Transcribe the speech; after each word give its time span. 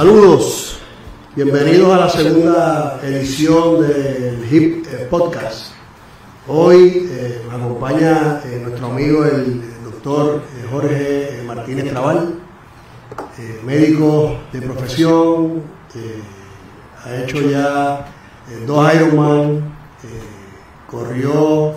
Saludos, 0.00 0.78
bienvenidos 1.36 1.92
a 1.92 1.98
la 1.98 2.08
segunda 2.08 2.98
edición 3.02 3.82
del 3.82 4.50
HIP 4.50 4.86
eh, 4.86 5.06
Podcast. 5.10 5.72
Hoy 6.48 7.06
eh, 7.10 7.42
me 7.46 7.54
acompaña 7.54 8.40
eh, 8.46 8.62
nuestro 8.62 8.86
amigo 8.86 9.26
el, 9.26 9.60
doctor 9.84 10.40
Jorge 10.72 11.42
Martínez 11.46 11.90
Trabal, 11.90 12.34
médico 13.62 14.38
de 14.50 14.62
profesión, 14.62 15.62
ha 17.04 17.16
hecho 17.16 17.42
ya 17.42 18.06
dos 18.66 18.94
Ironman, 18.94 19.74
corrió 20.90 21.74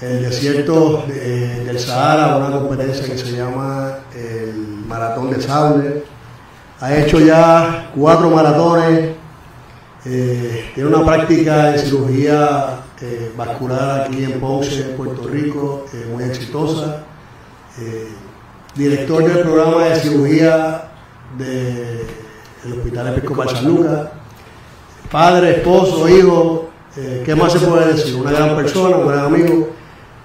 el 0.00 0.22
desierto 0.22 1.02
del 1.08 1.80
Sahara, 1.80 2.36
una 2.36 2.60
competencia 2.60 3.06
que 3.06 3.18
se 3.18 3.32
llama 3.32 3.98
el 4.14 4.54
Maratón 4.86 5.32
de 5.32 5.42
Sable 5.42 6.15
ha 6.80 6.96
hecho 6.96 7.20
ya 7.20 7.90
cuatro 7.94 8.30
maratones, 8.30 9.14
eh, 10.04 10.70
tiene 10.74 10.88
una 10.88 11.04
práctica 11.04 11.70
de 11.72 11.78
cirugía 11.78 12.80
eh, 13.00 13.32
vascular 13.36 14.02
aquí 14.02 14.24
en 14.24 14.38
Ponce, 14.38 14.82
Puerto 14.96 15.26
Rico, 15.28 15.86
eh, 15.92 16.06
muy 16.12 16.24
exitosa. 16.24 17.04
director 18.74 19.24
del 19.24 19.42
programa 19.42 19.84
de 19.84 19.96
cirugía 19.96 20.88
del 21.36 22.72
Hospital 22.72 23.08
Episcopal 23.08 23.48
San 23.48 23.64
Lucas. 23.64 24.08
Padre, 25.10 25.56
esposo, 25.56 26.08
hijo, 26.08 26.70
¿qué 27.24 27.34
más 27.34 27.52
se 27.52 27.60
puede 27.60 27.94
decir? 27.94 28.16
Una 28.16 28.32
gran 28.32 28.54
persona, 28.54 28.96
un 28.96 29.08
gran 29.08 29.26
amigo. 29.26 29.70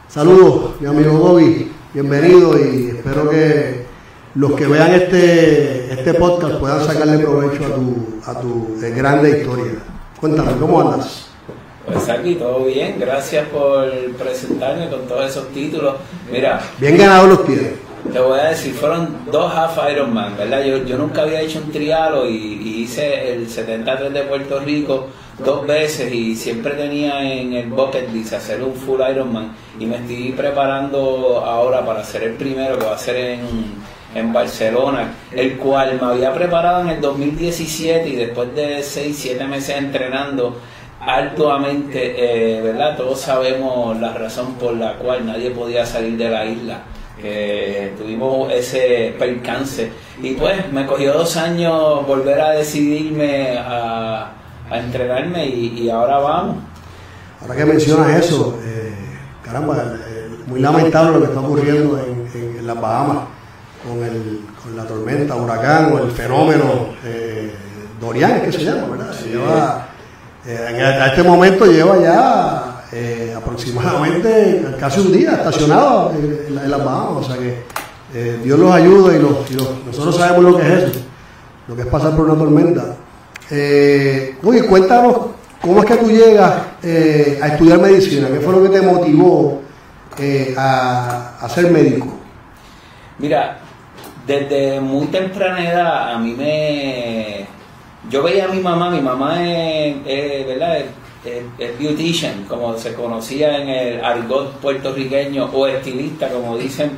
Saludos, 0.08 0.82
mi 0.82 0.88
amigo 0.88 1.14
Bobby, 1.14 1.72
bienvenido 1.94 2.58
y 2.60 2.90
espero 2.90 3.30
que 3.30 3.81
los 4.36 4.54
que 4.54 4.66
vean 4.66 4.94
este, 4.94 5.94
este 5.94 6.14
podcast 6.14 6.56
puedan 6.56 6.86
sacarle 6.86 7.20
provecho 7.20 7.66
a 7.66 7.76
tu, 7.76 8.22
a 8.26 8.40
tu 8.40 8.78
grande 8.96 9.40
historia. 9.40 9.74
Cuéntame, 10.20 10.54
¿cómo 10.60 10.82
andas? 10.82 11.28
Pues 11.86 12.08
aquí 12.10 12.36
todo 12.36 12.66
bien, 12.66 12.98
gracias 13.00 13.48
por 13.50 13.90
presentarme 14.18 14.90
con 14.90 15.02
todos 15.08 15.30
esos 15.30 15.48
títulos. 15.50 15.96
Mira, 16.32 16.62
bien 16.80 16.98
ganado 16.98 17.28
los 17.28 17.40
pies. 17.42 17.72
Te 18.12 18.20
voy 18.20 18.40
a 18.40 18.50
decir, 18.50 18.74
fueron 18.74 19.26
dos 19.32 19.54
half 19.54 19.78
Ironman, 19.92 20.38
¿verdad? 20.38 20.64
Yo, 20.64 20.78
yo 20.86 20.98
nunca 20.98 21.24
había 21.24 21.42
hecho 21.42 21.60
un 21.60 21.72
trialo 21.72 22.28
y, 22.28 22.82
hice 22.82 23.34
el 23.34 23.50
73 23.50 24.14
de 24.14 24.22
Puerto 24.24 24.60
Rico 24.60 25.08
dos 25.44 25.66
veces 25.66 26.12
y 26.14 26.36
siempre 26.36 26.74
tenía 26.74 27.24
en 27.24 27.54
el 27.54 27.70
bucket 27.70 28.12
list 28.12 28.34
hacer 28.34 28.62
un 28.64 28.74
full 28.74 29.00
Ironman 29.10 29.54
y 29.80 29.86
me 29.86 29.98
estoy 29.98 30.34
preparando 30.34 31.44
ahora 31.46 31.86
para 31.86 32.02
hacer 32.02 32.24
el 32.24 32.34
primero 32.34 32.78
que 32.78 32.86
va 32.86 32.96
a 32.96 32.98
ser 32.98 33.16
en 33.16 33.42
en 34.14 34.34
Barcelona, 34.34 35.14
el 35.32 35.58
cual 35.58 35.98
me 36.00 36.08
había 36.08 36.34
preparado 36.34 36.82
en 36.82 36.90
el 36.90 37.02
2017 37.02 38.10
y 38.10 38.16
después 38.16 38.54
de 38.56 38.84
6, 38.84 39.18
7 39.18 39.46
meses 39.46 39.78
entrenando 39.78 40.58
arduamente, 41.00 42.58
eh, 42.58 42.62
¿verdad? 42.62 42.98
Todos 42.98 43.22
sabemos 43.22 44.00
la 44.00 44.14
razón 44.14 44.56
por 44.56 44.74
la 44.74 44.98
cual 44.98 45.26
nadie 45.26 45.52
podía 45.52 45.86
salir 45.86 46.18
de 46.18 46.30
la 46.30 46.46
isla. 46.46 46.84
tuvimos 47.98 48.52
ese 48.52 49.14
percance 49.18 49.92
y 50.22 50.34
pues 50.34 50.72
me 50.72 50.86
cogió 50.88 51.14
dos 51.14 51.38
años 51.38 52.06
volver 52.08 52.42
a 52.42 52.52
decidirme 52.52 53.58
a, 53.60 54.32
entrenarme 54.72 55.46
y, 55.48 55.90
ahora 55.90 56.18
vamos. 56.20 56.58
Ahora 57.42 57.56
que 57.56 57.66
mencionas 57.66 58.26
eso, 58.26 58.58
eh, 58.64 58.94
caramba, 59.44 59.76
eh, 60.08 60.30
muy 60.48 60.60
lamentable 60.62 61.14
lo 61.14 61.20
que 61.20 61.26
está 61.26 61.40
ocurriendo 61.42 62.00
en, 62.00 62.58
en 62.60 62.68
las 62.68 62.80
Bahamas 62.80 63.41
con, 63.88 64.04
el, 64.04 64.42
con 64.62 64.76
la 64.76 64.86
tormenta, 64.86 65.36
huracán 65.36 65.94
o 65.94 66.00
el 66.00 66.12
fenómeno 66.12 66.90
eh, 67.06 67.52
Dorian, 68.02 68.42
que 68.42 68.52
se 68.52 68.64
llama, 68.64 68.88
¿verdad? 68.98 69.14
Lleva, 69.24 69.88
eh, 70.46 70.84
a 70.84 71.08
este 71.08 71.22
momento 71.22 71.66
lleva 71.66 72.00
ya 72.00 72.84
eh, 72.92 73.34
aproximadamente 73.38 74.66
casi 74.80 75.02
un 75.02 75.12
día 75.12 75.34
estacionado 75.34 76.12
en, 76.12 76.70
las 76.70 76.84
Bahamas, 76.84 77.18
o 77.18 77.24
sea 77.24 77.38
que 77.38 77.64
eh, 78.14 78.40
Dios 78.44 78.58
los 78.58 78.74
ayuda 78.74 79.16
y, 79.16 79.20
nosotros 79.86 80.18
sabemos 80.18 80.52
lo 80.52 80.58
que 80.58 80.64
es 80.64 80.84
eso, 80.84 81.00
lo 81.68 81.76
que 81.76 81.84
es 81.84 81.88
pasar 81.88 82.16
por 82.16 82.26
una 82.26 82.40
tormenta. 82.40 82.96
oye, 84.44 84.66
cuéntanos 84.68 85.18
cómo 85.62 85.84
es 85.84 85.86
que 85.86 85.98
tú 85.98 86.10
llegas 86.10 86.54
a 86.84 87.48
estudiar 87.48 87.80
medicina, 87.80 88.28
qué 88.30 88.40
fue 88.40 88.54
lo 88.54 88.64
que 88.64 88.80
te 88.80 88.82
motivó 88.82 89.62
a, 90.58 91.38
a 91.40 91.50
ser 91.50 91.70
médico. 91.72 92.08
Mira, 93.20 93.60
desde 94.26 94.80
muy 94.80 95.08
temprana 95.08 95.70
edad 95.70 96.14
a 96.14 96.20
mí 96.20 96.34
me... 96.34 97.46
Yo 98.10 98.24
veía 98.24 98.46
a 98.46 98.48
mi 98.48 98.60
mamá, 98.60 98.90
mi 98.90 99.00
mamá 99.00 99.48
es, 99.48 100.48
¿verdad? 100.48 100.80
Es, 101.24 101.80
beautician, 101.80 102.46
como 102.46 102.76
se 102.78 102.94
conocía 102.96 103.62
en 103.62 103.70
el 103.70 104.04
argot 104.04 104.54
puertorriqueño, 104.56 105.46
o 105.54 105.68
estilista, 105.68 106.28
como 106.30 106.58
dicen. 106.58 106.92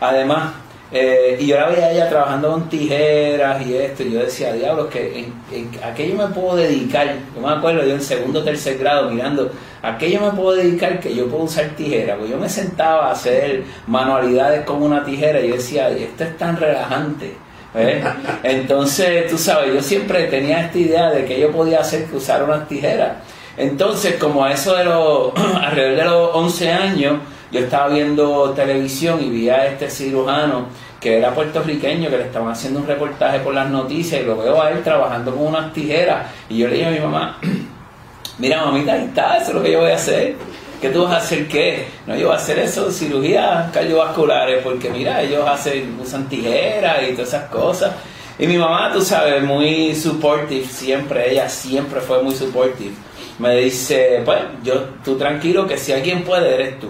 Además, 0.00 0.52
eh, 0.92 1.36
y 1.40 1.46
yo 1.46 1.56
la 1.56 1.68
veía 1.68 1.90
ella 1.90 2.08
trabajando 2.08 2.52
con 2.52 2.68
tijeras 2.68 3.66
y 3.66 3.74
esto, 3.76 4.04
y 4.04 4.12
yo 4.12 4.20
decía, 4.20 4.52
diablos, 4.52 4.86
que 4.86 5.18
en, 5.18 5.34
en, 5.52 5.70
a 5.82 5.92
qué 5.92 6.08
yo 6.08 6.14
me 6.16 6.28
puedo 6.28 6.56
dedicar. 6.56 7.08
Yo 7.34 7.40
me 7.40 7.52
acuerdo, 7.52 7.84
yo 7.84 7.94
en 7.94 8.00
segundo 8.00 8.40
o 8.40 8.44
tercer 8.44 8.78
grado 8.78 9.10
mirando, 9.10 9.50
a 9.82 9.98
qué 9.98 10.10
yo 10.10 10.20
me 10.20 10.30
puedo 10.30 10.56
dedicar 10.56 11.00
que 11.00 11.14
yo 11.14 11.26
puedo 11.26 11.44
usar 11.44 11.70
tijera. 11.70 12.16
Pues 12.16 12.30
yo 12.30 12.38
me 12.38 12.48
sentaba 12.48 13.08
a 13.08 13.12
hacer 13.12 13.64
manualidades 13.86 14.64
con 14.64 14.82
una 14.82 15.04
tijera 15.04 15.40
y 15.40 15.48
yo 15.48 15.54
decía, 15.56 15.90
esto 15.90 16.24
es 16.24 16.36
tan 16.36 16.56
relajante. 16.56 17.34
¿eh? 17.74 18.04
Entonces, 18.44 19.28
tú 19.28 19.36
sabes, 19.38 19.74
yo 19.74 19.82
siempre 19.82 20.24
tenía 20.28 20.66
esta 20.66 20.78
idea 20.78 21.10
de 21.10 21.24
que 21.24 21.40
yo 21.40 21.50
podía 21.50 21.80
hacer 21.80 22.04
que 22.04 22.16
usar 22.16 22.44
unas 22.44 22.68
tijeras. 22.68 23.14
Entonces, 23.56 24.16
como 24.16 24.44
a 24.44 24.52
eso 24.52 24.74
de 24.76 24.84
los, 24.84 25.32
alrededor 25.60 25.96
de 25.96 26.04
los 26.04 26.30
11 26.34 26.70
años, 26.70 27.18
yo 27.50 27.60
estaba 27.60 27.88
viendo 27.88 28.50
televisión 28.50 29.22
y 29.22 29.30
vi 29.30 29.48
a 29.48 29.66
este 29.66 29.88
cirujano 29.88 30.66
que 31.00 31.18
era 31.18 31.34
puertorriqueño, 31.34 32.10
que 32.10 32.16
le 32.16 32.24
estaban 32.24 32.48
haciendo 32.48 32.80
un 32.80 32.86
reportaje 32.86 33.38
por 33.40 33.54
las 33.54 33.68
noticias 33.68 34.22
y 34.22 34.24
lo 34.24 34.38
veo 34.38 34.60
a 34.60 34.70
él 34.70 34.82
trabajando 34.82 35.34
con 35.34 35.46
unas 35.46 35.72
tijeras. 35.72 36.26
Y 36.48 36.58
yo 36.58 36.68
le 36.68 36.74
dije 36.74 36.86
a 36.86 36.90
mi 36.90 37.00
mamá, 37.00 37.38
mira 38.38 38.64
mamita, 38.64 38.94
ahí 38.94 39.04
está, 39.04 39.36
eso 39.36 39.48
es 39.48 39.54
lo 39.54 39.62
que 39.62 39.72
yo 39.72 39.80
voy 39.80 39.90
a 39.90 39.96
hacer. 39.96 40.34
¿Qué 40.80 40.90
tú 40.90 41.04
vas 41.04 41.12
a 41.12 41.16
hacer 41.18 41.48
qué? 41.48 41.86
No, 42.06 42.16
yo 42.16 42.26
voy 42.26 42.34
a 42.34 42.38
hacer 42.38 42.58
eso, 42.58 42.90
cirugías 42.90 43.70
cardiovasculares, 43.70 44.62
porque 44.62 44.90
mira, 44.90 45.22
ellos 45.22 45.48
hacen, 45.48 45.98
usan 46.02 46.28
tijeras 46.28 47.02
y 47.08 47.12
todas 47.12 47.28
esas 47.28 47.48
cosas. 47.48 47.92
Y 48.38 48.46
mi 48.46 48.58
mamá, 48.58 48.92
tú 48.92 49.00
sabes, 49.00 49.42
muy 49.42 49.94
supportive, 49.94 50.66
siempre, 50.66 51.32
ella 51.32 51.48
siempre 51.48 52.00
fue 52.00 52.22
muy 52.22 52.34
supportive. 52.34 52.94
Me 53.38 53.56
dice, 53.56 54.22
pues, 54.24 54.40
yo, 54.62 54.74
tú 55.04 55.16
tranquilo, 55.16 55.66
que 55.66 55.78
si 55.78 55.92
alguien 55.92 56.22
puede, 56.24 56.54
eres 56.54 56.78
tú. 56.78 56.88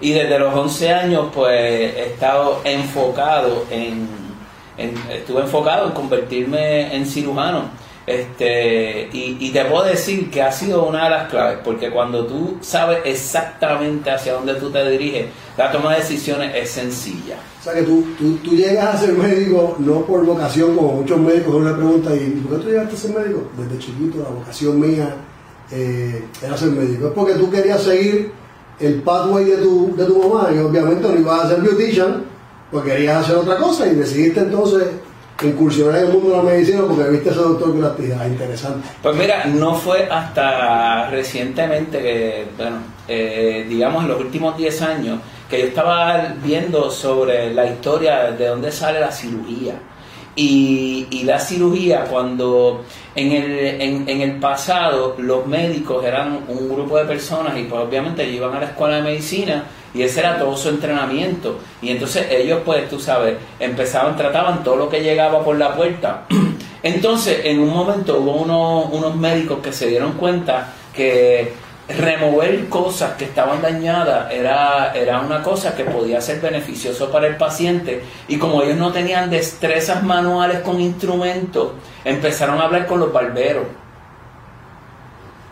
Y 0.00 0.12
desde 0.12 0.38
los 0.38 0.54
11 0.54 0.92
años, 0.92 1.28
pues 1.34 1.52
he 1.58 2.06
estado 2.12 2.60
enfocado 2.64 3.64
en, 3.70 4.08
estuve 4.76 5.42
enfocado 5.42 5.88
en 5.88 5.92
convertirme 5.92 6.94
en 6.94 7.04
cirujano. 7.04 7.88
Este, 8.08 9.10
y, 9.12 9.50
te 9.50 9.64
puedo 9.66 9.84
decir 9.84 10.30
que 10.30 10.40
ha 10.40 10.50
sido 10.50 10.84
una 10.84 11.04
de 11.04 11.10
las 11.10 11.28
claves, 11.28 11.58
porque 11.62 11.90
cuando 11.90 12.24
tú 12.24 12.56
sabes 12.62 13.00
exactamente 13.04 14.10
hacia 14.10 14.32
dónde 14.32 14.54
tú 14.54 14.70
te 14.70 14.88
diriges, 14.88 15.26
la 15.58 15.70
toma 15.70 15.92
de 15.92 15.98
decisiones 15.98 16.54
es 16.54 16.70
sencilla. 16.70 17.36
O 17.60 17.62
sea 17.62 17.74
que 17.74 17.82
tú, 17.82 18.06
tú, 18.18 18.56
llegas 18.56 18.94
a 18.94 18.98
ser 18.98 19.12
médico 19.12 19.76
no 19.78 20.06
por 20.06 20.24
vocación, 20.24 20.74
como 20.74 20.92
muchos 20.94 21.18
médicos 21.18 21.54
una 21.56 21.76
pregunta, 21.76 22.14
¿y 22.14 22.30
por 22.30 22.56
qué 22.56 22.64
tú 22.64 22.70
llegaste 22.70 22.94
a 22.94 22.98
ser 22.98 23.10
médico? 23.10 23.42
Desde 23.58 23.78
chiquito 23.78 24.22
la 24.22 24.30
vocación 24.30 24.80
mía 24.80 25.14
eh, 25.70 26.24
era 26.42 26.56
ser 26.56 26.70
médico. 26.70 27.08
Es 27.08 27.12
porque 27.12 27.34
tú 27.34 27.50
querías 27.50 27.82
seguir 27.82 28.32
el 28.80 29.02
pathway 29.02 29.44
de 29.44 29.56
tu, 29.58 29.94
de 29.96 30.04
tu 30.04 30.22
mamá 30.22 30.50
y 30.54 30.58
obviamente 30.58 31.08
no 31.08 31.18
ibas 31.18 31.44
a 31.44 31.48
ser 31.48 31.60
beautician, 31.60 32.24
porque 32.70 32.90
querías 32.90 33.24
hacer 33.24 33.36
otra 33.36 33.56
cosa 33.56 33.86
y 33.86 33.94
decidiste 33.94 34.40
entonces 34.40 34.88
incursionar 35.42 36.00
en 36.00 36.06
el 36.06 36.12
mundo 36.12 36.30
de 36.30 36.36
la 36.36 36.42
medicina 36.42 36.82
porque 36.86 37.10
viste 37.10 37.28
a 37.28 37.32
ese 37.32 37.40
doctor 37.40 37.72
que 37.72 37.80
la 37.80 37.88
actividad 37.88 38.26
interesante. 38.26 38.88
Pues 39.02 39.16
mira, 39.16 39.44
no 39.46 39.74
fue 39.74 40.08
hasta 40.10 41.10
recientemente 41.10 42.00
que, 42.00 42.46
bueno, 42.56 42.78
eh, 43.06 43.64
digamos 43.68 44.02
en 44.02 44.08
los 44.08 44.20
últimos 44.20 44.56
10 44.56 44.82
años, 44.82 45.20
que 45.48 45.60
yo 45.60 45.66
estaba 45.68 46.34
viendo 46.42 46.90
sobre 46.90 47.54
la 47.54 47.66
historia 47.66 48.32
de 48.32 48.46
dónde 48.46 48.72
sale 48.72 49.00
la 49.00 49.12
cirugía. 49.12 49.74
Y, 50.40 51.08
y 51.10 51.24
la 51.24 51.40
cirugía, 51.40 52.04
cuando 52.04 52.84
en 53.16 53.32
el, 53.32 53.58
en, 53.80 54.08
en, 54.08 54.20
el 54.20 54.36
pasado 54.36 55.16
los 55.18 55.44
médicos 55.48 56.04
eran 56.04 56.44
un 56.46 56.68
grupo 56.68 56.96
de 56.96 57.06
personas 57.06 57.58
y 57.58 57.64
pues 57.64 57.82
obviamente 57.82 58.24
iban 58.24 58.54
a 58.54 58.60
la 58.60 58.66
escuela 58.66 58.96
de 58.98 59.02
medicina 59.02 59.64
y 59.92 60.02
ese 60.02 60.20
era 60.20 60.38
todo 60.38 60.56
su 60.56 60.68
entrenamiento. 60.68 61.58
Y 61.82 61.90
entonces 61.90 62.28
ellos 62.30 62.60
pues 62.64 62.88
tú 62.88 63.00
sabes, 63.00 63.36
empezaban, 63.58 64.16
trataban 64.16 64.62
todo 64.62 64.76
lo 64.76 64.88
que 64.88 65.00
llegaba 65.02 65.42
por 65.42 65.58
la 65.58 65.74
puerta. 65.74 66.22
Entonces 66.84 67.40
en 67.42 67.58
un 67.58 67.70
momento 67.70 68.20
hubo 68.20 68.36
unos, 68.36 68.92
unos 68.92 69.16
médicos 69.16 69.58
que 69.60 69.72
se 69.72 69.88
dieron 69.88 70.12
cuenta 70.12 70.72
que 70.94 71.52
remover 71.88 72.68
cosas 72.68 73.12
que 73.16 73.24
estaban 73.24 73.62
dañadas 73.62 74.30
era, 74.30 74.92
era 74.94 75.20
una 75.20 75.42
cosa 75.42 75.74
que 75.74 75.84
podía 75.84 76.20
ser 76.20 76.40
beneficioso 76.40 77.10
para 77.10 77.26
el 77.26 77.36
paciente 77.36 78.02
y 78.28 78.36
como 78.36 78.62
ellos 78.62 78.76
no 78.76 78.92
tenían 78.92 79.30
destrezas 79.30 80.02
manuales 80.02 80.60
con 80.60 80.80
instrumentos, 80.80 81.72
empezaron 82.04 82.60
a 82.60 82.64
hablar 82.64 82.86
con 82.86 83.00
los 83.00 83.12
barberos 83.12 83.64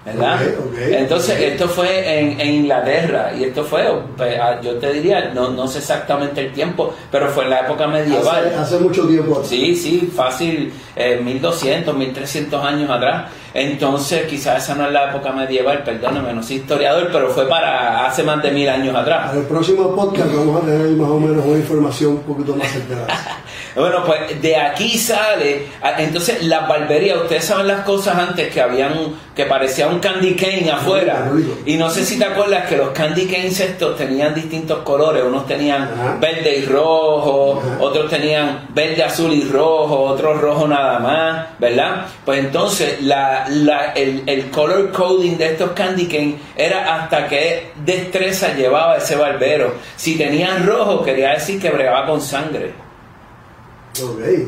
¿verdad? 0.06 0.40
Entonces, 0.78 1.40
esto 1.40 1.68
fue 1.68 2.20
en, 2.20 2.40
Inglaterra 2.40 3.32
y 3.36 3.44
esto 3.44 3.64
fue, 3.64 3.84
pues, 4.16 4.38
ah, 4.40 4.60
yo 4.62 4.76
te 4.76 4.92
diría, 4.92 5.32
no, 5.34 5.50
no 5.50 5.66
sé 5.66 5.78
exactamente 5.78 6.40
el 6.40 6.52
tiempo, 6.52 6.94
pero 7.10 7.28
fue 7.28 7.44
en 7.44 7.50
la 7.50 7.60
época 7.60 7.88
medieval. 7.88 8.54
Hace, 8.56 8.78
mucho 8.78 9.06
tiempo. 9.08 9.42
Sí, 9.44 9.74
sí, 9.74 10.10
fácil, 10.14 10.72
eh, 10.94 11.20
1200, 11.22 11.94
1300 11.94 12.64
años 12.64 12.88
atrás. 12.88 13.30
Entonces, 13.56 14.26
quizás 14.26 14.62
esa 14.62 14.75
no 14.75 14.85
es 14.85 14.93
la 14.93 15.08
época 15.08 15.32
medieval, 15.32 15.82
perdóname, 15.82 16.35
no 16.35 16.43
soy 16.43 16.56
historiador, 16.56 17.08
pero 17.11 17.31
fue 17.31 17.49
para 17.49 18.06
hace 18.06 18.23
más 18.23 18.43
de 18.43 18.50
mil 18.50 18.69
años 18.69 18.94
atrás. 18.94 19.32
En 19.32 19.41
el 19.41 19.47
próximo 19.47 19.97
podcast 19.97 20.31
vamos 20.35 20.62
a 20.62 20.67
tener 20.67 20.88
más 20.91 21.08
o 21.08 21.19
menos 21.19 21.43
una 21.43 21.56
información 21.56 22.12
un 22.12 22.23
poquito 22.23 22.55
más 22.55 22.70
certera. 22.70 23.06
Bueno, 23.75 24.05
pues 24.06 24.41
de 24.41 24.56
aquí 24.56 24.97
sale, 24.97 25.67
entonces 25.99 26.43
las 26.44 26.67
barberías, 26.67 27.19
ustedes 27.19 27.44
saben 27.44 27.67
las 27.67 27.81
cosas 27.81 28.17
antes 28.17 28.50
que 28.50 28.62
habían, 28.62 28.94
que 29.35 29.44
parecía 29.44 29.87
un 29.87 29.99
candy 29.99 30.35
cane 30.35 30.70
afuera. 30.70 31.31
Y 31.67 31.76
no 31.76 31.91
sé 31.91 32.06
si 32.06 32.19
te 32.19 32.25
acuerdas 32.25 32.67
que 32.70 32.79
los 32.79 32.91
candy 32.91 33.26
canes 33.26 33.61
estos 33.61 33.99
tenían 33.99 34.35
distintos 34.35 34.79
colores, 34.79 35.23
unos 35.23 35.47
tenían 35.47 36.19
verde 36.19 36.56
y 36.56 36.64
rojo, 36.64 37.62
otros 37.79 38.08
tenían 38.08 38.67
verde, 38.70 39.05
azul 39.05 39.35
y 39.35 39.43
rojo, 39.43 40.05
otros 40.05 40.41
rojo 40.41 40.67
nada 40.67 40.99
más, 40.99 41.47
¿verdad? 41.58 42.06
Pues 42.25 42.38
entonces 42.38 43.03
la, 43.03 43.45
la, 43.48 43.93
el, 43.93 44.22
el 44.26 44.50
color 44.50 44.90
coding 44.93 45.37
de 45.37 45.52
estos 45.52 45.72
candy 45.72 46.06
cane 46.06 46.38
era 46.56 46.96
hasta 46.96 47.28
qué 47.28 47.72
destreza 47.84 48.54
llevaba 48.54 48.96
ese 48.96 49.16
barbero. 49.16 49.75
Si 49.96 50.16
tenían 50.16 50.66
rojo 50.66 51.02
quería 51.02 51.31
decir 51.31 51.60
que 51.60 51.70
bregaba 51.70 52.06
con 52.06 52.20
sangre. 52.20 52.87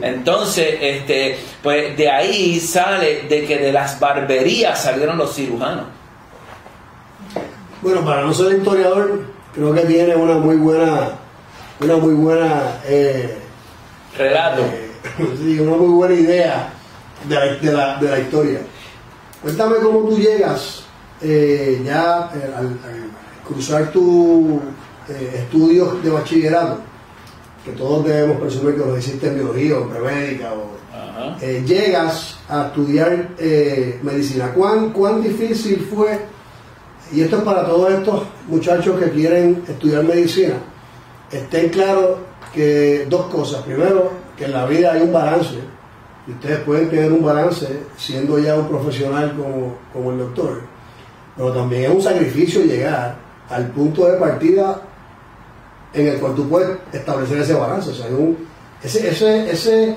Entonces, 0.03 0.77
este, 0.81 1.39
pues 1.63 1.97
de 1.97 2.11
ahí 2.11 2.61
sale 2.61 3.23
de 3.29 3.45
que 3.47 3.59
de 3.59 3.73
las 3.73 3.99
barberías 3.99 4.83
salieron 4.83 5.17
los 5.17 5.35
cirujanos. 5.35 5.87
Bueno, 7.81 8.05
para 8.05 8.23
no 8.23 8.35
ser 8.35 8.59
historiador, 8.59 9.21
creo 9.55 9.73
que 9.73 9.81
tiene 9.83 10.17
una 10.17 10.35
muy 10.35 10.57
buena, 10.57 11.11
una 11.81 11.97
muy 11.97 12.15
buena 12.15 12.81
eh, 12.87 13.39
relato, 14.17 14.63
eh, 14.63 15.61
una 15.61 15.77
muy 15.77 15.95
buena 15.95 16.15
idea 16.15 16.73
de 17.25 17.35
la, 17.35 17.45
de 17.55 17.73
la, 17.73 17.97
de 17.97 18.11
la 18.11 18.19
historia. 18.19 18.61
Cuéntame 19.43 19.77
cómo 19.77 20.01
tú 20.09 20.19
llegas 20.19 20.85
eh, 21.23 21.83
ya 21.85 22.29
al, 22.29 22.79
cruzar 23.47 23.91
tus 23.91 24.61
estudios 25.35 26.03
de 26.03 26.11
bachillerato 26.11 26.79
que 27.65 27.73
todos 27.73 28.05
debemos 28.05 28.41
presumir 28.41 28.75
que 28.75 28.81
lo 28.81 28.99
hiciste 28.99 29.29
en 29.29 29.35
biología 29.35 29.79
o 29.79 29.83
en 29.83 29.89
premédica, 29.91 30.53
o, 30.53 30.79
eh, 31.41 31.63
llegas 31.67 32.39
a 32.49 32.67
estudiar 32.67 33.31
eh, 33.39 33.99
medicina. 34.03 34.53
¿Cuán, 34.53 34.91
¿Cuán 34.91 35.23
difícil 35.23 35.87
fue? 35.93 36.19
Y 37.13 37.23
esto 37.23 37.39
es 37.39 37.43
para 37.43 37.67
todos 37.67 37.93
estos 37.93 38.23
muchachos 38.49 38.99
que 38.99 39.11
quieren 39.11 39.63
estudiar 39.69 40.05
medicina. 40.05 40.55
Estén 41.31 41.69
claros 41.71 42.19
que 42.53 43.07
dos 43.09 43.27
cosas. 43.27 43.63
Primero, 43.63 44.13
que 44.37 44.47
en 44.47 44.53
la 44.53 44.67
vida 44.67 44.93
hay 44.93 45.03
un 45.03 45.13
balance. 45.13 45.59
Y 46.29 46.33
ustedes 46.33 46.59
pueden 46.61 46.91
tener 46.91 47.11
un 47.11 47.25
balance 47.25 47.67
siendo 47.97 48.39
ya 48.39 48.55
un 48.55 48.69
profesional 48.69 49.35
como, 49.35 49.79
como 49.93 50.13
el 50.13 50.19
doctor. 50.19 50.61
Pero 51.35 51.53
también 51.53 51.85
es 51.85 51.91
un 51.91 52.03
sacrificio 52.03 52.63
llegar 52.63 53.17
al 53.49 53.69
punto 53.69 54.07
de 54.07 54.19
partida 54.19 54.83
en 55.95 56.07
el 56.07 56.19
cual 56.19 56.35
tú 56.35 56.47
puedes 56.47 56.77
establecer 56.93 57.39
ese 57.39 57.55
balance. 57.55 57.91
O 57.91 57.95
sea, 57.95 58.07
ese, 58.83 59.09
ese, 59.09 59.51
ese, 59.51 59.97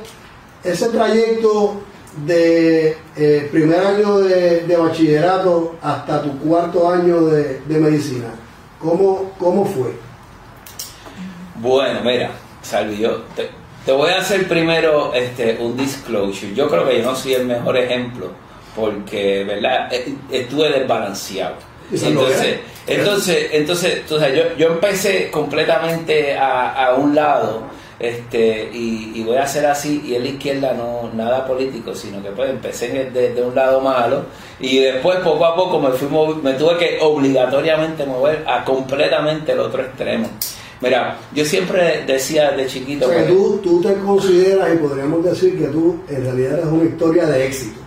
ese 0.64 0.88
trayecto 0.88 1.82
de 2.26 2.98
eh, 3.16 3.50
primer 3.52 3.80
año 3.80 4.20
de, 4.20 4.78
bachillerato 4.78 5.76
hasta 5.82 6.22
tu 6.22 6.38
cuarto 6.40 6.90
año 6.90 7.26
de, 7.26 7.62
medicina, 7.68 8.28
¿cómo, 8.80 9.32
¿cómo, 9.38 9.66
fue? 9.66 9.94
Bueno, 11.56 12.02
mira, 12.04 12.32
Salvi, 12.62 13.06
voy 13.88 14.12
a 14.12 14.20
hacer 14.20 14.48
primero 14.48 15.14
este, 15.14 15.58
un 15.60 15.76
disclosure. 15.76 16.54
Yo 16.54 16.70
creo 16.70 16.88
que 16.88 17.00
yo 17.00 17.04
no 17.04 17.16
soy 17.16 17.34
el 17.34 17.46
mejor 17.46 17.78
ejemplo 17.78 18.32
porque, 18.76 19.44
¿verdad? 19.44 19.92
E, 19.92 20.14
estuve 20.32 20.70
desbalanceado. 20.70 21.56
Entonces, 21.92 22.60
entonces, 22.88 23.50
entonces, 23.52 24.04
yo, 24.10 24.58
yo 24.58 24.68
empecé 24.68 25.30
completamente 25.30 26.38
a, 26.38 26.86
a 26.86 26.96
un 26.96 27.14
lado 27.14 27.64
este 28.02 28.70
y, 28.74 29.24
voy 29.24 29.38
a 29.38 29.44
hacer 29.44 29.66
así 29.68 30.02
y 30.06 30.16
en 30.16 30.24
la 30.24 30.30
izquierda 30.30 30.74
no 30.74 31.12
nada 31.14 31.46
político 31.46 31.94
sino 31.94 32.22
que 32.24 32.30
pues 32.32 32.50
empecé 32.50 32.88
desde 32.88 33.36
de 33.36 33.44
un 33.44 33.54
lado 33.54 33.80
malo 33.80 34.24
y 34.60 34.80
después 34.80 35.20
poco 35.20 35.46
a 35.46 35.56
poco 35.56 35.80
me 35.80 35.92
fui 35.92 36.08
me 36.42 36.54
tuve 36.54 36.78
que 36.78 36.98
obligatoriamente 37.00 38.06
mover 38.06 38.44
a 38.48 38.66
completamente 38.66 39.52
el 39.52 39.60
otro 39.60 39.84
extremo 39.84 40.28
mira 40.82 41.18
yo 41.34 41.46
siempre 41.46 42.04
decía 42.06 42.52
de 42.52 42.66
chiquito 42.68 43.10
que 43.10 43.24
tú, 43.24 43.60
tú 43.64 43.82
te 43.82 43.94
consideras 43.96 44.74
y 44.74 44.78
podríamos 44.78 45.24
decir 45.24 45.58
que 45.58 45.68
tú 45.68 46.00
en 46.10 46.24
realidad 46.24 46.54
eres 46.54 46.66
una 46.66 46.84
historia 46.84 47.26
de 47.28 47.48
éxito 47.48 47.82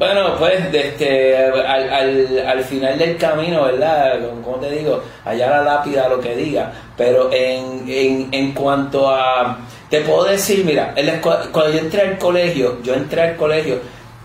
bueno, 0.00 0.34
pues 0.38 0.54
este, 0.72 1.36
al, 1.36 1.90
al, 1.90 2.38
al, 2.46 2.64
final 2.64 2.96
del 2.96 3.18
camino, 3.18 3.64
¿verdad? 3.64 4.18
Como 4.42 4.56
te 4.56 4.70
digo, 4.70 5.02
allá 5.26 5.50
la 5.50 5.62
lápida 5.62 6.08
lo 6.08 6.18
que 6.18 6.34
diga. 6.34 6.72
Pero 6.96 7.30
en, 7.30 7.84
en, 7.86 8.28
en 8.32 8.52
cuanto 8.52 9.10
a... 9.10 9.58
Te 9.90 10.00
puedo 10.00 10.24
decir, 10.24 10.64
mira, 10.64 10.94
cuando 11.52 11.70
yo 11.70 11.80
entré 11.80 12.00
al 12.00 12.16
colegio, 12.16 12.78
yo 12.82 12.94
entré 12.94 13.20
al 13.20 13.36
colegio 13.36 13.78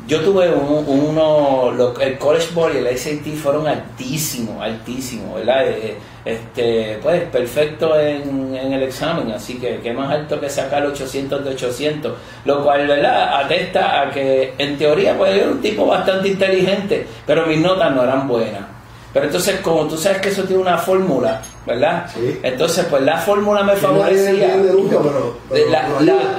yo 0.08 0.22
tuve 0.22 0.50
uno, 0.50 1.72
el 2.00 2.18
College 2.18 2.54
Board 2.54 2.76
y 2.76 2.78
el 2.78 2.98
SAT 2.98 3.34
fueron 3.36 3.68
altísimos, 3.68 4.62
altísimos, 4.62 5.36
¿verdad? 5.36 5.68
Eh, 5.68 5.98
este, 6.24 7.00
pues 7.02 7.24
perfecto 7.24 8.00
en, 8.00 8.56
el 8.56 8.84
examen, 8.84 9.32
así 9.32 9.58
que 9.60 9.80
qué 9.82 9.94
más 9.94 10.12
alto 10.12 10.40
que 10.40 10.50
sacar 10.50 10.86
800 10.86 11.44
de 11.44 11.52
800, 11.52 12.14
lo 12.46 12.64
cual, 12.64 12.88
¿verdad? 12.88 13.44
Atesta 13.44 14.02
a 14.02 14.12
que 14.12 14.54
en 14.58 14.78
teoría 14.78 15.18
pues 15.18 15.36
era 15.36 15.50
un 15.50 15.62
tipo 15.62 15.86
bastante 15.86 16.30
inteligente, 16.30 17.08
pero 17.26 17.46
mis 17.46 17.60
notas 17.60 17.94
no 17.96 18.04
eran 18.04 18.28
buenas. 18.28 18.75
Pero 19.16 19.28
entonces, 19.28 19.62
como 19.62 19.88
tú 19.88 19.96
sabes 19.96 20.18
que 20.20 20.28
eso 20.28 20.44
tiene 20.44 20.62
una 20.62 20.78
fórmula, 20.78 21.42
¿verdad? 21.66 22.06
Entonces, 22.44 22.86
pues 22.90 23.02
la 23.02 23.16
fórmula 23.16 23.64
me 23.64 23.78
favorecía. 23.78 24.58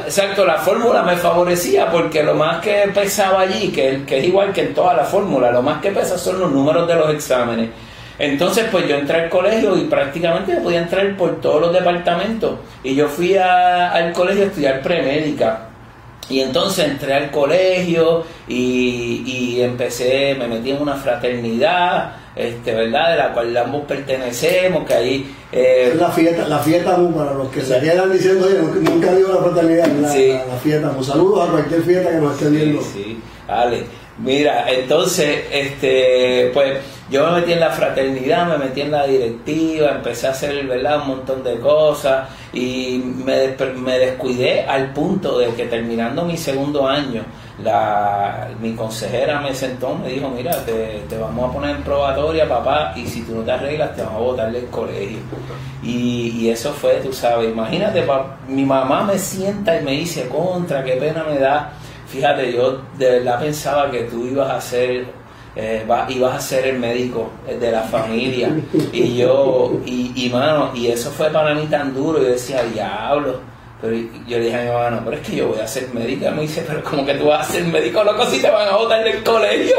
exacto, 0.05 0.45
la 0.45 0.57
fórmula 0.57 1.03
me 1.03 1.17
favorecía 1.17 1.91
porque 1.91 2.23
lo 2.23 2.35
más 2.35 2.61
que 2.61 2.91
pesaba 2.93 3.41
allí, 3.41 3.69
que, 3.69 4.05
que 4.07 4.19
es 4.19 4.25
igual 4.27 4.53
que 4.53 4.61
en 4.61 4.75
toda 4.75 4.93
la 4.93 5.05
fórmula, 5.05 5.51
lo 5.51 5.63
más 5.63 5.81
que 5.81 5.91
pesa 5.91 6.19
son 6.19 6.39
los 6.39 6.53
números 6.53 6.87
de 6.87 6.97
los 6.97 7.09
exámenes. 7.15 7.71
Entonces, 8.19 8.67
pues 8.71 8.87
yo 8.87 8.97
entré 8.97 9.23
al 9.23 9.31
colegio 9.31 9.75
y 9.79 9.85
prácticamente 9.85 10.57
podía 10.57 10.81
entrar 10.81 11.17
por 11.17 11.41
todos 11.41 11.63
los 11.63 11.73
departamentos. 11.73 12.59
Y 12.85 12.95
yo 12.95 13.09
fui 13.09 13.39
al 13.39 14.13
colegio 14.13 14.43
a 14.43 14.47
estudiar 14.49 14.83
premédica. 14.83 15.69
Y 16.29 16.41
entonces 16.41 16.85
entré 16.85 17.15
al 17.15 17.31
colegio 17.31 18.25
y, 18.47 19.23
y 19.25 19.63
empecé, 19.63 20.35
me 20.39 20.47
metí 20.47 20.73
en 20.73 20.83
una 20.83 20.97
fraternidad 20.97 22.26
este, 22.37 22.75
¿verdad? 22.75 23.13
De 23.13 23.17
la 23.17 23.33
cual 23.33 23.57
ambos 23.57 23.85
pertenecemos, 23.87 24.85
que 24.85 24.95
ahí... 24.95 25.35
Eh, 25.51 25.95
la 25.99 26.11
fiesta, 26.11 26.47
la 26.47 26.59
fiesta 26.59 26.97
para 27.15 27.33
los 27.33 27.49
que 27.49 27.63
se 27.63 27.81
quedan 27.81 28.13
diciendo, 28.13 28.47
oye, 28.47 28.59
nunca 28.83 29.15
dio 29.15 29.33
la 29.33 29.41
fraternidad, 29.41 29.87
la, 29.87 30.09
la, 30.09 30.57
fiesta. 30.63 30.91
Un 30.91 31.05
saludo 31.05 31.43
a 31.43 31.51
cualquier 31.51 31.83
fiesta 31.83 32.11
que 32.11 32.17
nos 32.17 32.33
esté 32.35 32.51
viendo. 32.51 32.83
Sí, 32.83 33.19
vale. 33.49 33.85
Mira, 34.19 34.71
entonces, 34.71 35.45
este, 35.51 36.51
pues 36.53 36.79
yo 37.11 37.27
me 37.27 37.41
metí 37.41 37.53
en 37.53 37.61
la 37.61 37.71
fraternidad, 37.71 38.47
me 38.47 38.65
metí 38.65 38.81
en 38.81 38.91
la 38.91 39.07
directiva, 39.07 39.91
empecé 39.91 40.27
a 40.27 40.31
hacer, 40.31 40.67
¿verdad? 40.67 41.03
Un 41.03 41.09
montón 41.09 41.45
de 41.45 41.59
cosas 41.59 42.29
y 42.53 43.03
me, 43.25 43.55
me 43.77 43.99
descuidé 43.99 44.65
al 44.65 44.93
punto 44.93 45.39
de 45.39 45.49
que 45.55 45.67
terminando 45.67 46.25
mi 46.25 46.37
segundo 46.37 46.89
año, 46.89 47.23
la, 47.63 48.49
mi 48.61 48.75
consejera 48.75 49.41
me 49.41 49.55
sentó, 49.55 49.95
me 49.95 50.11
dijo, 50.11 50.29
mira, 50.29 50.53
te, 50.65 51.05
vamos 51.19 51.51
a 51.51 51.53
poner 51.53 51.77
en 51.77 51.83
probatoria, 51.83 52.49
papá, 52.49 52.93
y 52.97 53.07
si 53.07 53.23
tú 53.23 53.37
no 53.37 53.43
te 53.43 53.53
arreglas, 53.53 53.97
te 53.97 54.03
vamos 54.03 54.21
a 54.21 54.25
botar 54.25 54.53
del 54.53 54.67
colegio. 54.67 55.19
Y, 55.83 56.35
y 56.39 56.51
eso 56.51 56.73
fue, 56.73 56.97
tú 56.97 57.13
sabes, 57.13 57.51
imagínate, 57.51 58.05
mi 58.49 58.65
mamá 58.65 59.05
me 59.05 59.19
sienta 59.19 59.81
y 59.81 59.85
me 59.85 59.93
dice, 59.93 60.29
contra, 60.29 60.85
qué 60.85 60.93
pena 60.93 61.25
me 61.25 61.39
da. 61.39 61.73
Fíjate, 62.09 62.53
yo 62.53 62.83
de 62.99 63.11
verdad 63.11 63.41
pensaba 63.41 63.91
que 63.91 64.03
tú 64.05 64.27
ibas 64.27 64.51
a 64.51 64.61
ser 64.61 65.07
eh, 65.57 65.87
ibas 66.11 66.35
a 66.35 66.41
ser 66.41 66.67
el 66.67 66.79
médico 66.79 67.31
de 67.49 67.73
la 67.73 67.81
familia 67.81 68.51
y 68.93 69.17
yo 69.17 69.81
y, 69.87 70.13
y 70.15 70.29
mano 70.29 70.71
y 70.75 70.89
eso 70.89 71.11
fue 71.11 71.31
para 71.31 71.55
mí 71.55 71.65
tan 71.67 71.95
duro 71.95 72.21
yo 72.21 72.29
decía 72.29 72.63
diablo 72.63 73.41
pero 73.81 73.95
yo 74.27 74.39
le 74.39 74.45
dije 74.45 74.57
a 74.57 74.63
mi 74.63 74.69
mamá, 74.71 74.91
no, 74.91 75.05
pero 75.05 75.17
es 75.17 75.27
que 75.29 75.37
yo 75.37 75.49
voy 75.49 75.61
a 75.61 75.67
ser 75.69 75.89
médica. 75.93 76.31
Me 76.31 76.43
dice, 76.43 76.65
pero 76.67 76.83
como 76.83 77.05
que 77.05 77.15
tú 77.15 77.27
vas 77.27 77.49
a 77.49 77.53
ser 77.53 77.65
médico, 77.65 78.03
loco, 78.03 78.25
si 78.27 78.41
te 78.41 78.51
van 78.51 78.69
a 78.69 78.77
botar 78.77 79.05
del 79.05 79.23
colegio. 79.23 79.77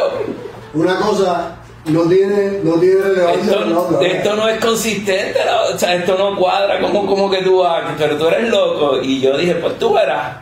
Una 0.73 0.97
cosa, 0.99 1.55
no 1.85 2.01
tiene, 2.03 2.59
no 2.63 2.73
tiene 2.79 3.01
relevancia 3.01 3.51
esto, 3.53 3.65
la 3.65 3.79
otra. 3.79 4.07
esto 4.07 4.35
no 4.35 4.47
es 4.47 4.59
consistente, 4.59 5.39
¿no? 5.45 5.75
o 5.75 5.77
sea, 5.79 5.95
esto 5.95 6.17
no 6.17 6.37
cuadra, 6.37 6.79
como, 6.79 7.05
como 7.07 7.29
que 7.29 7.41
tú 7.41 7.59
vas, 7.59 7.83
pero 7.97 8.15
tú 8.17 8.27
eres 8.27 8.49
loco. 8.49 9.01
Y 9.01 9.21
yo 9.21 9.35
dije, 9.37 9.55
pues 9.55 9.79
tú 9.79 9.93
verás, 9.93 10.37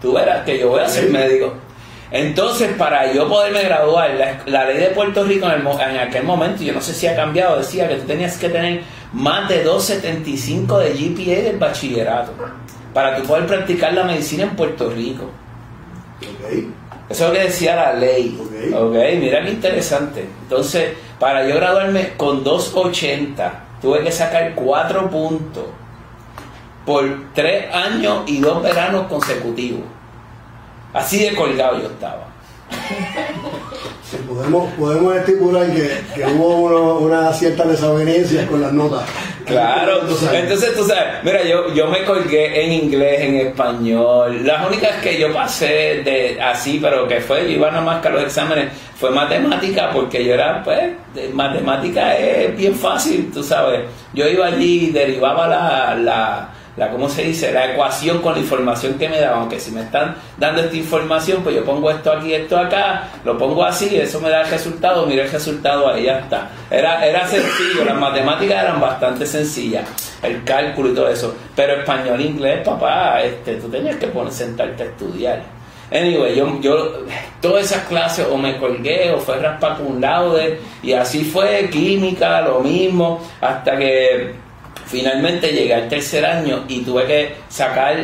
tú 0.00 0.12
verás 0.12 0.44
que 0.44 0.58
yo 0.58 0.68
voy 0.68 0.80
a 0.80 0.88
ser 0.88 1.06
Sí. 1.06 1.10
médico. 1.12 1.54
Entonces, 2.12 2.70
para 2.78 3.12
yo 3.12 3.28
poderme 3.28 3.64
graduar, 3.64 4.10
la, 4.14 4.38
la 4.46 4.64
ley 4.66 4.78
de 4.78 4.86
Puerto 4.90 5.24
Rico 5.24 5.46
en, 5.46 5.54
el 5.54 5.66
en 5.66 5.98
aquel 5.98 6.22
momento, 6.22 6.62
yo 6.62 6.72
no 6.72 6.80
sé 6.80 6.94
si 6.94 7.06
ha 7.08 7.16
cambiado, 7.16 7.58
decía 7.58 7.88
que 7.88 7.96
tú 7.96 8.06
tenías 8.06 8.38
que 8.38 8.48
tener 8.48 8.82
más 9.16 9.48
de 9.48 9.66
2.75 9.66 10.78
de 10.78 10.92
GPA 10.92 11.42
del 11.42 11.58
bachillerato 11.58 12.32
para 12.92 13.16
tú 13.16 13.22
poder 13.22 13.46
practicar 13.46 13.94
la 13.94 14.04
medicina 14.04 14.44
en 14.44 14.50
Puerto 14.50 14.90
Rico. 14.90 15.30
Eso 17.08 17.24
es 17.24 17.28
lo 17.28 17.32
que 17.32 17.44
decía 17.44 17.76
la 17.76 17.92
ley. 17.94 18.38
Ok. 18.38 18.76
ok, 18.78 18.94
mira 19.18 19.42
qué 19.42 19.50
interesante. 19.50 20.28
Entonces, 20.42 20.92
para 21.18 21.48
yo 21.48 21.54
graduarme 21.54 22.12
con 22.18 22.44
2.80, 22.44 23.50
tuve 23.80 24.04
que 24.04 24.12
sacar 24.12 24.54
4 24.54 25.10
puntos 25.10 25.64
por 26.84 27.32
3 27.32 27.74
años 27.74 28.24
y 28.26 28.38
2 28.38 28.62
veranos 28.62 29.06
consecutivos. 29.06 29.84
Así 30.92 31.20
de 31.20 31.34
colgado 31.34 31.80
yo 31.80 31.86
estaba. 31.86 32.28
Sí, 34.10 34.18
podemos, 34.28 34.72
podemos 34.74 35.16
estipular 35.16 35.66
que, 35.66 36.24
hubo 36.26 36.56
uno- 36.58 36.98
una 36.98 37.32
cierta 37.32 37.64
desavenencia 37.64 38.46
con 38.46 38.62
las 38.62 38.72
notas. 38.72 39.02
Claro, 39.44 40.00
Entonces, 40.32 40.74
tú 40.76 40.84
sabes, 40.84 41.22
mira, 41.24 41.42
yo, 41.44 41.72
yo 41.72 41.86
me 41.88 42.04
colgué 42.04 42.64
en 42.64 42.72
inglés, 42.72 43.20
en 43.20 43.34
español. 43.48 44.44
Las 44.44 44.66
únicas 44.66 44.96
que 45.02 45.18
yo 45.18 45.32
pasé 45.32 46.02
de 46.04 46.38
así, 46.42 46.78
pero 46.82 47.06
que 47.06 47.20
fue, 47.20 47.42
yo 47.44 47.50
iba 47.50 47.70
nada 47.70 47.82
más 47.82 48.02
que 48.02 48.10
los 48.10 48.22
exámenes, 48.22 48.72
fue 48.98 49.10
matemática, 49.10 49.90
porque 49.92 50.24
yo 50.24 50.34
era, 50.34 50.62
pues, 50.64 50.92
matemática 51.32 52.16
es 52.16 52.56
bien 52.56 52.74
fácil, 52.74 53.30
tú 53.32 53.42
sabes. 53.42 53.82
Yo 54.14 54.26
iba 54.28 54.46
allí 54.46 54.86
y 54.86 54.90
derivaba 54.90 55.46
la, 55.46 55.94
la, 55.96 56.48
la, 56.76 56.90
¿cómo 56.90 57.08
se 57.08 57.22
dice? 57.22 57.52
La 57.52 57.72
ecuación 57.72 58.20
con 58.20 58.34
la 58.34 58.40
información 58.40 58.94
que 58.98 59.08
me 59.08 59.18
daban. 59.18 59.40
Aunque 59.40 59.58
si 59.58 59.70
me 59.70 59.82
están 59.82 60.16
dando 60.36 60.62
esta 60.62 60.76
información, 60.76 61.42
pues 61.42 61.56
yo 61.56 61.64
pongo 61.64 61.90
esto 61.90 62.12
aquí, 62.12 62.34
esto 62.34 62.58
acá, 62.58 63.08
lo 63.24 63.38
pongo 63.38 63.64
así, 63.64 63.96
eso 63.96 64.20
me 64.20 64.28
da 64.28 64.42
el 64.42 64.50
resultado, 64.50 65.06
mira 65.06 65.24
el 65.24 65.30
resultado 65.30 65.88
ahí, 65.88 66.04
ya 66.04 66.18
está. 66.18 66.50
Era, 66.70 67.04
era 67.06 67.26
sencillo, 67.26 67.84
las 67.84 67.96
matemáticas 67.96 68.62
eran 68.62 68.80
bastante 68.80 69.24
sencillas, 69.24 69.84
el 70.22 70.44
cálculo 70.44 70.90
y 70.90 70.94
todo 70.94 71.08
eso. 71.08 71.34
Pero 71.54 71.74
español 71.74 72.20
inglés, 72.20 72.60
papá, 72.64 73.22
este, 73.22 73.54
tú 73.56 73.68
tenías 73.68 73.96
que 73.96 74.08
poner, 74.08 74.32
sentarte 74.32 74.82
a 74.82 74.86
estudiar. 74.86 75.56
Anyway, 75.90 76.34
yo, 76.34 76.60
yo 76.60 77.04
todas 77.40 77.66
esas 77.66 77.84
clases 77.84 78.26
o 78.30 78.36
me 78.36 78.58
colgué 78.58 79.12
o 79.12 79.18
fue 79.18 79.38
raspar 79.38 79.80
un 79.80 80.00
laude 80.00 80.60
y 80.82 80.92
así 80.92 81.24
fue, 81.24 81.70
química, 81.70 82.40
lo 82.42 82.60
mismo, 82.60 83.20
hasta 83.40 83.76
que 83.78 84.45
finalmente 84.86 85.52
llegué 85.52 85.74
al 85.74 85.88
tercer 85.88 86.24
año 86.24 86.64
y 86.68 86.82
tuve 86.82 87.04
que 87.06 87.34
sacar 87.48 87.96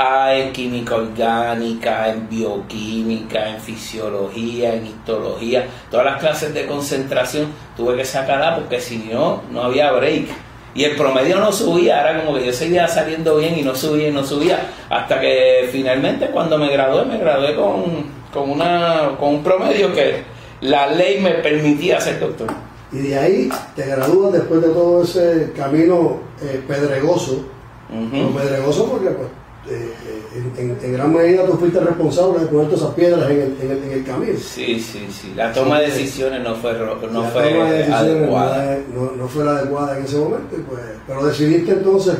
A 0.00 0.32
en 0.36 0.52
química 0.52 0.94
orgánica, 0.94 2.08
en 2.08 2.28
bioquímica, 2.28 3.48
en 3.48 3.60
fisiología, 3.60 4.74
en 4.74 4.86
histología, 4.86 5.66
todas 5.90 6.06
las 6.06 6.20
clases 6.20 6.54
de 6.54 6.66
concentración 6.66 7.52
tuve 7.76 7.96
que 7.96 8.04
sacarla 8.04 8.54
porque 8.54 8.80
si 8.80 8.98
no, 8.98 9.42
no 9.50 9.62
había 9.64 9.90
break. 9.90 10.28
Y 10.72 10.84
el 10.84 10.94
promedio 10.94 11.40
no 11.40 11.50
subía, 11.50 12.00
era 12.00 12.24
como 12.24 12.38
que 12.38 12.46
yo 12.46 12.52
seguía 12.52 12.86
saliendo 12.86 13.38
bien 13.38 13.58
y 13.58 13.62
no 13.62 13.74
subía 13.74 14.08
y 14.08 14.12
no 14.12 14.22
subía. 14.22 14.60
Hasta 14.88 15.20
que 15.20 15.68
finalmente 15.72 16.26
cuando 16.26 16.58
me 16.58 16.68
gradué, 16.68 17.04
me 17.04 17.18
gradué 17.18 17.56
con, 17.56 18.04
con, 18.32 18.50
una, 18.50 19.16
con 19.18 19.30
un 19.30 19.42
promedio 19.42 19.92
que 19.92 20.22
la 20.60 20.86
ley 20.86 21.18
me 21.20 21.32
permitía 21.32 22.00
ser 22.00 22.20
doctor. 22.20 22.67
Y 22.92 22.98
de 22.98 23.18
ahí 23.18 23.48
te 23.76 23.86
gradúas 23.86 24.32
después 24.32 24.62
de 24.62 24.68
todo 24.68 25.02
ese 25.02 25.52
camino 25.56 26.20
eh, 26.42 26.62
pedregoso. 26.66 27.44
Ujú. 27.90 28.16
No 28.16 28.28
pedregoso 28.30 28.86
porque 28.90 29.08
pues, 29.10 29.28
eh, 29.70 29.92
eh, 30.06 30.52
en, 30.58 30.70
en- 30.70 30.78
en 30.82 30.92
gran 30.94 31.12
medida 31.12 31.44
tú 31.46 31.52
fuiste 31.58 31.80
responsable 31.80 32.40
de 32.40 32.46
poner 32.46 32.66
todas 32.68 32.80
esas 32.82 32.94
piedras 32.94 33.30
en 33.30 33.36
el, 33.40 33.56
en 33.60 33.70
el, 33.70 33.82
en 33.84 33.92
el 33.92 34.04
camino. 34.04 34.38
Sí, 34.38 34.80
sí, 34.80 35.06
sí. 35.10 35.32
La 35.36 35.52
toma 35.52 35.80
de 35.80 35.86
decisiones 35.86 36.42
no 36.42 36.54
fue, 36.54 36.72
no 36.74 37.22
La 37.22 37.28
fue 37.30 37.50
toma 37.50 37.70
de 37.70 37.78
decisiones 37.78 38.16
adecuada. 38.16 38.78
No, 38.94 39.12
no- 39.16 39.28
fue 39.28 39.44
la 39.44 39.50
adecuada 39.58 39.98
en 39.98 40.04
ese 40.04 40.16
momento, 40.16 40.56
pues, 40.68 40.80
pero 41.06 41.26
decidiste 41.26 41.72
entonces 41.72 42.14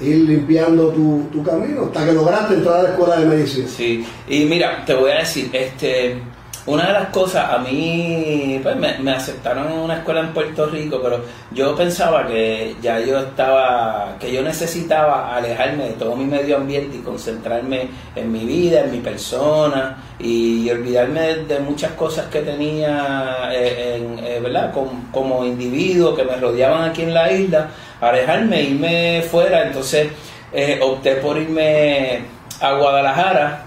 ir 0.00 0.16
limpiando 0.28 0.88
tu, 0.90 1.22
tu 1.32 1.42
camino 1.42 1.86
hasta 1.86 2.04
que 2.04 2.12
lograste 2.12 2.54
entrar 2.54 2.76
a 2.80 2.82
la 2.84 2.88
escuela 2.90 3.16
de 3.18 3.26
medicina. 3.26 3.66
Sí, 3.68 4.06
y 4.28 4.44
mira, 4.44 4.84
te 4.84 4.94
voy 4.94 5.10
a 5.10 5.18
decir, 5.20 5.48
este, 5.52 6.18
una 6.66 6.88
de 6.88 6.92
las 6.94 7.08
cosas, 7.10 7.48
a 7.48 7.58
mí, 7.58 8.58
pues 8.60 8.76
me, 8.76 9.12
aceptaron 9.12 9.70
en 9.70 9.78
una 9.78 9.98
escuela 9.98 10.20
en 10.20 10.32
Puerto 10.32 10.66
Rico, 10.66 11.00
pero 11.00 11.20
yo 11.52 11.76
pensaba 11.76 12.26
que 12.26 12.74
ya 12.82 12.98
yo 12.98 13.20
estaba, 13.20 14.16
que 14.18 14.32
yo 14.32 14.42
necesitaba 14.42 15.36
alejarme 15.36 15.84
de 15.84 15.92
todo 15.92 16.16
mi 16.16 16.24
medio 16.24 16.56
ambiente 16.56 16.96
y 16.96 17.00
concentrarme 17.02 17.88
en 18.16 18.32
mi 18.32 18.44
vida, 18.44 18.80
en 18.80 18.90
mi 18.90 18.98
persona 18.98 19.96
y, 20.18 20.68
olvidarme 20.68 21.36
de, 21.36 21.60
muchas 21.60 21.92
cosas 21.92 22.26
que 22.26 22.40
tenía, 22.40 23.50
eh, 23.52 23.96
en, 23.96 24.24
eh, 24.24 24.40
¿verdad? 24.42 24.72
Com- 24.72 25.12
como 25.12 25.44
individuo 25.44 26.16
que 26.16 26.24
me 26.24 26.34
rodeaban 26.36 26.90
aquí 26.90 27.02
en 27.02 27.14
la 27.14 27.30
isla, 27.30 27.68
alejarme, 28.00 28.62
irme 28.62 29.22
fuera, 29.22 29.62
entonces 29.62 30.08
eh, 30.52 30.80
opté 30.82 31.16
por 31.16 31.38
irme 31.38 32.22
a 32.60 32.72
Guadalajara 32.72 33.65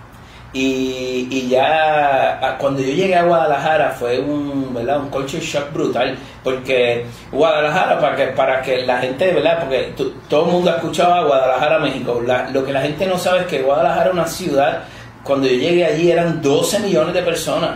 y, 0.53 1.27
y 1.29 1.48
ya 1.50 2.56
cuando 2.60 2.82
yo 2.82 2.88
llegué 2.94 3.15
a 3.15 3.24
Guadalajara 3.24 3.91
fue 3.91 4.20
un, 4.20 4.74
¿verdad? 4.74 5.00
un 5.00 5.10
culture 5.10 5.41
shock 5.44 5.72
brutal 5.72 6.18
porque 6.44 7.06
Guadalajara 7.32 8.00
para 8.00 8.15
que, 8.15 8.25
para 8.27 8.62
que 8.62 8.82
la 8.86 8.98
gente, 9.00 9.32
¿verdad? 9.32 9.60
porque 9.60 9.94
todo 10.27 10.46
el 10.46 10.51
mundo 10.51 10.72
ha 10.72 10.75
escuchado 10.77 11.13
a 11.13 11.24
Guadalajara, 11.25 11.79
México 11.79 12.22
La- 12.25 12.50
lo 12.50 12.65
que 12.65 12.74
la 12.74 12.82
gente 12.82 13.06
no 13.06 13.18
sabe 13.18 13.41
es 13.41 13.46
que 13.48 13.62
Guadalajara 13.62 14.08
es 14.08 14.13
una 14.13 14.27
ciudad 14.27 14.79
cuando 15.24 15.48
yo 15.48 15.53
llegué 15.53 15.86
allí 15.86 16.12
eran 16.12 16.41
12 16.41 16.79
millones 16.79 17.13
de 17.13 17.22
personas 17.22 17.72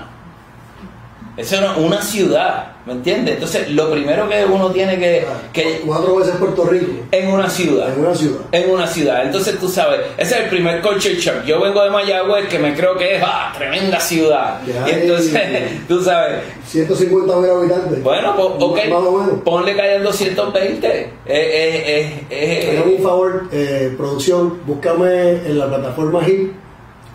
eso 1.36 1.56
era 1.58 1.72
una 1.78 2.02
ciudad, 2.02 2.74
¿me 2.86 2.94
entiendes? 2.94 3.36
Entonces 3.36 3.70
lo 3.72 3.90
primero 3.92 4.30
que 4.30 4.46
uno 4.46 4.70
tiene 4.72 4.98
que, 5.00 5.25
que 5.52 5.82
Cuatro 5.86 6.18
veces 6.18 6.36
Puerto 6.36 6.63
Rico, 6.66 6.92
en 7.12 7.28
una 7.30 7.50
ciudad 7.50 7.92
en 7.94 8.00
una 8.06 8.13
ciudad. 8.16 8.42
en 8.52 8.70
una 8.72 8.86
ciudad. 8.88 9.24
Entonces 9.25 9.60
tú 9.60 9.68
sabes, 9.68 10.02
ese 10.18 10.36
es 10.36 10.42
el 10.44 10.50
primer 10.50 10.82
culture 10.82 11.16
shock. 11.16 11.44
Yo 11.46 11.60
vengo 11.60 11.84
de 11.84 11.90
Mayagüez, 11.90 12.48
que 12.48 12.60
me 12.60 12.75
creo 12.75 12.96
que 12.98 13.16
es 13.18 13.24
ah, 13.25 13.52
tremenda 13.58 14.00
ciudad. 14.00 14.60
Ya, 14.68 14.88
y 14.88 14.92
entonces, 15.02 15.42
tú 15.88 16.02
sabes, 16.04 16.42
150 16.68 17.36
mil 17.38 17.50
habitantes. 17.50 18.04
bueno, 18.04 18.36
pues, 18.36 18.48
ok, 18.60 18.78
Más 18.90 19.00
o 19.00 19.12
menos. 19.18 19.42
ponle 19.44 19.74
que 19.75 19.82
hayan 19.82 20.04
220. 20.04 20.88
Eh, 20.88 21.10
eh, 21.25 21.25
eh, 21.28 22.25
eh, 22.30 22.78
Hágame 22.78 22.96
un 22.98 23.04
favor, 23.04 23.44
eh, 23.52 23.94
producción, 23.98 24.60
búscame 24.66 25.32
en 25.48 25.58
la 25.58 25.68
plataforma 25.68 26.22
HIP 26.28 26.52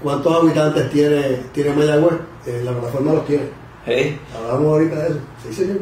cuántos 0.03 0.33
habitantes 0.35 0.91
tiene, 0.91 1.23
tiene 1.53 1.71
Mayagüez. 1.73 2.15
Eh, 2.47 2.63
la 2.65 2.73
plataforma 2.73 3.13
los 3.15 3.27
tiene. 3.27 3.45
Eh. 3.88 4.18
Hablamos 4.37 4.66
ahorita 4.66 4.97
de 4.97 5.09
eso. 5.09 5.21
Sí, 5.42 5.52
señor. 5.52 5.78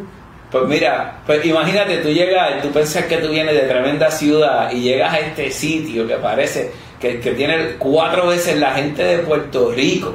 Pues 0.50 0.64
mira, 0.68 1.18
pues 1.26 1.44
imagínate, 1.44 1.98
tú 1.98 2.08
llegas, 2.08 2.62
tú 2.62 2.70
piensas 2.70 3.04
que 3.06 3.16
tú 3.16 3.28
vienes 3.28 3.54
de 3.54 3.62
tremenda 3.62 4.10
ciudad 4.10 4.70
y 4.70 4.80
llegas 4.80 5.12
a 5.12 5.18
este 5.18 5.50
sitio 5.50 6.06
que 6.06 6.14
parece 6.16 6.70
que, 7.00 7.18
que 7.20 7.32
tiene 7.32 7.74
cuatro 7.78 8.28
veces 8.28 8.56
la 8.58 8.72
gente 8.72 9.02
de 9.02 9.18
Puerto 9.18 9.72
Rico, 9.72 10.14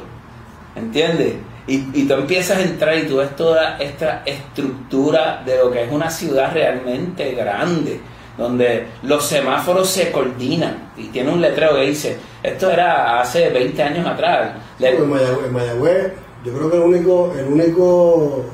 ¿entiendes? 0.75 1.36
Y, 1.67 1.86
y 1.93 2.07
tú 2.07 2.13
empiezas 2.13 2.57
a 2.57 2.62
entrar 2.62 2.98
y 2.98 3.03
tú 3.03 3.17
ves 3.17 3.36
toda 3.36 3.77
esta 3.77 4.24
estructura 4.25 5.43
de 5.45 5.57
lo 5.57 5.69
que 5.69 5.83
es 5.83 5.91
una 5.91 6.10
ciudad 6.10 6.53
realmente 6.53 7.33
grande, 7.33 8.00
donde 8.38 8.88
los 9.03 9.25
semáforos 9.25 9.89
se 9.89 10.12
coordinan 10.12 10.91
y 10.98 11.07
tiene 11.07 11.31
un 11.31 11.41
letrero 11.41 11.75
que 11.75 11.81
dice, 11.81 12.17
esto 12.41 12.71
era 12.71 13.19
hace 13.19 13.50
20 13.50 13.83
años 13.83 14.07
atrás, 14.07 14.53
En 14.79 15.10
Mayagüez, 15.10 15.45
en 15.45 15.53
Mayagüez, 15.53 16.13
yo 16.45 16.53
creo 16.53 16.69
que 16.71 16.77
el 16.77 16.83
único, 16.83 17.33
el 17.38 17.45
único 17.48 18.45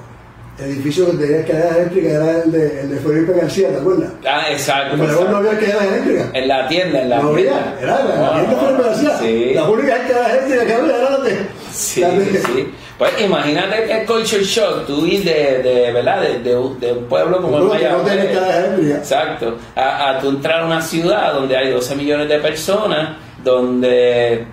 edificio 0.60 1.06
que 1.12 1.17
tenía 1.17 1.38
escaleras 1.41 1.75
eléctricas 1.77 2.12
era 2.13 2.44
el 2.44 2.51
de, 2.51 2.82
el 2.82 2.89
de 2.89 2.98
Felipe 2.98 3.34
García, 3.34 3.70
¿te 3.70 3.77
acuerdas? 3.77 4.10
ah, 4.27 4.46
exacto, 4.51 4.94
En 4.96 5.00
Mayagüez 5.01 5.29
no 5.29 5.38
había 5.38 5.51
escaleras 5.51 5.84
eléctricas. 5.86 6.27
en 6.34 6.48
la 6.48 6.67
tienda, 6.67 7.01
en 7.01 7.10
la 7.10 7.22
No 7.22 7.29
tienda. 7.36 7.58
había, 7.60 7.75
era 7.82 8.03
la, 8.03 8.27
Ah, 8.27 8.39
tienda 8.39 8.58
Felipe 8.65 8.84
García. 8.84 9.17
sí. 9.20 9.51
La 9.53 9.63
única 9.70 9.96
escaleras 9.98 10.29
eléctricas 10.34 10.65
que 10.65 10.74
había 10.74 10.96
era 10.98 11.10
la 11.12 11.17
de. 11.20 11.38
Sí, 11.72 12.01
la 12.01 12.10
de- 12.10 12.25
sí. 12.39 12.74
Pues 12.98 13.12
imagínate 13.24 13.84
que 13.86 14.06
culture 14.06 14.44
shock, 14.44 14.88
tú 14.88 15.06
ir 15.06 15.24
de, 15.24 15.62
de, 15.62 15.91
¿verdad? 15.91 16.20
De, 16.24 16.39
de 16.39 16.58
un 16.58 16.79
de 16.79 16.91
un 16.94 17.06
pueblo 17.06 17.39
como 17.39 17.60
No, 17.60 17.72
el 17.75 17.79
que 17.79 17.88
no 17.89 18.08
eléctricas. 18.08 18.98
Exacto. 18.98 19.56
A, 19.75 20.10
a 20.10 20.20
tú 20.20 20.29
entrar 20.29 20.62
a 20.62 20.65
una 20.65 20.82
ciudad 20.82 21.34
donde 21.34 21.56
hay 21.56 21.70
12 21.70 21.96
millones 21.96 22.27
de 22.27 22.39
personas, 22.39 23.15
donde 23.44 24.48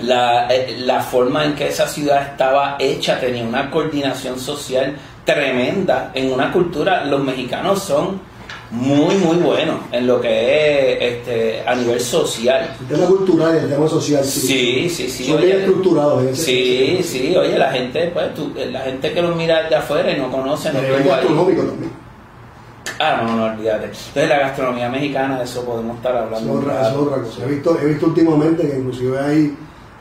la, 0.00 0.46
eh, 0.48 0.76
la 0.80 1.00
forma 1.00 1.44
en 1.44 1.54
que 1.54 1.68
esa 1.68 1.88
ciudad 1.88 2.22
estaba 2.22 2.76
hecha 2.78 3.18
tenía 3.18 3.44
una 3.44 3.70
coordinación 3.70 4.38
social 4.38 4.96
tremenda. 5.24 6.10
En 6.14 6.32
una 6.32 6.52
cultura, 6.52 7.04
los 7.04 7.22
mexicanos 7.22 7.82
son 7.82 8.20
muy, 8.70 9.14
muy 9.16 9.36
bueno 9.36 9.80
en 9.92 10.06
lo 10.06 10.20
que 10.20 10.92
es 10.92 11.12
este, 11.14 11.62
a 11.66 11.74
nivel 11.74 12.00
social. 12.00 12.76
El 12.80 12.86
tema 12.96 13.06
cultural 13.06 13.54
y 13.54 13.58
el 13.64 13.68
tema 13.70 13.88
social, 13.88 14.24
sí. 14.24 14.88
Sí, 14.88 15.08
sí, 15.08 15.26
Son 15.26 15.40
bien 15.40 15.58
estructurados. 15.58 16.22
Ese, 16.24 16.44
sí, 16.44 17.00
sí, 17.02 17.36
oye, 17.36 17.58
la 17.58 17.70
gente, 17.72 18.10
pues, 18.12 18.34
tú, 18.34 18.52
la 18.70 18.80
gente 18.80 19.12
que 19.12 19.22
los 19.22 19.34
mira 19.36 19.68
de 19.68 19.74
afuera 19.74 20.12
y 20.12 20.20
no 20.20 20.30
conoce, 20.30 20.72
no 20.72 20.80
estuvo 20.80 21.10
gastronómico 21.10 21.62
también. 21.62 21.92
Ah, 23.00 23.22
no, 23.22 23.36
no, 23.36 23.44
olvídate. 23.52 23.84
Entonces 23.86 24.28
la 24.28 24.38
gastronomía 24.38 24.88
mexicana, 24.88 25.38
de 25.38 25.44
eso 25.44 25.64
podemos 25.64 25.96
estar 25.96 26.16
hablando. 26.16 26.58
Es 26.58 26.64
otra, 26.64 26.88
es 26.88 26.96
otra 26.96 27.22
cosa. 27.22 27.44
He 27.44 27.48
visto, 27.48 27.78
he 27.80 27.86
visto 27.86 28.06
últimamente 28.06 28.68
que 28.68 28.76
inclusive 28.76 29.18
hay 29.20 29.56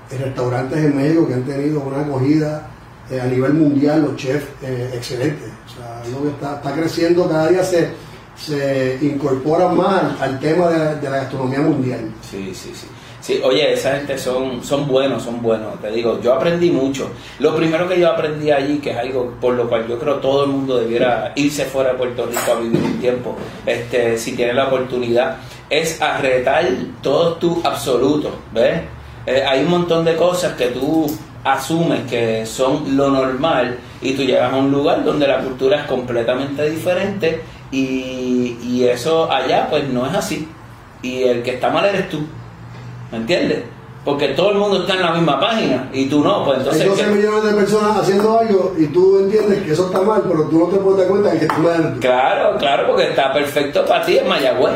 restaurantes 0.09 0.77
en 0.77 0.95
México 0.95 1.27
que 1.27 1.33
han 1.33 1.43
tenido 1.43 1.81
una 1.81 2.01
acogida 2.01 2.69
eh, 3.09 3.19
a 3.19 3.25
nivel 3.25 3.53
mundial, 3.53 4.03
los 4.03 4.15
chefs 4.15 4.47
eh, 4.63 4.91
excelentes. 4.93 5.49
O 5.65 5.75
sea, 5.77 6.01
lo 6.11 6.23
que 6.23 6.29
está, 6.29 6.55
está 6.55 6.73
creciendo, 6.73 7.27
cada 7.27 7.47
día 7.49 7.63
se 7.63 7.89
se 8.37 8.99
incorporan 9.01 9.75
más 9.75 10.21
al, 10.21 10.39
tema 10.39 10.69
de 10.69 11.09
la, 11.09 11.17
gastronomía 11.17 11.59
mundial. 11.59 12.11
Sí, 12.21 12.51
sí, 12.53 12.71
sí. 12.73 12.87
Sí, 13.19 13.41
oye, 13.43 13.73
esa 13.73 13.95
gente 13.97 14.17
son, 14.17 14.63
son 14.63 14.87
buenos, 14.87 15.23
son 15.23 15.41
buenos. 15.41 15.81
Te 15.81 15.91
digo, 15.91 16.21
yo 16.21 16.33
aprendí 16.33 16.69
mucho. 16.69 17.09
Lo 17.39 17.55
primero 17.55 17.89
que 17.89 17.99
yo 17.99 18.09
aprendí 18.09 18.51
allí, 18.51 18.77
que 18.77 18.91
es 18.91 18.97
algo 18.97 19.33
por 19.41 19.55
lo 19.55 19.67
cual 19.67 19.85
yo 19.87 19.99
creo 19.99 20.15
todo 20.17 20.45
el 20.45 20.51
mundo 20.51 20.77
debiera 20.77 21.33
irse 21.35 21.65
fuera 21.65 21.91
de 21.91 21.97
Puerto 21.97 22.25
Rico 22.25 22.51
a 22.55 22.59
vivir 22.59 22.79
un 22.79 22.99
tiempo, 22.99 23.35
este, 23.65 24.17
si 24.17 24.33
tiene 24.33 24.53
la 24.53 24.67
oportunidad, 24.67 25.37
es 25.69 26.01
arretar 26.01 26.65
todo 27.01 27.33
tu 27.33 27.59
absoluto, 27.65 28.31
¿ves? 28.53 28.81
Eh, 29.27 29.43
hay 29.45 29.65
un 29.65 29.69
montón 29.69 30.05
de 30.05 30.15
cosas 30.15 30.53
que 30.53 30.67
tú 30.67 31.05
asumes 31.43 32.09
que 32.09 32.45
son 32.45 32.95
lo 32.95 33.09
normal 33.09 33.77
y 34.01 34.13
tú 34.13 34.23
llegas 34.23 34.53
a 34.53 34.55
un 34.55 34.71
lugar 34.71 35.03
donde 35.03 35.27
la 35.27 35.39
cultura 35.39 35.81
es 35.81 35.85
completamente 35.85 36.69
diferente 36.69 37.41
y, 37.69 38.57
y 38.63 38.85
eso 38.85 39.29
allá 39.29 39.67
pues 39.69 39.87
no 39.89 40.07
es 40.07 40.15
así. 40.15 40.47
Y 41.01 41.23
el 41.23 41.43
que 41.43 41.55
está 41.55 41.69
mal 41.69 41.85
eres 41.85 42.07
tú. 42.09 42.19
¿Me 43.11 43.17
entiendes? 43.17 43.63
Porque 44.05 44.29
todo 44.29 44.51
el 44.51 44.59
mundo 44.59 44.79
está 44.83 44.93
en 44.93 45.01
la 45.01 45.11
misma 45.11 45.37
página 45.37 45.89
y 45.91 46.05
tú 46.05 46.23
no, 46.23 46.45
pues 46.45 46.59
entonces... 46.59 46.83
Hay 46.83 46.87
12 46.87 47.07
millones 47.07 47.43
de 47.43 47.51
personas 47.51 47.97
haciendo 47.97 48.39
algo 48.39 48.73
y 48.77 48.87
tú 48.87 49.19
entiendes 49.19 49.63
que 49.63 49.73
eso 49.73 49.87
está 49.87 50.01
mal, 50.01 50.23
pero 50.25 50.45
tú 50.45 50.59
no 50.59 50.65
te 50.67 50.77
puedes 50.77 50.99
dar 50.99 51.07
cuenta 51.09 51.31
de 51.31 51.39
que 51.39 51.45
está 51.45 51.57
mal. 51.57 51.97
Claro, 51.99 52.57
claro, 52.57 52.87
porque 52.87 53.09
está 53.09 53.33
perfecto 53.33 53.85
para 53.85 54.05
ti 54.05 54.17
en 54.17 54.29
Mayagüez. 54.29 54.75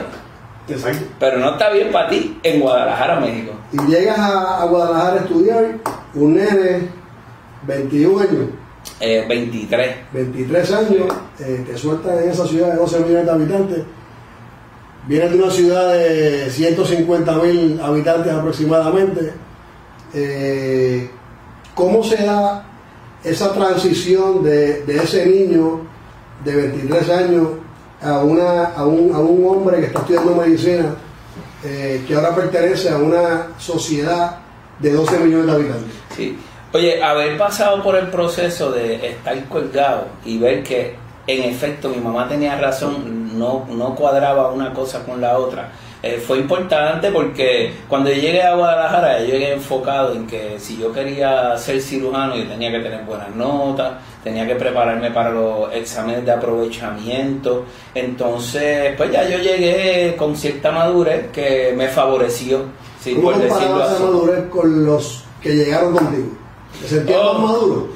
Exacto. 0.68 1.06
Pero 1.20 1.40
no 1.40 1.52
está 1.52 1.72
bien 1.72 1.92
para 1.92 2.10
ti 2.10 2.40
en 2.44 2.62
Guadalajara, 2.62 3.20
México. 3.20 3.54
Y 3.72 3.92
llegas 3.92 4.20
a, 4.20 4.62
a 4.62 4.66
Guadalajara 4.66 5.14
a 5.14 5.24
estudiar, 5.24 5.78
un 6.14 6.36
nene, 6.36 6.90
21 7.68 8.20
años, 8.20 8.48
23. 9.00 9.88
Eh, 9.88 10.06
23 10.14 10.72
años, 10.72 11.08
eh, 11.40 11.64
te 11.66 11.78
sueltan 11.78 12.20
en 12.20 12.30
esa 12.30 12.46
ciudad 12.48 12.72
de 12.72 12.78
12 12.78 13.00
millones 13.00 13.26
de 13.26 13.32
habitantes. 13.32 13.84
Vienes 15.08 15.32
de 15.32 15.38
una 15.38 15.52
ciudad 15.52 15.94
de 15.94 16.50
150 16.50 17.34
mil 17.38 17.80
habitantes 17.82 18.32
aproximadamente. 18.32 19.34
Eh, 20.14 21.10
¿Cómo 21.74 22.04
se 22.04 22.24
da 22.24 22.66
esa 23.24 23.54
transición 23.54 24.44
de, 24.44 24.84
ese 24.88 25.26
niño 25.26 25.82
de 26.44 26.56
23 26.56 27.10
años 27.10 27.48
a, 28.02 28.20
una, 28.20 28.66
a, 28.66 28.86
un, 28.86 29.14
a 29.14 29.20
un 29.20 29.46
hombre 29.46 29.80
que 29.80 29.86
está 29.88 30.00
estudiando 30.00 30.36
medicina, 30.36 30.96
que 31.62 32.16
ahora 32.16 32.36
pertenece 32.36 32.90
a 32.90 32.98
una 32.98 33.48
sociedad 33.58 34.38
de 34.80 34.92
12 34.94 35.20
millones 35.20 35.46
de 35.46 35.52
habitantes? 35.52 35.94
Sí. 36.16 36.38
Oye, 36.74 37.04
haber 37.04 37.38
pasado 37.38 37.84
por 37.84 37.96
el 37.96 38.08
proceso 38.08 38.72
de 38.72 39.10
estar 39.10 39.44
colgado 39.46 40.08
y 40.26 40.38
ver 40.38 40.64
que 40.64 40.96
en 41.28 41.44
efecto 41.44 41.90
mi 41.90 41.98
mamá 41.98 42.28
tenía 42.28 42.58
razón, 42.58 43.38
no, 43.38 43.66
no 43.70 43.94
cuadraba 43.96 44.52
una 44.52 44.74
cosa 44.74 45.04
con 45.04 45.20
la 45.20 45.38
otra. 45.38 45.70
Eh, 46.04 46.24
fue 46.26 46.40
importante 46.40 47.12
porque 47.12 47.74
cuando 47.88 48.10
yo 48.10 48.16
llegué 48.16 48.42
a 48.42 48.56
Guadalajara, 48.56 49.20
yo 49.20 49.28
llegué 49.28 49.54
enfocado 49.54 50.14
en 50.16 50.26
que 50.26 50.60
si 50.60 50.78
yo 50.78 50.92
quería 50.92 51.56
ser 51.58 51.80
cirujano, 51.80 52.36
yo 52.36 52.48
tenía 52.48 52.72
que 52.72 52.80
tener 52.80 53.06
buenas 53.06 53.36
notas, 53.36 53.94
tenía 54.24 54.48
que 54.48 54.56
prepararme 54.56 55.12
para 55.12 55.30
los 55.30 55.72
exámenes 55.74 56.26
de 56.26 56.32
aprovechamiento. 56.32 57.66
Entonces, 57.94 58.96
pues 58.98 59.12
ya 59.12 59.30
yo 59.30 59.38
llegué 59.38 60.16
con 60.18 60.36
cierta 60.36 60.72
madurez 60.72 61.28
que 61.32 61.74
me 61.78 61.88
favoreció. 61.88 62.64
Sí, 63.00 63.14
¿Cómo 63.14 63.32
por 63.32 63.38
decirlo 63.38 63.84
esa 63.84 64.00
madurez 64.00 64.50
con 64.50 64.86
los 64.86 65.24
que 65.40 65.56
llegaron 65.56 65.94
contigo? 65.96 66.30
¿Se 66.82 66.88
sentía 66.88 67.18
más 67.18 67.28
oh. 67.28 67.40
maduro? 67.40 67.88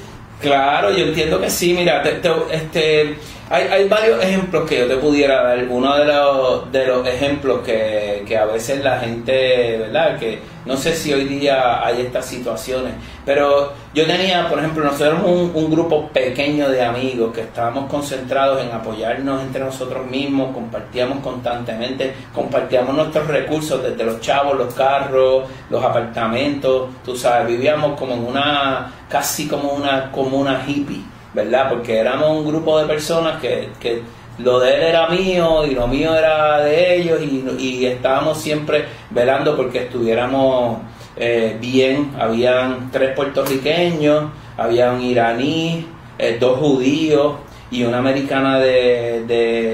Claro, 0.41 0.91
yo 0.91 1.05
entiendo 1.05 1.41
que 1.41 1.49
sí. 1.49 1.73
Mira, 1.73 2.03
este, 2.51 3.15
hay, 3.49 3.63
hay, 3.67 3.87
varios 3.87 4.23
ejemplos 4.23 4.67
que 4.67 4.79
yo 4.79 4.87
te 4.87 4.97
pudiera 4.97 5.43
dar. 5.43 5.65
Uno 5.69 5.95
de 5.95 6.05
los, 6.05 6.71
de 6.71 6.87
los 6.87 7.07
ejemplos 7.07 7.59
que, 7.63 8.23
que, 8.27 8.37
a 8.37 8.45
veces 8.45 8.83
la 8.83 8.99
gente, 8.99 9.77
¿verdad? 9.77 10.17
Que 10.17 10.39
no 10.65 10.75
sé 10.75 10.95
si 10.95 11.13
hoy 11.13 11.25
día 11.25 11.85
hay 11.85 12.01
estas 12.01 12.25
situaciones, 12.25 12.93
pero 13.23 13.73
yo 13.93 14.07
tenía, 14.07 14.49
por 14.49 14.57
ejemplo, 14.57 14.83
nosotros 14.83 15.19
un, 15.23 15.51
un 15.53 15.69
grupo 15.69 16.09
pequeño 16.09 16.69
de 16.69 16.83
amigos 16.83 17.33
que 17.33 17.41
estábamos 17.41 17.87
concentrados 17.87 18.63
en 18.63 18.71
apoyarnos 18.71 19.43
entre 19.43 19.63
nosotros 19.63 20.07
mismos, 20.07 20.51
compartíamos 20.51 21.19
constantemente, 21.19 22.15
compartíamos 22.33 22.95
nuestros 22.95 23.27
recursos 23.27 23.83
desde 23.83 24.03
los 24.03 24.21
chavos, 24.21 24.57
los 24.57 24.73
carros, 24.73 25.43
los 25.69 25.83
apartamentos, 25.83 26.89
tú 27.03 27.15
sabes, 27.15 27.47
vivíamos 27.47 27.97
como 27.99 28.15
en 28.15 28.25
una, 28.25 28.91
casi 29.07 29.47
como 29.47 29.73
una 29.73 30.11
comuna 30.11 30.63
hippie, 30.67 31.03
¿verdad? 31.35 31.69
Porque 31.69 31.97
éramos 31.99 32.31
un 32.31 32.47
grupo 32.47 32.79
de 32.79 32.85
personas 32.85 33.41
que, 33.41 33.69
que 33.79 34.01
lo 34.37 34.59
de 34.59 34.73
él 34.73 34.83
era 34.83 35.09
mío 35.09 35.65
y 35.65 35.75
lo 35.75 35.87
mío 35.87 36.15
era 36.15 36.59
de 36.59 36.97
ellos 36.97 37.19
y, 37.21 37.85
estábamos 37.85 38.39
siempre 38.39 38.85
velando 39.11 39.55
porque 39.55 39.83
estuviéramos 39.83 40.79
eh, 41.17 41.57
bien. 41.59 42.13
Habían 42.17 42.89
tres 42.91 43.13
puertorriqueños, 43.15 44.25
había 44.57 44.91
un 44.91 45.01
iraní, 45.01 45.85
eh, 46.17 46.37
dos 46.39 46.57
judíos 46.59 47.35
y 47.69 47.83
una 47.83 47.97
americana 47.99 48.59
de, 48.59 49.25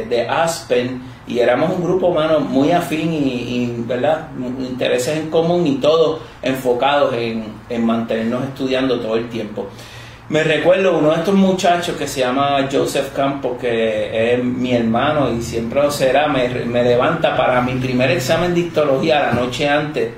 de, 0.10 0.28
Aspen 0.28 1.02
y 1.28 1.40
éramos 1.40 1.72
un 1.76 1.84
grupo 1.84 2.08
humano 2.08 2.40
muy 2.40 2.72
afín 2.72 3.14
y, 3.14 3.84
¿verdad? 3.86 4.30
intereses 4.60 5.18
en 5.18 5.30
común 5.30 5.66
y 5.68 5.76
todos 5.76 6.22
enfocados 6.42 7.14
en, 7.14 7.46
en 7.70 7.86
mantenernos 7.86 8.44
estudiando 8.46 9.00
todo 9.00 9.16
el 9.16 9.30
tiempo. 9.30 9.68
Me 10.32 10.46
recuerdo 10.46 10.98
uno 10.98 11.10
de 11.12 11.18
estos 11.18 11.36
muchachos 11.36 11.98
que 11.98 12.08
se 12.08 12.22
llama 12.22 12.66
Joseph 12.72 13.12
Campos, 13.14 13.58
que 13.60 14.34
es 14.34 14.42
mi 14.42 14.74
hermano 14.74 15.30
y 15.30 15.42
siempre 15.42 15.84
lo 15.84 15.92
será, 15.92 16.30
me, 16.30 16.48
me 16.48 16.84
levanta 16.84 17.36
para 17.36 17.60
mi 17.60 17.74
primer 17.74 18.12
examen 18.12 18.54
de 18.54 18.62
histología 18.62 19.24
la 19.24 19.34
noche 19.34 19.68
antes. 19.68 20.14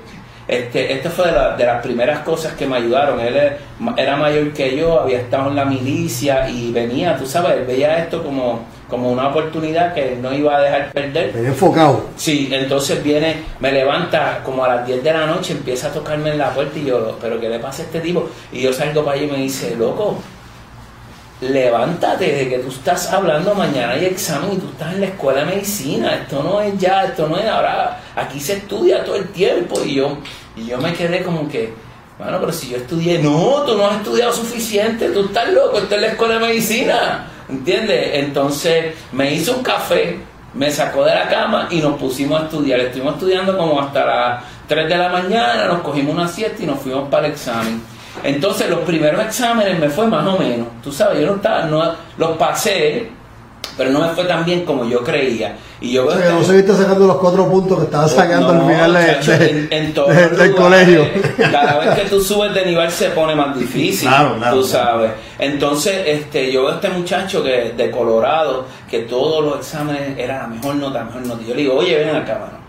Este, 0.46 0.92
esto 0.92 1.10
fue 1.10 1.32
de, 1.32 1.56
de, 1.58 1.66
las 1.66 1.82
primeras 1.82 2.20
cosas 2.20 2.52
que 2.52 2.64
me 2.64 2.76
ayudaron. 2.76 3.18
Él 3.18 3.56
era 3.96 4.16
mayor 4.16 4.52
que 4.52 4.76
yo, 4.76 5.00
había 5.00 5.18
estado 5.18 5.50
en 5.50 5.56
la 5.56 5.64
milicia 5.64 6.48
y 6.48 6.70
venía, 6.70 7.16
tú 7.16 7.26
sabes, 7.26 7.66
veía 7.66 7.98
esto 7.98 8.22
como 8.22 8.64
como 8.94 9.10
una 9.10 9.26
oportunidad 9.26 9.92
que 9.92 10.16
no 10.22 10.32
iba 10.32 10.56
a 10.56 10.60
dejar 10.60 10.92
perder. 10.92 11.34
enfocado. 11.36 12.10
Sí, 12.16 12.48
entonces 12.52 13.02
viene, 13.02 13.42
me 13.58 13.72
levanta 13.72 14.40
como 14.44 14.64
a 14.64 14.68
las 14.68 14.86
10 14.86 15.02
de 15.02 15.12
la 15.12 15.26
noche, 15.26 15.52
empieza 15.52 15.88
a 15.88 15.92
tocarme 15.92 16.30
en 16.30 16.38
la 16.38 16.50
puerta 16.50 16.78
y 16.78 16.84
yo, 16.84 17.18
pero 17.20 17.40
¿qué 17.40 17.48
le 17.48 17.58
pasa 17.58 17.82
a 17.82 17.86
este 17.86 17.98
tipo? 17.98 18.30
Y 18.52 18.60
yo 18.60 18.72
salgo 18.72 19.04
para 19.04 19.16
allí 19.16 19.26
y 19.26 19.32
me 19.32 19.38
dice, 19.38 19.74
loco, 19.74 20.18
levántate 21.40 22.32
de 22.32 22.48
que 22.48 22.58
tú 22.60 22.68
estás 22.68 23.12
hablando 23.12 23.52
mañana 23.56 23.94
hay 23.94 24.04
examen 24.04 24.52
y 24.52 24.56
tú 24.58 24.68
estás 24.68 24.94
en 24.94 25.00
la 25.00 25.06
escuela 25.06 25.40
de 25.40 25.46
medicina, 25.46 26.14
esto 26.14 26.44
no 26.44 26.60
es 26.60 26.78
ya, 26.78 27.06
esto 27.06 27.26
no 27.28 27.36
es 27.36 27.46
ahora, 27.46 28.00
aquí 28.14 28.38
se 28.38 28.52
estudia 28.58 29.02
todo 29.02 29.16
el 29.16 29.26
tiempo 29.30 29.82
y 29.84 29.96
yo, 29.96 30.18
y 30.54 30.66
yo 30.66 30.78
me 30.78 30.92
quedé 30.92 31.24
como 31.24 31.48
que, 31.48 31.74
bueno, 32.16 32.38
pero 32.38 32.52
si 32.52 32.68
yo 32.68 32.76
estudié, 32.76 33.18
no, 33.18 33.64
tú 33.66 33.76
no 33.76 33.88
has 33.88 33.96
estudiado 33.96 34.32
suficiente, 34.32 35.08
tú 35.08 35.24
estás 35.24 35.52
loco, 35.52 35.78
esto 35.78 35.96
es 35.96 36.00
la 36.00 36.06
escuela 36.06 36.34
de 36.34 36.46
medicina. 36.46 37.30
¿Entiendes? 37.48 38.10
Entonces 38.14 38.94
me 39.12 39.32
hizo 39.32 39.56
un 39.56 39.62
café, 39.62 40.18
me 40.54 40.70
sacó 40.70 41.04
de 41.04 41.14
la 41.14 41.28
cama 41.28 41.68
y 41.70 41.80
nos 41.80 41.98
pusimos 41.98 42.40
a 42.40 42.44
estudiar. 42.44 42.80
Estuvimos 42.80 43.14
estudiando 43.14 43.56
como 43.56 43.80
hasta 43.80 44.06
las 44.06 44.44
3 44.68 44.88
de 44.88 44.96
la 44.96 45.08
mañana, 45.08 45.66
nos 45.66 45.82
cogimos 45.82 46.14
una 46.14 46.28
siesta 46.28 46.62
y 46.62 46.66
nos 46.66 46.80
fuimos 46.80 47.08
para 47.08 47.26
el 47.26 47.32
examen. 47.32 47.82
Entonces 48.22 48.70
los 48.70 48.80
primeros 48.80 49.20
exámenes 49.22 49.78
me 49.78 49.88
fue 49.88 50.06
más 50.06 50.26
o 50.26 50.38
menos. 50.38 50.68
Tú 50.82 50.92
sabes, 50.92 51.20
yo 51.20 51.26
no 51.26 51.36
estaba, 51.36 51.64
no, 51.64 51.94
los 52.16 52.36
pasé, 52.36 53.10
pero 53.76 53.90
no 53.90 54.00
me 54.00 54.08
fue 54.08 54.24
tan 54.24 54.44
bien 54.44 54.64
como 54.64 54.84
yo 54.84 55.02
creía. 55.02 55.56
Y 55.80 55.92
yo 55.92 56.06
veo 56.06 56.32
no 56.32 56.44
seguiste 56.44 56.72
sacando 56.74 57.06
los 57.06 57.16
cuatro 57.16 57.48
puntos 57.48 57.78
que 57.78 57.84
estabas 57.84 58.12
sacando 58.12 58.50
al 58.50 58.60
final 58.62 58.94
del 60.38 60.54
colegio. 60.54 61.06
Cada 61.36 61.78
vez 61.78 61.94
que 62.00 62.08
tú 62.08 62.20
subes 62.20 62.54
de 62.54 62.66
nivel 62.66 62.90
se 62.90 63.10
pone 63.10 63.34
más 63.34 63.58
difícil, 63.58 64.08
tú 64.50 64.64
sabes. 64.64 65.12
Entonces, 65.38 66.02
este, 66.06 66.52
yo 66.52 66.62
veo 66.62 66.72
a 66.72 66.74
este 66.76 66.88
muchacho 66.90 67.42
que 67.42 67.74
de 67.76 67.90
Colorado, 67.90 68.66
que 68.88 69.00
todos 69.00 69.44
los 69.44 69.58
exámenes 69.58 70.18
era 70.18 70.42
la 70.42 70.46
mejor 70.46 70.76
nota, 70.76 71.00
la 71.00 71.04
mejor 71.04 71.26
nota. 71.26 71.42
yo 71.42 71.54
le 71.54 71.62
digo, 71.62 71.74
oye, 71.74 71.98
ven 71.98 72.14
acá, 72.14 72.38
mano. 72.38 72.64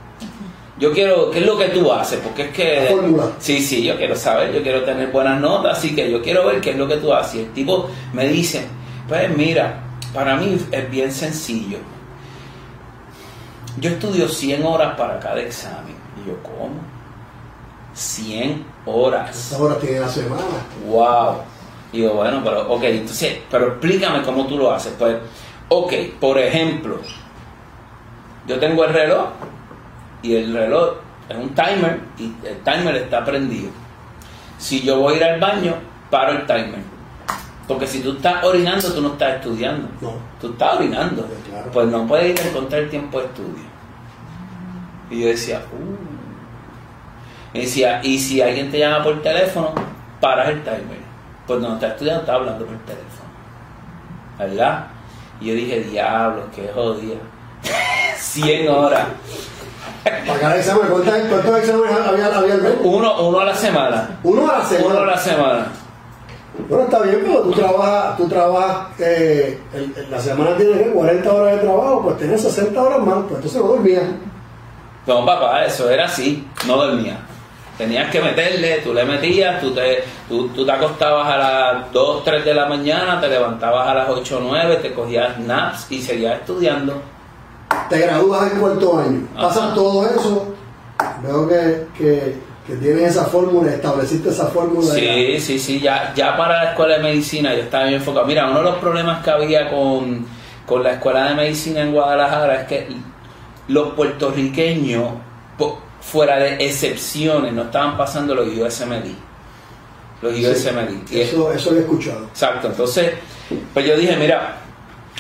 Yo 0.78 0.92
quiero, 0.92 1.32
¿qué 1.32 1.40
es 1.40 1.46
lo 1.46 1.58
que 1.58 1.70
tú 1.70 1.90
haces? 1.90 2.20
Porque 2.22 2.44
es 2.44 2.50
que... 2.50 2.98
Sí, 3.40 3.62
sí, 3.62 3.82
yo 3.82 3.96
quiero 3.96 4.14
saber, 4.14 4.54
yo 4.54 4.62
quiero 4.62 4.84
tener 4.84 5.10
buenas 5.10 5.40
notas, 5.40 5.78
así 5.78 5.96
que 5.96 6.12
yo 6.12 6.22
quiero 6.22 6.46
ver 6.46 6.60
qué 6.60 6.72
es 6.72 6.78
lo 6.78 6.86
que 6.86 6.98
tú 6.98 7.14
haces. 7.14 7.36
Y 7.36 7.40
el 7.40 7.54
tipo 7.54 7.90
me 8.12 8.28
dice, 8.28 8.66
pues 9.08 9.36
mira, 9.38 9.86
para 10.16 10.38
mí 10.38 10.58
es 10.72 10.90
bien 10.90 11.12
sencillo. 11.12 11.78
yo 13.78 13.90
estudio 13.90 14.30
100 14.30 14.66
horas 14.66 14.96
para 14.98 15.20
cada 15.20 15.42
examen. 15.42 15.94
Y 16.24 16.30
yo, 16.30 16.42
¿cómo? 16.42 16.76
100 17.94 18.66
horas. 18.86 19.24
¿Cuántas 19.24 19.60
horas 19.60 19.80
tiene 19.80 20.00
la 20.00 20.08
semana? 20.08 20.42
Wow. 20.88 21.36
Y 21.92 22.02
yo, 22.04 22.14
bueno, 22.14 22.42
pero, 22.44 22.72
ok, 22.72 22.84
entonces, 22.84 23.40
pero 23.52 23.68
explícame 23.68 24.24
cómo 24.24 24.48
tú 24.48 24.58
lo 24.58 24.72
haces. 24.72 24.94
Pues, 24.98 25.18
ok, 25.68 25.94
por 26.22 26.40
ejemplo, 26.40 27.00
yo 28.48 28.58
tengo 28.58 28.86
el 28.86 28.94
reloj 28.94 29.28
y 30.22 30.36
el 30.36 30.54
reloj 30.54 30.96
es 31.28 31.38
un 31.38 31.50
timer 31.50 32.00
y 32.18 32.34
el 32.48 32.60
timer 32.64 32.96
está 32.96 33.26
prendido. 33.26 33.70
Si 34.58 34.82
yo 34.82 34.98
voy 35.00 35.16
a 35.16 35.18
ir 35.18 35.24
al 35.26 35.40
baño, 35.42 35.76
paro 36.10 36.32
el 36.32 36.46
timer. 36.46 36.95
Porque 37.68 37.88
si 37.88 38.02
tú 38.02 38.14
estás 38.14 38.44
orinando, 38.44 38.94
tú 38.94 39.02
no 39.02 39.14
estás 39.14 39.36
estudiando. 39.36 39.88
No. 40.02 40.14
Tú 40.40 40.52
estás 40.52 40.76
orinando. 40.76 41.24
Pues 41.24 41.40
claro. 41.50 41.72
Pues 41.72 41.88
no 41.88 42.08
puedes 42.08 42.32
ir 42.32 42.46
a 42.46 42.50
encontrar 42.50 42.90
tiempo 42.90 43.20
de 43.20 43.26
estudio. 43.26 43.66
Y 45.10 45.22
yo 45.22 45.28
decía, 45.28 45.62
uh. 45.72 47.58
Y 47.58 47.62
decía, 47.62 48.02
y 48.04 48.20
si 48.20 48.42
alguien 48.42 48.70
te 48.70 48.80
llama 48.80 49.04
por 49.04 49.22
teléfono, 49.22 49.74
paras 50.20 50.50
el 50.50 50.62
timer. 50.62 51.06
Pues 51.48 51.60
no 51.60 51.74
estás 51.76 51.94
estudiando, 51.94 52.22
estás 52.22 52.36
hablando 52.36 52.66
por 52.66 52.78
teléfono. 52.80 53.30
¿Verdad? 54.38 54.88
Y 55.40 55.48
yo 55.48 55.54
dije, 55.56 55.80
diablo, 55.82 56.44
qué 56.56 56.70
jodida. 56.74 57.18
100 58.18 58.70
horas. 58.70 59.08
Para 60.04 60.40
cada 60.40 60.58
examen, 60.58 60.88
¿cuántos, 60.88 61.14
cuántos 61.30 61.60
exámenes 61.60 61.98
había, 62.08 62.28
había? 62.28 62.56
Uno, 62.84 63.28
uno 63.28 63.40
a 63.40 63.46
la 63.46 63.56
semana. 63.56 64.20
Uno 64.24 64.50
a 64.50 64.60
la 64.60 64.66
semana. 64.66 64.88
Uno 64.88 65.00
a 65.00 65.06
la 65.06 65.18
semana. 65.18 65.68
Bueno, 66.70 66.86
está 66.86 67.00
bien, 67.02 67.20
pero 67.26 67.40
tú 67.42 67.52
trabajas, 67.52 68.18
tú 68.18 68.28
trabajas, 68.28 69.00
eh, 69.00 69.60
el- 69.74 69.94
el- 69.96 70.12
la 70.12 70.20
semana 70.20 70.56
tienes 70.58 70.78
¿qué? 70.78 70.90
40 70.92 71.34
horas 71.34 71.56
de 71.56 71.62
trabajo, 71.62 72.02
pues 72.04 72.18
tienes 72.18 72.42
60 72.42 72.82
horas 72.82 73.00
más, 73.00 73.16
pues 73.28 73.36
entonces 73.36 73.62
no 73.62 73.68
dormías. 73.68 74.04
No, 75.06 75.26
papá, 75.26 75.66
eso 75.66 75.90
era 75.90 76.06
así, 76.06 76.48
no 76.66 76.78
dormía. 76.78 77.18
Tenías 77.78 78.10
que 78.10 78.22
meterle, 78.22 78.78
tú 78.84 78.94
le 78.94 79.04
metías, 79.04 79.60
tú 79.62 79.72
te, 79.74 80.04
tú, 80.30 80.48
tú 80.50 80.66
te 80.66 80.72
acostabas 80.72 81.28
a 81.28 81.38
las 81.38 81.92
2, 81.92 82.24
3 82.24 82.46
de 82.46 82.54
la 82.54 82.66
mañana, 82.68 83.20
te 83.20 83.28
levantabas 83.28 83.88
a 83.90 83.94
las 83.94 84.10
8, 84.10 84.40
9, 84.42 84.78
te 84.78 84.94
cogías 84.94 85.38
naps 85.40 85.92
y 85.92 86.02
seguías 86.02 86.40
estudiando. 86.40 87.02
Te 87.90 88.00
gradúas 88.00 88.52
en 88.52 88.60
cuarto 88.60 88.98
año, 88.98 89.28
Ajá. 89.36 89.48
pasas 89.48 89.74
todo 89.76 90.06
eso, 90.08 90.56
veo 91.22 91.48
que, 91.50 91.86
que, 91.98 92.38
que 92.68 92.74
tienes 92.76 93.12
esa 93.12 93.26
fórmula, 93.26 93.72
estableciste 93.72 94.30
esa 94.30 94.48
fórmula. 94.48 94.94
Sí, 94.94 95.40
sí, 95.40 95.60
sí, 95.60 95.80
ya, 95.80 96.14
ya 96.16 96.36
para 96.36 96.64
la 96.64 96.70
escuela 96.72 96.98
de 96.98 97.04
medicina 97.04 97.54
yo 97.54 97.62
estaba 97.62 97.84
bien 97.86 97.96
enfocado. 97.98 98.26
Mira, 98.26 98.50
uno 98.50 98.58
de 98.60 98.64
los 98.66 98.76
problemas 98.78 99.24
que 99.24 99.30
había 99.32 99.70
con, 99.70 100.26
con 100.66 100.84
la 100.84 100.94
escuela 100.94 101.30
de 101.30 101.36
medicina 101.36 101.82
en 101.82 101.92
Guadalajara 101.94 102.62
es 102.62 102.68
que 102.68 102.88
los 103.68 103.94
puertorriqueños, 103.94 105.10
fuera 106.02 106.38
de 106.38 106.64
excepciones, 106.66 107.52
no 107.54 107.64
estaban 107.64 107.98
pasando 107.98 108.36
los 108.36 108.48
USMLE. 108.48 109.16
Los 110.22 110.34
Sí, 110.36 110.46
es- 110.46 110.66
Eso, 111.12 111.52
eso 111.52 111.72
lo 111.72 111.78
he 111.78 111.80
escuchado. 111.82 112.26
Exacto, 112.26 112.68
entonces, 112.68 113.12
pues 113.74 113.86
yo 113.86 113.98
dije, 113.98 114.16
mira, 114.18 114.58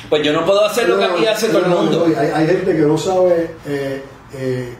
pues 0.09 0.23
yo 0.23 0.31
no 0.33 0.45
puedo 0.45 0.63
hacer 0.65 0.87
lo 0.89 0.97
que 0.97 1.05
aquí 1.05 1.25
hace 1.27 1.49
todo 1.49 1.59
el 1.59 1.67
mundo. 1.67 2.07
no, 2.07 2.19
Hay, 2.19 2.27
hay 2.33 2.47
gente 2.47 2.71
que 2.75 2.81
no 2.83 2.97
sabe, 2.97 3.51
eh, 3.67 4.03
eh, 4.33 4.75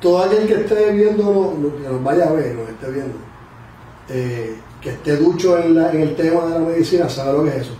todo 0.00 0.22
alguien 0.22 0.46
que 0.46 0.54
esté 0.54 0.90
viendo, 0.92 1.54
que 1.82 1.88
nos 1.88 2.02
vaya 2.02 2.28
a 2.28 2.32
ver, 2.32 2.54
nos 2.54 2.68
esté 2.68 2.90
viendo, 2.90 3.14
eh, 4.08 4.56
que 4.80 4.90
esté 4.90 5.16
ducho 5.16 5.58
en, 5.58 5.74
la- 5.74 5.92
en 5.92 6.00
el 6.00 6.16
tema 6.16 6.46
de 6.46 6.50
la 6.50 6.58
medicina, 6.60 7.08
sabe 7.08 7.32
lo 7.34 7.44
que 7.44 7.50
es 7.50 7.56
eso. 7.56 7.72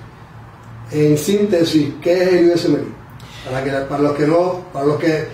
En 0.92 1.16
síntesis, 1.18 1.94
¿qué 2.02 2.12
es 2.22 2.32
el 2.32 2.50
USMLE? 2.52 2.84
Para, 3.48 3.64
que, 3.64 3.70
para 3.86 4.02
los 4.02 4.12
que 4.16 4.26
no, 4.26 4.64
para 4.72 4.86
los 4.86 4.98
que 4.98 5.24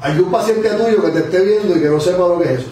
hay 0.00 0.18
un 0.18 0.30
paciente 0.30 0.68
tuyo 0.70 1.02
que 1.04 1.10
te 1.10 1.18
esté 1.18 1.44
viendo 1.44 1.76
y 1.76 1.80
que 1.80 1.88
no 1.88 2.00
sepa 2.00 2.18
lo 2.18 2.38
que 2.40 2.54
es 2.54 2.60
eso. 2.60 2.68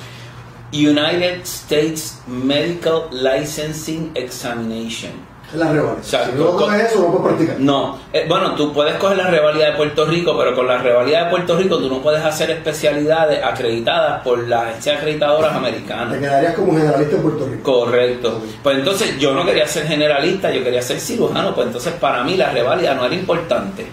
United 0.72 1.40
States 1.42 2.18
Medical 2.26 3.09
Licensing 3.11 4.12
Examination. 4.14 5.12
Es 5.50 5.54
la 5.58 5.72
revalida. 5.72 5.98
Exacto. 5.98 6.32
Si 6.32 6.38
no 6.38 6.56
coges 6.56 6.84
eso, 6.92 7.00
no 7.00 7.06
puedes 7.08 7.26
practicar. 7.26 7.56
No, 7.61 7.98
eh, 8.12 8.26
bueno, 8.28 8.54
tú 8.54 8.72
puedes 8.72 8.94
coger 8.96 9.16
la 9.16 9.28
revalida 9.28 9.70
de 9.70 9.76
Puerto 9.76 10.04
Rico, 10.04 10.37
pero 10.37 10.54
con 10.54 10.66
la 10.66 10.78
revalida 10.78 11.24
de 11.24 11.30
Puerto 11.30 11.56
Rico 11.56 11.78
tú 11.78 11.88
no 11.88 12.02
puedes 12.02 12.22
hacer 12.22 12.50
especialidades 12.50 13.42
acreditadas 13.42 14.22
por 14.22 14.46
las 14.46 14.64
agencias 14.68 14.98
acreditadoras 14.98 15.52
Te 15.52 15.56
americanas. 15.56 16.18
quedarías 16.18 16.54
como 16.54 16.72
generalista 16.76 17.16
en 17.16 17.22
Puerto 17.22 17.46
Rico. 17.46 17.62
Correcto. 17.84 18.42
Pues 18.62 18.78
entonces 18.78 19.18
yo 19.18 19.32
no 19.32 19.44
quería 19.46 19.66
ser 19.66 19.87
generalista, 19.87 20.50
yo 20.50 20.62
quería 20.62 20.82
ser 20.82 21.00
cirujano, 21.00 21.54
pues 21.54 21.66
entonces 21.68 21.94
para 21.94 22.22
mí 22.24 22.37
la 22.37 22.50
revalida 22.50 22.94
no 22.94 23.06
era 23.06 23.14
importante. 23.14 23.87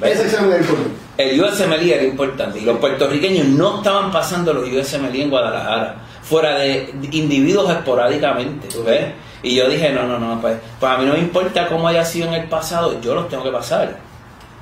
¿Ves? 0.00 0.12
Ese 0.18 0.24
examen 0.26 0.52
es 0.52 0.60
importante. 0.60 0.90
El 1.16 1.40
USMLE 1.40 1.94
era 1.94 2.02
importante 2.02 2.58
y 2.58 2.62
los 2.62 2.78
puertorriqueños 2.78 3.46
no 3.46 3.76
estaban 3.76 4.10
pasando 4.10 4.52
los 4.52 4.68
USMLE 4.68 5.22
en 5.22 5.30
Guadalajara, 5.30 5.96
fuera 6.22 6.58
de 6.58 6.92
individuos 7.12 7.70
esporádicamente, 7.70 8.68
¿ves? 8.84 9.04
Y 9.44 9.54
yo 9.54 9.68
dije, 9.68 9.90
no, 9.90 10.06
no, 10.06 10.18
no, 10.18 10.40
pues, 10.40 10.56
pues 10.80 10.90
a 10.92 10.96
mí 10.98 11.04
no 11.06 11.12
me 11.12 11.18
importa 11.20 11.68
cómo 11.68 11.86
haya 11.86 12.04
sido 12.04 12.26
en 12.28 12.34
el 12.34 12.48
pasado, 12.48 13.00
yo 13.00 13.14
los 13.14 13.28
tengo 13.28 13.44
que 13.44 13.50
pasar. 13.52 13.96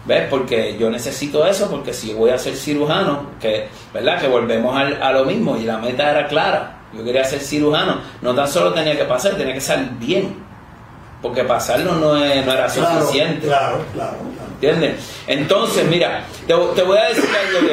¿Ves? 0.04 0.26
Porque 0.28 0.76
yo 0.76 0.90
necesito 0.90 1.46
eso, 1.46 1.70
porque 1.70 1.94
si 1.94 2.12
voy 2.12 2.30
a 2.30 2.36
ser 2.38 2.56
cirujano, 2.56 3.26
que, 3.40 3.68
¿verdad? 3.94 4.20
Que 4.20 4.26
volvemos 4.26 4.76
al- 4.76 5.00
a 5.00 5.12
lo 5.12 5.24
mismo 5.24 5.56
y 5.56 5.62
la 5.62 5.78
meta 5.78 6.10
era 6.10 6.26
clara. 6.26 6.78
Yo 6.92 7.04
quería 7.04 7.24
ser 7.24 7.38
cirujano, 7.40 7.98
no 8.20 8.34
tan 8.34 8.48
solo 8.48 8.72
tenía 8.74 8.96
que 8.96 9.04
pasar, 9.04 9.34
tenía 9.36 9.54
que 9.54 9.60
salir 9.60 9.88
bien. 10.00 10.42
Porque 11.22 11.44
pasarlo 11.44 11.94
no, 11.94 12.16
es- 12.16 12.44
no 12.44 12.52
era 12.52 12.68
suficiente. 12.68 13.46
claro, 13.46 13.76
claro, 13.94 14.16
claro. 14.16 14.16
¿Entiendes? 14.62 15.24
Entonces, 15.26 15.84
mira, 15.88 16.24
te, 16.46 16.54
voy 16.54 16.96
a 16.96 17.08
decir 17.08 17.28
algo 17.36 17.66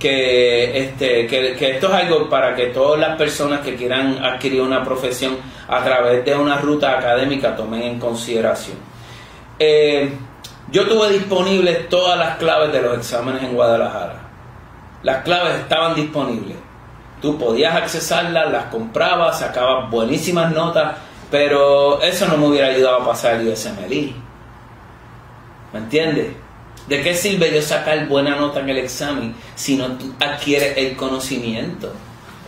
que, 0.00 0.78
este, 0.78 1.28
que, 1.28 1.70
esto 1.70 1.86
es 1.86 1.92
algo 1.92 2.28
para 2.28 2.56
que 2.56 2.66
todas 2.66 2.98
las 2.98 3.16
personas 3.16 3.60
que 3.60 3.76
quieran 3.76 4.18
adquirir 4.18 4.60
una 4.60 4.82
profesión 4.82 5.36
a 5.68 5.84
través 5.84 6.24
de 6.24 6.34
una 6.34 6.56
ruta 6.56 6.98
académica 6.98 7.54
tomen 7.54 7.82
en 7.82 8.00
consideración. 8.00 8.76
Eh, 9.60 10.10
yo 10.72 10.88
tuve 10.88 11.10
disponibles 11.10 11.88
todas 11.88 12.18
las 12.18 12.36
claves 12.38 12.72
de 12.72 12.82
los 12.82 12.98
exámenes 12.98 13.40
en 13.44 13.54
Guadalajara. 13.54 14.16
Las 15.04 15.22
claves 15.22 15.54
estaban 15.60 15.94
disponibles. 15.94 16.56
Tú 17.22 17.38
podías 17.38 17.76
accesarlas, 17.76 18.50
las 18.50 18.64
comprabas, 18.64 19.38
sacabas 19.38 19.88
buenísimas 19.88 20.52
notas, 20.52 20.96
pero 21.30 22.02
eso 22.02 22.26
no 22.26 22.36
me 22.38 22.48
hubiera 22.48 22.66
ayudado 22.66 23.02
a 23.02 23.06
pasar 23.06 23.36
el 23.36 23.46
USMLE. 23.46 24.23
¿Me 25.74 25.80
entiendes? 25.80 26.28
¿De 26.88 27.02
qué 27.02 27.14
sirve 27.14 27.52
yo 27.52 27.60
sacar 27.60 28.06
buena 28.08 28.36
nota 28.36 28.60
en 28.60 28.68
el 28.70 28.78
examen 28.78 29.34
si 29.56 29.76
no 29.76 29.98
adquieres 30.20 30.76
el 30.78 30.96
conocimiento? 30.96 31.92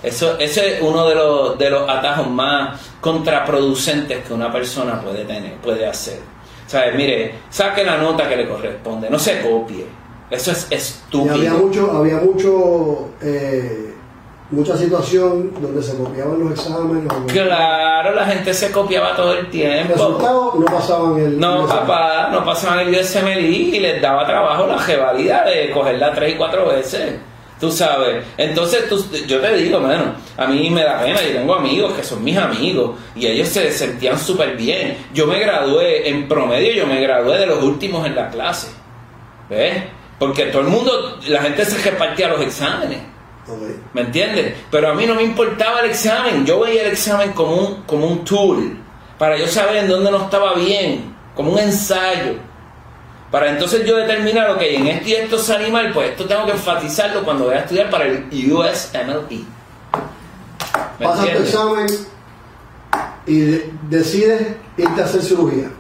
Eso, 0.03 0.39
eso 0.39 0.61
es 0.61 0.81
uno 0.81 1.09
de 1.09 1.15
los, 1.17 1.59
de 1.59 1.71
los 1.71 1.89
atajos 1.91 2.31
más 2.31 2.81
contraproducentes 3.01 4.25
que 4.25 4.33
una 4.33 4.53
persona 4.53 5.01
puede 5.01 5.25
tener, 5.25 5.57
puede 5.57 5.87
hacer. 5.87 6.21
¿Sabes? 6.67 6.95
Mire, 6.95 7.35
saque 7.51 7.85
la 7.85 7.97
nota 7.99 8.29
que 8.29 8.37
le 8.37 8.49
corresponde, 8.49 9.11
no 9.11 9.19
se 9.19 9.41
copie. 9.41 9.87
Eso 10.31 10.51
es 10.53 10.67
Y 10.71 10.75
estúpido. 10.75 11.35
había 11.35 11.53
mucho, 11.55 11.91
había 11.93 12.17
mucho, 12.19 13.11
eh, 13.23 13.86
mucha 14.51 14.77
situación 14.77 15.53
donde 15.61 15.83
se 15.83 15.97
copiaban 15.97 16.39
los 16.39 16.53
exámenes. 16.53 17.13
Claro, 17.27 18.15
la 18.15 18.27
gente 18.27 18.55
se 18.55 18.71
copiaba 18.71 19.17
todo 19.17 19.33
el 19.35 19.51
tiempo. 19.51 19.93
Resultados 19.95 20.55
no 20.57 20.65
pasaban 20.67 21.19
el. 21.19 21.41
No, 21.41 21.63
el 21.63 21.67
papá, 21.69 22.29
no 22.33 22.45
pasaban 22.45 22.81
el 22.81 22.95
USMLE 23.01 23.41
y 23.41 23.81
les 23.81 24.01
daba 24.01 24.27
trabajo 24.27 24.67
la 24.67 24.79
revalida 24.79 25.45
de 25.45 25.71
cogerla 25.71 26.13
tres 26.13 26.35
y 26.35 26.37
cuatro 26.37 26.69
veces. 26.69 27.15
Tú 27.59 27.73
sabes. 27.73 28.23
Entonces, 28.37 28.87
tú- 28.87 29.03
yo 29.27 29.41
te 29.41 29.55
digo, 29.57 29.81
bueno, 29.81 30.13
a 30.37 30.47
mí 30.47 30.69
me 30.69 30.85
da 30.85 31.01
pena. 31.01 31.23
Yo 31.23 31.33
tengo 31.39 31.55
amigos 31.55 31.95
que 31.95 32.05
son 32.05 32.23
mis 32.23 32.37
amigos 32.37 32.97
y 33.15 33.27
ellos 33.27 33.49
se 33.49 33.73
sentían 33.73 34.19
súper 34.19 34.57
bien. 34.59 34.99
Yo 35.15 35.27
me 35.27 35.39
gradué, 35.41 36.07
en 36.09 36.29
promedio, 36.29 36.71
yo 36.75 36.87
me 36.87 37.01
gradué 37.01 37.39
de 37.39 37.47
los 37.47 37.63
últimos 37.63 38.05
en 38.07 38.15
la 38.15 38.29
clase. 38.29 38.69
¿Ves? 39.49 39.83
Porque 40.19 40.45
todo 40.47 40.63
el 40.63 40.69
mundo, 40.69 41.19
la 41.29 41.41
gente 41.43 41.65
se 41.65 41.79
repartía 41.91 42.29
los 42.29 42.43
exámenes. 42.43 42.99
¿Me 43.95 44.01
entiendes? 44.03 44.55
Pero 44.71 44.91
a 44.91 44.95
mí 44.95 45.07
no 45.07 45.15
me 45.15 45.23
importaba 45.23 45.81
el 45.81 45.91
examen. 45.91 46.45
Yo 46.45 46.61
veía 46.61 46.83
el 46.83 46.93
examen 46.93 47.33
como 47.33 47.55
un, 47.57 47.83
como 47.83 48.07
un 48.07 48.25
tool 48.25 48.77
para 49.19 49.37
yo 49.39 49.47
saber 49.47 49.77
en 49.77 49.89
dónde 49.89 50.11
no 50.11 50.25
estaba 50.25 50.55
bien, 50.55 51.15
como 51.35 51.53
un 51.53 51.59
ensayo. 51.59 52.35
Para 53.31 53.51
entonces 53.51 53.85
yo 53.87 53.97
determinar, 53.97 54.51
ok, 54.51 54.61
en 54.63 54.87
esto 54.89 55.09
y 55.09 55.15
esto 55.15 55.39
salí 55.39 55.71
mal, 55.71 55.93
pues 55.93 56.11
esto 56.11 56.27
tengo 56.27 56.47
que 56.47 56.53
enfatizarlo 56.53 57.25
cuando 57.25 57.45
voy 57.47 57.55
a 57.55 57.61
estudiar 57.61 57.91
para 57.91 58.05
el 58.05 58.27
USMLE. 58.33 59.45
¿Me 60.99 61.07
Pasas 61.07 61.25
tu 61.33 61.39
examen 61.43 61.87
y 63.27 63.41
de- 63.41 63.71
decides 63.91 64.57
irte 64.77 65.01
a 65.01 65.05
hacer 65.05 65.23
cirugía. 65.23 65.71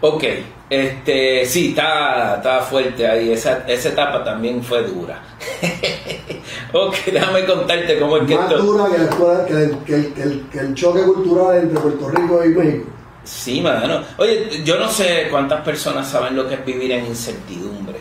Ok, 0.00 0.22
este, 0.68 1.44
sí, 1.46 1.68
está, 1.70 2.36
está 2.36 2.60
fuerte 2.60 3.06
ahí. 3.06 3.32
Esa, 3.32 3.64
esa 3.68 3.88
etapa 3.90 4.22
también 4.24 4.62
fue 4.62 4.82
dura. 4.84 5.20
ok, 6.72 6.94
déjame 7.12 7.44
contarte 7.46 7.98
cómo 7.98 8.16
es 8.18 8.26
que 8.26 8.34
Más 8.36 8.50
esto. 8.50 8.62
dura 8.62 8.84
que, 8.90 8.98
la 8.98 9.04
escuela- 9.04 9.44
que 9.46 9.52
el, 9.54 9.78
que 9.84 9.94
el- 9.94 10.12
que 10.14 10.22
el- 10.22 10.48
que 10.50 10.58
el 10.58 10.74
choque 10.74 11.02
cultural 11.02 11.56
entre 11.58 11.78
Puerto 11.80 12.08
Rico 12.08 12.44
y 12.44 12.48
México. 12.50 12.86
Sí, 13.24 13.60
mano. 13.60 14.02
Oye, 14.18 14.62
yo 14.64 14.78
no 14.78 14.88
sé 14.88 15.26
cuántas 15.30 15.60
personas 15.62 16.08
saben 16.08 16.36
lo 16.36 16.46
que 16.48 16.54
es 16.54 16.64
vivir 16.64 16.92
en 16.92 17.06
incertidumbre, 17.06 17.98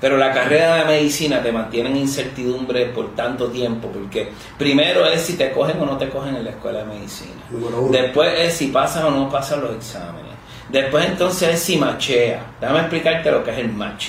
Pero 0.00 0.16
la 0.16 0.32
carrera 0.32 0.76
de 0.76 0.84
medicina 0.84 1.42
te 1.42 1.50
mantiene 1.50 1.90
en 1.90 1.96
incertidumbre 1.96 2.86
por 2.86 3.16
tanto 3.16 3.48
tiempo, 3.48 3.88
porque 3.88 4.30
primero 4.56 5.04
es 5.06 5.22
si 5.22 5.32
te 5.36 5.50
cogen 5.50 5.80
o 5.80 5.86
no 5.86 5.98
te 5.98 6.08
cogen 6.08 6.36
en 6.36 6.44
la 6.44 6.50
escuela 6.50 6.80
de 6.80 6.84
medicina. 6.84 7.32
Después 7.90 8.32
es 8.38 8.54
si 8.54 8.68
pasas 8.68 9.02
o 9.04 9.10
no 9.10 9.28
pasas 9.28 9.58
los 9.60 9.74
exámenes. 9.74 10.27
Después 10.68 11.06
entonces 11.06 11.54
es 11.54 11.62
si 11.62 11.76
machea. 11.76 12.42
Déjame 12.60 12.80
explicarte 12.80 13.30
lo 13.30 13.42
que 13.42 13.50
es 13.52 13.58
el 13.58 13.72
match. 13.72 14.08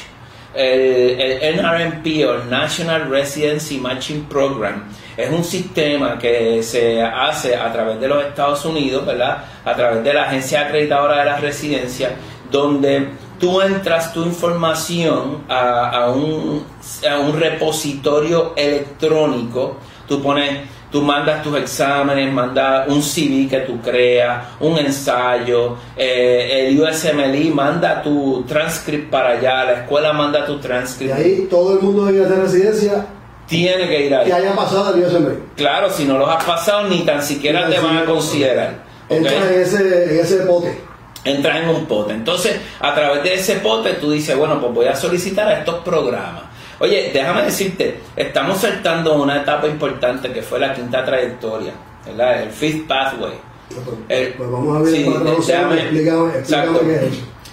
El, 0.54 1.22
el 1.22 1.58
NRMP 1.58 2.28
o 2.28 2.44
National 2.50 3.10
Residency 3.10 3.78
Matching 3.78 4.26
Program 4.26 4.84
es 5.16 5.30
un 5.30 5.44
sistema 5.44 6.18
que 6.18 6.64
se 6.64 7.02
hace 7.04 7.56
a 7.56 7.72
través 7.72 8.00
de 8.00 8.08
los 8.08 8.26
Estados 8.26 8.66
Unidos, 8.66 9.06
¿verdad? 9.06 9.44
A 9.64 9.76
través 9.76 10.04
de 10.04 10.14
la 10.14 10.24
Agencia 10.24 10.62
Acreditadora 10.62 11.20
de 11.20 11.26
la 11.26 11.38
Residencia, 11.38 12.16
donde 12.52 13.10
tú 13.40 13.62
entras 13.62 14.12
tu 14.12 14.24
información 14.24 15.44
a 15.48 16.10
un 16.12 16.66
repositorio 17.40 18.54
electrónico, 18.58 19.78
tú 20.08 20.22
pones 20.22 20.62
tú 20.92 21.02
mandas 21.02 21.44
tus 21.44 21.58
exámenes, 21.58 22.32
mandas 22.32 22.88
un 22.88 23.02
CV 23.02 23.48
que 23.48 23.60
tú 23.60 23.80
creas, 23.82 24.46
un 24.60 24.78
ensayo, 24.78 25.78
eh, 25.96 26.68
el 26.68 26.80
USMLE 26.80 27.52
manda 27.52 28.02
tu 28.02 28.44
transcript 28.48 29.10
para 29.10 29.32
allá, 29.32 29.66
la 29.66 29.74
escuela 29.82 30.14
manda 30.14 30.46
tu 30.46 30.60
transcript. 30.60 31.18
Y 31.18 31.22
ahí 31.22 31.48
todo 31.50 31.74
el 31.74 31.80
mundo 31.80 32.06
de 32.06 32.28
residencia 32.28 33.06
tiene 33.48 33.88
que 33.88 34.06
ir 34.08 34.16
ahí. 34.16 34.26
Que 34.26 34.34
haya 34.34 34.56
pasado 34.56 34.94
el 34.94 35.04
USMLE. 35.04 35.40
Claro, 35.56 35.90
si 35.90 36.06
no 36.06 36.18
los 36.18 36.30
has 36.30 36.44
pasado, 36.44 36.88
ni 36.88 37.02
tan 37.02 37.22
siquiera 37.22 37.70
te 37.70 37.80
van 37.80 37.98
a 37.98 38.06
considerar. 38.06 38.90
Entras 39.10 39.52
en, 39.52 39.62
ese, 39.62 40.14
en 40.14 40.20
ese 40.20 40.38
pote 40.42 40.90
entras 41.24 41.62
en 41.62 41.70
un 41.70 41.86
pote. 41.86 42.14
Entonces, 42.14 42.60
a 42.80 42.94
través 42.94 43.24
de 43.24 43.34
ese 43.34 43.56
pote, 43.56 43.94
tú 43.94 44.12
dices, 44.12 44.36
bueno, 44.38 44.60
pues 44.60 44.74
voy 44.74 44.88
a 44.88 44.96
solicitar 44.96 45.48
a 45.48 45.60
estos 45.60 45.84
programas. 45.84 46.44
Oye, 46.80 47.12
déjame 47.14 47.44
decirte, 47.44 48.00
estamos 48.16 48.60
saltando 48.60 49.22
una 49.22 49.42
etapa 49.42 49.68
importante 49.68 50.32
que 50.32 50.42
fue 50.42 50.60
la 50.60 50.74
quinta 50.74 51.04
trayectoria, 51.04 51.74
¿verdad? 52.06 52.44
El 52.44 52.52
Fifth 52.52 52.88
Pathway. 52.88 53.34
pues 54.38 54.52
vamos 54.52 54.78
a 54.78 54.82
ver 54.82 54.94
sí, 54.94 55.06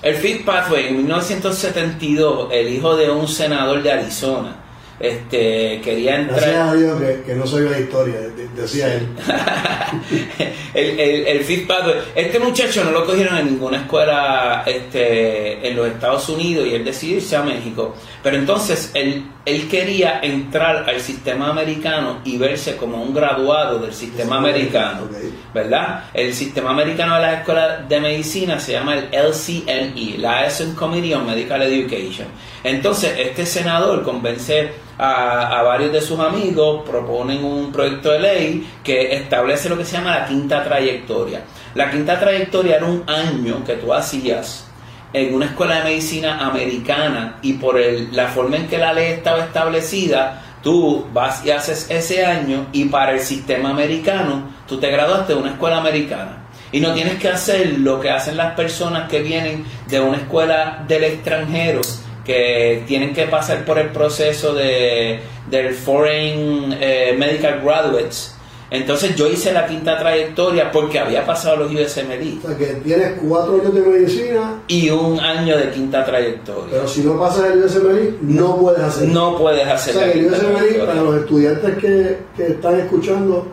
El 0.02 0.14
Fifth 0.14 0.44
Pathway, 0.44 0.88
en 0.88 0.96
1972, 0.98 2.48
el 2.52 2.68
hijo 2.68 2.96
de 2.96 3.10
un 3.10 3.26
senador 3.26 3.82
de 3.82 3.92
Arizona, 3.92 4.54
este, 4.98 5.80
quería 5.82 6.16
entrar. 6.16 6.40
Gracias 6.40 6.68
a 6.68 6.74
Dios 6.74 7.02
que, 7.24 7.34
no 7.34 7.46
soy 7.46 7.68
la 7.68 7.78
historia, 7.78 8.14
decía 8.56 8.94
él. 8.94 9.08
el, 10.74 11.00
el, 11.00 11.26
el 11.26 11.66
Pathway. 11.66 11.96
Este 12.14 12.38
muchacho 12.38 12.82
no 12.84 12.92
lo 12.92 13.04
cogieron 13.04 13.36
en 13.36 13.46
ninguna 13.46 13.82
escuela 13.82 14.62
este, 14.66 15.68
en 15.68 15.76
los 15.76 15.88
Estados 15.88 16.28
Unidos 16.28 16.66
y 16.66 16.74
él 16.74 16.84
decidió 16.84 17.16
irse 17.16 17.36
a 17.36 17.42
México. 17.42 17.94
Pero 18.22 18.38
entonces 18.38 18.90
él, 18.94 19.26
él 19.44 19.68
quería 19.68 20.20
entrar 20.20 20.88
al 20.88 21.00
sistema 21.00 21.50
americano 21.50 22.20
y 22.24 22.38
verse 22.38 22.76
como 22.76 23.02
un 23.02 23.14
graduado 23.14 23.78
del 23.78 23.92
sistema 23.92 24.38
americano. 24.38 25.08
¿Verdad? 25.52 26.04
El 26.14 26.32
sistema 26.34 26.70
americano 26.70 27.16
de 27.16 27.20
las 27.20 27.38
escuelas 27.40 27.88
de 27.88 28.00
medicina 28.00 28.58
se 28.58 28.72
llama 28.72 28.96
el 28.96 29.08
LCME, 29.12 30.18
la 30.18 30.40
Liaison 30.40 30.74
Committee 30.74 31.14
on 31.14 31.26
Medical 31.26 31.62
Education. 31.62 32.28
Entonces, 32.66 33.14
este 33.16 33.46
senador 33.46 34.02
convence 34.02 34.72
a, 34.98 35.62
varios 35.62 35.92
de 35.92 36.00
sus 36.00 36.18
amigos, 36.18 36.82
proponen 36.84 37.44
un 37.44 37.70
proyecto 37.70 38.10
de 38.10 38.18
ley 38.18 38.68
que 38.82 39.14
establece 39.14 39.68
lo 39.68 39.78
que 39.78 39.84
se 39.84 39.96
llama 39.96 40.18
la 40.18 40.26
quinta 40.26 40.64
trayectoria. 40.64 41.44
La 41.76 41.92
quinta 41.92 42.18
trayectoria 42.18 42.78
era 42.78 42.86
un 42.86 43.04
año 43.06 43.62
que 43.64 43.74
tú 43.74 43.94
hacías 43.94 44.66
en 45.12 45.32
una 45.32 45.46
escuela 45.46 45.76
de 45.76 45.84
medicina 45.84 46.44
americana 46.44 47.38
y 47.40 47.52
por 47.52 47.78
la 47.78 48.26
forma 48.26 48.56
en 48.56 48.66
que 48.66 48.78
la 48.78 48.92
ley 48.92 49.12
estaba 49.12 49.44
establecida, 49.44 50.58
tú 50.60 51.06
vas 51.12 51.46
y 51.46 51.52
haces 51.52 51.86
ese 51.88 52.26
año 52.26 52.66
y 52.72 52.86
para 52.86 53.12
el 53.12 53.20
sistema 53.20 53.70
americano 53.70 54.42
tú 54.66 54.80
te 54.80 54.90
graduaste 54.90 55.34
de 55.34 55.38
una 55.38 55.52
escuela 55.52 55.76
americana. 55.76 56.48
Y 56.72 56.80
no 56.80 56.92
tienes 56.94 57.20
que 57.20 57.28
hacer 57.28 57.78
lo 57.78 58.00
que 58.00 58.10
hacen 58.10 58.36
las 58.36 58.54
personas 58.54 59.08
que 59.08 59.20
vienen 59.20 59.64
de 59.86 60.00
una 60.00 60.16
escuela 60.16 60.84
del 60.88 61.04
extranjero 61.04 61.82
que 62.26 62.82
tienen 62.86 63.14
que 63.14 63.26
pasar 63.26 63.64
por 63.64 63.78
el 63.78 63.90
proceso 63.90 64.52
de, 64.52 65.20
del 65.48 65.74
Foreign 65.74 66.76
eh, 66.78 67.14
Medical 67.16 67.62
Graduates. 67.62 68.32
Entonces 68.68 69.14
yo 69.14 69.28
hice 69.28 69.52
la 69.52 69.64
quinta 69.66 69.96
trayectoria 69.96 70.72
porque 70.72 70.98
había 70.98 71.24
pasado 71.24 71.56
los 71.56 71.72
USMLE. 71.72 72.38
O 72.42 72.48
sea 72.48 72.58
que 72.58 72.66
tienes 72.82 73.12
cuatro 73.22 73.60
años 73.60 73.72
de 73.72 73.80
medicina 73.80 74.60
y 74.66 74.90
un 74.90 75.20
año 75.20 75.56
de 75.56 75.70
quinta 75.70 76.04
trayectoria. 76.04 76.72
Pero 76.72 76.88
si 76.88 77.02
no 77.02 77.18
pasas 77.18 77.52
el 77.52 77.62
USMLE, 77.64 78.14
no 78.22 78.56
puedes 78.56 78.80
hacer. 78.80 79.08
No 79.08 79.38
puedes 79.38 79.68
hacer. 79.68 79.96
O 79.96 80.00
sea 80.00 80.12
que 80.12 80.18
el 80.18 80.26
USMLE, 80.26 80.84
para 80.84 81.00
los 81.00 81.16
estudiantes 81.16 81.78
que, 81.78 82.18
que 82.36 82.46
están 82.48 82.80
escuchando, 82.80 83.46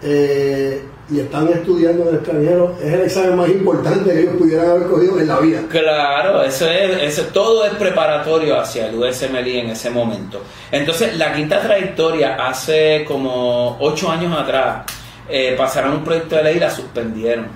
eh, 0.00 0.82
y 1.12 1.20
están 1.20 1.48
estudiando 1.48 2.04
en 2.04 2.08
el 2.08 2.14
extranjero, 2.16 2.74
es 2.82 2.92
el 2.92 3.00
examen 3.02 3.36
más 3.36 3.48
importante 3.48 4.10
que 4.10 4.20
ellos 4.20 4.36
pudieran 4.36 4.70
haber 4.70 4.88
cogido 4.88 5.20
en 5.20 5.28
la 5.28 5.40
vida. 5.40 5.60
Claro, 5.68 6.42
eso 6.42 6.68
es, 6.68 7.02
eso, 7.02 7.22
todo 7.32 7.66
es 7.66 7.74
preparatorio 7.74 8.58
hacia 8.58 8.86
el 8.86 8.94
USMLE 8.96 9.60
en 9.60 9.70
ese 9.70 9.90
momento. 9.90 10.40
Entonces, 10.70 11.16
la 11.16 11.34
quinta 11.34 11.60
trayectoria, 11.60 12.36
hace 12.36 13.04
como 13.06 13.76
ocho 13.80 14.10
años 14.10 14.36
atrás, 14.38 14.84
eh, 15.28 15.54
pasaron 15.56 15.92
un 15.94 16.04
proyecto 16.04 16.36
de 16.36 16.44
ley 16.44 16.56
y 16.56 16.60
la 16.60 16.70
suspendieron. 16.70 17.46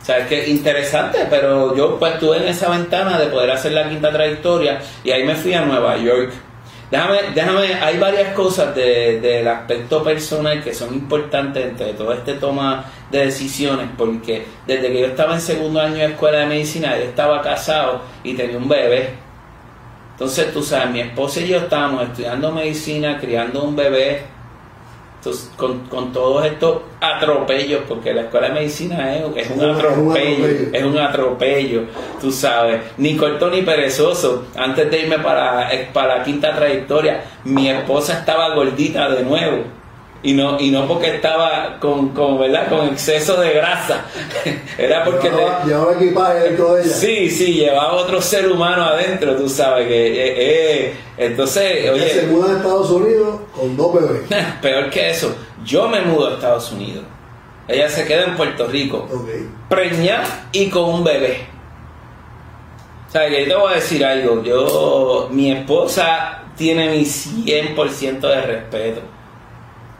O 0.00 0.04
sea, 0.04 0.18
es 0.18 0.26
que 0.26 0.48
interesante, 0.48 1.26
pero 1.28 1.76
yo 1.76 1.98
pues 1.98 2.14
estuve 2.14 2.38
en 2.38 2.48
esa 2.48 2.70
ventana 2.70 3.18
de 3.18 3.26
poder 3.26 3.50
hacer 3.50 3.72
la 3.72 3.88
quinta 3.88 4.10
trayectoria 4.10 4.80
y 5.04 5.10
ahí 5.10 5.24
me 5.24 5.34
fui 5.34 5.52
a 5.52 5.60
Nueva 5.60 5.98
York 5.98 6.32
Déjame, 6.90 7.18
déjame, 7.34 7.74
hay 7.74 7.98
varias 7.98 8.32
cosas 8.32 8.74
del 8.74 9.46
aspecto 9.46 10.02
personal 10.02 10.64
que 10.64 10.72
son 10.72 10.94
importantes 10.94 11.66
entre 11.66 11.92
todo 11.92 12.14
este 12.14 12.34
toma 12.34 12.86
de 13.10 13.26
decisiones, 13.26 13.88
porque 13.96 14.46
desde 14.66 14.90
que 14.90 15.00
yo 15.00 15.06
estaba 15.06 15.34
en 15.34 15.40
segundo 15.40 15.82
año 15.82 15.96
de 15.96 16.06
escuela 16.06 16.38
de 16.38 16.46
medicina, 16.46 16.96
yo 16.96 17.04
estaba 17.04 17.42
casado 17.42 18.00
y 18.24 18.32
tenía 18.34 18.56
un 18.56 18.68
bebé. 18.68 19.10
Entonces, 20.12 20.52
tú 20.52 20.62
sabes, 20.62 20.90
mi 20.90 21.00
esposa 21.00 21.40
y 21.40 21.48
yo 21.48 21.58
estábamos 21.58 22.04
estudiando 22.04 22.50
medicina, 22.52 23.18
criando 23.20 23.64
un 23.64 23.76
bebé, 23.76 24.22
con, 25.56 25.80
con, 25.86 26.12
todos 26.12 26.44
estos 26.46 26.78
atropellos, 27.00 27.82
porque 27.88 28.12
la 28.12 28.22
escuela 28.22 28.48
de 28.48 28.54
medicina 28.54 29.14
es, 29.16 29.24
es, 29.36 29.50
un, 29.50 29.64
atropello, 29.64 30.46
es 30.72 30.82
un 30.84 30.98
atropello, 30.98 31.82
tú 32.20 32.30
sabes, 32.30 32.80
ni 32.96 33.16
corto 33.16 33.50
ni 33.50 33.62
perezoso. 33.62 34.46
Antes 34.56 34.90
de 34.90 35.02
irme 35.02 35.18
para, 35.18 35.70
para 35.92 36.18
la 36.18 36.24
quinta 36.24 36.54
trayectoria, 36.54 37.24
mi 37.44 37.68
esposa 37.68 38.18
estaba 38.18 38.54
gordita 38.54 39.08
de 39.10 39.22
nuevo 39.22 39.77
y 40.22 40.32
no 40.32 40.58
y 40.58 40.70
no 40.70 40.86
porque 40.88 41.14
estaba 41.16 41.78
con, 41.78 42.08
con 42.08 42.38
verdad 42.38 42.68
con 42.68 42.88
exceso 42.88 43.40
de 43.40 43.52
grasa. 43.52 44.04
Era 44.78 45.04
porque 45.04 45.30
llevaba, 45.30 45.92
equipaje 45.94 46.40
dentro 46.40 46.74
de 46.74 46.82
ella. 46.82 46.92
Sí 46.92 47.30
sí 47.30 47.54
llevaba 47.54 47.92
otro 47.92 48.20
ser 48.20 48.50
humano 48.50 48.84
adentro 48.84 49.36
tú 49.36 49.48
sabes 49.48 49.86
que 49.86 50.06
eh, 50.06 50.34
eh 50.36 50.94
entonces 51.16 51.90
oye. 51.90 52.08
se 52.08 52.26
muda 52.26 52.52
a 52.52 52.56
Estados 52.56 52.90
Unidos 52.90 53.40
con 53.54 53.76
dos 53.76 53.94
bebés. 53.94 54.22
Peor 54.62 54.90
que 54.90 55.10
eso 55.10 55.34
yo 55.64 55.88
me 55.88 56.00
mudo 56.00 56.30
a 56.30 56.34
Estados 56.34 56.72
Unidos. 56.72 57.04
Ella 57.68 57.88
se 57.88 58.04
queda 58.06 58.24
en 58.24 58.34
Puerto 58.34 58.66
Rico. 58.66 59.06
Okay. 59.12 59.48
preñada 59.68 60.48
y 60.52 60.68
con 60.68 60.84
un 60.84 61.04
bebé. 61.04 61.46
O 63.06 63.10
sea 63.10 63.28
que 63.28 63.42
yo 63.42 63.48
te 63.48 63.54
voy 63.54 63.72
a 63.72 63.76
decir 63.76 64.04
algo 64.04 64.42
yo 64.42 65.28
mi 65.30 65.52
esposa 65.52 66.42
tiene 66.56 66.90
mi 66.90 67.04
100% 67.04 68.20
de 68.20 68.40
respeto 68.42 69.17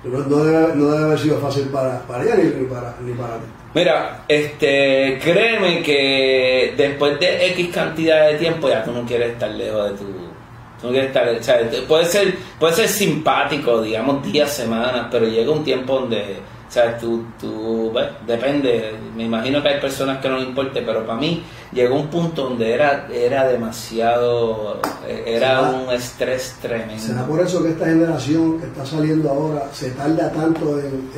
no, 0.09 0.45
debe, 0.45 0.75
no, 0.75 0.91
debe, 0.91 1.05
haber 1.05 1.19
sido 1.19 1.39
fácil 1.39 1.65
para, 1.69 2.01
para 2.07 2.25
ella 2.25 2.37
ni, 2.37 2.65
para, 2.67 2.95
ni 3.05 3.13
para 3.13 3.37
ti. 3.37 3.45
Mira, 3.75 4.25
este, 4.29 5.19
créeme 5.23 5.83
que 5.83 6.75
después 6.77 7.21
de 7.21 7.47
X 7.49 7.69
cantidad 7.73 8.29
de 8.29 8.39
tiempo 8.39 8.69
ya 8.69 8.83
tú 8.85 8.93
no 8.93 9.05
quieres 9.05 9.33
estar 9.33 9.51
lejos 9.51 9.91
de 9.91 9.99
tu... 9.99 10.05
Tú 10.81 10.87
no 10.87 10.93
quieres 10.93 11.09
estar, 11.09 11.29
o 11.29 11.43
sea, 11.43 11.59
puede 11.89 12.05
ser, 12.05 12.35
puede 12.61 12.73
ser 12.73 12.89
simpático, 12.89 13.83
digamos, 13.83 14.23
días, 14.23 14.53
semanas, 14.53 15.09
pero 15.11 15.27
llega 15.27 15.51
un 15.51 15.65
tiempo 15.65 15.99
donde 15.99 16.37
o 16.69 16.71
sea, 16.71 16.99
tú, 16.99 17.25
tú 17.41 17.91
depende, 18.27 18.93
me 19.17 19.25
imagino 19.25 19.63
que 19.63 19.71
hay 19.71 19.81
personas 19.81 20.21
que 20.21 20.29
no 20.29 20.37
le 20.37 20.45
importe, 20.45 20.83
pero 20.83 21.07
para 21.07 21.19
mí 21.19 21.43
llegó 21.73 21.97
un 21.97 22.09
punto 22.09 22.45
donde 22.45 22.75
era, 22.75 23.09
era 23.11 23.49
demasiado, 23.49 24.79
era 25.09 25.63
un 25.63 25.91
estrés 25.91 26.57
tremendo. 26.61 27.03
¿Será 27.03 27.27
por 27.27 27.41
eso 27.41 27.63
que 27.63 27.71
esta 27.71 27.87
generación 27.87 28.61
que 28.61 28.67
está 28.67 28.85
saliendo 28.85 29.31
ahora 29.31 29.63
se 29.73 29.93
tarda 29.93 30.31
tanto 30.31 30.79
en, 30.79 31.09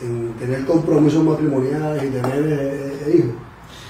en, 0.00 0.34
tener 0.34 0.64
compromisos 0.64 1.24
matrimoniales 1.24 2.04
y 2.04 2.10
tener 2.10 2.46
eh, 2.46 2.98
eh, 3.06 3.16
hijos? 3.16 3.34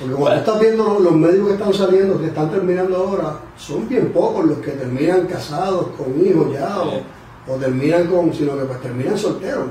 Porque 0.00 0.14
cuando 0.14 0.38
estás 0.38 0.58
viendo 0.58 0.98
los, 1.00 1.12
médicos 1.12 1.48
que 1.48 1.54
están 1.54 1.74
saliendo, 1.74 2.18
que 2.18 2.26
están 2.28 2.50
terminando 2.50 2.96
ahora, 2.96 3.40
son 3.58 3.86
bien 3.86 4.10
pocos 4.10 4.46
los 4.46 4.58
que 4.58 4.70
terminan 4.70 5.26
casados 5.26 5.88
con 5.98 6.18
hijos 6.26 6.50
ya 6.54 6.80
o 6.80 7.19
terminan 7.58 8.06
con, 8.06 8.32
sino 8.32 8.56
que 8.56 8.64
pues 8.64 8.80
terminan 8.80 9.18
solteros, 9.18 9.66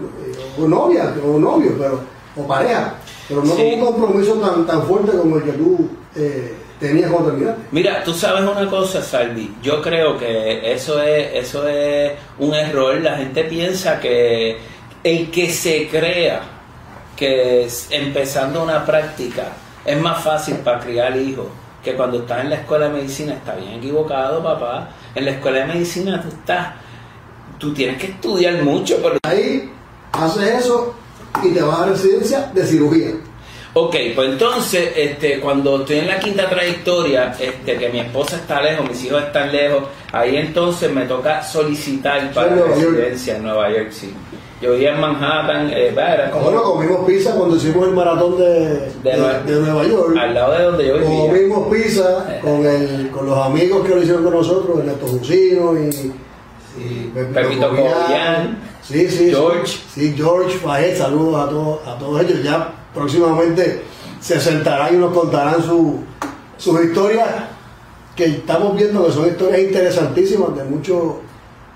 o 0.57 0.67
novia, 0.67 1.13
o 1.23 1.39
novio, 1.39 1.75
pero, 1.77 2.01
o 2.35 2.47
pareja, 2.47 2.95
pero 3.27 3.43
no 3.43 3.55
con 3.55 3.65
un 3.65 3.79
compromiso 3.79 4.33
tan, 4.35 4.65
tan 4.65 4.83
fuerte 4.83 5.17
como 5.17 5.37
el 5.37 5.43
que 5.43 5.51
tú 5.53 5.89
eh, 6.15 6.55
tenías 6.79 7.11
cuando 7.11 7.31
terminaste. 7.31 7.61
Mira, 7.71 8.03
tú 8.03 8.13
sabes 8.13 8.41
una 8.41 8.69
cosa, 8.69 9.01
Salvi. 9.01 9.55
Yo 9.61 9.81
creo 9.81 10.17
que 10.17 10.73
eso 10.73 11.01
es, 11.01 11.45
eso 11.45 11.67
es 11.67 12.13
un 12.39 12.53
error. 12.53 12.99
La 13.01 13.17
gente 13.17 13.43
piensa 13.43 13.99
que 13.99 14.57
el 15.03 15.31
que 15.31 15.49
se 15.49 15.87
crea 15.87 16.41
que 17.15 17.67
empezando 17.89 18.63
una 18.63 18.85
práctica 18.85 19.49
es 19.85 19.99
más 19.99 20.23
fácil 20.23 20.55
para 20.57 20.79
criar 20.79 21.17
hijos 21.17 21.47
que 21.83 21.95
cuando 21.95 22.19
estás 22.19 22.41
en 22.41 22.49
la 22.49 22.55
escuela 22.57 22.87
de 22.87 22.93
medicina 22.93 23.33
está 23.33 23.55
bien 23.55 23.73
equivocado, 23.73 24.43
papá. 24.43 24.89
En 25.15 25.25
la 25.25 25.31
escuela 25.31 25.59
de 25.59 25.65
medicina 25.65 26.21
tú 26.21 26.27
estás, 26.29 26.73
tú 27.59 27.73
tienes 27.73 28.01
que 28.01 28.07
estudiar 28.07 28.63
mucho. 28.63 28.97
Pero... 29.03 29.19
Ahí 29.23 29.69
haces 30.13 30.65
eso 30.65 30.95
y 31.43 31.49
te 31.49 31.61
vas 31.61 31.79
a 31.79 31.85
residencia 31.85 32.51
de 32.53 32.65
cirugía. 32.65 33.11
Ok, 33.73 33.95
pues 34.15 34.29
entonces, 34.29 34.91
este, 34.95 35.39
cuando 35.39 35.81
estoy 35.81 35.99
en 35.99 36.07
la 36.07 36.19
quinta 36.19 36.49
trayectoria, 36.49 37.35
este, 37.39 37.77
que 37.77 37.89
mi 37.89 37.99
esposa 37.99 38.37
está 38.37 38.61
lejos, 38.61 38.89
mis 38.89 39.05
hijos 39.05 39.21
están 39.21 39.51
lejos, 39.51 39.83
ahí 40.11 40.37
entonces 40.37 40.91
me 40.91 41.03
toca 41.05 41.43
solicitar 41.43 42.33
para 42.33 42.55
residencia 42.55 43.37
en 43.37 43.43
Nueva 43.43 43.69
York, 43.69 43.91
sí. 43.91 44.11
Yo 44.59 44.73
vivía 44.73 44.93
en 44.93 44.99
Manhattan, 44.99 45.71
eh, 45.71 45.93
Bueno, 46.43 46.63
comimos 46.63 47.05
pizza 47.05 47.33
cuando 47.33 47.55
hicimos 47.55 47.87
el 47.87 47.93
maratón 47.93 48.37
de, 48.37 48.91
de, 49.03 49.17
Nueva 49.61 49.87
York. 49.87 50.17
Al 50.19 50.33
lado 50.33 50.53
de 50.57 50.63
donde 50.63 50.87
yo 50.87 50.93
vivía. 50.95 51.27
Comimos 51.27 51.73
pizza 51.73 52.39
con, 52.41 52.65
el, 52.65 53.09
con 53.09 53.25
los 53.27 53.37
amigos 53.37 53.87
que 53.87 53.95
lo 53.95 54.01
hicieron 54.01 54.23
con 54.25 54.33
nosotros, 54.33 54.79
Ernesto 54.79 55.07
Jusino 55.07 55.79
y, 55.79 56.11
y 56.77 57.07
Pepito 57.09 57.71
Sí, 58.83 59.07
sí. 59.07 59.29
George. 59.29 59.77
Sí, 59.93 60.13
George 60.15 60.57
Fajet, 60.57 60.97
saludos 60.97 61.47
a 61.47 61.49
todos, 61.49 61.87
a 61.87 61.97
todos 61.97 62.21
ellos. 62.21 62.43
Ya 62.43 62.73
próximamente 62.93 63.83
se 64.19 64.39
sentarán 64.39 64.95
y 64.95 64.97
nos 64.97 65.13
contarán 65.13 65.61
su, 65.63 65.99
sus 66.57 66.83
historias 66.83 67.27
que 68.15 68.25
estamos 68.25 68.75
viendo 68.75 69.05
que 69.05 69.11
son 69.11 69.27
historias 69.27 69.61
interesantísimas 69.61 70.55
de 70.55 70.63
mucho 70.63 71.21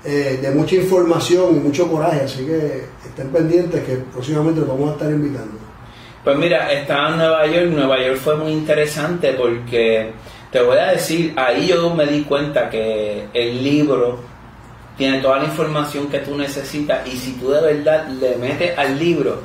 eh, 0.05 0.39
de 0.41 0.51
mucha 0.51 0.75
información 0.75 1.55
y 1.55 1.59
mucho 1.59 1.89
coraje, 1.89 2.23
así 2.25 2.45
que 2.45 2.83
estén 3.05 3.29
pendientes 3.29 3.81
que 3.85 3.95
próximamente 4.11 4.59
los 4.59 4.67
vamos 4.67 4.89
a 4.89 4.93
estar 4.93 5.09
invitando. 5.09 5.53
Pues 6.25 6.37
mira, 6.37 6.73
estaba 6.73 7.09
en 7.09 7.17
Nueva 7.17 7.47
York, 7.47 7.65
Nueva 7.67 8.05
York 8.05 8.17
fue 8.17 8.35
muy 8.35 8.51
interesante 8.51 9.31
porque 9.31 10.11
te 10.51 10.61
voy 10.61 10.77
a 10.77 10.91
decir, 10.91 11.33
ahí 11.37 11.67
yo 11.67 11.95
me 11.95 12.05
di 12.05 12.23
cuenta 12.23 12.69
que 12.69 13.27
el 13.33 13.63
libro 13.63 14.19
tiene 14.97 15.19
toda 15.21 15.39
la 15.39 15.45
información 15.45 16.07
que 16.07 16.19
tú 16.19 16.37
necesitas 16.37 17.07
y 17.07 17.17
si 17.17 17.33
tú 17.33 17.49
de 17.49 17.61
verdad 17.61 18.07
le 18.07 18.35
metes 18.37 18.77
al 18.77 18.97
libro, 18.97 19.41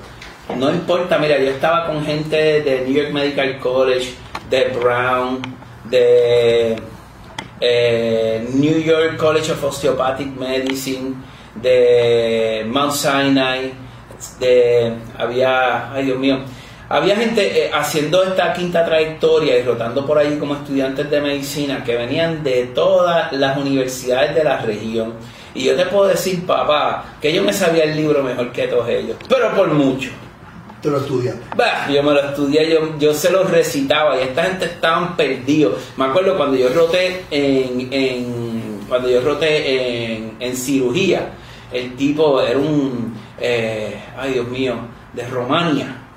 no 0.56 0.70
importa, 0.70 1.18
mira, 1.18 1.38
yo 1.38 1.50
estaba 1.50 1.86
con 1.86 2.04
gente 2.04 2.62
de 2.62 2.82
New 2.86 2.94
York 2.94 3.12
Medical 3.12 3.58
College, 3.58 4.14
de 4.48 4.64
Brown, 4.68 5.40
de 5.84 6.76
eh, 7.60 8.48
New 8.54 8.78
York 8.80 9.16
College 9.16 9.52
of 9.52 9.64
Osteopathic 9.64 10.28
Medicine, 10.36 11.14
de 11.54 12.64
Mount 12.66 12.92
Sinai, 12.92 13.72
de 14.40 14.94
había, 15.18 15.92
ay 15.92 16.06
Dios 16.06 16.18
mío, 16.18 16.38
había 16.88 17.16
gente 17.16 17.66
eh, 17.66 17.70
haciendo 17.72 18.24
esta 18.24 18.52
quinta 18.54 18.84
trayectoria 18.84 19.58
y 19.58 19.62
rotando 19.62 20.06
por 20.06 20.18
allí 20.18 20.38
como 20.38 20.54
estudiantes 20.54 21.10
de 21.10 21.20
medicina 21.20 21.84
que 21.84 21.96
venían 21.96 22.42
de 22.42 22.64
todas 22.74 23.30
las 23.32 23.58
universidades 23.58 24.34
de 24.34 24.44
la 24.44 24.58
región. 24.62 25.14
Y 25.54 25.64
yo 25.64 25.76
te 25.76 25.86
puedo 25.86 26.06
decir, 26.06 26.44
papá, 26.46 27.04
que 27.20 27.32
yo 27.32 27.42
me 27.42 27.52
sabía 27.52 27.84
el 27.84 27.96
libro 27.96 28.22
mejor 28.22 28.52
que 28.52 28.68
todos 28.68 28.88
ellos, 28.88 29.16
pero 29.28 29.54
por 29.54 29.68
mucho. 29.68 30.10
¿Te 30.82 30.90
lo 30.90 30.98
estudiaste? 30.98 31.42
yo 31.92 32.02
me 32.04 32.12
lo 32.12 32.20
estudié, 32.20 32.70
yo, 32.70 32.96
yo 32.98 33.12
se 33.12 33.32
lo 33.32 33.42
recitaba 33.42 34.16
y 34.16 34.22
esta 34.22 34.44
gente 34.44 34.66
estaban 34.66 35.16
perdidos. 35.16 35.74
Me 35.96 36.04
acuerdo 36.04 36.36
cuando 36.36 36.56
yo 36.56 36.68
roté 36.68 37.24
en, 37.32 37.92
en 37.92 38.80
cuando 38.88 39.10
yo 39.10 39.20
roté 39.20 40.14
en, 40.14 40.36
en, 40.38 40.56
cirugía, 40.56 41.30
el 41.72 41.96
tipo 41.96 42.40
era 42.40 42.58
un, 42.58 43.12
eh, 43.40 44.00
ay 44.16 44.34
Dios 44.34 44.48
mío, 44.48 44.74
de 45.14 45.26
Romania 45.26 46.07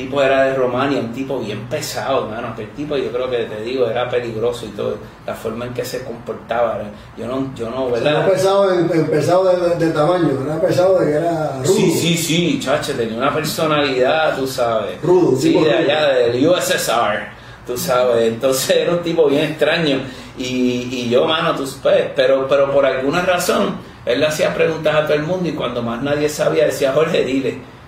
tipo 0.00 0.22
era 0.22 0.44
de 0.44 0.54
Romania, 0.54 0.98
un 0.98 1.12
tipo 1.12 1.38
bien 1.40 1.66
pesado, 1.68 2.24
hermano. 2.24 2.54
el 2.56 2.70
tipo, 2.70 2.96
yo 2.96 3.10
creo 3.10 3.28
que 3.28 3.44
te 3.44 3.60
digo, 3.62 3.86
era 3.86 4.08
peligroso 4.08 4.66
y 4.66 4.70
todo. 4.70 4.96
La 5.26 5.34
forma 5.34 5.66
en 5.66 5.74
que 5.74 5.84
se 5.84 6.04
comportaba. 6.04 6.78
Yo 7.16 7.26
no, 7.26 7.52
yo 7.54 7.70
no, 7.70 7.90
¿verdad? 7.90 8.12
Era 8.12 8.26
pesado, 8.26 8.72
en, 8.72 9.06
pesado 9.08 9.76
de, 9.76 9.90
tamaño, 9.90 10.30
era 10.44 10.60
pesado 10.60 10.98
de 10.98 11.06
que 11.06 11.12
era 11.18 11.52
rudo. 11.58 11.74
Sí, 11.74 11.90
sí, 11.90 12.16
sí, 12.16 12.60
chacho, 12.60 12.94
tenía 12.94 13.18
una 13.18 13.34
personalidad, 13.34 14.36
tú 14.36 14.46
sabes. 14.46 15.00
Rudo, 15.02 15.36
Sí, 15.36 15.52
de 15.52 15.72
allá, 15.72 16.08
del 16.08 16.48
USSR, 16.48 17.28
tú 17.66 17.76
sabes. 17.76 18.28
Entonces 18.28 18.76
era 18.76 18.92
un 18.92 19.02
tipo 19.02 19.26
bien 19.26 19.44
extraño. 19.44 20.00
Y, 20.38 20.88
y 20.90 21.10
yo, 21.10 21.26
mano, 21.26 21.54
tú 21.54 21.66
sabes, 21.66 22.06
pero, 22.16 22.48
pero 22.48 22.72
por 22.72 22.86
alguna 22.86 23.22
razón, 23.22 23.76
él 24.06 24.20
le 24.20 24.26
hacía 24.26 24.54
preguntas 24.54 24.94
a 24.94 25.02
todo 25.04 25.14
el 25.14 25.24
mundo 25.24 25.48
y 25.48 25.52
cuando 25.52 25.82
más 25.82 26.02
nadie 26.02 26.28
sabía, 26.30 26.64
decía, 26.64 26.92
Jorge, 26.92 27.24
dile 27.24 27.79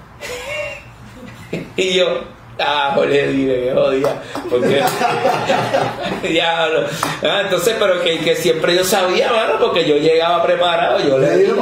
y 1.76 1.94
yo, 1.94 2.06
ah, 2.58 2.96
le 3.06 3.28
dije 3.28 3.64
que 3.64 3.72
jodía, 3.74 4.22
porque 4.48 4.82
diablo. 6.28 6.86
Ah, 7.22 7.40
entonces, 7.44 7.76
pero 7.78 8.00
que, 8.02 8.18
que, 8.20 8.34
siempre 8.36 8.74
yo 8.74 8.84
sabía, 8.84 9.30
bueno, 9.32 9.54
porque 9.60 9.86
yo 9.86 9.96
llegaba 9.96 10.42
preparado, 10.42 11.00
yo 11.00 11.18
le 11.18 11.36
dije. 11.36 11.52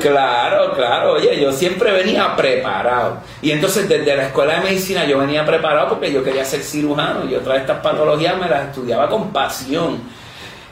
Claro, 0.00 0.72
claro, 0.74 1.12
oye, 1.14 1.40
yo 1.40 1.52
siempre 1.52 1.92
venía 1.92 2.36
preparado. 2.36 3.18
Y 3.42 3.50
entonces 3.50 3.88
desde 3.88 4.16
la 4.16 4.26
escuela 4.26 4.54
de 4.54 4.60
medicina 4.60 5.04
yo 5.06 5.18
venía 5.18 5.44
preparado 5.44 5.88
porque 5.88 6.12
yo 6.12 6.22
quería 6.22 6.44
ser 6.44 6.62
cirujano 6.62 7.24
y 7.28 7.34
todas 7.36 7.60
estas 7.60 7.80
patologías 7.80 8.36
me 8.38 8.48
las 8.48 8.68
estudiaba 8.68 9.08
con 9.08 9.32
pasión. 9.32 10.17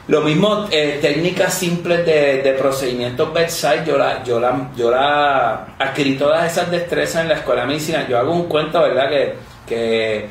Lo 0.07 0.21
mismo, 0.21 0.67
eh, 0.71 0.99
técnicas 1.01 1.53
simples 1.53 2.05
de, 2.05 2.41
de, 2.41 2.53
procedimientos 2.53 3.33
bedside, 3.33 3.83
yo 3.85 3.97
la, 3.97 4.23
yo 4.23 4.39
la, 4.39 4.69
yo 4.73 4.89
la 4.89 5.75
adquirí 5.77 6.15
todas 6.15 6.49
esas 6.49 6.71
destrezas 6.71 7.23
en 7.23 7.27
la 7.27 7.33
escuela 7.35 7.63
de 7.63 7.67
medicina. 7.67 8.07
Yo 8.07 8.17
hago 8.17 8.31
un 8.31 8.47
cuento, 8.47 8.81
¿verdad? 8.81 9.09
Que, 9.09 9.35
que 9.67 10.29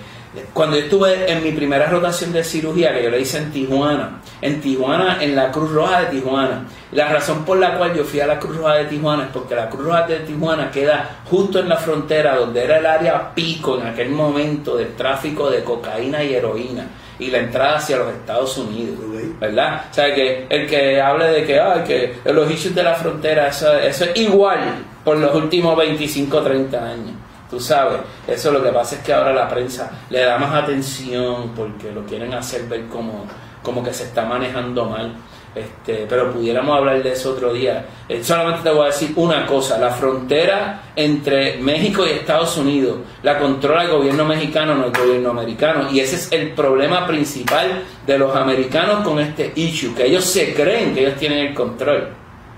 cuando 0.54 0.76
yo 0.76 0.84
estuve 0.84 1.30
en 1.30 1.42
mi 1.42 1.52
primera 1.52 1.90
rotación 1.90 2.32
de 2.32 2.42
cirugía, 2.42 2.94
que 2.94 3.02
yo 3.02 3.10
la 3.10 3.18
hice 3.18 3.36
en 3.36 3.52
Tijuana, 3.52 4.22
en 4.40 4.62
Tijuana, 4.62 5.22
en 5.22 5.36
la 5.36 5.52
Cruz 5.52 5.70
Roja 5.70 6.02
de 6.02 6.06
Tijuana, 6.06 6.66
la 6.92 7.08
razón 7.10 7.44
por 7.44 7.58
la 7.58 7.76
cual 7.76 7.94
yo 7.94 8.04
fui 8.04 8.20
a 8.20 8.26
la 8.26 8.38
Cruz 8.38 8.56
Roja 8.56 8.76
de 8.76 8.84
Tijuana 8.86 9.24
es 9.24 9.30
porque 9.30 9.54
la 9.54 9.68
Cruz 9.68 9.84
Roja 9.84 10.06
de 10.06 10.20
Tijuana 10.20 10.70
queda 10.70 11.18
justo 11.28 11.58
en 11.58 11.68
la 11.68 11.76
frontera 11.76 12.36
donde 12.36 12.64
era 12.64 12.78
el 12.78 12.86
área 12.86 13.34
pico 13.34 13.78
en 13.78 13.88
aquel 13.88 14.08
momento 14.08 14.78
del 14.78 14.94
tráfico 14.94 15.50
de 15.50 15.62
cocaína 15.62 16.24
y 16.24 16.34
heroína 16.34 16.86
y 17.18 17.30
la 17.30 17.38
entrada 17.38 17.76
hacia 17.76 17.96
los 17.96 18.12
Estados 18.12 18.56
Unidos, 18.58 18.98
¿verdad? 19.40 19.84
O 19.90 19.94
sea, 19.94 20.14
que 20.14 20.46
el 20.48 20.66
que 20.66 21.00
hable 21.00 21.26
de 21.30 21.44
que, 21.44 21.58
ay, 21.58 21.82
que 21.84 22.32
los 22.32 22.50
issues 22.50 22.74
de 22.74 22.82
la 22.82 22.94
frontera, 22.94 23.48
eso, 23.48 23.72
eso 23.78 24.04
es 24.04 24.16
igual 24.16 24.84
por 25.04 25.16
los 25.16 25.34
últimos 25.34 25.76
25 25.76 26.36
o 26.36 26.42
30 26.42 26.78
años. 26.78 27.14
Tú 27.48 27.60
sabes, 27.60 28.00
eso 28.26 28.50
lo 28.50 28.62
que 28.62 28.70
pasa 28.70 28.96
es 28.96 29.02
que 29.02 29.12
ahora 29.12 29.32
la 29.32 29.48
prensa 29.48 29.90
le 30.10 30.20
da 30.20 30.36
más 30.36 30.52
atención 30.52 31.52
porque 31.54 31.92
lo 31.92 32.04
quieren 32.04 32.34
hacer 32.34 32.64
ver 32.64 32.86
como, 32.86 33.24
como 33.62 33.84
que 33.84 33.94
se 33.94 34.04
está 34.04 34.24
manejando 34.24 34.84
mal. 34.86 35.14
Este, 35.56 36.04
pero 36.06 36.30
pudiéramos 36.30 36.76
hablar 36.76 37.02
de 37.02 37.12
eso 37.12 37.30
otro 37.30 37.50
día. 37.50 37.86
Eh, 38.06 38.22
solamente 38.22 38.60
te 38.62 38.70
voy 38.70 38.82
a 38.82 38.86
decir 38.86 39.12
una 39.16 39.46
cosa, 39.46 39.78
la 39.78 39.90
frontera 39.90 40.82
entre 40.94 41.56
México 41.56 42.06
y 42.06 42.10
Estados 42.10 42.58
Unidos 42.58 42.98
la 43.22 43.38
controla 43.38 43.84
el 43.84 43.90
gobierno 43.90 44.26
mexicano, 44.26 44.74
no 44.74 44.84
el 44.84 44.92
gobierno 44.92 45.30
americano. 45.30 45.90
Y 45.90 46.00
ese 46.00 46.16
es 46.16 46.30
el 46.32 46.50
problema 46.50 47.06
principal 47.06 47.84
de 48.06 48.18
los 48.18 48.36
americanos 48.36 49.02
con 49.02 49.18
este 49.18 49.52
issue, 49.56 49.94
que 49.94 50.04
ellos 50.04 50.26
se 50.26 50.52
creen 50.52 50.94
que 50.94 51.00
ellos 51.06 51.18
tienen 51.18 51.46
el 51.46 51.54
control. 51.54 52.08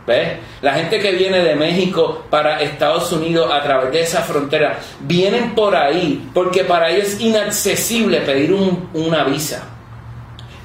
¿Ves? 0.04 0.38
La 0.62 0.72
gente 0.72 0.98
que 0.98 1.12
viene 1.12 1.38
de 1.38 1.54
México 1.54 2.24
para 2.30 2.62
Estados 2.62 3.12
Unidos 3.12 3.48
a 3.52 3.62
través 3.62 3.92
de 3.92 4.00
esa 4.00 4.22
frontera, 4.22 4.80
vienen 5.00 5.54
por 5.54 5.76
ahí 5.76 6.28
porque 6.34 6.64
para 6.64 6.90
ellos 6.90 7.08
es 7.08 7.20
inaccesible 7.20 8.22
pedir 8.22 8.52
una 8.94 9.22
visa. 9.22 9.77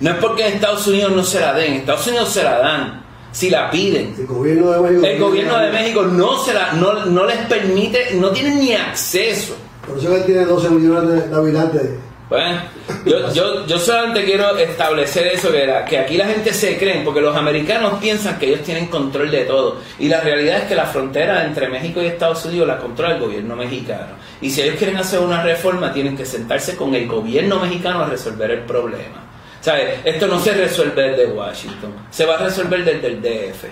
No 0.03 0.09
es 0.09 0.17
porque 0.17 0.45
en 0.45 0.55
Estados 0.55 0.85
Unidos 0.85 1.13
no 1.13 1.23
se 1.23 1.39
la 1.39 1.53
den, 1.53 1.75
en 1.75 1.79
Estados 1.79 2.05
Unidos 2.07 2.27
se 2.27 2.43
la 2.43 2.59
dan 2.59 3.03
si 3.31 3.49
la 3.49 3.71
piden. 3.71 4.13
El 4.19 4.27
gobierno 4.27 4.71
de 4.71 4.81
México, 4.81 5.05
el 5.07 5.19
gobierno 5.19 5.59
de 5.59 5.71
México 5.71 6.01
no, 6.03 6.43
se 6.43 6.53
la, 6.53 6.73
no, 6.73 7.05
no, 7.05 7.25
les 7.25 7.37
permite, 7.45 8.09
no 8.15 8.31
tienen 8.31 8.59
ni 8.59 8.73
acceso. 8.73 9.55
Por 9.87 9.97
eso 9.97 10.13
que 10.13 10.19
tiene 10.23 10.43
12 10.43 10.69
millones 10.71 11.29
de 11.29 11.33
habitantes. 11.33 11.89
Bueno, 12.29 12.63
yo, 13.05 13.33
yo, 13.33 13.65
yo 13.65 13.79
solamente 13.79 14.25
quiero 14.25 14.57
establecer 14.57 15.27
eso, 15.27 15.49
que, 15.53 15.73
que 15.87 15.97
aquí 15.97 16.17
la 16.17 16.25
gente 16.25 16.53
se 16.53 16.77
cree, 16.77 17.01
porque 17.05 17.21
los 17.21 17.37
americanos 17.37 17.93
piensan 18.01 18.37
que 18.37 18.47
ellos 18.47 18.61
tienen 18.63 18.87
control 18.87 19.31
de 19.31 19.45
todo. 19.45 19.77
Y 19.99 20.09
la 20.09 20.19
realidad 20.19 20.57
es 20.57 20.63
que 20.63 20.75
la 20.75 20.87
frontera 20.87 21.45
entre 21.45 21.69
México 21.69 22.01
y 22.01 22.07
Estados 22.07 22.43
Unidos 22.43 22.67
la 22.67 22.77
controla 22.77 23.15
el 23.15 23.21
gobierno 23.21 23.55
mexicano. 23.55 24.15
Y 24.41 24.49
si 24.49 24.63
ellos 24.63 24.75
quieren 24.75 24.97
hacer 24.97 25.21
una 25.21 25.41
reforma, 25.41 25.93
tienen 25.93 26.17
que 26.17 26.25
sentarse 26.25 26.75
con 26.75 26.93
el 26.93 27.07
gobierno 27.07 27.57
mexicano 27.57 28.03
a 28.03 28.09
resolver 28.09 28.51
el 28.51 28.63
problema. 28.63 29.32
¿Sabes? 29.63 30.01
Esto 30.03 30.27
no 30.27 30.39
se 30.39 30.51
resuelve 30.53 31.11
desde 31.11 31.27
Washington, 31.27 31.93
se 32.11 32.25
va 32.25 32.35
a 32.35 32.37
resolver 32.39 32.83
desde 32.83 33.07
el 33.07 33.21
DF. 33.21 33.63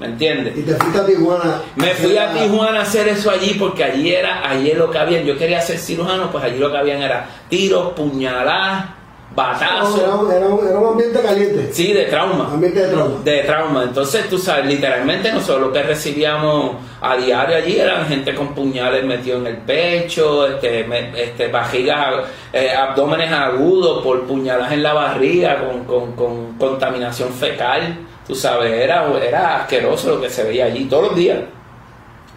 ¿Me 0.00 0.06
entiendes? 0.06 0.56
Y 0.56 0.62
te 0.62 0.74
fuiste 0.74 0.98
a 0.98 1.04
Tijuana. 1.04 1.60
Me 1.76 1.88
fui 1.90 2.16
a 2.16 2.32
Tijuana 2.32 2.78
a 2.78 2.82
hacer 2.82 3.08
eso 3.08 3.30
allí 3.30 3.54
porque 3.58 3.84
allí 3.84 4.14
era, 4.14 4.48
allí 4.48 4.72
lo 4.72 4.90
que 4.90 4.96
habían. 4.96 5.24
Yo 5.24 5.36
quería 5.36 5.60
ser 5.60 5.78
cirujano, 5.78 6.32
pues 6.32 6.42
allí 6.42 6.58
lo 6.58 6.72
que 6.72 6.78
habían 6.78 7.02
era 7.02 7.26
tiros, 7.50 7.92
puñaladas, 7.92 8.86
batazo. 9.34 9.96
Era, 9.96 10.38
era, 10.38 10.46
un, 10.48 10.66
era 10.66 10.78
un 10.78 10.88
ambiente 10.88 11.20
caliente. 11.20 11.72
Sí, 11.72 11.92
de 11.92 12.04
trauma. 12.04 12.50
Ambiente 12.52 12.80
de 12.80 12.88
trauma. 12.88 13.20
De 13.24 13.38
trauma. 13.40 13.82
Entonces, 13.84 14.28
tú 14.28 14.38
sabes, 14.38 14.66
literalmente 14.66 15.32
nosotros 15.32 15.68
lo 15.68 15.72
que 15.72 15.82
recibíamos 15.82 16.76
a 17.00 17.16
diario 17.16 17.56
allí 17.56 17.78
eran 17.78 18.06
gente 18.06 18.34
con 18.34 18.54
puñales 18.54 19.04
metidos 19.04 19.40
en 19.40 19.46
el 19.48 19.56
pecho, 19.58 20.46
este, 20.46 20.86
este, 21.22 21.48
vajigas, 21.48 22.26
eh, 22.52 22.70
abdómenes 22.70 23.32
agudos 23.32 24.02
por 24.02 24.22
puñaladas 24.22 24.72
en 24.72 24.82
la 24.82 24.92
barriga 24.92 25.58
con, 25.64 25.84
con, 25.84 26.12
con 26.12 26.58
contaminación 26.58 27.30
fecal. 27.32 27.98
Tú 28.26 28.34
sabes, 28.34 28.72
era, 28.72 29.06
era 29.18 29.62
asqueroso 29.62 30.14
lo 30.14 30.20
que 30.20 30.30
se 30.30 30.44
veía 30.44 30.66
allí 30.66 30.84
todos 30.84 31.08
los 31.08 31.16
días. 31.16 31.38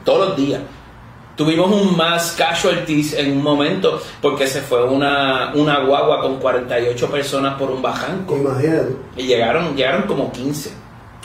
Todos 0.03 0.29
los 0.29 0.37
días. 0.37 0.61
Tuvimos 1.35 1.69
un 1.69 1.97
más 1.97 2.31
casualties 2.37 3.13
en 3.13 3.33
un 3.33 3.43
momento 3.43 4.01
porque 4.21 4.47
se 4.47 4.61
fue 4.61 4.83
una, 4.85 5.51
una 5.53 5.79
guagua 5.85 6.21
con 6.21 6.37
48 6.39 7.09
personas 7.11 7.55
por 7.59 7.69
un 7.71 7.81
bajanco. 7.81 8.37
Imagínate. 8.37 8.95
Y 9.17 9.23
llegaron, 9.23 9.75
llegaron 9.75 10.03
como 10.03 10.31
15. 10.31 10.71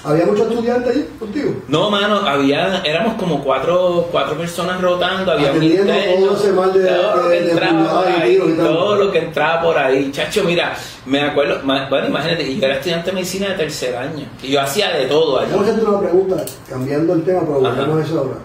¿Había 0.02 0.24
muchos 0.24 0.48
estudiantes 0.50 0.96
ahí 0.96 1.08
contigo? 1.18 1.52
No, 1.68 1.90
mano, 1.90 2.26
había, 2.26 2.80
éramos 2.84 3.14
como 3.14 3.44
cuatro, 3.44 4.08
cuatro 4.10 4.34
personas 4.36 4.80
rotando, 4.80 5.30
había 5.30 5.52
un 5.52 5.62
interno, 5.62 5.92
todo 5.92 6.36
de- 6.72 6.88
todo 6.88 7.16
lo 7.16 7.28
de- 7.28 7.38
que 7.38 7.44
de 7.44 7.50
entraba 7.50 7.72
puñaladas 7.72 8.04
por 8.04 8.10
y 8.10 8.22
ahí, 8.22 8.34
y 8.34 8.56
todo 8.56 8.94
lo 8.96 9.12
que 9.12 9.18
entraba 9.18 9.62
por 9.62 9.78
ahí. 9.78 10.10
Chacho, 10.10 10.42
mira, 10.44 10.74
me 11.04 11.20
acuerdo, 11.20 11.60
bueno, 11.64 12.06
imagínate, 12.08 12.56
yo 12.56 12.64
era 12.64 12.76
estudiante 12.76 13.10
de 13.10 13.12
medicina 13.14 13.48
de 13.50 13.54
tercer 13.56 13.94
año 13.94 14.26
y 14.42 14.48
yo 14.52 14.60
hacía 14.62 14.90
de 14.90 15.04
todo 15.04 15.38
allá. 15.38 15.50
Vamos 15.52 15.68
a 15.68 15.70
hacerte 15.72 15.88
una 15.90 16.00
pregunta, 16.00 16.44
cambiando 16.68 17.12
el 17.12 17.22
tema, 17.22 17.40
pero 17.42 17.60
volvemos 17.60 17.98
a 18.00 18.02
eso 18.06 18.18
ahora. 18.20 18.36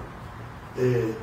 Eh, 0.77 1.13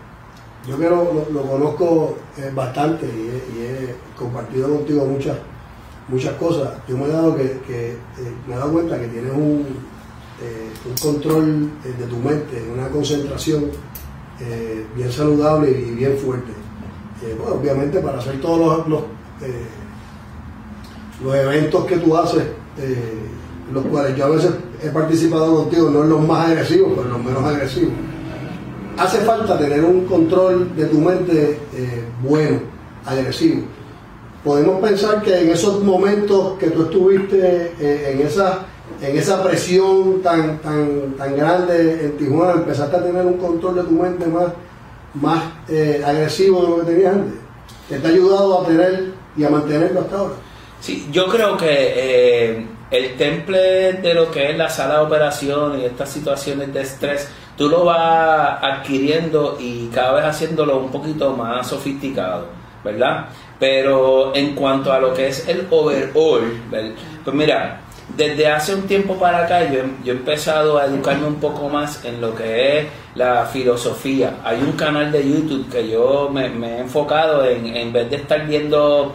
yo 0.67 0.79
que 0.79 0.89
lo, 0.89 1.43
conozco 1.43 2.17
eh, 2.39 2.51
bastante 2.55 3.07
y 3.07 3.61
he, 3.61 3.95
compartido 4.17 4.69
contigo 4.69 5.05
muchas 5.05 5.37
muchas 6.09 6.35
cosas, 6.35 6.71
yo 6.89 6.97
me 6.97 7.05
he 7.05 7.09
dado 7.09 7.37
que, 7.37 7.61
que, 7.67 7.93
eh, 7.93 7.97
me 8.47 8.55
he 8.55 8.59
dado 8.59 8.73
cuenta 8.73 9.01
que 9.01 9.09
tienes 9.09 9.33
un, 9.33 9.67
eh, 10.43 10.71
un 10.89 10.97
control 11.01 11.71
eh, 11.85 11.95
de 11.99 12.07
tu 12.07 12.17
mente, 12.17 12.63
una 12.73 12.89
concentración 12.89 13.71
bien 14.97 15.13
saludable 15.13 15.71
y 15.71 15.93
bien 15.93 16.17
fuerte. 16.17 16.51
Bueno, 17.39 17.55
obviamente 17.55 18.01
para 18.01 18.19
hacer 18.19 18.41
todos 18.41 18.59
los, 18.59 18.89
los, 18.89 19.03
los 21.23 21.35
eventos 21.37 21.85
que 21.85 21.99
tú 21.99 22.17
haces, 22.17 22.43
los 23.73 23.87
cuales 23.87 24.17
yo 24.17 24.25
a 24.25 24.29
veces 24.31 24.51
he 24.83 24.89
participado 24.89 25.55
contigo, 25.55 25.91
no 25.91 26.03
en 26.03 26.09
los 26.09 26.27
más 26.27 26.49
agresivos, 26.49 26.91
pero 26.97 27.03
en 27.03 27.11
los 27.11 27.25
menos 27.25 27.45
agresivos. 27.45 27.93
Hace 28.99 29.19
falta 29.19 29.59
tener 29.59 29.85
un 29.85 30.05
control 30.07 30.77
de 30.77 30.87
tu 30.87 30.99
mente 30.99 31.59
eh, 31.75 32.05
bueno, 32.23 32.61
agresivo. 33.05 33.63
Podemos 34.45 34.81
pensar 34.81 35.23
que 35.23 35.41
en 35.41 35.51
esos 35.51 35.83
momentos 35.83 36.59
que 36.59 36.71
tú 36.71 36.83
estuviste 36.83 37.73
eh, 37.81 38.13
en 38.13 38.27
esa 38.27 38.67
en 39.01 39.17
esa 39.17 39.43
presión 39.43 40.21
tan 40.23 40.59
tan 40.59 41.15
tan 41.17 41.37
grande 41.37 42.05
en 42.05 42.17
Tijuana, 42.19 42.53
empezaste 42.53 42.97
a 42.97 43.03
tener 43.03 43.25
un 43.25 43.39
control 43.39 43.77
de 43.77 43.83
tu 43.83 43.93
mente 43.93 44.27
más 44.27 44.53
más 45.15 45.43
eh, 45.69 46.03
agresivo 46.05 46.63
de 46.63 46.69
lo 46.69 46.77
que 46.79 46.93
tenías 46.93 47.15
antes. 47.15 47.35
Te 47.89 48.07
ha 48.07 48.11
ayudado 48.11 48.63
a 48.63 48.67
tener 48.67 49.13
y 49.37 49.45
a 49.45 49.51
mantenerlo 49.51 50.01
hasta 50.01 50.17
ahora. 50.17 50.35
Sí, 50.81 51.09
yo 51.13 51.29
creo 51.29 51.57
que 51.57 51.67
eh, 51.69 52.67
el 52.91 53.17
temple 53.17 53.95
de 53.95 54.15
lo 54.15 54.31
que 54.31 54.51
es 54.51 54.57
la 54.57 54.69
sala 54.69 54.99
de 54.99 55.01
operaciones 55.05 55.83
y 55.83 55.85
estas 55.85 56.11
situaciones 56.11 56.73
de 56.75 56.83
estrés, 56.83 57.29
tú 57.57 57.69
lo 57.69 57.85
vas 57.85 58.63
adquiriendo 58.63 59.57
y 59.61 59.89
cada 59.89 60.13
vez 60.13 60.25
haciéndolo 60.25 60.79
un 60.79 60.91
poquito 60.91 61.31
más 61.37 61.67
sofisticado, 61.69 62.47
¿verdad? 62.85 63.27
Pero 63.59 64.35
en 64.35 64.55
cuanto 64.55 64.93
a 64.93 64.99
lo 64.99 65.15
que 65.15 65.29
es 65.29 65.49
el 65.49 65.67
overall, 65.71 66.61
pues 67.25 67.37
mira, 67.37 67.81
desde 68.17 68.47
hace 68.49 68.75
un 68.75 68.83
tiempo 68.83 69.15
para 69.17 69.45
acá 69.45 69.71
yo, 69.71 69.81
yo 70.05 70.13
he 70.13 70.17
empezado 70.17 70.79
a 70.79 70.87
educarme 70.87 71.27
un 71.27 71.37
poco 71.37 71.69
más 71.69 72.05
en 72.05 72.21
lo 72.21 72.35
que 72.35 72.79
es 72.79 72.87
la 73.15 73.47
filosofía. 73.47 74.39
Hay 74.45 74.59
un 74.61 74.73
canal 74.73 75.13
de 75.13 75.29
YouTube 75.29 75.71
que 75.71 75.89
yo 75.89 76.31
me 76.33 76.47
he 76.47 76.79
enfocado 76.81 77.45
en, 77.45 77.67
en 77.77 77.93
vez 77.93 78.11
de 78.11 78.17
estar 78.17 78.47
viendo 78.47 79.15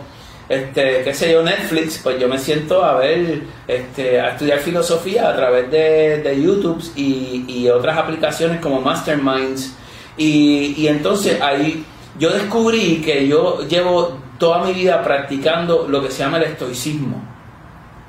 este, 0.50 1.02
qué 1.04 1.14
sé 1.14 1.32
yo, 1.32 1.43
Netflix, 1.43 2.00
pues 2.04 2.20
yo 2.20 2.28
me 2.28 2.38
siento 2.39 2.84
a 2.84 2.95
ver, 3.00 3.41
este, 3.68 4.20
a 4.22 4.30
estudiar 4.32 4.60
filosofía 4.60 5.30
a 5.30 5.36
través 5.36 5.70
de, 5.72 6.20
de 6.24 6.41
YouTube 6.41 6.82
y, 6.95 7.45
y 7.48 7.70
otras 7.70 7.98
aplicaciones 7.98 8.60
como 8.62 8.80
Masterminds. 8.82 9.74
Y, 10.18 10.74
y 10.78 10.88
entonces 10.88 11.41
ahí 11.41 11.86
yo 12.18 12.30
descubrí 12.32 13.02
que 13.02 13.28
yo 13.28 13.60
llevo 13.68 14.18
toda 14.39 14.64
mi 14.64 14.74
vida 14.74 15.04
practicando 15.04 15.86
lo 15.88 16.02
que 16.02 16.10
se 16.12 16.20
llama 16.20 16.38
el 16.38 16.43
estoicismo. 16.43 17.24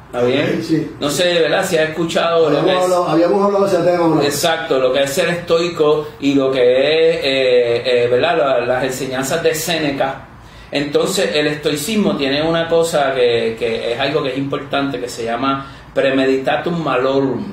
¿Está 0.06 0.24
bien? 0.24 0.62
Sí. 0.66 0.90
No 1.00 1.10
sé, 1.10 1.34
¿verdad? 1.34 1.66
Si 1.66 1.76
has 1.76 1.90
escuchado 1.90 2.48
lo 2.48 2.64
que 2.64 2.70
es- 2.70 2.82
hablado, 2.82 3.08
habíamos 3.08 3.44
hablado 3.44 3.66
de 3.66 3.74
ese 3.76 3.82
tema. 3.84 4.14
vez. 4.16 4.26
Exacto, 4.26 4.78
lo 4.78 4.90
que 4.92 5.02
es 5.02 5.10
ser 5.12 5.28
estoico 5.28 6.08
y 6.20 6.32
lo 6.34 6.50
que 6.50 6.60
es, 6.62 7.16
eh, 7.16 7.82
eh, 8.04 8.08
¿verdad? 8.10 8.38
La- 8.38 8.60
las 8.60 8.84
enseñanzas 8.84 9.42
de 9.42 9.54
Séneca. 9.54 10.27
Entonces, 10.70 11.34
el 11.34 11.46
estoicismo 11.46 12.16
tiene 12.16 12.42
una 12.42 12.68
cosa 12.68 13.14
que, 13.14 13.56
que 13.58 13.92
es 13.92 14.00
algo 14.00 14.22
que 14.22 14.30
es 14.30 14.38
importante, 14.38 15.00
que 15.00 15.08
se 15.08 15.24
llama 15.24 15.66
premeditatum 15.94 16.82
malorum, 16.82 17.44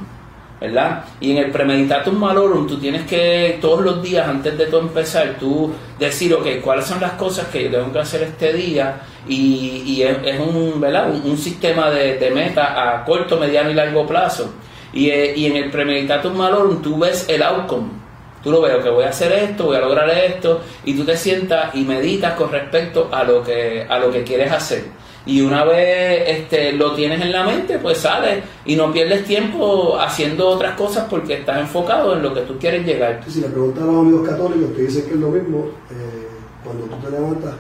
¿verdad? 0.60 1.06
Y 1.20 1.32
en 1.32 1.38
el 1.38 1.52
premeditatum 1.52 2.16
malorum 2.16 2.68
tú 2.68 2.78
tienes 2.78 3.08
que 3.08 3.58
todos 3.62 3.82
los 3.82 4.04
días, 4.04 4.28
antes 4.28 4.58
de 4.58 4.66
tú 4.66 4.78
empezar, 4.78 5.38
tú 5.40 5.74
decir, 5.98 6.34
ok, 6.34 6.62
¿cuáles 6.62 6.86
son 6.86 7.00
las 7.00 7.14
cosas 7.14 7.48
que 7.48 7.64
yo 7.64 7.72
tengo 7.72 7.92
que 7.92 8.00
hacer 8.00 8.24
este 8.24 8.54
día? 8.54 9.02
Y, 9.28 9.84
y 9.86 10.04
es, 10.04 10.40
un, 10.40 10.80
¿verdad? 10.80 11.10
Un, 11.10 11.32
un 11.32 11.38
sistema 11.38 11.90
de, 11.90 12.18
de 12.18 12.32
meta 12.32 12.98
a 12.98 13.06
corto, 13.06 13.38
mediano 13.38 13.72
y 13.72 13.74
largo 13.74 14.06
plazo. 14.06 14.54
Y, 14.94 15.10
eh, 15.10 15.34
y 15.36 15.46
en 15.46 15.56
el 15.56 15.72
premeditatum 15.72 16.36
malorum 16.36 16.82
tú 16.82 17.00
ves 17.00 17.26
el 17.30 17.42
outcome. 17.44 18.05
Tú 18.46 18.52
lo 18.52 18.62
ves, 18.62 18.78
que 18.84 18.92
voy 18.92 19.06
a 19.06 19.10
hacer 19.10 19.32
esto, 19.32 19.66
voy 19.66 19.78
a 19.78 19.82
lograr 19.82 20.08
esto, 20.08 20.62
y 20.84 20.94
tú 20.94 21.04
te 21.04 21.18
sientas 21.18 21.74
y 21.74 21.84
meditas 21.84 22.36
con 22.36 22.52
respecto 22.52 23.10
a 23.12 23.24
lo 23.24 23.44
que, 23.44 23.88
a 23.90 23.98
lo 23.98 24.12
que 24.12 24.24
quieres 24.24 24.52
hacer. 24.52 24.84
Y 25.26 25.42
una 25.42 25.66
vez 25.66 26.24
este, 26.28 26.72
lo 26.74 26.94
tienes 26.94 27.20
en 27.22 27.32
la 27.32 27.44
mente, 27.44 27.80
pues 27.80 27.98
sales 27.98 28.44
y 28.64 28.76
no 28.76 28.94
pierdes 28.94 29.26
tiempo 29.26 30.00
haciendo 30.00 30.48
otras 30.48 30.78
cosas 30.78 31.08
porque 31.10 31.40
estás 31.40 31.58
enfocado 31.60 32.14
en 32.14 32.22
lo 32.22 32.32
que 32.36 32.42
tú 32.42 32.60
quieres 32.60 32.86
llegar. 32.86 33.24
Si 33.28 33.42
le 33.42 33.48
preguntan 33.48 33.86
a 33.86 33.88
los 33.88 34.02
amigos 34.02 34.30
católicos, 34.30 34.76
te 34.76 34.84
dicen 34.84 35.06
que 35.06 35.16
es 35.16 35.20
lo 35.20 35.30
mismo. 35.30 35.66
eh, 35.90 36.26
cuando 36.64 36.86
tú 36.86 36.96
te 36.98 37.12
levantas 37.12 37.54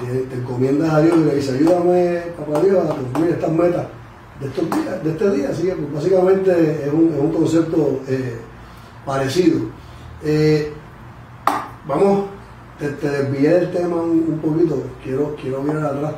te, 0.00 0.20
te 0.20 0.34
encomiendas 0.34 0.92
a 0.92 1.00
Dios 1.00 1.16
y 1.18 1.24
le 1.24 1.34
dices, 1.36 1.54
ayúdame, 1.54 2.22
papá 2.36 2.60
Dios, 2.60 2.84
a 2.84 2.94
cumplir 2.94 3.30
estas 3.30 3.50
metas 3.50 3.86
de, 4.40 4.46
estos 4.46 4.70
días, 4.70 5.04
de 5.04 5.10
este 5.10 5.30
día. 5.30 5.48
Así 5.50 5.62
pues, 5.66 5.94
básicamente 5.94 6.84
es 6.86 6.92
un, 6.92 7.12
es 7.14 7.20
un 7.20 7.32
concepto 7.32 8.00
eh, 8.08 8.36
parecido. 9.04 9.60
Eh, 10.24 10.72
vamos, 11.86 12.26
te, 12.78 12.88
te 12.90 13.08
desvié 13.08 13.48
del 13.50 13.70
tema 13.72 13.96
un, 13.96 14.24
un 14.28 14.38
poquito, 14.38 14.82
quiero, 15.02 15.34
quiero 15.40 15.62
mirar 15.62 15.84
atrás, 15.86 16.12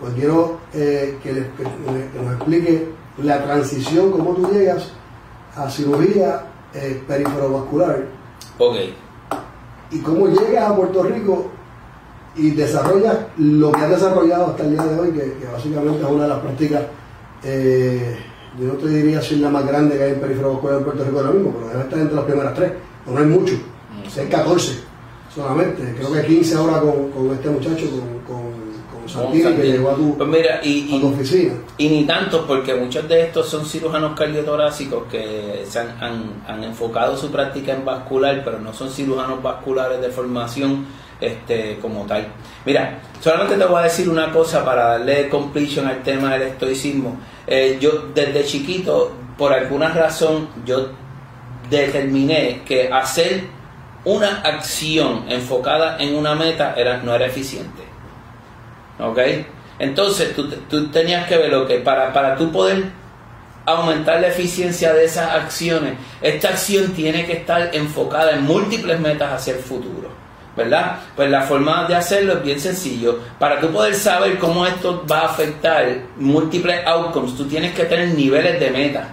pues 0.00 0.12
quiero 0.14 0.58
eh, 0.74 1.18
que, 1.22 1.32
les- 1.32 1.46
que- 1.56 1.62
que 2.12 2.22
nos 2.24 2.34
explique 2.34 2.88
la 3.18 3.42
transición, 3.44 4.10
cómo 4.12 4.34
tú 4.34 4.50
llegas 4.52 4.92
a 5.56 5.70
cirugía 5.70 6.42
eh, 6.74 7.02
periferovascular. 7.06 8.04
Ok. 8.58 8.76
y 9.90 9.98
cómo 10.00 10.26
llegas 10.28 10.68
a 10.70 10.74
Puerto 10.76 11.02
Rico 11.04 11.46
y 12.34 12.50
desarrollas 12.50 13.16
lo 13.38 13.70
que 13.72 13.80
has 13.82 13.90
desarrollado 13.90 14.46
hasta 14.48 14.64
el 14.64 14.72
día 14.72 14.82
de 14.84 14.98
hoy, 15.00 15.10
que, 15.12 15.20
que 15.34 15.46
básicamente 15.52 16.02
es 16.02 16.10
una 16.10 16.24
de 16.24 16.28
las 16.28 16.38
prácticas, 16.40 16.82
eh, 17.44 18.16
yo 18.58 18.66
no 18.68 18.74
te 18.74 18.88
diría 18.88 19.20
si 19.22 19.34
es 19.36 19.40
la 19.40 19.48
más 19.50 19.66
grande 19.66 19.96
que 19.96 20.02
hay 20.02 20.12
en 20.12 20.20
periferovascular 20.20 20.78
en 20.78 20.84
Puerto 20.84 21.04
Rico 21.04 21.18
ahora 21.20 21.30
mismo, 21.30 21.52
pero 21.54 21.68
debe 21.68 21.82
estar 21.82 21.98
entre 22.00 22.16
las 22.16 22.24
primeras 22.24 22.54
tres, 22.54 22.72
no 23.14 23.18
hay 23.20 23.26
mucho, 23.26 23.54
hay 24.18 24.26
14 24.28 24.80
solamente, 25.34 25.94
creo 25.98 26.12
que 26.12 26.26
15 26.26 26.54
ahora 26.56 26.80
con, 26.80 27.10
con 27.10 27.30
este 27.32 27.50
muchacho, 27.50 27.84
con, 27.90 28.18
con, 28.36 28.52
con 29.00 29.08
Santini, 29.08 29.42
que 29.54 29.62
llegó 29.72 29.90
a 29.90 29.94
tu, 29.94 30.16
Pues 30.16 30.28
mira, 30.28 30.60
y, 30.62 30.92
a 30.94 30.96
y- 30.96 31.00
tu 31.00 31.08
oficina. 31.08 31.52
Y 31.76 31.88
ni 31.90 32.04
tantos, 32.04 32.44
porque 32.46 32.74
muchos 32.74 33.06
de 33.08 33.22
estos 33.24 33.46
son 33.48 33.66
cirujanos 33.66 34.18
cardiotorácicos 34.18 35.04
que 35.10 35.64
se 35.68 35.78
han, 35.78 35.88
han- 36.02 36.42
han 36.48 36.64
enfocado 36.64 37.16
su 37.18 37.30
práctica 37.30 37.72
en 37.74 37.84
vascular, 37.84 38.42
pero 38.44 38.58
no 38.60 38.72
son 38.72 38.88
cirujanos 38.90 39.42
vasculares 39.42 40.00
de 40.00 40.08
formación 40.08 40.86
este, 41.20 41.78
como 41.82 42.04
tal. 42.06 42.28
Mira, 42.64 42.98
solamente 43.20 43.56
te 43.56 43.64
voy 43.66 43.80
a 43.80 43.84
decir 43.84 44.08
una 44.08 44.32
cosa 44.32 44.64
para 44.64 44.88
darle 44.98 45.28
completion 45.28 45.86
al 45.86 46.02
tema 46.02 46.32
del 46.32 46.42
estoicismo. 46.48 47.16
Eh, 47.46 47.76
yo 47.80 48.06
desde 48.14 48.44
chiquito, 48.44 49.12
por 49.36 49.52
alguna 49.52 49.88
razón, 49.90 50.48
yo 50.64 50.88
determiné 51.70 52.62
que 52.64 52.88
hacer 52.92 53.44
una 54.04 54.40
acción 54.42 55.24
enfocada 55.28 55.98
en 55.98 56.14
una 56.14 56.34
meta 56.34 56.74
era, 56.76 56.98
no 56.98 57.14
era 57.14 57.26
eficiente. 57.26 57.82
¿Ok? 58.98 59.18
Entonces 59.78 60.34
tú, 60.34 60.48
tú 60.48 60.90
tenías 60.90 61.26
que 61.26 61.36
ver 61.36 61.50
lo 61.50 61.66
que 61.66 61.80
para, 61.80 62.12
para 62.12 62.36
tú 62.36 62.50
poder 62.50 62.84
aumentar 63.66 64.20
la 64.20 64.28
eficiencia 64.28 64.92
de 64.94 65.04
esas 65.04 65.34
acciones, 65.34 65.94
esta 66.22 66.48
acción 66.48 66.92
tiene 66.92 67.26
que 67.26 67.32
estar 67.34 67.74
enfocada 67.74 68.32
en 68.32 68.44
múltiples 68.44 68.98
metas 69.00 69.32
hacia 69.32 69.54
el 69.54 69.60
futuro. 69.60 70.26
¿verdad? 70.56 71.00
Pues 71.14 71.30
la 71.30 71.42
forma 71.42 71.84
de 71.86 71.94
hacerlo 71.94 72.34
es 72.34 72.42
bien 72.42 72.58
sencillo. 72.58 73.20
Para 73.38 73.60
tú 73.60 73.70
poder 73.70 73.94
saber 73.94 74.38
cómo 74.38 74.66
esto 74.66 75.04
va 75.10 75.20
a 75.20 75.26
afectar 75.26 75.86
múltiples 76.16 76.84
outcomes, 76.86 77.36
tú 77.36 77.46
tienes 77.46 77.74
que 77.74 77.84
tener 77.84 78.08
niveles 78.08 78.58
de 78.58 78.70
meta. 78.70 79.08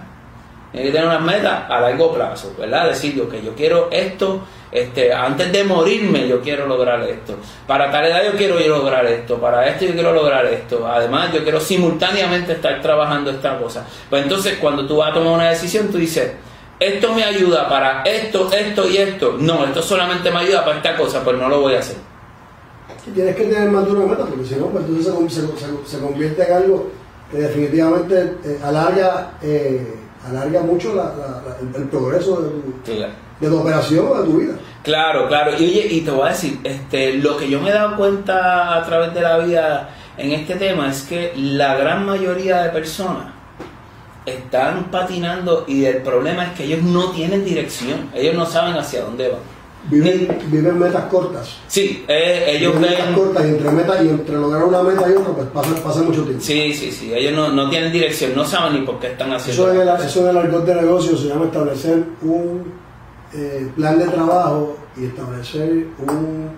Tienes 0.74 0.90
que 0.90 0.98
tener 0.98 1.06
unas 1.06 1.22
metas 1.22 1.70
a 1.70 1.80
largo 1.80 2.12
plazo, 2.12 2.52
¿verdad? 2.58 2.88
Decir, 2.88 3.14
que 3.28 3.40
yo 3.40 3.54
quiero 3.54 3.88
esto, 3.92 4.40
este, 4.72 5.12
antes 5.12 5.52
de 5.52 5.62
morirme 5.62 6.26
yo 6.26 6.40
quiero 6.40 6.66
lograr 6.66 7.00
esto. 7.04 7.36
Para 7.64 7.92
tal 7.92 8.06
edad 8.06 8.24
yo 8.24 8.32
quiero 8.32 8.58
lograr 8.58 9.06
esto. 9.06 9.38
Para 9.38 9.68
esto 9.68 9.84
yo 9.84 9.92
quiero 9.92 10.12
lograr 10.12 10.44
esto. 10.46 10.84
Además 10.84 11.32
yo 11.32 11.44
quiero 11.44 11.60
simultáneamente 11.60 12.54
estar 12.54 12.82
trabajando 12.82 13.30
esta 13.30 13.56
cosa. 13.56 13.86
Pues 14.10 14.24
entonces 14.24 14.58
cuando 14.60 14.84
tú 14.84 14.96
vas 14.96 15.12
a 15.12 15.14
tomar 15.14 15.34
una 15.34 15.50
decisión, 15.50 15.92
tú 15.92 15.98
dices, 15.98 16.32
esto 16.80 17.14
me 17.14 17.22
ayuda 17.22 17.68
para 17.68 18.02
esto, 18.02 18.50
esto 18.50 18.90
y 18.90 18.96
esto. 18.96 19.36
No, 19.38 19.64
esto 19.64 19.80
solamente 19.80 20.28
me 20.32 20.38
ayuda 20.38 20.64
para 20.64 20.78
esta 20.78 20.96
cosa, 20.96 21.22
pues 21.22 21.38
no 21.38 21.48
lo 21.48 21.60
voy 21.60 21.74
a 21.74 21.78
hacer. 21.78 21.98
tienes 23.14 23.36
que 23.36 23.44
tener 23.44 23.70
más 23.70 23.86
de 23.86 23.92
una 23.92 24.06
meta, 24.06 24.24
porque 24.26 24.44
si 24.44 24.56
no, 24.56 24.66
pues 24.70 24.84
entonces 24.86 25.14
se, 25.86 26.00
convierte 26.00 26.42
en 26.42 26.52
algo 26.52 26.90
que 27.30 27.38
definitivamente 27.38 28.38
eh, 28.44 28.58
alarga, 28.60 29.34
eh, 29.40 30.02
alarga 30.26 30.62
mucho 30.62 30.92
el, 31.76 31.88
progreso 31.88 32.42
de 32.42 32.50
tu, 32.50 32.92
de 33.40 33.48
tu 33.48 33.58
operación 33.58 34.06
o 34.08 34.22
de 34.22 34.24
tu 34.24 34.38
vida. 34.38 34.54
Claro, 34.82 35.28
claro. 35.28 35.52
Y 35.52 35.64
oye, 35.64 35.86
y 35.90 36.00
te 36.02 36.10
voy 36.10 36.26
a 36.26 36.30
decir, 36.30 36.58
este, 36.62 37.14
lo 37.14 37.36
que 37.36 37.48
yo 37.48 37.60
me 37.60 37.70
he 37.70 37.72
dado 37.72 37.96
cuenta 37.96 38.76
a 38.76 38.84
través 38.84 39.14
de 39.14 39.20
la 39.22 39.38
vida 39.38 39.90
en 40.16 40.32
este 40.32 40.56
tema 40.56 40.90
es 40.90 41.02
que 41.02 41.32
la 41.36 41.74
gran 41.76 42.04
mayoría 42.04 42.62
de 42.62 42.70
personas 42.70 43.26
están 44.26 44.84
patinando 44.84 45.64
y 45.66 45.84
el 45.84 46.02
problema 46.02 46.44
es 46.44 46.52
que 46.52 46.64
ellos 46.64 46.82
no 46.82 47.10
tienen 47.10 47.44
dirección, 47.44 48.10
ellos 48.14 48.34
no 48.34 48.46
saben 48.46 48.74
hacia 48.74 49.02
dónde 49.02 49.28
van. 49.28 49.40
Viven, 49.90 50.78
metas 50.78 51.04
cortas. 51.04 51.58
Sí, 51.66 52.04
eh, 52.08 52.56
ellos 52.56 52.74
viven 52.74 52.90
metas 52.90 53.14
cortas 53.14 53.44
y 53.44 53.48
entre 53.48 53.70
metas 53.70 54.02
y 54.02 54.08
entre 54.08 54.36
lograr 54.36 54.64
una 54.64 54.82
meta 54.82 55.08
y 55.08 55.12
otra 55.12 55.32
pues 55.34 55.48
pasa, 55.80 56.02
mucho 56.02 56.22
tiempo. 56.22 56.42
Sí, 56.42 56.72
sí, 56.72 56.90
sí, 56.90 57.12
ellos 57.12 57.34
no, 57.34 57.50
no, 57.50 57.68
tienen 57.68 57.92
dirección, 57.92 58.34
no 58.34 58.44
saben 58.46 58.80
ni 58.80 58.86
por 58.86 58.98
qué 58.98 59.08
están 59.08 59.32
haciendo. 59.32 59.70
Eso 59.70 59.82
en 59.82 59.88
el, 59.88 59.96
eso 60.00 60.30
en 60.30 60.36
el 60.36 60.64
de 60.64 60.74
negocio 60.74 61.16
se 61.16 61.28
llama 61.28 61.46
establecer 61.46 62.02
un 62.22 62.72
eh, 63.34 63.68
plan 63.76 63.98
de 63.98 64.06
trabajo 64.06 64.78
y 64.96 65.04
establecer 65.04 65.86
un 65.98 66.50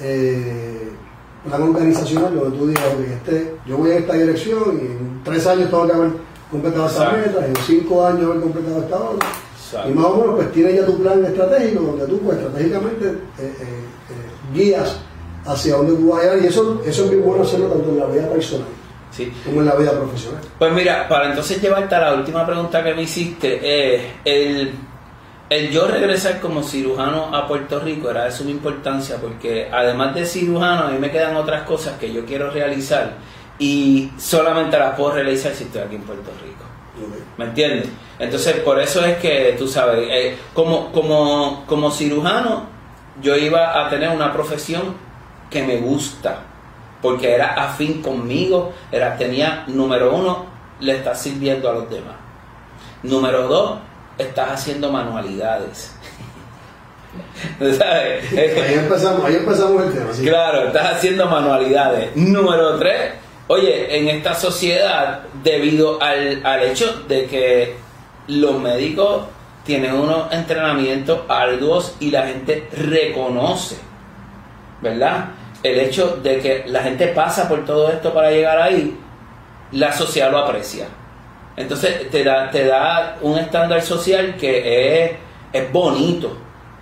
eh, 0.00 0.88
plan 1.44 1.62
organizacional 1.62 2.34
donde 2.34 2.58
tú 2.58 2.66
digas, 2.66 2.86
este, 3.08 3.56
yo 3.66 3.76
voy 3.76 3.92
a 3.92 3.98
esta 3.98 4.14
dirección 4.14 4.80
y 4.82 4.86
en 4.86 5.20
tres 5.22 5.46
años 5.46 5.70
tengo 5.70 5.86
que 5.86 5.92
haber 5.92 6.10
completado 6.50 6.86
esta 6.86 7.12
meta, 7.12 7.46
en 7.46 7.56
cinco 7.66 8.06
años 8.06 8.24
haber 8.24 8.40
completado 8.40 8.80
esta 8.80 8.96
otra. 8.96 9.28
Y 9.88 9.92
más 9.92 10.06
o 10.06 10.16
menos 10.16 10.34
pues 10.36 10.52
tienes 10.52 10.76
ya 10.76 10.86
tu 10.86 10.98
plan 11.00 11.24
estratégico 11.24 11.82
donde 11.82 12.06
tú 12.06 12.18
pues 12.20 12.38
estratégicamente 12.38 13.06
eh, 13.06 13.18
eh, 13.38 13.54
eh, 13.60 14.54
guías 14.54 14.98
hacia 15.46 15.76
dónde 15.76 15.94
tú 15.94 16.10
vas 16.10 16.24
a 16.24 16.36
ir 16.36 16.44
y 16.44 16.46
eso, 16.46 16.82
eso 16.84 17.04
es 17.04 17.10
muy 17.10 17.20
bueno 17.20 17.42
hacerlo 17.42 17.66
tanto 17.68 17.90
en 17.90 17.98
la 17.98 18.06
vida 18.06 18.28
personal 18.28 18.68
como 19.44 19.60
en 19.60 19.66
la 19.66 19.76
vida 19.76 19.92
profesional. 19.92 20.40
Pues 20.58 20.72
mira, 20.72 21.08
para 21.08 21.28
entonces 21.28 21.62
llevarte 21.62 21.94
a 21.94 22.00
la 22.00 22.14
última 22.14 22.44
pregunta 22.44 22.82
que 22.82 22.94
me 22.94 23.02
hiciste, 23.02 24.10
el, 24.24 24.72
el 25.48 25.70
yo 25.70 25.86
regresar 25.86 26.40
como 26.40 26.64
cirujano 26.64 27.34
a 27.34 27.46
Puerto 27.46 27.78
Rico 27.78 28.10
era 28.10 28.24
de 28.24 28.32
suma 28.32 28.50
importancia 28.50 29.18
porque 29.20 29.68
además 29.70 30.16
de 30.16 30.26
cirujano 30.26 30.88
a 30.88 30.90
mí 30.90 30.98
me 30.98 31.12
quedan 31.12 31.36
otras 31.36 31.62
cosas 31.62 31.96
que 31.96 32.12
yo 32.12 32.24
quiero 32.26 32.50
realizar 32.50 33.12
y 33.58 34.10
solamente 34.18 34.78
las 34.78 34.96
puedo 34.96 35.12
realizar 35.12 35.54
si 35.54 35.64
estoy 35.64 35.82
aquí 35.82 35.94
en 35.94 36.02
Puerto 36.02 36.30
Rico. 36.42 36.63
¿Me 37.36 37.46
entiendes? 37.46 37.88
Entonces, 38.18 38.56
por 38.60 38.80
eso 38.80 39.04
es 39.04 39.18
que, 39.18 39.56
tú 39.58 39.66
sabes, 39.66 40.06
eh, 40.10 40.38
como, 40.52 40.92
como, 40.92 41.64
como 41.66 41.90
cirujano, 41.90 42.66
yo 43.20 43.36
iba 43.36 43.84
a 43.84 43.90
tener 43.90 44.10
una 44.10 44.32
profesión 44.32 44.94
que 45.50 45.62
me 45.62 45.78
gusta, 45.78 46.40
porque 47.02 47.32
era 47.32 47.54
afín 47.54 48.02
conmigo, 48.02 48.72
era, 48.92 49.16
tenía, 49.16 49.64
número 49.66 50.14
uno, 50.14 50.46
le 50.80 50.96
estás 50.96 51.20
sirviendo 51.20 51.68
a 51.68 51.74
los 51.74 51.90
demás. 51.90 52.16
Número 53.02 53.48
dos, 53.48 53.78
estás 54.16 54.52
haciendo 54.52 54.90
manualidades. 54.90 55.94
¿Sabes? 57.58 58.32
Ahí 58.32 58.74
empezamos, 58.74 59.24
ahí 59.24 59.36
empezamos 59.36 59.82
el 59.84 59.92
tema. 59.92 60.10
Claro, 60.22 60.68
estás 60.68 60.94
haciendo 60.94 61.26
manualidades. 61.26 62.16
Número 62.16 62.78
tres, 62.78 63.12
Oye, 63.46 63.98
en 63.98 64.08
esta 64.08 64.34
sociedad, 64.34 65.20
debido 65.42 66.00
al, 66.00 66.62
hecho 66.62 67.02
de 67.06 67.26
que 67.26 67.76
los 68.26 68.58
médicos 68.58 69.24
tienen 69.66 69.92
unos 69.92 70.32
entrenamientos 70.32 71.20
arduos 71.28 71.94
y 72.00 72.10
la 72.10 72.26
gente 72.26 72.66
reconoce, 72.72 73.76
¿verdad? 74.80 75.26
El 75.62 75.78
hecho 75.78 76.16
de 76.22 76.38
que 76.38 76.64
la 76.68 76.82
gente 76.82 77.08
pasa 77.08 77.46
por 77.46 77.66
todo 77.66 77.90
esto 77.90 78.14
para 78.14 78.30
llegar 78.30 78.58
ahí, 78.58 78.96
la 79.72 79.92
sociedad 79.92 80.30
lo 80.30 80.38
aprecia. 80.38 80.86
Entonces 81.54 82.10
te 82.10 82.24
da, 82.24 82.50
te 82.50 82.64
da 82.64 83.18
un 83.20 83.38
estándar 83.38 83.82
social 83.82 84.36
que 84.36 85.04
es, 85.04 85.12
es 85.52 85.70
bonito, 85.70 86.34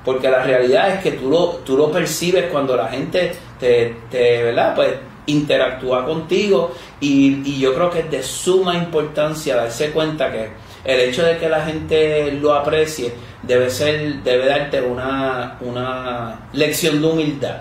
porque 0.05 0.31
la 0.31 0.45
realidad 0.45 0.91
es 0.91 1.03
que 1.03 1.13
tú 1.13 1.29
lo, 1.29 1.47
tú 1.65 1.77
lo 1.77 1.91
percibes 1.91 2.51
cuando 2.53 2.77
la 2.77 2.87
gente 2.87 3.33
te, 3.59 3.97
te 4.11 4.45
¿verdad? 4.45 4.77
Pues 4.77 4.91
interactúa 5.27 6.05
contigo 6.05 6.73
y, 7.01 7.59
yo 7.59 7.75
creo 7.75 7.91
que 7.91 8.01
es 8.01 8.11
de 8.11 8.23
suma 8.23 8.77
importancia 8.77 9.57
darse 9.57 9.91
cuenta 9.91 10.31
que 10.33 10.51
el 10.85 11.01
hecho 11.01 11.23
de 11.25 11.39
que 11.39 11.49
la 11.49 11.65
gente 11.65 12.33
lo 12.33 12.55
aprecie 12.55 13.13
debe 13.43 13.71
ser 13.71 14.23
debe 14.23 14.47
darte 14.47 14.81
una, 14.81 15.59
una 15.61 16.41
lección 16.53 17.01
de 17.01 17.09
humildad. 17.09 17.61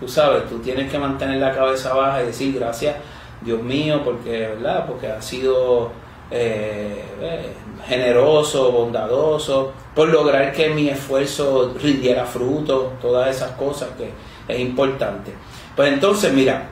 Tú 0.00 0.08
sabes 0.08 0.48
tú 0.48 0.58
tienes 0.58 0.90
que 0.90 0.98
mantener 0.98 1.38
la 1.38 1.52
cabeza 1.52 1.94
baja 1.94 2.22
y 2.22 2.26
decir 2.26 2.54
gracias 2.58 2.96
Dios 3.42 3.62
mío 3.62 4.02
porque 4.04 4.30
verdad 4.48 4.86
porque 4.86 5.08
ha 5.08 5.20
sido 5.20 5.92
eh, 6.30 7.04
eh, 7.20 7.52
generoso 7.86 8.72
bondadoso 8.72 9.72
por 9.94 10.08
lograr 10.08 10.52
que 10.52 10.70
mi 10.70 10.88
esfuerzo 10.88 11.74
rindiera 11.80 12.24
fruto 12.24 12.94
todas 13.02 13.36
esas 13.36 13.50
cosas 13.52 13.90
que 13.98 14.10
es 14.48 14.58
importante. 14.58 15.32
Pues 15.76 15.92
entonces 15.92 16.32
mira 16.32 16.68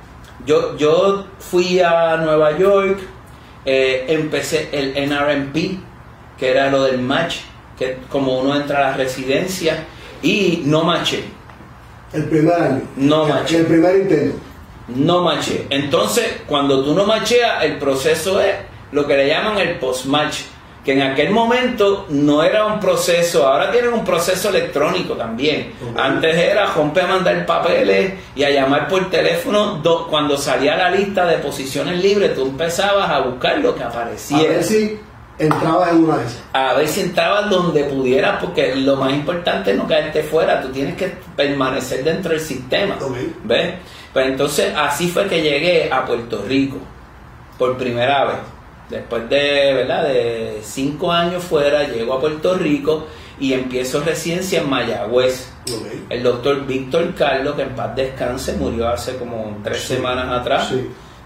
yo, 0.50 0.76
yo 0.76 1.26
fui 1.38 1.78
a 1.78 2.16
Nueva 2.16 2.58
York, 2.58 2.98
eh, 3.64 4.06
empecé 4.08 4.68
el 4.72 5.08
NRMP, 5.08 5.78
que 6.36 6.50
era 6.50 6.68
lo 6.70 6.82
del 6.82 6.98
match, 6.98 7.36
que 7.78 7.98
como 8.08 8.40
uno 8.40 8.56
entra 8.56 8.78
a 8.78 8.90
la 8.90 8.96
residencia, 8.96 9.84
y 10.22 10.62
no 10.64 10.82
maché. 10.82 11.22
El 12.12 12.24
primer 12.24 12.54
año. 12.54 12.82
No 12.96 13.26
maché. 13.26 13.58
El 13.58 13.66
primer 13.66 13.96
intento. 13.96 14.38
No 14.88 15.22
maché. 15.22 15.66
Entonces, 15.70 16.42
cuando 16.48 16.84
tú 16.84 16.94
no 16.94 17.06
macheas, 17.06 17.62
el 17.62 17.78
proceso 17.78 18.40
es 18.40 18.56
lo 18.90 19.06
que 19.06 19.16
le 19.16 19.28
llaman 19.28 19.56
el 19.58 19.78
post-match 19.78 20.40
que 20.84 20.92
en 20.92 21.02
aquel 21.02 21.30
momento 21.30 22.06
no 22.08 22.42
era 22.42 22.64
un 22.64 22.80
proceso, 22.80 23.46
ahora 23.46 23.70
tienen 23.70 23.92
un 23.92 24.04
proceso 24.04 24.48
electrónico 24.48 25.14
también. 25.14 25.72
Antes 25.96 26.34
era 26.36 26.66
romper 26.66 27.04
a 27.04 27.08
mandar 27.08 27.46
papeles 27.46 28.14
y 28.34 28.44
a 28.44 28.50
llamar 28.50 28.88
por 28.88 29.10
teléfono. 29.10 29.82
cuando 30.08 30.38
salía 30.38 30.76
la 30.76 30.90
lista 30.90 31.26
de 31.26 31.38
posiciones 31.38 32.02
libres, 32.02 32.34
tú 32.34 32.46
empezabas 32.46 33.10
a 33.10 33.20
buscar 33.20 33.58
lo 33.58 33.74
que 33.74 33.82
apareciera. 33.82 34.42
A 34.42 34.54
ver 34.54 34.64
si 34.64 34.98
entrabas 35.38 35.90
en 35.90 36.04
una 36.04 36.16
de 36.16 36.26
esas. 36.26 36.42
A 36.52 36.74
ver 36.74 36.88
si 36.88 37.00
entrabas 37.02 37.50
donde 37.50 37.84
pudieras, 37.84 38.42
porque 38.42 38.74
lo 38.74 38.96
más 38.96 39.12
importante 39.12 39.72
es 39.72 39.76
no 39.76 39.86
caerte 39.86 40.22
fuera, 40.22 40.62
tú 40.62 40.68
tienes 40.68 40.96
que 40.96 41.12
permanecer 41.36 42.02
dentro 42.04 42.32
del 42.32 42.40
sistema. 42.40 42.96
¿Ves? 43.44 43.74
Pues 44.14 44.26
entonces 44.26 44.72
así 44.76 45.08
fue 45.08 45.26
que 45.26 45.42
llegué 45.42 45.92
a 45.92 46.04
Puerto 46.06 46.42
Rico 46.48 46.78
por 47.58 47.76
primera 47.76 48.24
vez. 48.24 48.36
Después 48.90 49.28
de, 49.28 49.72
¿verdad? 49.74 50.04
de 50.08 50.60
cinco 50.62 51.12
años 51.12 51.44
fuera, 51.44 51.86
llego 51.86 52.14
a 52.14 52.20
Puerto 52.20 52.54
Rico 52.54 53.06
y 53.38 53.52
empiezo 53.52 54.00
residencia 54.00 54.60
en 54.60 54.68
Mayagüez. 54.68 55.48
El 56.08 56.22
doctor 56.22 56.66
Víctor 56.66 57.14
Carlos, 57.14 57.54
que 57.54 57.62
en 57.62 57.76
paz 57.76 57.94
descanse, 57.94 58.54
murió 58.54 58.88
hace 58.88 59.16
como 59.16 59.58
tres 59.62 59.82
semanas 59.82 60.40
atrás. 60.40 60.72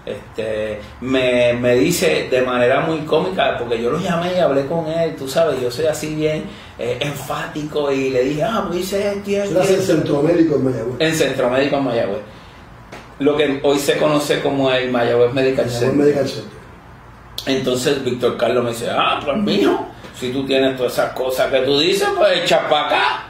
Este, 0.05 0.79
me, 1.01 1.75
dice 1.75 2.27
de 2.29 2.41
manera 2.43 2.81
muy 2.81 2.99
cómica, 2.99 3.57
porque 3.57 3.81
yo 3.81 3.89
lo 3.89 3.99
llamé 3.99 4.35
y 4.35 4.39
hablé 4.39 4.67
con 4.67 4.85
él, 4.85 5.15
tú 5.15 5.27
sabes, 5.27 5.59
yo 5.59 5.71
soy 5.71 5.87
así 5.87 6.13
bien 6.13 6.43
eh, 6.77 6.99
enfático 7.01 7.91
y 7.91 8.11
le 8.11 8.23
dije, 8.23 8.43
ah, 8.43 8.65
pues 8.67 8.81
hice 8.81 9.23
esto 9.25 9.63
en 9.63 9.81
Centro 9.81 10.21
Médico 10.21 10.55
en 10.55 10.65
Mayagüez. 10.65 10.95
En 10.99 11.15
Centro 11.15 11.49
Médico 11.49 11.77
en 11.77 11.83
Mayagüez. 11.85 12.19
Lo 13.17 13.35
que 13.35 13.59
hoy 13.63 13.79
se 13.79 13.97
conoce 13.97 14.41
como 14.41 14.69
el 14.71 14.91
Mayagüez 14.91 15.33
Medical 15.33 15.65
Medical 15.95 16.27
Center. 16.27 16.54
Entonces 17.45 18.03
Víctor 18.03 18.37
Carlos 18.37 18.63
me 18.63 18.71
dice, 18.71 18.89
ah, 18.89 19.19
pues 19.23 19.37
mío, 19.37 19.85
si 20.17 20.31
tú 20.31 20.45
tienes 20.45 20.77
todas 20.77 20.93
esas 20.93 21.13
cosas 21.13 21.51
que 21.51 21.59
tú 21.59 21.79
dices, 21.79 22.07
pues 22.17 22.43
echa 22.43 22.67
para 22.67 22.87
acá. 22.87 23.23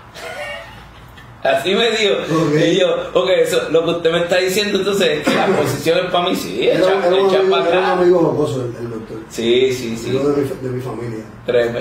Así 1.43 1.75
me 1.75 1.91
dijo. 1.91 2.15
Y 2.57 2.79
yo, 2.79 2.87
ok, 3.13 3.29
eso, 3.29 3.69
lo 3.71 3.83
que 3.83 3.91
usted 3.91 4.11
me 4.11 4.19
está 4.19 4.37
diciendo 4.37 4.79
entonces 4.79 5.19
es 5.19 5.23
que 5.23 5.35
la 5.35 5.47
posición 5.47 5.99
es 5.99 6.11
para 6.11 6.29
mí, 6.29 6.35
sí, 6.35 6.69
echa, 6.69 7.01
para 7.49 7.63
acá. 7.63 7.69
Era 7.69 7.79
un 7.79 7.99
amigo 7.99 8.47
el, 8.79 8.89
doctor. 8.89 9.17
Sí, 9.29 9.71
sí, 9.73 9.97
sí. 9.97 10.11
de 10.11 10.19
mi, 10.19 10.49
de 10.61 10.69
mi 10.69 10.81
familia. 10.81 11.25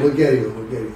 Muy 0.00 0.10
querido, 0.10 0.50
muy 0.50 0.66
querido. 0.68 0.92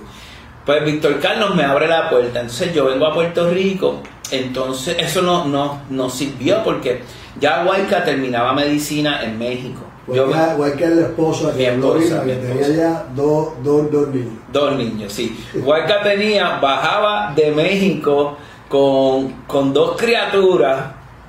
Pues 0.66 0.84
Víctor 0.84 1.18
Carlos 1.18 1.54
me 1.54 1.62
abre 1.64 1.88
la 1.88 2.10
puerta, 2.10 2.40
entonces 2.40 2.74
yo 2.74 2.84
vengo 2.84 3.06
a 3.06 3.14
Puerto 3.14 3.48
Rico, 3.48 4.02
entonces 4.30 4.96
eso 4.98 5.22
no, 5.22 5.46
no, 5.46 5.80
no 5.88 6.10
sirvió 6.10 6.62
porque 6.62 7.00
ya 7.40 7.64
Huayca 7.64 8.04
terminaba 8.04 8.52
medicina 8.52 9.24
en 9.24 9.38
México. 9.38 9.87
Yo 10.14 10.26
me- 10.26 10.54
Huayca 10.56 10.84
es 10.86 10.90
la 10.96 11.02
esposa 11.02 11.52
Mi 11.56 11.64
esposa, 11.64 12.22
mi 12.24 12.32
que 12.32 12.36
tenía 12.38 12.60
esposa. 12.62 12.76
ya 12.76 13.06
dos, 13.14 13.48
dos, 13.62 13.90
dos 13.92 14.08
niños. 14.08 14.32
Dos 14.52 14.76
niños, 14.76 15.12
sí. 15.12 15.44
Huayca 15.54 16.02
tenía, 16.02 16.58
bajaba 16.60 17.32
de 17.36 17.50
México 17.50 18.36
con, 18.68 19.32
con 19.46 19.72
dos 19.72 19.96
criaturas 20.00 20.78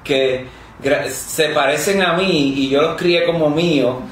que 0.03 0.45
se 1.09 1.49
parecen 1.49 2.01
a 2.01 2.13
mí 2.13 2.53
y 2.57 2.69
yo 2.69 2.81
los 2.81 2.95
crié 2.97 3.25
como 3.25 3.49
míos. 3.49 3.97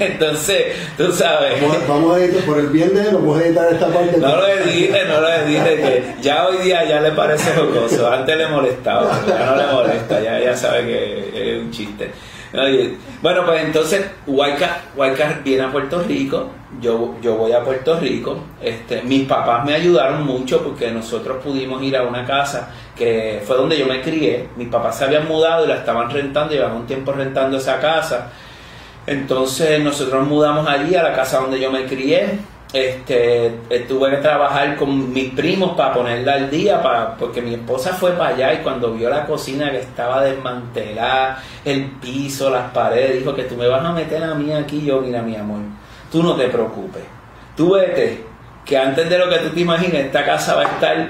Entonces, 0.00 0.74
tú 0.96 1.12
sabes. 1.12 1.60
Vamos, 1.60 1.76
a- 1.76 1.86
vamos 1.86 2.16
a 2.16 2.20
editar, 2.24 2.44
por 2.44 2.58
el 2.58 2.68
bien 2.68 2.94
de 2.94 3.02
él, 3.02 3.08
vamos 3.12 3.38
a 3.38 3.44
editar 3.44 3.70
esta 3.70 3.88
parte. 3.88 4.16
No 4.16 4.34
lo 4.36 4.46
edite, 4.48 5.04
no 5.06 5.20
lo 5.20 5.28
edite, 5.30 5.76
que 5.76 6.14
ya 6.22 6.46
hoy 6.46 6.56
día 6.64 6.82
ya 6.88 7.00
le 7.02 7.12
parece 7.12 7.52
jocoso. 7.52 8.10
Antes 8.10 8.36
le 8.38 8.46
molestaba, 8.48 9.20
ya 9.28 9.44
no 9.44 9.56
le 9.56 9.66
molesta, 9.70 10.20
ya, 10.22 10.40
ya 10.40 10.56
sabe 10.56 10.86
que 10.86 11.52
es 11.56 11.62
un 11.62 11.70
chiste. 11.70 12.10
Oye, 12.52 12.96
Bueno, 13.22 13.44
pues 13.44 13.64
entonces 13.64 14.06
Huayca 14.26 15.40
viene 15.44 15.64
a 15.64 15.72
Puerto 15.72 16.02
Rico, 16.02 16.50
yo, 16.80 17.16
yo 17.20 17.34
voy 17.36 17.52
a 17.52 17.62
Puerto 17.62 17.98
Rico, 17.98 18.38
este, 18.62 19.02
mis 19.02 19.26
papás 19.26 19.64
me 19.64 19.74
ayudaron 19.74 20.24
mucho 20.24 20.62
porque 20.62 20.90
nosotros 20.90 21.42
pudimos 21.42 21.82
ir 21.82 21.96
a 21.96 22.02
una 22.02 22.24
casa 22.24 22.70
que 22.96 23.42
fue 23.44 23.56
donde 23.56 23.78
yo 23.78 23.86
me 23.86 24.00
crié, 24.00 24.48
mis 24.56 24.68
papás 24.68 24.98
se 24.98 25.04
habían 25.04 25.26
mudado 25.26 25.64
y 25.64 25.68
la 25.68 25.76
estaban 25.76 26.08
rentando, 26.10 26.52
llevaban 26.52 26.76
un 26.76 26.86
tiempo 26.86 27.12
rentando 27.12 27.56
esa 27.56 27.80
casa, 27.80 28.30
entonces 29.06 29.80
nosotros 29.80 30.20
nos 30.20 30.28
mudamos 30.28 30.68
allí 30.68 30.94
a 30.94 31.02
la 31.02 31.12
casa 31.12 31.40
donde 31.40 31.60
yo 31.60 31.70
me 31.70 31.84
crié. 31.84 32.38
Este, 32.72 33.46
eh, 33.70 33.86
tuve 33.88 34.10
que 34.10 34.16
trabajar 34.16 34.76
con 34.76 35.12
mis 35.12 35.32
primos 35.32 35.76
para 35.76 35.94
ponerla 35.94 36.34
al 36.34 36.50
día, 36.50 36.82
para, 36.82 37.16
porque 37.16 37.40
mi 37.40 37.54
esposa 37.54 37.94
fue 37.94 38.12
para 38.12 38.34
allá 38.34 38.54
y 38.54 38.58
cuando 38.58 38.92
vio 38.92 39.08
la 39.08 39.24
cocina 39.24 39.70
que 39.70 39.78
estaba 39.78 40.22
desmantelada, 40.22 41.42
el 41.64 41.84
piso, 42.00 42.50
las 42.50 42.70
paredes, 42.72 43.20
dijo 43.20 43.34
que 43.34 43.44
tú 43.44 43.56
me 43.56 43.68
vas 43.68 43.84
a 43.84 43.92
meter 43.92 44.22
a 44.22 44.34
mí 44.34 44.52
aquí. 44.52 44.84
Yo, 44.84 45.00
mira, 45.00 45.22
mi 45.22 45.36
amor, 45.36 45.60
tú 46.10 46.22
no 46.22 46.34
te 46.34 46.48
preocupes. 46.48 47.02
Tú 47.56 47.74
vete, 47.74 48.24
que 48.64 48.76
antes 48.76 49.08
de 49.08 49.18
lo 49.18 49.30
que 49.30 49.38
tú 49.38 49.50
te 49.50 49.60
imagines, 49.60 50.06
esta 50.06 50.24
casa 50.24 50.56
va 50.56 50.62
a 50.62 50.64
estar 50.64 51.08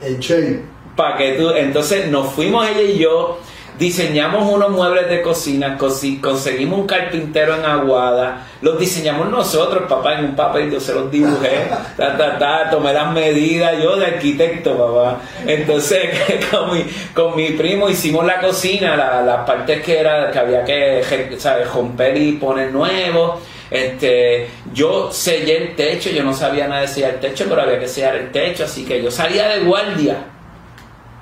El 0.00 0.18
Che. 0.18 0.62
para 0.96 1.16
que 1.16 1.32
tú 1.34 1.50
entonces 1.50 2.10
nos 2.10 2.32
fuimos 2.32 2.68
ella 2.68 2.82
y 2.82 2.98
yo 2.98 3.38
diseñamos 3.78 4.50
unos 4.50 4.70
muebles 4.70 5.08
de 5.08 5.22
cocina 5.22 5.78
conseguimos 5.78 6.80
un 6.80 6.86
carpintero 6.86 7.54
en 7.56 7.64
Aguada 7.64 8.46
los 8.60 8.78
diseñamos 8.78 9.30
nosotros 9.30 9.84
papá 9.88 10.14
en 10.18 10.24
un 10.26 10.36
papel 10.36 10.70
yo 10.70 10.80
se 10.80 10.94
los 10.94 11.10
dibujé 11.10 11.68
ta, 11.96 12.16
ta, 12.16 12.38
ta, 12.38 12.70
tomé 12.70 12.92
las 12.92 13.12
medidas 13.12 13.80
yo 13.82 13.96
de 13.96 14.06
arquitecto 14.06 14.76
papá 14.76 15.20
entonces 15.46 16.10
con 16.50 16.72
mi, 16.76 16.84
con 17.14 17.36
mi 17.36 17.50
primo 17.50 17.88
hicimos 17.88 18.24
la 18.26 18.40
cocina 18.40 18.96
la- 18.96 19.22
las 19.22 19.46
partes 19.46 19.82
que 19.82 19.98
que 20.32 20.38
había 20.38 20.64
que 20.64 21.36
¿sabes? 21.38 21.72
romper 21.72 22.16
y 22.16 22.32
poner 22.32 22.72
nuevo 22.72 23.40
este, 23.70 24.48
yo 24.72 25.12
sellé 25.12 25.58
el 25.58 25.76
techo, 25.76 26.08
yo 26.08 26.24
no 26.24 26.32
sabía 26.32 26.66
nada 26.66 26.80
de 26.80 26.88
sellar 26.88 27.10
el 27.16 27.20
techo, 27.20 27.44
pero 27.50 27.60
había 27.60 27.78
que 27.78 27.86
sellar 27.86 28.16
el 28.16 28.32
techo, 28.32 28.64
así 28.64 28.86
que 28.86 29.02
yo 29.02 29.10
salía 29.10 29.46
de 29.48 29.60
guardia. 29.60 30.16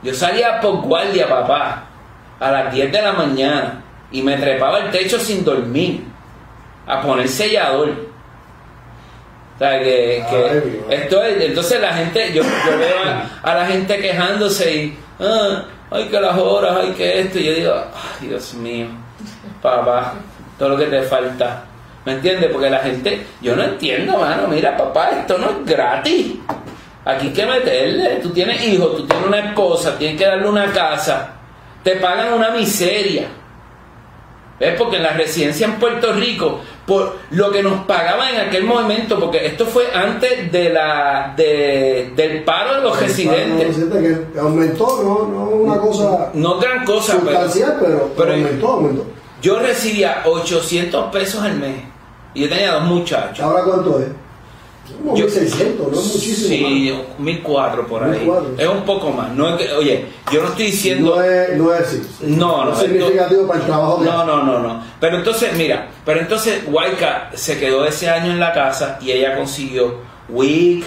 Yo 0.05 0.15
salía 0.15 0.61
por 0.61 0.83
guardia, 0.83 1.29
papá, 1.29 1.87
a 2.41 2.51
las 2.51 2.73
10 2.73 2.93
de 2.93 3.03
la 3.03 3.13
mañana 3.13 3.83
y 4.11 4.23
me 4.23 4.37
trepaba 4.37 4.81
el 4.81 4.91
techo 4.91 5.19
sin 5.19 5.45
dormir 5.45 6.05
a 6.87 7.03
poner 7.03 7.29
sellador. 7.29 7.91
O 9.55 9.59
sea, 9.59 9.79
que, 9.79 10.19
esto 10.91 11.23
es, 11.23 11.43
entonces 11.43 11.81
la 11.81 11.95
gente, 11.95 12.33
yo, 12.33 12.43
yo 12.43 12.79
veo 12.79 12.99
a, 13.05 13.51
a 13.51 13.55
la 13.55 13.67
gente 13.67 13.99
quejándose 13.99 14.75
y, 14.75 14.99
ah, 15.19 15.65
ay 15.91 16.09
que 16.09 16.21
las 16.21 16.37
horas, 16.37 16.77
ay 16.79 16.93
que 16.93 17.21
esto, 17.21 17.39
y 17.39 17.45
yo 17.45 17.55
digo, 17.55 17.73
ay 17.75 18.29
Dios 18.29 18.53
mío, 18.55 18.87
papá, 19.63 20.15
todo 20.59 20.71
lo 20.71 20.77
que 20.77 20.87
te 20.87 21.03
falta. 21.03 21.65
¿Me 22.05 22.13
entiendes? 22.13 22.51
Porque 22.53 22.71
la 22.71 22.79
gente, 22.79 23.27
yo 23.41 23.57
no 23.57 23.65
entiendo, 23.65 24.17
mano, 24.19 24.47
mira 24.47 24.77
papá, 24.77 25.11
esto 25.11 25.39
no 25.39 25.51
es 25.51 25.67
gratis. 25.67 26.35
Aquí 27.05 27.29
hay 27.29 27.33
que 27.33 27.47
meterle, 27.47 28.17
tú 28.23 28.31
tienes 28.31 28.65
hijos, 28.65 28.97
tú 28.97 29.07
tienes 29.07 29.27
una 29.27 29.39
esposa, 29.39 29.97
tienes 29.99 30.19
que 30.19 30.27
darle 30.27 30.49
una 30.49 30.67
casa, 30.73 31.36
te 31.87 31.95
pagan 32.01 32.33
una 32.35 32.51
miseria. 32.51 33.29
¿Ves? 34.59 34.75
Porque 34.77 34.97
en 34.97 35.03
la 35.05 35.11
residencia 35.11 35.67
en 35.67 35.75
Puerto 35.75 36.13
Rico, 36.15 36.61
por 36.85 37.15
lo 37.31 37.53
que 37.53 37.63
nos 37.63 37.85
pagaban 37.85 38.35
en 38.35 38.41
aquel 38.49 38.65
momento, 38.65 39.21
porque 39.21 39.47
esto 39.47 39.67
fue 39.67 39.85
antes 39.95 40.51
de 40.51 40.71
la 40.71 41.33
de, 41.37 42.13
del 42.17 42.43
paro 42.43 42.75
de 42.77 42.81
los 42.81 42.99
residentes. 42.99 43.77
Que 43.77 44.41
aumentó, 44.41 45.01
no, 45.05 45.29
no 45.29 45.45
una 45.51 45.79
cosa 45.79 46.31
No 46.35 46.59
gran 46.59 46.85
cosa, 46.85 47.19
pero 47.23 47.39
sustancial, 47.39 47.77
pero, 47.81 48.11
pero- 48.17 48.33
aumentó, 48.33 48.69
aumentó. 48.73 49.05
yo 49.41 49.61
recibía 49.61 50.23
800 50.25 51.13
pesos 51.13 51.43
al 51.43 51.55
mes 51.57 51.77
y 52.35 52.41
yo 52.43 52.49
tenía 52.49 52.73
dos 52.73 52.83
muchachos. 52.85 53.41
¿Ahora 53.45 53.63
cuánto 53.63 54.01
es? 54.01 54.07
Como 54.99 55.17
Yo- 55.17 55.25
1600, 55.27 55.93
no 55.93 55.99
es 56.01 56.07
muchísimo. 56.15 56.49
Sí, 56.69 56.95
1004 57.19 57.87
por 57.87 58.05
ahí. 58.05 58.21
1400. 58.21 58.61
Es 58.61 58.69
un 58.69 58.83
poco 58.85 59.11
más. 59.11 59.31
No 59.33 59.49
es 59.51 59.57
que- 59.67 59.73
oye, 59.75 60.07
yo 60.33 60.43
no 60.43 60.49
estoy 60.49 60.65
más. 60.65 60.73
diciendo. 60.73 61.17
No 61.17 61.23
es, 61.23 61.57
no 61.57 61.75
es 61.75 61.81
así. 61.81 62.03
No, 62.23 62.65
no, 62.65 62.73
es 62.73 62.79
significativo 62.79 63.47
para 63.47 63.61
el 63.61 63.67
trabajo 63.67 63.99
que 63.99 64.05
No, 64.05 64.25
no, 64.25 64.43
no, 64.43 64.59
no. 64.61 64.83
Pero 65.01 65.17
entonces, 65.19 65.53
mira, 65.57 65.89
pero 66.05 66.21
entonces 66.21 66.63
Waika 66.71 67.31
se 67.35 67.59
quedó 67.59 67.85
ese 67.87 68.09
año 68.09 68.31
en 68.33 68.41
la 68.41 68.53
casa 68.53 68.99
y 69.01 69.11
ella 69.13 69.37
consiguió 69.37 69.95
WIC, 70.29 70.85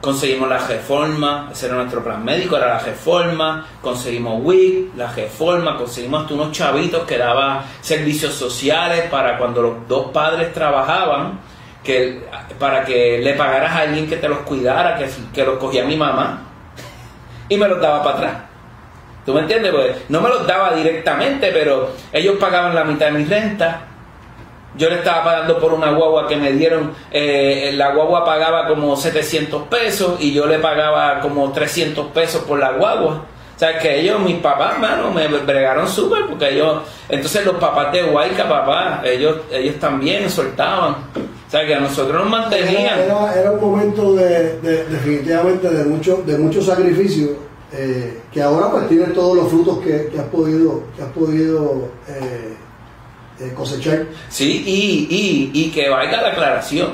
conseguimos 0.00 0.48
la 0.48 0.58
reforma, 0.58 1.48
ese 1.52 1.66
era 1.66 1.76
nuestro 1.76 2.04
plan 2.04 2.24
médico, 2.24 2.56
era 2.56 2.66
la 2.74 2.78
reforma, 2.78 3.66
conseguimos 3.82 4.40
WIC, 4.44 4.94
la 4.96 5.10
reforma, 5.12 5.76
conseguimos 5.76 6.22
hasta 6.22 6.34
unos 6.34 6.52
chavitos 6.52 7.04
que 7.04 7.18
daban 7.18 7.62
servicios 7.80 8.34
sociales 8.34 9.04
para 9.10 9.38
cuando 9.38 9.62
los 9.62 9.88
dos 9.88 10.10
padres 10.12 10.52
trabajaban, 10.52 11.40
que 11.86 12.20
para 12.58 12.84
que 12.84 13.18
le 13.22 13.34
pagaras 13.34 13.70
a 13.72 13.78
alguien 13.82 14.08
que 14.08 14.16
te 14.16 14.28
los 14.28 14.40
cuidara, 14.40 14.96
que, 14.98 15.08
que 15.32 15.44
los 15.44 15.58
cogía 15.58 15.84
mi 15.84 15.96
mamá 15.96 16.42
y 17.48 17.56
me 17.56 17.68
los 17.68 17.80
daba 17.80 18.02
para 18.02 18.16
atrás. 18.16 18.34
¿Tú 19.24 19.32
me 19.32 19.40
entiendes? 19.40 19.72
Pues 19.72 19.96
no 20.08 20.20
me 20.20 20.28
los 20.28 20.46
daba 20.46 20.74
directamente, 20.74 21.50
pero 21.52 21.90
ellos 22.12 22.36
pagaban 22.38 22.74
la 22.74 22.84
mitad 22.84 23.06
de 23.06 23.12
mi 23.12 23.24
renta. 23.24 23.80
Yo 24.76 24.90
le 24.90 24.96
estaba 24.96 25.24
pagando 25.24 25.58
por 25.58 25.72
una 25.72 25.90
guagua 25.90 26.28
que 26.28 26.36
me 26.36 26.52
dieron, 26.52 26.92
eh, 27.10 27.72
la 27.74 27.92
guagua 27.92 28.24
pagaba 28.24 28.66
como 28.66 28.94
700 28.94 29.62
pesos 29.68 30.20
y 30.20 30.34
yo 30.34 30.46
le 30.46 30.58
pagaba 30.58 31.20
como 31.20 31.50
300 31.50 32.08
pesos 32.08 32.42
por 32.42 32.58
la 32.58 32.72
guagua. 32.72 33.24
O 33.56 33.58
sea, 33.58 33.78
que 33.78 34.00
ellos, 34.00 34.20
mis 34.20 34.36
papás, 34.36 34.78
mano, 34.78 35.10
me 35.10 35.26
bregaron 35.28 35.88
súper 35.88 36.26
porque 36.26 36.50
ellos, 36.54 36.82
entonces 37.08 37.44
los 37.46 37.56
papás 37.56 37.90
de 37.90 38.04
Huayca, 38.04 38.46
papá, 38.46 39.00
ellos, 39.02 39.38
ellos 39.50 39.76
también 39.80 40.28
soltaban. 40.28 40.92
O 40.92 41.50
sea, 41.50 41.64
que 41.66 41.74
a 41.74 41.80
nosotros 41.80 42.20
nos 42.22 42.28
mantenían. 42.30 42.98
Era, 42.98 43.04
era, 43.32 43.34
era 43.40 43.52
un 43.52 43.60
momento 43.60 44.14
de, 44.14 44.60
de- 44.60 44.84
definitivamente 44.84 45.70
de 45.70 45.84
mucho, 45.86 46.22
de 46.26 46.36
mucho 46.36 46.60
sacrificio 46.60 47.30
eh, 47.72 48.20
que 48.32 48.42
ahora 48.42 48.70
pues 48.70 48.88
tienes 48.88 49.14
todos 49.14 49.36
los 49.36 49.48
frutos 49.48 49.78
que, 49.78 50.08
que 50.12 50.18
has 50.18 50.26
podido, 50.26 50.82
que 50.94 51.02
has 51.02 51.08
podido 51.12 51.88
eh, 52.08 52.56
eh, 53.40 53.52
cosechar. 53.54 54.04
Sí, 54.28 54.64
y, 54.66 55.06
y, 55.14 55.50
y 55.66 55.70
que 55.70 55.88
valga 55.88 56.20
la 56.20 56.28
aclaración, 56.28 56.88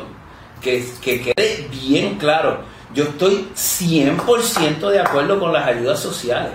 que, 0.60 0.84
que 1.02 1.20
quede 1.22 1.66
bien 1.70 2.16
claro, 2.18 2.58
yo 2.95 3.05
estoy 3.05 3.49
100% 3.55 4.90
de 4.90 5.01
acuerdo 5.01 5.38
con 5.40 5.53
las 5.53 5.66
ayudas 5.66 6.01
sociales. 6.01 6.53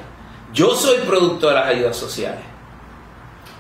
Yo 0.54 0.76
soy 0.76 0.98
producto 1.06 1.48
de 1.50 1.54
las 1.56 1.68
ayudas 1.68 1.96
sociales. 1.98 2.40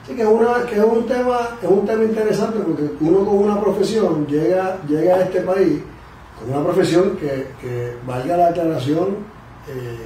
Así 0.03 0.15
que 0.15 0.21
es, 0.21 0.27
una, 0.27 0.63
que 0.65 0.75
es 0.75 0.83
un 0.83 1.05
tema, 1.05 1.37
es 1.61 1.67
un 1.69 1.85
tema 1.85 2.03
interesante 2.03 2.59
porque 2.59 2.83
uno 3.01 3.25
con 3.25 3.37
una 3.39 3.59
profesión 3.59 4.25
llega, 4.27 4.77
llega 4.87 5.15
a 5.15 5.21
este 5.23 5.41
país 5.41 5.81
con 6.39 6.53
una 6.53 6.63
profesión 6.63 7.17
que, 7.17 7.49
que 7.59 7.93
valga 8.05 8.37
la 8.37 8.47
aclaración 8.49 9.17
eh, 9.67 9.97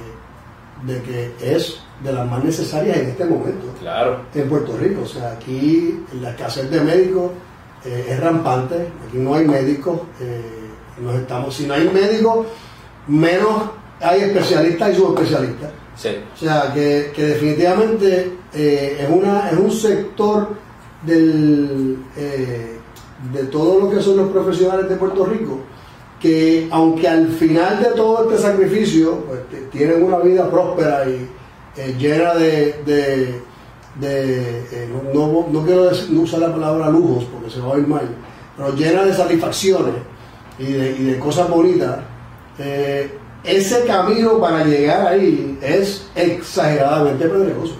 de 0.86 1.02
que 1.02 1.32
es 1.40 1.78
de 2.02 2.12
las 2.12 2.28
más 2.28 2.42
necesarias 2.42 2.96
en 2.96 3.10
este 3.10 3.24
momento 3.26 3.66
Claro. 3.78 4.22
en 4.34 4.48
Puerto 4.48 4.76
Rico. 4.76 5.02
O 5.02 5.06
sea, 5.06 5.32
aquí 5.32 6.04
la 6.20 6.30
escasez 6.30 6.68
de 6.68 6.80
médicos 6.80 7.30
eh, 7.84 8.06
es 8.10 8.18
rampante, 8.20 8.88
aquí 9.06 9.18
no 9.18 9.34
hay 9.34 9.46
médicos, 9.46 10.00
eh, 10.20 10.61
nos 11.02 11.14
estamos, 11.16 11.54
si 11.54 11.66
no 11.66 11.74
hay 11.74 11.88
médicos, 11.88 12.46
menos 13.08 13.62
hay 14.00 14.20
especialistas 14.22 14.92
y 14.92 14.96
subespecialistas. 14.96 15.70
Sí. 15.96 16.08
O 16.34 16.38
sea, 16.38 16.72
que, 16.72 17.12
que 17.14 17.22
definitivamente 17.22 18.32
eh, 18.54 18.98
es, 19.00 19.08
una, 19.10 19.50
es 19.50 19.58
un 19.58 19.70
sector 19.70 20.48
del, 21.04 21.98
eh, 22.16 22.78
de 23.32 23.44
todo 23.44 23.80
lo 23.80 23.90
que 23.90 24.00
son 24.00 24.16
los 24.16 24.30
profesionales 24.30 24.88
de 24.88 24.96
Puerto 24.96 25.24
Rico 25.26 25.58
que 26.20 26.68
aunque 26.70 27.08
al 27.08 27.28
final 27.28 27.80
de 27.82 27.90
todo 27.96 28.30
este 28.30 28.40
sacrificio 28.42 29.24
pues, 29.26 29.40
tienen 29.72 30.04
una 30.04 30.18
vida 30.18 30.48
próspera 30.48 31.04
y 31.08 31.28
eh, 31.76 31.96
llena 31.98 32.34
de, 32.34 32.76
de, 32.86 33.40
de, 34.00 34.88
no, 35.12 35.26
no- 35.26 35.46
no 35.50 35.64
quiero 35.66 35.90
decir- 35.90 36.10
no 36.10 36.22
usar 36.22 36.40
la 36.40 36.52
palabra 36.52 36.88
lujos 36.90 37.24
porque 37.24 37.50
se 37.50 37.58
va 37.60 37.66
a 37.66 37.70
oír 37.72 37.88
mal, 37.88 38.08
pero 38.56 38.72
llena 38.74 39.02
de 39.04 39.12
satisfacciones, 39.12 39.94
y 40.58 40.72
de, 40.72 40.90
y 40.98 41.04
de 41.04 41.18
cosas 41.18 41.48
bonitas, 41.48 41.98
eh, 42.58 43.10
ese 43.44 43.84
camino 43.84 44.38
para 44.38 44.64
llegar 44.64 45.06
ahí 45.06 45.58
es 45.60 46.06
exageradamente 46.14 47.26
peligroso. 47.26 47.74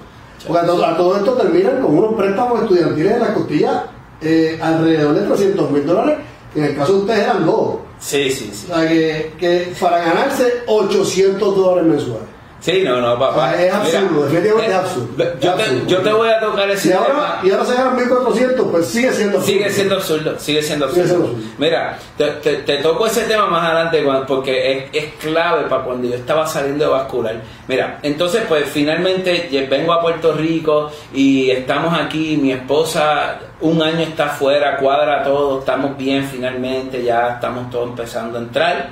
Porque 0.46 0.60
a 0.60 0.66
todo, 0.66 0.84
a 0.84 0.96
todo 0.96 1.16
esto 1.16 1.32
terminan 1.34 1.80
con 1.80 1.96
unos 1.96 2.14
préstamos 2.14 2.62
estudiantiles 2.62 3.14
de 3.14 3.20
la 3.20 3.34
costilla 3.34 3.84
eh, 4.20 4.58
alrededor 4.60 5.14
de 5.14 5.26
300 5.26 5.70
mil 5.70 5.86
dólares, 5.86 6.18
que 6.52 6.60
en 6.60 6.66
el 6.66 6.76
caso 6.76 6.94
de 6.94 6.98
ustedes 7.00 7.22
eran 7.22 7.46
dos. 7.46 7.76
Sí, 8.00 8.30
sí, 8.30 8.50
sí. 8.52 8.66
O 8.70 8.74
sea, 8.74 8.88
que, 8.88 9.32
que 9.38 9.72
para 9.80 9.98
ganarse 9.98 10.62
800 10.66 11.56
dólares 11.56 11.90
mensuales. 11.90 12.32
Sí, 12.62 12.82
no, 12.84 13.00
no, 13.00 13.18
papá. 13.18 13.50
Ah, 13.50 13.60
es 13.60 13.74
absurdo, 13.74 14.22
definitivamente 14.22 14.70
eh, 14.70 14.74
es 14.76 14.78
absurdo. 14.78 15.24
Yo, 15.40 15.50
Es 15.58 15.64
te, 15.66 15.86
yo 15.88 15.98
te 15.98 16.12
voy 16.12 16.28
a 16.28 16.38
tocar 16.38 16.70
ese 16.70 16.88
Y 16.88 16.90
tema. 16.92 17.04
ahora, 17.04 17.40
y 17.42 17.50
ahora 17.50 17.64
se 17.64 17.74
ganan 17.74 17.96
1400, 17.96 18.66
pues 18.70 18.86
sigue 18.86 19.12
siendo 19.12 19.38
absurdo. 19.38 19.52
Sigue 19.52 19.70
siendo 19.70 19.94
absurdo, 19.96 20.38
sigue 20.38 20.62
siendo 20.62 20.88
Sigue 20.90 21.00
absurdo. 21.02 21.24
siendo 21.24 21.38
absurdo. 21.38 21.54
Mira, 21.58 21.98
te, 22.16 22.24
te- 22.30 22.56
te 22.58 22.76
toco 22.76 23.06
ese 23.06 23.22
tema 23.22 23.46
más 23.46 23.64
adelante 23.64 24.04
porque 24.28 24.72
es, 24.72 24.84
es 24.92 25.12
clave 25.14 25.64
para 25.64 25.82
cuando 25.82 26.06
yo 26.08 26.14
estaba 26.14 26.46
saliendo 26.46 26.84
de 26.84 26.90
vascular. 26.92 27.34
Mira, 27.66 27.98
entonces 28.04 28.44
pues 28.48 28.64
finalmente 28.66 29.48
vengo 29.68 29.92
a 29.92 30.00
Puerto 30.00 30.32
Rico 30.32 30.88
y 31.12 31.50
estamos 31.50 31.92
aquí, 31.98 32.36
mi 32.40 32.52
esposa 32.52 33.40
un 33.60 33.82
año 33.82 34.02
está 34.02 34.26
afuera, 34.26 34.76
cuadra 34.76 35.24
todo, 35.24 35.58
estamos 35.58 35.96
bien 35.96 36.28
finalmente, 36.30 37.02
ya 37.02 37.30
estamos 37.34 37.70
todos 37.70 37.88
empezando 37.88 38.38
a 38.38 38.42
entrar 38.42 38.90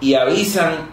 y 0.00 0.14
avisan 0.14 0.90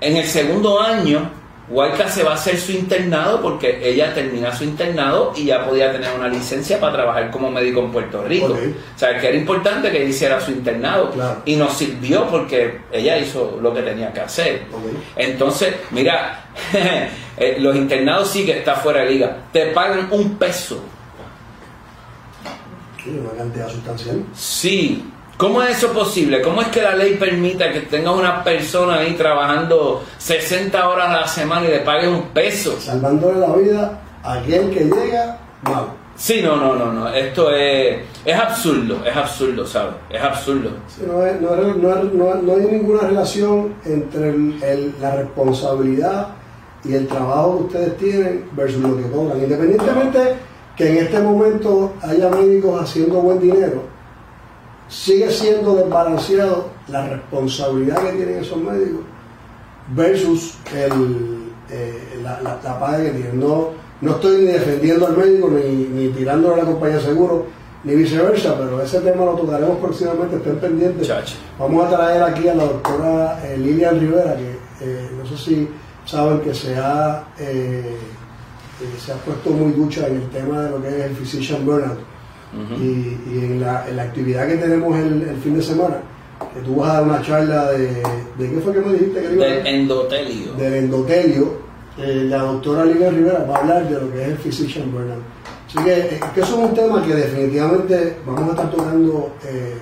en 0.00 0.16
el 0.16 0.24
segundo 0.26 0.80
año, 0.80 1.30
Huayca 1.70 2.08
se 2.08 2.24
va 2.24 2.32
a 2.32 2.34
hacer 2.34 2.58
su 2.58 2.72
internado 2.72 3.40
porque 3.40 3.80
ella 3.88 4.12
termina 4.12 4.52
su 4.52 4.64
internado 4.64 5.32
y 5.36 5.44
ya 5.44 5.64
podía 5.64 5.92
tener 5.92 6.12
una 6.12 6.26
licencia 6.26 6.80
para 6.80 6.94
trabajar 6.94 7.30
como 7.30 7.48
médico 7.48 7.80
en 7.80 7.92
Puerto 7.92 8.24
Rico. 8.24 8.46
O 8.46 8.98
sea, 8.98 9.18
que 9.20 9.28
era 9.28 9.36
importante 9.36 9.90
que 9.92 10.04
hiciera 10.04 10.40
su 10.40 10.50
internado. 10.50 11.10
Claro. 11.12 11.42
Y 11.44 11.54
nos 11.54 11.74
sirvió 11.74 12.26
porque 12.28 12.80
ella 12.90 13.16
hizo 13.18 13.58
lo 13.62 13.72
que 13.72 13.82
tenía 13.82 14.12
que 14.12 14.20
hacer. 14.20 14.62
Entonces, 15.14 15.76
mira, 15.92 16.46
eh, 17.36 17.56
los 17.60 17.76
internados 17.76 18.28
sí 18.30 18.44
que 18.44 18.58
está 18.58 18.74
fuera 18.74 19.02
de 19.04 19.10
liga. 19.10 19.36
Te 19.52 19.66
pagan 19.66 20.08
un 20.10 20.36
peso. 20.36 20.82
Sí, 23.02 23.10
una 23.10 23.30
cantidad 23.30 23.68
sustancial. 23.68 24.24
Sí. 24.34 25.04
¿Cómo 25.40 25.62
es 25.62 25.78
eso 25.78 25.92
posible? 25.94 26.42
¿Cómo 26.42 26.60
es 26.60 26.68
que 26.68 26.82
la 26.82 26.94
ley 26.94 27.14
permita 27.14 27.72
que 27.72 27.80
tengas 27.80 28.14
una 28.14 28.44
persona 28.44 28.96
ahí 28.98 29.14
trabajando 29.14 30.02
60 30.18 30.86
horas 30.88 31.08
a 31.08 31.20
la 31.22 31.26
semana 31.26 31.66
y 31.66 31.70
le 31.70 31.78
pague 31.78 32.06
un 32.08 32.22
peso? 32.28 32.78
Salvándole 32.78 33.38
la 33.40 33.52
vida 33.56 33.98
a 34.22 34.34
aquel 34.34 34.68
que 34.70 34.80
llega 34.84 35.38
mal. 35.62 35.86
Sí, 36.14 36.42
no, 36.42 36.56
no, 36.56 36.74
no, 36.76 36.92
no. 36.92 37.08
Esto 37.08 37.50
es, 37.54 38.00
es 38.26 38.36
absurdo, 38.36 38.98
es 39.06 39.16
absurdo, 39.16 39.66
¿sabes? 39.66 39.94
Es 40.10 40.20
absurdo. 40.22 40.72
Sí, 40.88 41.04
no 41.06 41.24
es- 41.24 41.40
no 41.40 41.54
es- 41.54 42.12
no- 42.12 42.34
no 42.34 42.52
hay 42.56 42.66
ninguna 42.72 43.00
relación 43.08 43.72
entre 43.86 44.28
el- 44.28 44.62
el- 44.62 44.94
la 45.00 45.16
responsabilidad 45.16 46.26
y 46.84 46.94
el 46.94 47.06
trabajo 47.08 47.56
que 47.56 47.64
ustedes 47.78 47.96
tienen 47.96 48.44
versus 48.52 48.82
lo 48.82 48.94
que 48.98 49.04
cobran. 49.10 49.38
Independientemente 49.40 50.34
que 50.76 50.90
en 50.90 50.96
este 51.06 51.18
momento 51.20 51.94
haya 52.02 52.28
médicos 52.28 52.82
haciendo 52.82 53.14
buen 53.22 53.40
dinero, 53.40 53.84
sigue 54.90 55.30
siendo 55.30 55.76
desbalanceado 55.76 56.68
la 56.88 57.06
responsabilidad 57.08 57.96
que 58.02 58.12
tienen 58.12 58.38
esos 58.40 58.58
médicos 58.58 59.00
versus 59.94 60.54
el, 60.74 61.44
eh, 61.70 62.20
la, 62.22 62.40
la- 62.42 62.60
la 62.62 62.78
paga 62.80 62.98
que 63.04 63.10
tienen. 63.10 63.40
No, 63.40 63.68
no 64.00 64.10
estoy 64.12 64.38
ni 64.38 64.52
defendiendo 64.52 65.06
al 65.06 65.16
médico 65.16 65.48
ni, 65.48 65.70
ni 65.86 66.08
tirándole 66.08 66.54
a 66.60 66.64
la 66.64 66.70
compañía 66.70 66.96
de 66.96 67.02
seguro 67.02 67.46
ni 67.84 67.94
viceversa, 67.94 68.58
pero 68.58 68.82
ese 68.82 69.00
tema 69.00 69.24
lo 69.24 69.32
tocaremos 69.36 69.78
próximamente, 69.78 70.36
estén 70.36 70.58
pendientes. 70.58 71.06
Vamos 71.58 71.86
a 71.86 71.96
traer 71.96 72.22
aquí 72.22 72.46
a 72.48 72.54
la 72.54 72.64
doctora 72.64 73.40
eh, 73.42 73.56
Lilian 73.56 73.98
Rivera, 73.98 74.36
que 74.36 74.58
eh, 74.82 75.08
no 75.16 75.24
sé 75.26 75.36
si 75.38 75.68
saben 76.04 76.40
que 76.40 76.52
se 76.54 76.76
ha, 76.76 77.24
eh, 77.38 77.96
eh, 78.82 78.98
se 79.02 79.12
ha 79.12 79.16
puesto 79.16 79.50
muy 79.50 79.72
ducha 79.72 80.06
en 80.08 80.16
el 80.16 80.28
tema 80.28 80.60
de 80.62 80.70
lo 80.70 80.82
que 80.82 80.88
es 80.88 81.04
el 81.06 81.16
physician 81.16 81.64
burnout. 81.64 81.98
Y, 82.80 83.16
y 83.32 83.38
en, 83.44 83.60
la, 83.60 83.86
en 83.88 83.96
la 83.96 84.02
actividad 84.02 84.48
que 84.48 84.56
tenemos 84.56 84.98
el, 84.98 85.22
el 85.22 85.36
fin 85.36 85.56
de 85.56 85.62
semana, 85.62 85.98
que 86.52 86.60
tú 86.60 86.76
vas 86.76 86.90
a 86.90 86.92
dar 86.94 87.02
una 87.04 87.22
charla 87.22 87.70
de, 87.72 88.02
de 88.38 88.50
¿qué 88.50 88.60
fue 88.62 88.72
que 88.72 88.80
me 88.80 88.92
dijiste 88.94 89.20
que 89.20 89.28
Del 89.28 89.66
endotelio. 89.66 90.52
del 90.54 90.74
endotelio, 90.74 91.52
eh, 91.98 92.24
la 92.28 92.38
doctora 92.38 92.84
Lilian 92.86 93.14
Rivera 93.14 93.44
va 93.48 93.56
a 93.56 93.60
hablar 93.60 93.88
de 93.88 94.00
lo 94.00 94.12
que 94.12 94.22
es 94.22 94.28
el 94.30 94.36
physician 94.38 94.90
burnout. 94.90 95.22
Así 95.68 95.78
que, 95.84 95.92
eh, 96.00 96.20
que 96.34 96.40
eso 96.40 96.58
es 96.60 96.68
un 96.70 96.74
tema 96.74 97.04
que 97.06 97.14
definitivamente 97.14 98.16
vamos 98.26 98.48
a 98.48 98.50
estar 98.50 98.70
tocando 98.70 99.32
eh, 99.44 99.78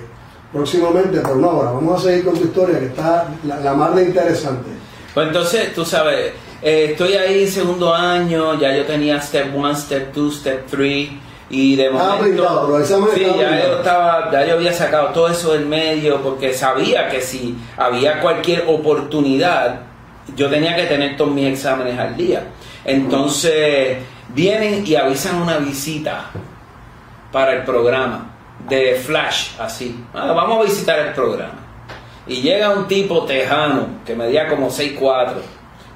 próximamente, 0.53 1.19
pero 1.23 1.35
no 1.37 1.49
ahora. 1.49 1.71
Vamos 1.71 1.99
a 1.99 2.07
seguir 2.09 2.25
con 2.25 2.35
tu 2.37 2.43
historia 2.45 2.79
que 2.79 2.85
está 2.87 3.27
la, 3.47 3.59
la 3.61 3.73
más 3.73 3.95
de 3.95 4.03
interesante. 4.03 4.69
Pues 5.13 5.27
entonces, 5.27 5.73
tú 5.73 5.83
sabes, 5.83 6.33
eh, 6.61 6.89
estoy 6.91 7.13
ahí 7.13 7.47
segundo 7.47 7.93
año, 7.95 8.59
ya 8.59 8.75
yo 8.75 8.85
tenía 8.85 9.19
step 9.21 9.55
1, 9.55 9.75
step 9.75 10.13
2, 10.13 10.35
step 10.35 10.65
3 10.69 11.09
y 11.49 11.75
de 11.75 11.89
momento... 11.89 12.67
los 12.69 12.81
exámenes 12.81 13.15
sí, 13.15 13.23
ya 13.23 13.65
yo, 13.65 13.77
estaba, 13.77 14.31
ya 14.31 14.45
yo 14.45 14.53
había 14.53 14.71
sacado 14.71 15.09
todo 15.09 15.29
eso 15.29 15.53
del 15.53 15.65
medio 15.65 16.21
porque 16.21 16.53
sabía 16.53 17.09
que 17.09 17.21
si 17.21 17.57
había 17.75 18.21
cualquier 18.21 18.65
oportunidad, 18.67 19.81
yo 20.35 20.49
tenía 20.49 20.75
que 20.75 20.83
tener 20.83 21.17
todos 21.17 21.31
mis 21.31 21.47
exámenes 21.47 21.97
al 21.97 22.15
día. 22.15 22.43
Entonces, 22.85 23.97
vienen 24.29 24.85
y 24.85 24.95
avisan 24.95 25.41
una 25.41 25.57
visita 25.57 26.25
para 27.31 27.53
el 27.53 27.63
programa 27.63 28.29
de 28.67 28.95
Flash, 28.95 29.51
así. 29.59 30.03
Ah, 30.13 30.31
vamos 30.33 30.59
a 30.59 30.63
visitar 30.63 30.99
el 30.99 31.13
programa. 31.13 31.59
Y 32.27 32.41
llega 32.41 32.69
un 32.69 32.87
tipo 32.87 33.25
tejano 33.25 33.87
que 34.05 34.15
medía 34.15 34.47
como 34.47 34.69
6'4, 34.69 35.33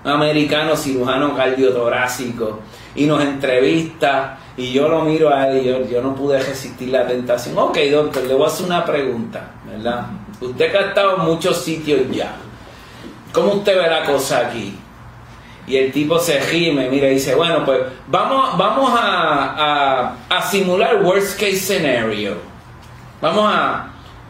un 0.03 0.11
americano 0.11 0.75
cirujano 0.75 1.35
cardiotorácico, 1.35 2.59
y 2.95 3.05
nos 3.05 3.21
entrevista. 3.21 4.39
Y 4.55 4.71
yo 4.71 4.87
lo 4.87 5.01
miro 5.01 5.33
a 5.33 5.49
él 5.49 5.63
yo, 5.63 5.89
yo 5.89 6.01
no 6.01 6.13
pude 6.13 6.39
resistir 6.39 6.89
la 6.89 7.07
tentación. 7.07 7.57
Ok, 7.57 7.77
doctor, 7.91 8.23
le 8.23 8.33
voy 8.35 8.43
a 8.43 8.47
hacer 8.47 8.65
una 8.65 8.85
pregunta, 8.85 9.51
¿verdad? 9.65 10.05
Usted 10.39 10.71
que 10.71 10.77
ha 10.77 10.87
estado 10.89 11.17
en 11.17 11.23
muchos 11.23 11.57
sitios 11.57 12.01
ya. 12.11 12.35
¿Cómo 13.31 13.53
usted 13.53 13.75
ve 13.75 13.89
la 13.89 14.03
cosa 14.03 14.47
aquí? 14.47 14.77
Y 15.65 15.77
el 15.77 15.91
tipo 15.91 16.19
se 16.19 16.39
gime, 16.41 16.89
mira, 16.89 17.07
y 17.07 17.15
dice, 17.15 17.33
bueno, 17.35 17.63
pues 17.65 17.81
vamos, 18.07 18.57
vamos 18.57 18.91
a, 18.93 19.55
a, 19.57 20.15
a 20.29 20.41
simular 20.43 21.01
worst 21.01 21.39
case 21.39 21.55
scenario. 21.55 22.35
Vamos 23.21 23.49
a, 23.51 23.87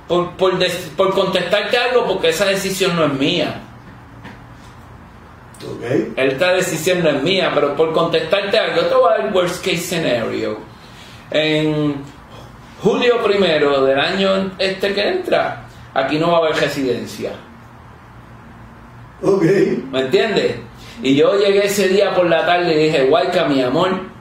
por, 0.07 0.31
por, 0.37 0.53
por 0.95 1.13
contestarte 1.13 1.77
algo, 1.77 2.05
porque 2.05 2.29
esa 2.29 2.45
decisión 2.45 2.95
no 2.95 3.05
es 3.05 3.13
mía. 3.13 3.61
¿Ok? 5.65 6.17
Esta 6.17 6.53
decisión 6.53 7.03
no 7.03 7.09
es 7.09 7.23
mía, 7.23 7.51
pero 7.53 7.75
por 7.75 7.93
contestarte 7.93 8.57
algo, 8.57 8.81
te 8.81 8.95
voy 8.95 9.13
a 9.13 9.17
dar 9.17 9.33
worst 9.33 9.63
case 9.63 9.77
scenario. 9.77 10.57
En 11.31 11.95
julio 12.81 13.23
primero 13.23 13.85
del 13.85 13.99
año 13.99 14.51
este 14.57 14.93
que 14.93 15.07
entra, 15.07 15.65
aquí 15.93 16.17
no 16.17 16.31
va 16.31 16.37
a 16.37 16.41
haber 16.41 16.55
residencia. 16.55 17.31
Ok. 19.21 19.43
¿Me 19.91 20.01
entiendes? 20.01 20.55
Y 21.01 21.15
yo 21.15 21.37
llegué 21.37 21.65
ese 21.65 21.87
día 21.87 22.13
por 22.13 22.29
la 22.29 22.45
tarde 22.45 22.73
y 22.73 22.85
dije, 22.85 23.05
Guayca, 23.05 23.45
mi 23.45 23.61
amor, 23.61 24.12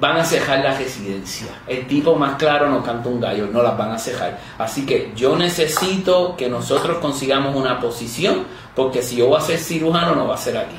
van 0.00 0.16
a 0.16 0.24
cejar 0.24 0.60
la 0.64 0.76
residencia. 0.76 1.46
El 1.68 1.86
tipo 1.86 2.14
más 2.16 2.36
claro 2.36 2.68
no 2.68 2.82
canta 2.82 3.08
un 3.08 3.20
gallo, 3.20 3.46
no 3.52 3.62
las 3.62 3.76
van 3.76 3.92
a 3.92 3.98
cejar. 3.98 4.38
Así 4.58 4.86
que 4.86 5.12
yo 5.14 5.36
necesito 5.36 6.34
que 6.36 6.48
nosotros 6.48 6.98
consigamos 6.98 7.54
una 7.54 7.78
posición, 7.80 8.44
porque 8.74 9.02
si 9.02 9.16
yo 9.16 9.26
voy 9.26 9.38
a 9.38 9.42
ser 9.42 9.58
cirujano, 9.58 10.14
no 10.14 10.26
va 10.26 10.34
a 10.34 10.38
ser 10.38 10.56
aquí. 10.56 10.76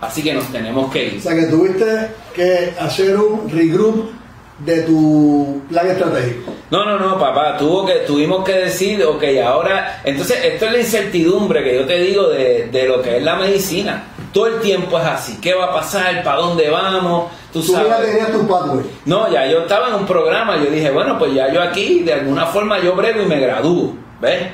Así 0.00 0.22
que 0.22 0.34
nos 0.34 0.44
tenemos 0.52 0.92
que 0.92 1.08
O 1.08 1.14
ir. 1.14 1.20
sea 1.22 1.34
que 1.34 1.46
tuviste 1.46 2.10
que 2.34 2.74
hacer 2.78 3.16
un 3.16 3.48
regroup 3.48 4.10
de 4.58 4.82
tu 4.82 5.62
plan 5.68 5.86
estratégico. 5.86 6.52
No, 6.70 6.84
no, 6.84 6.98
no, 6.98 7.18
papá, 7.18 7.56
tuvo 7.56 7.86
que, 7.86 7.92
tuvimos 8.06 8.44
que 8.44 8.52
decir, 8.52 9.02
ok, 9.04 9.22
ahora, 9.44 10.00
entonces 10.04 10.38
esto 10.44 10.66
es 10.66 10.72
la 10.72 10.78
incertidumbre 10.78 11.62
que 11.62 11.74
yo 11.76 11.86
te 11.86 11.98
digo 12.00 12.28
de, 12.28 12.68
de 12.72 12.88
lo 12.88 13.00
que 13.00 13.18
es 13.18 13.22
la 13.22 13.36
medicina. 13.36 14.04
Todo 14.32 14.48
el 14.48 14.60
tiempo 14.60 14.98
es 14.98 15.04
así, 15.04 15.38
¿qué 15.40 15.54
va 15.54 15.66
a 15.66 15.72
pasar? 15.72 16.22
¿Para 16.22 16.38
dónde 16.40 16.68
vamos? 16.68 17.30
Tú 17.60 17.66
Tú 17.66 17.72
ya 17.72 17.88
sabes. 17.88 18.10
tenías 18.10 18.32
tu 18.32 18.46
pathway. 18.46 18.84
No, 19.06 19.30
ya 19.30 19.46
yo 19.46 19.60
estaba 19.60 19.88
en 19.88 19.94
un 19.94 20.06
programa, 20.06 20.56
yo 20.56 20.70
dije, 20.70 20.90
bueno, 20.90 21.18
pues 21.18 21.32
ya 21.34 21.50
yo 21.52 21.62
aquí, 21.62 22.00
de 22.02 22.12
alguna 22.12 22.46
forma 22.46 22.78
yo 22.80 22.94
brego 22.94 23.22
y 23.22 23.26
me 23.26 23.38
gradúo, 23.40 23.94
¿ves? 24.20 24.48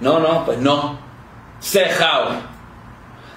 No, 0.00 0.18
no, 0.20 0.44
pues 0.44 0.58
no. 0.58 0.98
Cejado. 1.60 2.53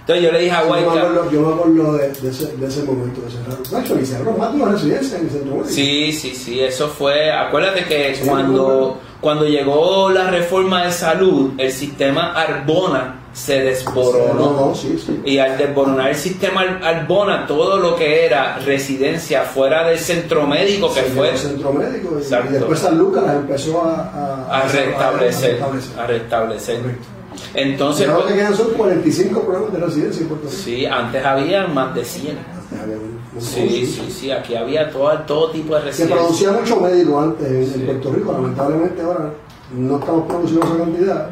Entonces 0.08 0.24
yo 0.24 0.32
le 0.32 0.40
dije 0.40 0.52
a 0.56 0.62
Sí, 0.62 0.68
yo 0.70 0.74
me 0.74 0.82
Huayca, 0.88 1.02
acuerdo, 1.02 1.32
yo 1.32 1.42
me 1.42 1.54
acuerdo 1.54 1.94
de, 1.98 2.08
de 2.14 2.30
ese, 2.30 2.56
de 2.56 2.66
ese 2.68 2.84
momento 2.84 3.22
que 3.26 3.30
cerraron. 3.30 3.64
Nacho, 3.74 4.00
y 4.00 4.06
cerraron 4.06 4.38
más 4.40 4.54
de 4.56 4.62
una 4.62 4.72
residencia 4.72 5.18
en 5.18 5.26
el 5.26 5.32
centro 5.32 5.52
médico. 5.52 5.70
Sí, 5.70 6.14
sí, 6.14 6.34
sí, 6.34 6.60
eso 6.62 6.88
fue. 6.88 7.30
Acuérdate 7.32 7.84
que 7.84 8.16
Sí, 8.16 8.26
cuando, 8.26 9.00
cuando 9.20 9.46
llegó 9.46 10.10
la 10.10 10.30
reforma 10.32 10.86
de 10.86 10.92
salud, 10.94 11.52
el 11.58 11.74
sistema 11.74 12.32
Arbona 12.32 13.16
se 13.34 13.60
desboronó. 13.60 14.34
No, 14.34 14.68
no, 14.70 14.76
sí, 14.76 14.98
sí. 14.98 15.22
Y 15.26 15.40
al 15.40 15.58
desboronar 15.58 16.10
el 16.12 16.16
sistema 16.16 16.62
Ar- 16.62 16.80
Arbona, 16.86 17.46
todo 17.46 17.78
lo 17.78 17.98
que 17.98 18.26
era 18.26 18.60
residencia 18.60 19.42
fuera 19.44 19.86
del 19.90 20.00
centro 20.00 20.48
médico, 20.48 20.92
que 20.94 21.02
fue 21.02 21.32
al 21.32 21.38
centro 21.38 21.74
médico 21.74 22.18
y, 22.18 22.24
y 22.24 22.52
después 22.54 22.80
San 22.80 22.98
Lucas 22.98 23.24
las 23.26 23.36
empezó 23.36 23.84
a, 23.84 24.48
a 24.50 24.62
restablecer, 24.64 25.62
a 25.62 25.68
restablecer. 25.68 26.00
a 26.00 26.08
restablecer. 26.08 27.17
Entonces, 27.54 28.06
creo 28.06 28.18
pues, 28.22 28.32
que 28.34 28.40
quedan 28.40 28.56
son 28.56 28.68
45 28.74 29.42
programas 29.42 29.74
de 29.74 29.80
residencia 29.80 30.22
en 30.22 30.28
Puerto 30.28 30.48
Rico. 30.50 30.62
sí, 30.64 30.86
antes 30.86 31.26
había 31.26 31.68
más 31.68 31.94
de 31.96 32.04
100. 32.06 32.38
Había 32.82 32.96
un- 32.98 33.20
un- 33.36 33.42
Sí, 33.42 33.86
sí, 33.86 34.12
sí, 34.12 34.32
aquí 34.32 34.56
había 34.56 34.90
todo, 34.92 35.12
todo 35.20 35.52
tipo 35.52 35.74
de 35.76 35.82
Se 35.82 35.86
residencias. 35.88 36.20
producía 36.20 36.52
mucho 36.52 36.80
médico 36.82 37.20
antes 37.22 37.76
en. 37.76 37.86
Puerto 37.86 38.12
Rico, 38.12 38.32
lamentablemente 38.34 39.02
ahora 39.02 39.34
no 39.76 40.00
estamos 40.00 40.28
produciendo 40.28 40.66
esa 40.66 40.78
cantidad 40.78 41.30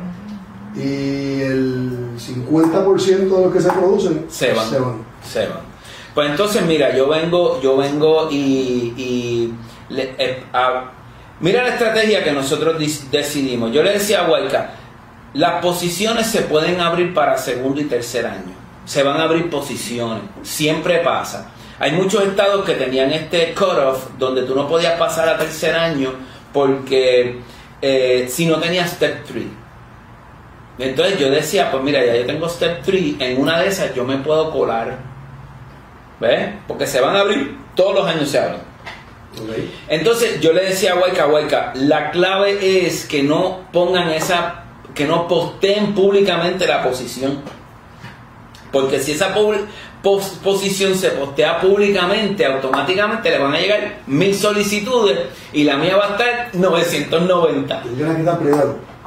y 0.76 1.42
el 1.42 1.92
50% 2.18 3.38
de 3.38 3.46
lo 3.46 3.52
que 3.52 3.62
se 3.62 3.70
producen 3.72 4.26
se 4.30 4.54
van, 4.54 4.70
se 4.70 5.40
van. 5.48 5.76
Pues 6.14 6.30
entonces, 6.32 6.66
mira, 6.66 6.96
yo 6.96 7.10
vengo, 7.10 7.60
yo 7.62 7.76
vengo 7.78 8.30
y, 8.32 8.94
y 8.98 9.54
le- 9.90 10.16
eh, 10.18 10.44
a- 10.54 10.92
mira 11.42 11.64
la 11.64 11.70
estrategia 11.70 12.24
que 12.24 12.32
nosotros 12.32 12.78
decidimos. 13.12 13.72
Yo 13.74 13.84
le 13.84 13.92
decía 13.94 14.26
a 14.26 14.30
Huayca, 14.32 14.72
las 15.36 15.62
posiciones 15.62 16.28
se 16.28 16.42
pueden 16.42 16.82
abrir 16.82 17.14
para 17.14 17.38
segundo 17.38 17.80
y 17.82 17.86
tercer 17.86 18.26
año. 18.26 18.54
Se 18.86 19.04
van 19.04 19.18
a 19.20 19.24
abrir 19.24 19.50
posiciones, 19.50 20.24
siempre 20.44 21.00
pasa. 21.00 21.52
Hay 21.78 21.92
muchos 21.92 22.24
estados 22.24 22.64
que 22.66 22.76
tenían 22.76 23.12
este 23.12 23.54
cutoff 23.54 24.08
donde 24.18 24.44
tú 24.44 24.56
no 24.56 24.68
podías 24.68 24.98
pasar 24.98 25.28
a 25.28 25.38
tercer 25.38 25.76
año 25.76 26.14
porque 26.54 27.42
eh, 27.82 28.28
si 28.30 28.46
no 28.46 28.60
tenías 28.60 28.92
step 28.92 29.26
3. 29.26 29.44
Entonces 30.78 31.20
yo 31.20 31.30
decía, 31.30 31.70
pues 31.72 31.84
mira, 31.84 32.04
ya 32.06 32.16
yo 32.16 32.26
tengo 32.26 32.48
step 32.48 32.82
3, 32.84 33.16
en 33.20 33.42
una 33.42 33.60
de 33.60 33.68
esas 33.68 33.94
yo 33.94 34.06
me 34.06 34.18
puedo 34.18 34.52
colar. 34.52 34.98
¿Ves? 36.20 36.50
Porque 36.68 36.88
se 36.88 37.02
van 37.02 37.16
a 37.16 37.22
abrir, 37.22 37.58
todos 37.76 37.94
los 37.94 38.08
años 38.08 38.30
se 38.30 38.40
abren. 38.40 38.62
Entonces 39.90 40.40
yo 40.40 40.54
le 40.54 40.64
decía 40.64 40.94
a 40.94 40.96
Huayca, 40.96 41.28
Huayca, 41.28 41.74
la 41.76 42.12
clave 42.12 42.86
es 42.86 43.06
que 43.06 43.22
no 43.22 43.68
pongan 43.74 44.10
esa, 44.10 44.65
que 44.96 45.06
no 45.06 45.28
posteen 45.28 45.94
públicamente 45.94 46.66
la 46.66 46.82
posición. 46.84 47.42
Porque 48.72 49.00
si 49.00 49.12
esa 49.14 49.34
pos- 50.02 50.38
posición 50.44 50.96
se 50.96 51.10
postea 51.12 51.60
públicamente, 51.62 52.46
automáticamente 52.46 53.30
le 53.30 53.40
van 53.40 53.54
a 53.54 53.60
llegar 53.60 54.00
mil 54.08 54.34
solicitudes 54.36 55.20
y 55.54 55.64
la 55.64 55.78
mía 55.78 55.96
va 55.98 56.08
a 56.08 56.12
estar 56.12 56.50
990. 56.54 57.84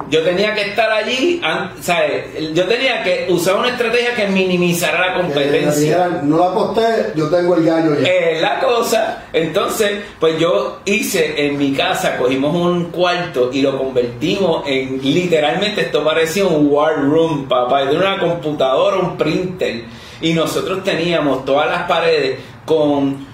Yo 0.09 0.23
tenía 0.23 0.55
que 0.55 0.61
estar 0.61 0.89
allí, 0.91 1.41
¿sabes? 1.81 2.53
Yo 2.53 2.65
tenía 2.65 3.03
que 3.03 3.27
usar 3.29 3.57
una 3.57 3.69
estrategia 3.69 4.15
que 4.15 4.27
minimizara 4.27 5.09
la 5.09 5.13
competencia. 5.15 6.21
no 6.23 6.37
la 6.37 6.47
aposté, 6.47 7.11
yo 7.15 7.29
tengo 7.29 7.55
el 7.55 7.65
gallo 7.65 7.99
ya. 7.99 8.07
Es 8.07 8.41
la 8.41 8.59
cosa. 8.59 9.25
Entonces, 9.33 9.99
pues 10.19 10.39
yo 10.39 10.79
hice 10.85 11.45
en 11.45 11.57
mi 11.57 11.73
casa, 11.73 12.17
cogimos 12.17 12.55
un 12.55 12.85
cuarto 12.85 13.51
y 13.51 13.61
lo 13.61 13.77
convertimos 13.77 14.63
en 14.65 14.99
literalmente 15.01 15.81
esto 15.81 16.03
parecía 16.03 16.45
un 16.45 16.67
war 16.71 17.01
room, 17.01 17.47
papá. 17.47 17.83
Era 17.83 17.91
una 17.91 18.19
computadora, 18.19 18.97
un 18.97 19.17
printer. 19.17 19.83
Y 20.21 20.33
nosotros 20.33 20.83
teníamos 20.83 21.45
todas 21.45 21.69
las 21.69 21.83
paredes 21.83 22.39
con 22.65 23.28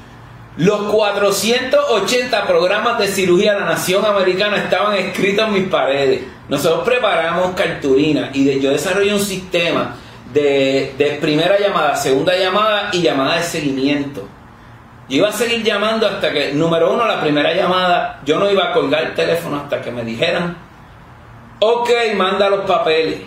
los 0.57 0.91
480 0.91 2.47
programas 2.47 2.97
de 2.97 3.07
cirugía 3.07 3.53
de 3.53 3.59
la 3.61 3.65
nación 3.65 4.05
americana 4.05 4.57
estaban 4.57 4.95
escritos 4.95 5.47
en 5.47 5.53
mis 5.53 5.67
paredes. 5.67 6.23
Nosotros 6.47 6.83
preparamos 6.85 7.51
cartulina 7.55 8.29
y 8.33 8.59
yo 8.59 8.71
desarrollé 8.71 9.13
un 9.13 9.19
sistema 9.19 9.95
de, 10.33 10.93
de 10.97 11.17
primera 11.21 11.59
llamada, 11.59 11.95
segunda 11.95 12.37
llamada 12.37 12.89
y 12.93 13.01
llamada 13.01 13.37
de 13.37 13.43
seguimiento. 13.43 14.27
Yo 15.09 15.17
iba 15.17 15.29
a 15.29 15.33
seguir 15.33 15.63
llamando 15.63 16.07
hasta 16.07 16.31
que, 16.31 16.53
número 16.53 16.93
uno, 16.93 17.05
la 17.05 17.21
primera 17.21 17.53
llamada, 17.53 18.21
yo 18.25 18.39
no 18.39 18.49
iba 18.49 18.69
a 18.69 18.73
colgar 18.73 19.03
el 19.03 19.13
teléfono 19.13 19.57
hasta 19.57 19.81
que 19.81 19.91
me 19.91 20.03
dijeran, 20.03 20.57
ok, 21.59 21.89
manda 22.15 22.49
los 22.49 22.61
papeles. 22.61 23.19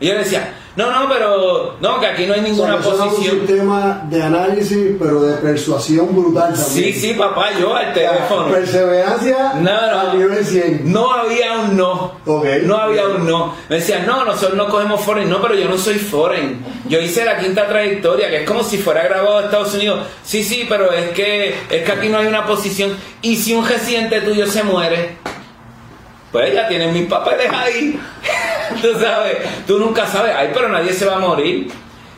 Y 0.00 0.08
yo 0.08 0.18
decía, 0.18 0.54
no, 0.76 0.90
no, 0.90 1.08
pero 1.08 1.76
no, 1.80 2.00
que 2.00 2.06
aquí 2.06 2.26
no 2.26 2.34
hay 2.34 2.40
O 2.40 2.42
sea, 2.42 2.50
ninguna 2.52 2.76
eso 2.78 2.94
era 2.94 3.04
un 3.04 3.10
posición. 3.10 3.38
sistema 3.46 4.02
de 4.10 4.22
análisis, 4.22 4.78
pero 4.98 5.22
de 5.22 5.36
persuasión 5.36 6.08
brutal 6.14 6.52
también. 6.54 6.66
Sí, 6.66 6.92
sí, 6.92 7.14
papá, 7.14 7.50
yo 7.60 7.74
al 7.74 7.92
teléfono. 7.92 8.48
Perseverancia 8.50 9.54
No, 9.60 10.04
no. 10.04 10.14
nivel 10.14 10.44
100. 10.44 10.92
No 10.92 11.12
había 11.12 11.52
un 11.60 11.76
no. 11.76 12.12
Ok. 12.26 12.44
No 12.64 12.76
había 12.76 13.06
un 13.06 13.26
no. 13.26 13.54
Me 13.68 13.76
decían, 13.76 14.06
no, 14.06 14.24
nosotros 14.24 14.56
no 14.56 14.68
cogemos 14.68 15.00
foreign. 15.02 15.30
No, 15.30 15.40
pero 15.40 15.54
yo 15.54 15.68
no 15.68 15.78
soy 15.78 15.94
foreign. 15.98 16.64
Yo 16.88 17.00
hice 17.00 17.24
la 17.24 17.38
quinta 17.38 17.66
trayectoria, 17.68 18.28
que 18.28 18.42
es 18.42 18.46
como 18.48 18.62
si 18.64 18.78
fuera 18.78 19.04
grabado 19.04 19.38
de 19.38 19.44
Estados 19.46 19.74
Unidos. 19.74 20.06
Sí, 20.24 20.42
sí, 20.42 20.66
pero 20.68 20.92
es 20.92 21.10
que, 21.10 21.54
es 21.70 21.82
que 21.84 21.92
aquí 21.92 22.08
no 22.08 22.18
hay 22.18 22.26
una 22.26 22.46
posición. 22.46 22.96
Y 23.22 23.36
si 23.36 23.54
un 23.54 23.66
residente 23.66 24.20
tuyo 24.22 24.46
se 24.46 24.62
muere, 24.64 25.16
pues 26.34 26.52
ya 26.52 26.66
tienen 26.66 26.92
mis 26.92 27.06
papeles 27.06 27.48
ahí. 27.48 27.96
tú 28.82 28.88
sabes, 28.98 29.36
tú 29.68 29.78
nunca 29.78 30.04
sabes. 30.04 30.34
Ay, 30.36 30.50
pero 30.52 30.68
nadie 30.68 30.92
se 30.92 31.06
va 31.06 31.14
a 31.14 31.20
morir. 31.20 31.70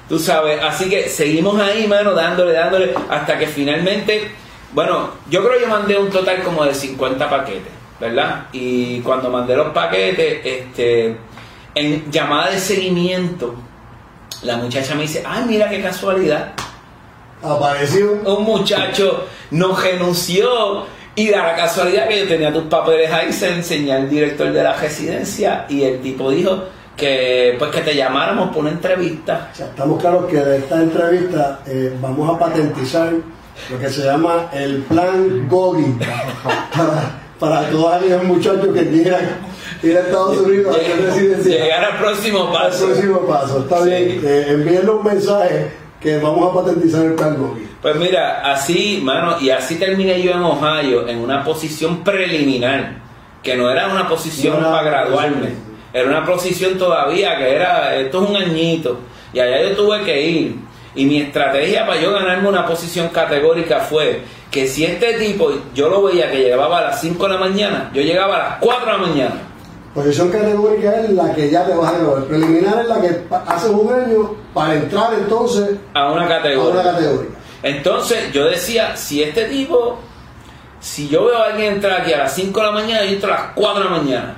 Tú 0.09 0.19
sabes, 0.19 0.59
así 0.62 0.89
que 0.89 1.07
seguimos 1.11 1.61
ahí, 1.61 1.87
mano, 1.87 2.14
dándole, 2.14 2.55
dándole, 2.55 2.95
hasta 3.11 3.39
que 3.39 3.47
finalmente, 3.47 4.31
bueno, 4.73 5.11
yo 5.29 5.43
creo 5.43 5.59
que 5.59 5.64
yo 5.64 5.69
mandé 5.69 5.99
un 5.99 6.09
total 6.09 6.43
como 6.43 6.64
de 6.64 6.73
50 6.73 7.29
paquetes, 7.29 7.73
¿verdad? 8.01 8.47
Y 8.53 9.01
cuando 9.01 9.29
mandé 9.29 9.55
los 9.55 9.75
paquetes, 9.75 10.41
este, 10.47 11.19
en 11.75 12.11
llamada 12.11 12.53
de 12.53 12.59
seguimiento, 12.59 13.55
la 14.45 14.57
muchacha 14.57 14.95
me 14.95 15.03
dice, 15.03 15.25
ay, 15.27 15.45
mira 15.47 15.69
qué 15.69 15.83
casualidad, 15.83 16.55
Apareció. 17.43 18.12
un 18.25 18.45
muchacho 18.45 19.27
nos 19.51 19.83
renunció 19.83 20.87
y 21.17 21.31
da 21.31 21.43
la 21.45 21.57
casualidad 21.57 22.07
que 22.09 22.21
yo 22.21 22.29
tenía 22.29 22.53
tus 22.53 22.64
papeles 22.64 23.11
ahí, 23.11 23.33
se 23.33 23.49
enseñé 23.53 23.93
al 23.95 24.09
director 24.09 24.53
de 24.53 24.62
la 24.62 24.75
residencia 24.75 25.64
y 25.69 25.83
el 25.83 26.01
tipo 26.01 26.31
dijo 26.31 26.64
que 26.97 27.57
pues 27.59 27.71
que 27.71 27.81
te 27.81 27.95
llamáramos 27.97 28.51
por 28.51 28.59
una 28.62 28.71
entrevista. 28.71 29.51
O 29.53 29.57
sea, 29.57 29.67
estamos 29.67 30.01
claros 30.01 30.27
que 30.27 30.37
de 30.37 30.59
esta 30.59 30.81
entrevista 30.83 31.61
eh, 31.67 31.93
vamos 32.01 32.35
a 32.35 32.39
patentizar 32.39 33.12
lo 33.71 33.79
que 33.79 33.89
se 33.89 34.05
llama 34.05 34.51
el 34.53 34.83
plan 34.83 35.47
Gogi 35.49 35.95
para, 36.77 37.19
para 37.39 37.71
todos 37.71 37.95
aquellos 37.95 38.23
muchachos 38.25 38.69
que 38.75 38.89
quieran 38.91 39.23
ir 39.83 39.97
a 39.97 40.01
Estados 40.01 40.39
Unidos 40.39 40.75
a 40.77 40.81
hacer 40.81 41.03
residencia. 41.03 41.64
Llegar 41.64 41.85
al 41.85 41.99
próximo 41.99 42.47
Al 42.49 42.53
paso. 42.71 42.87
próximo 42.87 43.19
paso, 43.21 43.59
está 43.61 43.83
Sí. 43.83 43.89
bien. 43.91 44.21
Eh, 44.25 44.45
envíenle 44.51 44.91
un 44.91 45.05
mensaje 45.05 45.71
que 46.01 46.19
vamos 46.19 46.51
a 46.51 46.62
patentizar 46.64 47.05
el 47.05 47.12
plan 47.14 47.37
Gogi. 47.37 47.67
Pues 47.87 47.95
mira, 47.95 48.41
así, 48.43 49.01
mano, 49.01 49.37
y 49.41 49.51
así 49.51 49.76
terminé 49.76 50.20
yo 50.20 50.32
en 50.32 50.43
Ohio 50.43 51.07
en 51.07 51.18
una 51.18 51.45
posición 51.45 52.03
preliminar, 52.03 52.97
que 53.45 53.55
no 53.55 53.70
era 53.70 53.87
una 53.87 54.09
posición 54.09 54.61
No 54.61 54.72
para 54.72 54.82
graduarme, 54.82 55.51
era 55.93 56.09
una 56.09 56.26
posición 56.26 56.76
todavía 56.78 57.39
que 57.39 57.55
era, 57.55 57.95
esto 57.95 58.24
es 58.24 58.30
un 58.30 58.37
añito, 58.37 58.99
y 59.32 59.39
allá 59.39 59.62
yo 59.62 59.76
tuve 59.76 60.03
que 60.03 60.20
ir. 60.20 60.57
Y 60.97 61.05
mi 61.05 61.20
estrategia 61.20 61.87
para 61.87 62.01
yo 62.01 62.12
ganarme 62.12 62.49
una 62.49 62.66
posición 62.66 63.09
categórica 63.11 63.78
fue 63.78 64.22
que 64.51 64.66
si 64.66 64.84
este 64.84 65.12
tipo, 65.20 65.53
yo 65.72 65.89
lo 65.89 66.03
veía 66.03 66.28
que 66.28 66.39
llegaba 66.39 66.78
a 66.78 66.82
las 66.87 67.01
5 67.01 67.22
de 67.22 67.34
la 67.34 67.39
mañana, 67.39 67.93
yo 67.95 68.03
llegaba 68.03 68.34
a 68.34 68.39
las 68.49 68.59
4 68.59 68.84
de 68.84 68.93
la 68.93 68.99
mañana. 68.99 69.34
Posición 69.95 70.30
categórica 70.30 71.03
es 71.03 71.11
la 71.11 71.32
que 71.32 71.49
ya 71.49 71.64
te 71.64 71.72
vas 71.72 71.95
a 71.95 71.99
graduar. 71.99 72.24
Preliminar 72.24 72.80
es 72.80 72.89
la 72.89 73.01
que 73.01 73.22
haces 73.47 73.70
un 73.70 73.93
año 73.93 74.34
para 74.53 74.74
entrar 74.74 75.14
entonces 75.14 75.76
a 75.95 76.11
una 76.11 76.24
a 76.24 76.28
categoría. 76.28 76.80
una 76.80 76.82
categoría. 76.82 77.36
Entonces 77.63 78.33
yo 78.33 78.45
decía, 78.47 78.97
si 78.97 79.23
este 79.23 79.47
tipo, 79.47 79.99
si 80.81 81.09
yo 81.09 81.25
veo 81.25 81.39
a 81.39 81.47
alguien 81.47 81.75
entrar 81.75 82.01
aquí 82.01 82.13
a 82.13 82.19
las 82.19 82.35
5 82.35 82.61
de 82.61 82.67
la 82.67 82.73
mañana, 82.73 83.05
yo 83.05 83.13
entro 83.13 83.33
a 83.33 83.37
las 83.37 83.53
4 83.55 83.83
de 83.83 83.91
la 83.91 83.97
mañana, 83.97 84.37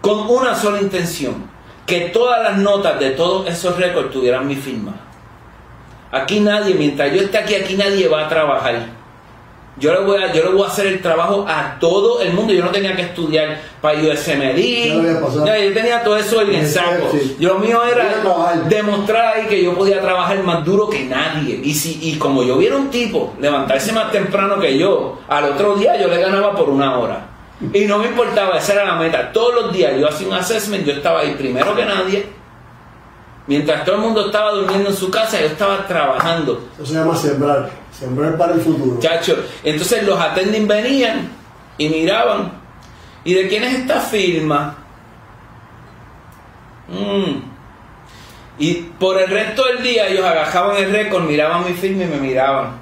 con 0.00 0.28
una 0.28 0.54
sola 0.54 0.80
intención, 0.80 1.50
que 1.86 2.00
todas 2.10 2.42
las 2.42 2.58
notas 2.58 2.98
de 2.98 3.10
todos 3.10 3.48
esos 3.48 3.76
récords 3.76 4.10
tuvieran 4.10 4.46
mi 4.46 4.56
firma. 4.56 4.94
Aquí 6.12 6.40
nadie, 6.40 6.74
mientras 6.74 7.12
yo 7.12 7.22
esté 7.22 7.38
aquí, 7.38 7.54
aquí 7.54 7.76
nadie 7.76 8.08
va 8.08 8.26
a 8.26 8.28
trabajar. 8.28 8.99
Yo 9.80 9.94
le, 9.94 10.00
voy 10.00 10.22
a, 10.22 10.32
yo 10.32 10.44
le 10.44 10.50
voy 10.50 10.64
a 10.64 10.66
hacer 10.68 10.86
el 10.86 11.00
trabajo 11.00 11.46
a 11.48 11.78
todo 11.80 12.20
el 12.20 12.32
mundo. 12.34 12.52
Yo 12.52 12.62
no 12.64 12.70
tenía 12.70 12.94
que 12.94 13.02
estudiar 13.02 13.58
para 13.80 13.98
lo 14.94 15.00
había 15.00 15.20
pasado. 15.20 15.46
Ya, 15.46 15.58
yo 15.58 15.72
tenía 15.72 16.04
todo 16.04 16.16
eso 16.18 16.42
en 16.42 16.54
el 16.54 16.66
saco. 16.66 17.08
sí. 17.12 17.36
Yo 17.40 17.54
lo 17.54 17.58
mío 17.60 17.82
era 17.84 18.22
demostrar 18.68 19.36
ahí 19.36 19.46
que 19.46 19.64
yo 19.64 19.74
podía 19.74 20.00
trabajar 20.00 20.42
más 20.42 20.64
duro 20.64 20.88
que 20.90 21.04
nadie. 21.04 21.60
Y 21.64 21.74
si 21.74 21.98
y 22.02 22.18
como 22.18 22.42
yo 22.42 22.58
viera 22.58 22.76
un 22.76 22.90
tipo 22.90 23.34
levantarse 23.40 23.92
más 23.92 24.12
temprano 24.12 24.60
que 24.60 24.78
yo, 24.78 25.18
al 25.28 25.44
otro 25.44 25.76
día 25.76 25.98
yo 26.00 26.08
le 26.08 26.20
ganaba 26.20 26.54
por 26.54 26.68
una 26.68 26.98
hora. 26.98 27.26
Y 27.72 27.84
no 27.84 27.98
me 27.98 28.06
importaba, 28.06 28.58
esa 28.58 28.72
era 28.72 28.84
la 28.84 28.94
meta. 28.96 29.32
Todos 29.32 29.54
los 29.54 29.72
días 29.72 29.92
yo 29.98 30.08
hacía 30.08 30.26
un 30.26 30.34
assessment, 30.34 30.84
yo 30.84 30.92
estaba 30.92 31.20
ahí 31.20 31.34
primero 31.34 31.74
que 31.74 31.84
nadie. 31.84 32.26
Mientras 33.46 33.84
todo 33.84 33.96
el 33.96 34.02
mundo 34.02 34.26
estaba 34.26 34.52
durmiendo 34.52 34.90
en 34.90 34.96
su 34.96 35.10
casa, 35.10 35.40
yo 35.40 35.46
estaba 35.46 35.86
trabajando. 35.86 36.68
Eso 36.74 36.86
se 36.86 36.94
llama 36.94 37.16
sembrar, 37.16 37.70
sembrar 38.00 38.38
para 38.38 38.54
el 38.54 38.60
futuro. 38.62 38.98
Chacho, 38.98 39.44
entonces 39.62 40.02
los 40.04 40.18
attending 40.18 40.66
venían 40.66 41.28
y 41.76 41.88
miraban. 41.88 42.52
¿Y 43.24 43.34
de 43.34 43.48
quién 43.48 43.62
es 43.62 43.74
esta 43.80 44.00
firma? 44.00 44.78
Mm. 46.88 47.42
Y 48.58 48.74
por 48.98 49.20
el 49.20 49.28
resto 49.28 49.64
del 49.66 49.82
día 49.82 50.08
ellos 50.08 50.24
agajaban 50.24 50.76
el 50.76 50.90
récord, 50.90 51.24
miraban 51.24 51.64
mi 51.66 51.74
firma 51.74 52.04
y 52.04 52.06
me 52.06 52.16
miraban. 52.16 52.78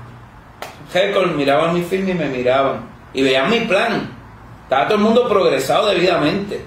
Récord, 0.95 1.33
miraban 1.33 1.75
mi 1.75 1.83
firma 1.83 2.11
y 2.11 2.15
me 2.15 2.29
miraban. 2.29 2.89
Y 3.13 3.23
veían 3.23 3.51
mi 3.51 3.61
plan. 3.61 4.09
Estaba 4.63 4.87
todo 4.87 4.99
el 4.99 5.05
mundo 5.05 5.29
progresado 5.29 5.89
debidamente. 5.89 6.65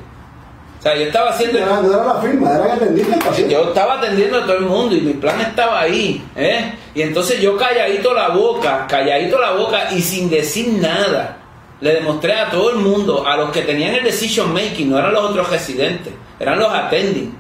O 0.80 0.82
sea, 0.82 0.96
yo 0.96 1.04
estaba 1.04 1.30
haciendo... 1.30 1.60
No, 1.60 1.84
no 1.84 1.94
era 1.94 2.06
la 2.06 2.22
firma, 2.22 2.52
era 2.52 2.66
que 2.66 2.72
atendiste 2.72 3.14
el 3.14 3.20
paciente. 3.20 3.54
Yo 3.54 3.64
estaba 3.70 4.00
atendiendo 4.00 4.40
a 4.40 4.42
todo 4.46 4.58
el 4.58 4.66
mundo 4.66 4.96
y 4.96 5.02
mi 5.02 5.14
plan 5.14 5.40
estaba 5.40 5.82
ahí. 5.82 6.26
¿eh? 6.36 6.74
Y 6.94 7.02
entonces 7.02 7.40
yo 7.40 7.58
calladito 7.58 8.14
la 8.14 8.30
boca, 8.30 8.86
calladito 8.88 9.40
la 9.40 9.52
boca 9.52 9.92
y 9.94 10.02
sin 10.02 10.30
decir 10.30 10.74
nada, 10.82 11.38
le 11.80 11.94
demostré 11.96 12.34
a 12.34 12.50
todo 12.50 12.72
el 12.72 12.78
mundo, 12.78 13.26
a 13.26 13.38
los 13.38 13.50
que 13.52 13.62
tenían 13.62 13.96
el 13.96 14.04
decision 14.04 14.54
making, 14.54 14.90
no 14.90 15.00
eran 15.00 15.14
los 15.14 15.24
otros 15.24 15.50
residentes, 15.50 16.14
eran 16.40 16.60
los 16.60 16.72
attending, 16.72 17.34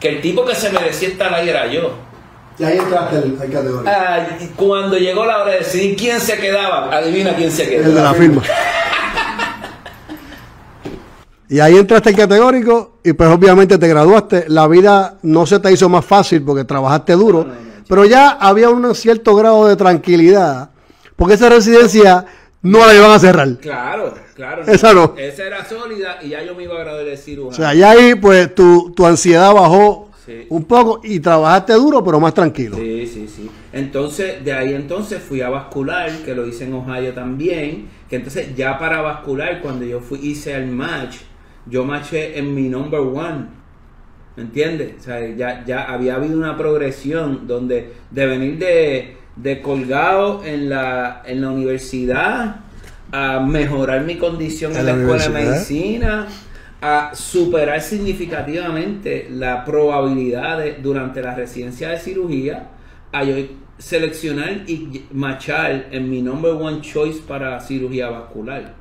que 0.00 0.08
el 0.08 0.20
tipo 0.22 0.44
que 0.44 0.54
se 0.54 0.70
merecía 0.70 1.08
estar 1.08 1.32
ahí 1.34 1.48
era 1.48 1.66
yo. 1.66 1.90
Y 2.58 2.64
ahí 2.64 2.78
entraste 2.78 3.16
al 3.16 3.36
categoría. 3.52 4.38
Cuando 4.56 4.96
llegó 4.96 5.26
la 5.26 5.42
hora 5.42 5.52
de 5.52 5.58
decidir 5.58 5.94
quién 5.94 6.18
se 6.20 6.38
quedaba, 6.38 6.88
adivina 6.90 7.36
quién 7.36 7.52
se 7.52 7.64
El 7.64 7.82
quedó. 7.82 7.94
de 7.94 8.02
la 8.02 8.14
firma. 8.14 8.42
Y 11.48 11.60
ahí 11.60 11.76
entraste 11.76 12.10
en 12.10 12.16
categórico 12.16 12.98
y 13.04 13.12
pues 13.12 13.28
obviamente 13.28 13.78
te 13.78 13.86
graduaste. 13.86 14.46
La 14.48 14.66
vida 14.66 15.18
no 15.22 15.46
se 15.46 15.60
te 15.60 15.70
hizo 15.70 15.88
más 15.88 16.04
fácil 16.04 16.42
porque 16.42 16.64
trabajaste 16.64 17.12
duro. 17.12 17.46
Pero 17.88 18.04
ya 18.04 18.30
había 18.30 18.70
un 18.70 18.94
cierto 18.94 19.34
grado 19.36 19.66
de 19.66 19.76
tranquilidad 19.76 20.70
porque 21.16 21.34
esa 21.34 21.48
residencia 21.48 22.26
no 22.62 22.84
la 22.86 22.94
iban 22.94 23.10
a 23.10 23.18
cerrar. 23.18 23.56
Claro, 23.58 24.14
claro. 24.34 24.62
Esa 24.66 24.92
no. 24.92 25.14
Esa 25.16 25.44
era 25.44 25.64
sólida 25.64 26.18
y 26.22 26.30
ya 26.30 26.42
yo 26.44 26.54
me 26.54 26.64
iba 26.64 26.74
a 26.74 26.78
graduar 26.80 27.04
de 27.04 27.16
cirujano. 27.16 27.50
O 27.50 27.54
sea, 27.54 27.74
ya 27.74 27.90
ahí 27.90 28.14
pues 28.14 28.54
tu, 28.54 28.92
tu 28.94 29.06
ansiedad 29.06 29.52
bajó 29.54 30.04
Sí. 30.26 30.44
un 30.48 30.64
poco 30.64 31.00
y 31.04 31.20
trabajaste 31.20 31.72
duro 31.74 32.02
pero 32.02 32.18
más 32.18 32.34
tranquilo. 32.34 32.76
Sí, 32.76 33.06
sí, 33.06 33.28
sí. 33.28 33.48
Entonces, 33.72 34.44
de 34.44 34.52
ahí 34.52 34.74
entonces 34.74 35.22
fui 35.22 35.40
a 35.40 35.48
vascular, 35.50 36.10
que 36.24 36.34
lo 36.34 36.44
hice 36.48 36.64
en 36.64 36.74
Ohio 36.74 37.14
también, 37.14 37.88
que 38.10 38.16
entonces 38.16 38.56
ya 38.56 38.76
para 38.76 39.00
vascular, 39.02 39.60
cuando 39.62 39.84
yo 39.84 40.00
fui, 40.00 40.18
hice 40.20 40.52
el 40.56 40.66
match, 40.66 41.18
yo 41.66 41.84
matché 41.84 42.36
en 42.40 42.52
mi 42.56 42.62
number 42.68 42.98
one. 42.98 43.46
¿Me 44.36 44.42
entiendes? 44.42 44.94
O 45.00 45.02
sea, 45.02 45.26
ya, 45.34 45.64
ya 45.64 45.84
había 45.84 46.16
habido 46.16 46.36
una 46.36 46.56
progresión 46.56 47.46
donde 47.46 47.92
de 48.10 48.26
venir 48.26 48.58
de, 48.58 49.16
de 49.36 49.62
colgado 49.62 50.44
en 50.44 50.68
la, 50.68 51.22
en 51.24 51.40
la 51.40 51.50
universidad 51.50 52.56
a 53.12 53.40
mejorar 53.40 54.02
mi 54.02 54.16
condición 54.16 54.72
en, 54.72 54.78
En 54.78 54.86
la, 54.86 54.92
la 54.92 55.00
escuela 55.00 55.24
de 55.24 55.46
medicina, 55.46 56.26
a 56.82 57.14
superar 57.14 57.80
significativamente 57.80 59.28
la 59.30 59.64
probabilidad 59.64 60.58
de, 60.58 60.74
durante 60.82 61.22
la 61.22 61.34
residencia 61.34 61.88
de 61.88 61.98
cirugía, 61.98 62.68
a 63.12 63.24
yo 63.24 63.36
seleccionar 63.78 64.64
y 64.66 65.04
machar 65.12 65.86
en 65.90 66.10
mi 66.10 66.22
number 66.22 66.52
one 66.52 66.80
choice 66.80 67.20
para 67.26 67.60
cirugía 67.60 68.08
vascular. 68.08 68.74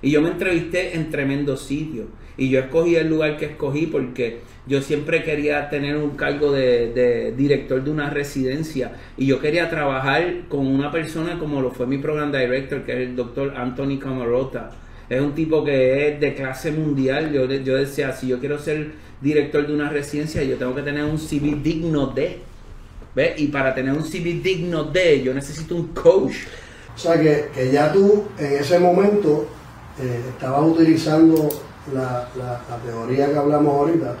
Y 0.00 0.10
yo 0.10 0.20
me 0.20 0.30
entrevisté 0.30 0.96
en 0.96 1.10
tremendos 1.10 1.62
sitios. 1.62 2.06
Y 2.36 2.48
yo 2.48 2.60
escogí 2.60 2.96
el 2.96 3.08
lugar 3.08 3.36
que 3.36 3.46
escogí 3.46 3.86
porque 3.86 4.40
yo 4.66 4.80
siempre 4.80 5.24
quería 5.24 5.68
tener 5.70 5.96
un 5.96 6.10
cargo 6.10 6.52
de, 6.52 7.32
director 7.36 7.82
de 7.82 7.90
una 7.90 8.10
residencia. 8.10 8.92
Y 9.16 9.26
yo 9.26 9.40
quería 9.40 9.68
trabajar 9.68 10.42
con 10.48 10.66
una 10.66 10.90
persona 10.92 11.38
como 11.38 11.60
lo 11.60 11.70
fue 11.72 11.86
mi 11.86 11.98
program 11.98 12.30
director, 12.30 12.82
que 12.84 12.92
es 12.92 13.08
el 13.08 13.16
doctor 13.16 13.54
Anthony 13.56 13.98
Camarota. 13.98 14.70
Es 15.08 15.20
un 15.20 15.34
tipo 15.34 15.64
que 15.64 16.08
es 16.14 16.20
de 16.20 16.34
clase 16.34 16.70
mundial. 16.70 17.32
Yo, 17.32 17.44
yo 17.46 17.76
decía, 17.76 18.12
si 18.12 18.28
yo 18.28 18.38
quiero 18.38 18.58
ser 18.58 18.92
director 19.20 19.66
de 19.66 19.74
una 19.74 19.88
residencia, 19.88 20.42
yo 20.44 20.56
tengo 20.56 20.74
que 20.74 20.82
tener 20.82 21.04
un 21.04 21.18
CV 21.18 21.56
digno 21.62 22.06
de. 22.06 22.38
¿Ves? 23.14 23.38
Y 23.40 23.48
para 23.48 23.74
tener 23.74 23.92
un 23.92 24.04
CV 24.04 24.40
digno 24.42 24.84
de, 24.84 25.22
yo 25.22 25.34
necesito 25.34 25.74
un 25.74 25.88
coach. 25.88 26.34
O 26.94 26.98
sea 26.98 27.20
que, 27.20 27.46
que 27.54 27.70
ya 27.70 27.92
tú 27.92 28.24
en 28.38 28.52
ese 28.54 28.78
momento 28.78 29.46
eh, 30.00 30.20
estabas 30.30 30.62
utilizando 30.70 31.48
la- 31.92 32.28
la 32.38 32.60
teoría 32.86 33.28
que 33.30 33.36
hablamos 33.36 33.74
ahorita 33.74 34.16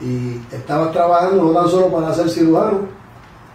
y 0.00 0.40
estabas 0.54 0.92
trabajando 0.92 1.42
no 1.44 1.50
tan 1.52 1.68
solo 1.70 1.88
para 1.88 2.12
ser 2.14 2.28
cirujano, 2.28 2.80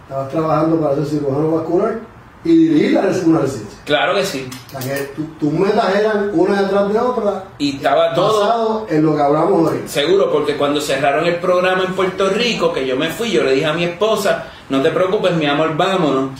estabas 0.04 0.28
trabajando 0.30 0.80
para 0.80 0.94
ser 0.96 1.06
cirujano 1.06 1.50
vascular 1.52 1.98
y 2.42 2.56
dirigir 2.56 2.92
la 2.92 3.00
una 3.26 3.40
residencia. 3.40 3.78
Claro 3.84 4.14
que 4.14 4.24
sí. 4.24 4.48
O 4.76 4.80
sea 4.80 4.94
que 4.96 5.02
tu- 5.14 5.24
tus 5.38 5.52
metas 5.52 5.94
eran 5.94 6.30
una 6.32 6.62
detrás 6.62 6.90
de 6.90 6.98
otra 6.98 7.44
Y 7.58 7.76
estaba 7.76 8.14
todo 8.14 8.40
basado 8.40 8.86
en 8.88 9.04
lo 9.04 9.14
que 9.14 9.22
hablamos 9.22 9.66
ahorita. 9.68 9.88
Seguro, 9.88 10.32
porque 10.32 10.56
cuando 10.56 10.80
cerraron 10.80 11.26
el 11.26 11.36
programa 11.36 11.84
en 11.84 11.92
Puerto 11.94 12.30
Rico, 12.30 12.72
que 12.72 12.86
yo 12.86 12.96
me 12.96 13.10
fui, 13.10 13.30
yo 13.30 13.42
le 13.44 13.52
dije 13.52 13.66
a 13.66 13.74
mi 13.74 13.84
esposa, 13.84 14.46
no 14.70 14.80
te 14.80 14.90
preocupes, 14.90 15.34
mi 15.36 15.44
amor, 15.46 15.76
vámonos, 15.76 16.30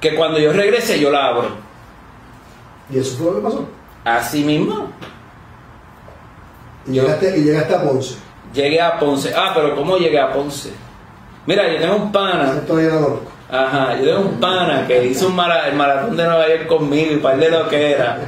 que 0.00 0.16
cuando 0.16 0.40
yo 0.40 0.52
regrese 0.52 0.98
yo 0.98 1.10
la 1.10 1.26
abro. 1.28 1.48
Y 2.90 2.98
eso 2.98 3.16
fue 3.16 3.26
lo 3.30 3.36
que 3.36 3.42
pasó. 3.42 3.64
Así 4.04 4.42
mismo, 4.42 4.88
Y, 6.86 6.94
Yo- 6.94 7.02
llegaste, 7.02 7.38
y 7.38 7.42
llegaste 7.44 7.74
a 7.74 7.82
Ponce. 7.82 8.16
Llegué 8.62 8.80
a 8.80 8.98
Ponce. 8.98 9.32
Ah, 9.36 9.52
pero 9.54 9.74
¿cómo 9.74 9.96
llegué 9.96 10.18
a 10.18 10.32
Ponce? 10.32 10.70
Mira, 11.46 11.66
yo 11.72 11.78
tengo 11.80 11.96
un 11.96 12.12
pana, 12.12 12.60
lo 12.66 12.66
conozco. 12.66 13.22
ajá, 13.50 13.96
yo 13.98 14.04
tengo 14.04 14.20
un 14.28 14.40
pana 14.40 14.84
que 14.86 15.06
hizo 15.06 15.28
un 15.28 15.36
mara- 15.36 15.66
el 15.68 15.74
maratón 15.76 16.16
de 16.16 16.24
Nueva 16.24 16.48
York 16.48 16.66
conmigo 16.66 17.12
y 17.14 17.16
par 17.16 17.38
de 17.38 17.50
lo 17.50 17.66
que 17.68 17.92
era, 17.92 18.18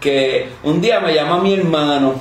que 0.00 0.48
un 0.62 0.80
día 0.80 1.00
me 1.00 1.12
llama 1.12 1.38
mi 1.42 1.54
hermano, 1.54 2.14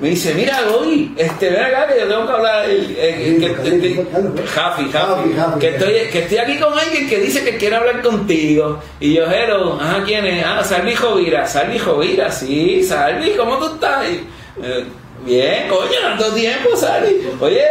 me 0.00 0.10
dice, 0.10 0.32
mira, 0.34 0.58
Goy, 0.70 1.12
este, 1.18 1.50
ven 1.50 1.64
acá 1.64 1.86
que 1.88 2.00
yo 2.00 2.06
tengo 2.08 2.24
que 2.26 2.32
hablar, 2.32 2.70
eh, 2.70 2.94
eh, 2.96 3.36
que- 3.40 3.70
que- 3.70 3.80
que- 3.80 4.06
Jafi, 4.46 4.90
Jafi, 4.90 5.58
que 5.58 5.68
estoy, 5.70 5.92
que 6.12 6.18
estoy 6.20 6.38
aquí 6.38 6.58
con 6.58 6.78
alguien 6.78 7.08
que 7.08 7.18
dice 7.18 7.42
que 7.44 7.56
quiere 7.58 7.76
hablar 7.76 8.00
contigo. 8.00 8.78
Y 9.00 9.14
yo, 9.14 9.24
ajá, 9.26 10.02
¿quién 10.06 10.24
es? 10.24 10.44
Ah, 10.46 10.62
Salvi 10.64 10.94
Jovira, 10.94 11.46
Salvi 11.46 11.78
Jovira, 11.78 12.30
sí, 12.30 12.82
Salvi, 12.84 13.32
¿cómo 13.32 13.58
tú 13.58 13.74
estás? 13.74 14.06
Y, 14.08 14.24
eh, 14.62 14.84
bien, 15.24 15.68
coño, 15.68 15.90
tanto 16.02 16.32
tiempo, 16.34 16.76
Salvi. 16.76 17.28
Oye, 17.40 17.62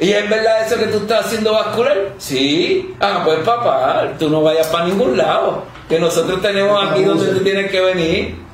¿y 0.00 0.10
es 0.10 0.28
verdad 0.30 0.66
eso 0.66 0.76
que 0.78 0.86
tú 0.86 0.98
estás 0.98 1.26
haciendo 1.26 1.52
vascular? 1.52 2.12
Sí. 2.18 2.94
Ah, 3.00 3.22
pues 3.24 3.38
papá, 3.40 4.12
tú 4.18 4.28
no 4.30 4.42
vayas 4.42 4.66
para 4.68 4.86
ningún 4.86 5.16
lado, 5.16 5.64
que 5.88 5.98
nosotros 5.98 6.40
tenemos 6.42 6.78
aquí 6.90 7.02
donde 7.04 7.26
tú 7.28 7.40
tienes 7.40 7.70
que 7.70 7.80
venir. 7.80 8.46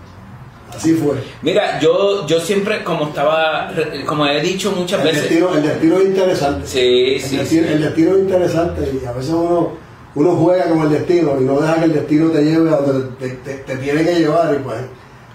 Así 0.75 0.95
fue. 0.95 1.17
Mira, 1.43 1.79
yo, 1.81 2.27
yo 2.27 2.41
siempre, 2.41 2.83
como 2.83 3.09
estaba, 3.09 3.71
como 4.07 4.27
he 4.27 4.41
dicho 4.41 4.73
muchas 4.73 5.01
El 5.01 5.07
veces, 5.09 5.23
destino, 5.25 5.55
el 5.55 5.63
destino 5.63 5.99
es 5.99 6.05
interesante. 6.07 6.67
sí, 6.67 7.15
El 7.17 7.21
sí, 7.21 7.37
destino, 7.37 7.67
sí. 7.67 7.73
el 7.75 7.83
destino 7.83 8.13
es 8.13 8.19
interesante 8.21 9.01
y 9.03 9.05
a 9.07 9.13
veces 9.13 9.31
uno, 9.35 9.73
uno 10.15 10.31
juega 10.37 10.71
con 10.71 10.81
el 10.83 10.91
destino 10.91 11.37
y 11.39 11.45
no 11.45 11.61
deja 11.61 11.75
que 11.75 11.85
el 11.85 11.93
destino 11.93 12.31
te 12.31 12.43
lleve 12.43 12.71
a 12.71 12.77
donde 12.77 13.07
te, 13.19 13.29
te- 13.37 13.59
te 13.59 13.77
tiene 13.77 14.03
que 14.03 14.15
llevar 14.15 14.55
y 14.55 14.63
pues 14.63 14.79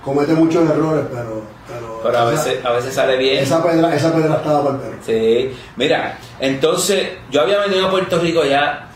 comete 0.04 0.34
muchos 0.34 0.68
errores, 0.68 1.06
pero, 1.12 1.44
pero, 1.68 2.00
Pero 2.04 2.18
a 2.18 2.34
esa, 2.34 2.46
veces, 2.46 2.66
a 2.66 2.72
veces 2.72 2.94
sale 2.94 3.18
bien. 3.18 3.44
esa 3.44 3.64
pedra, 3.64 3.94
esa 3.96 4.14
pedra 4.14 4.36
estaba 4.36 4.72
el 4.72 4.78
perro. 4.78 4.98
Sí, 5.06 5.52
mira, 5.76 6.18
entonces 6.40 7.10
yo 7.30 7.42
había 7.42 7.60
venido 7.60 7.88
a 7.88 7.92
Puerto 7.92 8.20
Rico 8.20 8.44
ya 8.46 8.88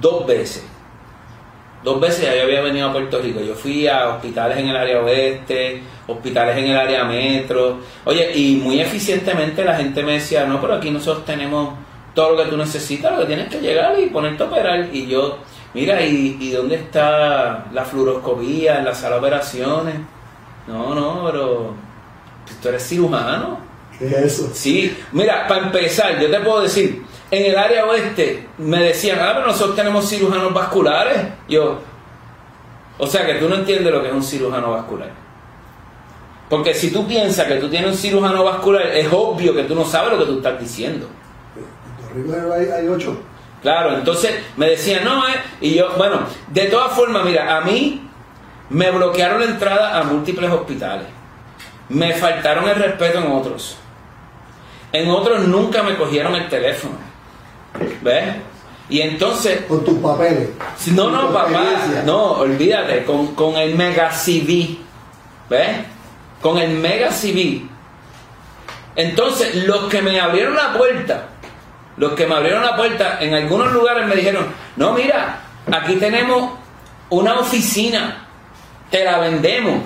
dos 0.00 0.26
veces. 0.26 0.64
Dos 1.82 2.00
veces 2.00 2.24
ya 2.26 2.36
yo 2.36 2.44
había 2.44 2.60
venido 2.60 2.88
a 2.88 2.92
Puerto 2.92 3.18
Rico. 3.20 3.40
Yo 3.40 3.54
fui 3.54 3.88
a 3.88 4.08
hospitales 4.10 4.56
en 4.58 4.68
el 4.68 4.76
área 4.76 5.00
oeste, 5.02 5.82
hospitales 6.06 6.56
en 6.56 6.66
el 6.68 6.76
área 6.78 7.04
metro. 7.04 7.78
Oye, 8.04 8.30
y 8.36 8.54
muy 8.56 8.80
eficientemente 8.80 9.64
la 9.64 9.74
gente 9.76 10.02
me 10.04 10.12
decía, 10.12 10.44
no, 10.46 10.60
pero 10.60 10.74
aquí 10.74 10.90
nosotros 10.90 11.24
tenemos 11.24 11.74
todo 12.14 12.36
lo 12.36 12.44
que 12.44 12.50
tú 12.50 12.56
necesitas, 12.56 13.12
lo 13.12 13.20
que 13.20 13.26
tienes 13.26 13.48
que 13.48 13.60
llegar 13.60 13.98
y 13.98 14.06
ponerte 14.06 14.44
a 14.44 14.46
operar. 14.46 14.88
Y 14.92 15.08
yo, 15.08 15.38
mira, 15.74 16.00
¿y, 16.02 16.36
y 16.40 16.50
dónde 16.52 16.76
está 16.76 17.66
la 17.72 17.84
fluoroscopía 17.84 18.78
en 18.78 18.84
la 18.84 18.94
sala 18.94 19.16
de 19.16 19.20
operaciones? 19.20 19.94
No, 20.66 20.94
no, 20.94 21.24
pero 21.30 21.74
tú 22.60 22.68
eres 22.68 22.86
cirujano. 22.86 23.58
¿Qué 23.98 24.06
es 24.06 24.12
eso? 24.12 24.50
Sí, 24.52 24.96
mira, 25.12 25.46
para 25.46 25.66
empezar, 25.66 26.18
yo 26.20 26.30
te 26.30 26.40
puedo 26.40 26.62
decir, 26.62 27.02
en 27.30 27.46
el 27.46 27.58
área 27.58 27.86
oeste 27.86 28.48
me 28.58 28.78
decían, 28.78 29.18
ah, 29.20 29.32
pero 29.34 29.46
nosotros 29.46 29.76
tenemos 29.76 30.08
cirujanos 30.08 30.52
vasculares. 30.52 31.18
Yo, 31.48 31.78
o 32.98 33.06
sea 33.06 33.26
que 33.26 33.34
tú 33.34 33.48
no 33.48 33.56
entiendes 33.56 33.92
lo 33.92 34.02
que 34.02 34.08
es 34.08 34.14
un 34.14 34.22
cirujano 34.22 34.70
vascular. 34.70 35.10
Porque 36.48 36.74
si 36.74 36.90
tú 36.90 37.06
piensas 37.06 37.46
que 37.46 37.54
tú 37.54 37.70
tienes 37.70 37.90
un 37.90 37.96
cirujano 37.96 38.44
vascular, 38.44 38.86
es 38.88 39.08
obvio 39.10 39.54
que 39.54 39.64
tú 39.64 39.74
no 39.74 39.84
sabes 39.84 40.12
lo 40.12 40.18
que 40.18 40.26
tú 40.26 40.36
estás 40.36 40.60
diciendo. 40.60 41.08
En 42.14 42.24
Puerto 42.24 42.54
Rico 42.58 42.74
hay 42.74 42.88
ocho. 42.88 43.18
Claro, 43.62 43.96
entonces 43.96 44.32
me 44.56 44.70
decían, 44.70 45.04
no, 45.04 45.26
eh, 45.28 45.40
y 45.60 45.74
yo, 45.74 45.94
bueno, 45.96 46.20
de 46.48 46.66
todas 46.66 46.92
formas, 46.92 47.24
mira, 47.24 47.56
a 47.56 47.60
mí 47.62 48.02
me 48.70 48.90
bloquearon 48.90 49.40
la 49.40 49.46
entrada 49.46 49.98
a 49.98 50.04
múltiples 50.04 50.50
hospitales. 50.50 51.06
Me 51.88 52.14
faltaron 52.14 52.68
el 52.68 52.76
respeto 52.76 53.18
en 53.18 53.32
otros. 53.32 53.76
En 54.92 55.10
otros 55.10 55.46
nunca 55.46 55.82
me 55.82 55.96
cogieron 55.96 56.34
el 56.34 56.48
teléfono. 56.48 56.94
¿Ves? 58.02 58.36
Y 58.88 59.00
entonces... 59.00 59.62
Con 59.66 59.84
tus 59.84 59.98
papeles. 59.98 60.50
No, 60.88 61.10
no, 61.10 61.32
papá, 61.32 61.64
no, 62.04 62.32
olvídate, 62.32 63.04
con, 63.04 63.34
con 63.34 63.56
el 63.56 63.74
Mega 63.74 64.10
CD. 64.12 64.76
¿Ves? 65.48 65.70
Con 66.40 66.58
el 66.58 66.70
Mega 66.78 67.10
CD. 67.10 67.62
Entonces, 68.96 69.66
los 69.66 69.84
que 69.84 70.02
me 70.02 70.20
abrieron 70.20 70.54
la 70.54 70.74
puerta, 70.74 71.28
los 71.96 72.12
que 72.12 72.26
me 72.26 72.34
abrieron 72.34 72.62
la 72.62 72.76
puerta, 72.76 73.18
en 73.20 73.34
algunos 73.34 73.72
lugares 73.72 74.06
me 74.06 74.16
dijeron, 74.16 74.46
no, 74.76 74.92
mira, 74.92 75.40
aquí 75.70 75.96
tenemos 75.96 76.52
una 77.08 77.38
oficina, 77.38 78.21
te 78.92 79.04
la 79.04 79.18
vendemos. 79.18 79.82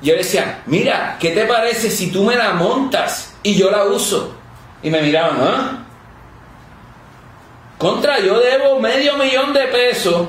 Yo 0.00 0.14
decía, 0.14 0.62
mira, 0.64 1.18
¿qué 1.20 1.32
te 1.32 1.44
parece 1.44 1.90
si 1.90 2.10
tú 2.10 2.24
me 2.24 2.36
la 2.36 2.54
montas 2.54 3.34
y 3.42 3.56
yo 3.56 3.70
la 3.70 3.84
uso? 3.84 4.32
Y 4.82 4.88
me 4.88 5.02
miraban, 5.02 5.36
¿ah? 5.40 5.78
Contra, 7.76 8.18
yo 8.20 8.38
debo 8.38 8.78
medio 8.78 9.16
millón 9.18 9.52
de 9.52 9.64
pesos. 9.64 10.28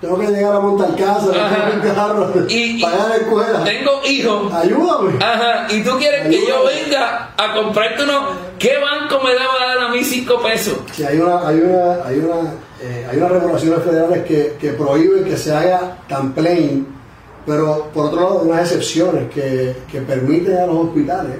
Tengo 0.00 0.18
que 0.18 0.26
llegar 0.26 0.54
a 0.54 0.60
montar 0.60 0.94
casa, 0.96 1.30
tengo 1.30 1.94
carro, 1.94 2.32
y, 2.48 2.82
pagar 2.82 3.08
la 3.08 3.16
escuela. 3.16 3.64
Tengo 3.64 4.00
hijos. 4.04 4.52
Ayúdame. 4.52 5.24
Ajá. 5.24 5.66
Y 5.70 5.82
tú 5.82 5.96
quieres 5.98 6.28
que 6.28 6.46
yo 6.46 6.64
venga 6.64 7.30
a 7.36 7.54
comprarte 7.54 8.02
uno. 8.02 8.51
¿Qué 8.62 8.78
banco 8.78 9.22
me 9.24 9.32
a 9.32 9.66
dar 9.66 9.78
a 9.80 9.88
mí 9.88 10.04
cinco 10.04 10.40
pesos? 10.40 10.78
Sí, 10.92 11.02
hay 11.02 11.18
una, 11.18 11.46
hay 11.46 11.60
una, 11.60 11.94
hay 12.06 12.18
una, 12.18 12.54
eh, 12.80 13.08
hay 13.10 13.18
unas 13.18 13.32
regulaciones 13.32 13.82
federales 13.82 14.24
que, 14.24 14.56
que 14.60 14.70
prohíben 14.70 15.24
que 15.24 15.36
se 15.36 15.52
haga 15.52 15.98
tan 16.08 16.32
plain, 16.32 16.86
pero 17.44 17.90
por 17.92 18.06
otro 18.06 18.20
lado, 18.20 18.42
unas 18.42 18.60
excepciones 18.60 19.28
que, 19.32 19.76
que 19.90 20.00
permiten 20.02 20.58
a 20.58 20.66
los 20.66 20.76
hospitales 20.86 21.38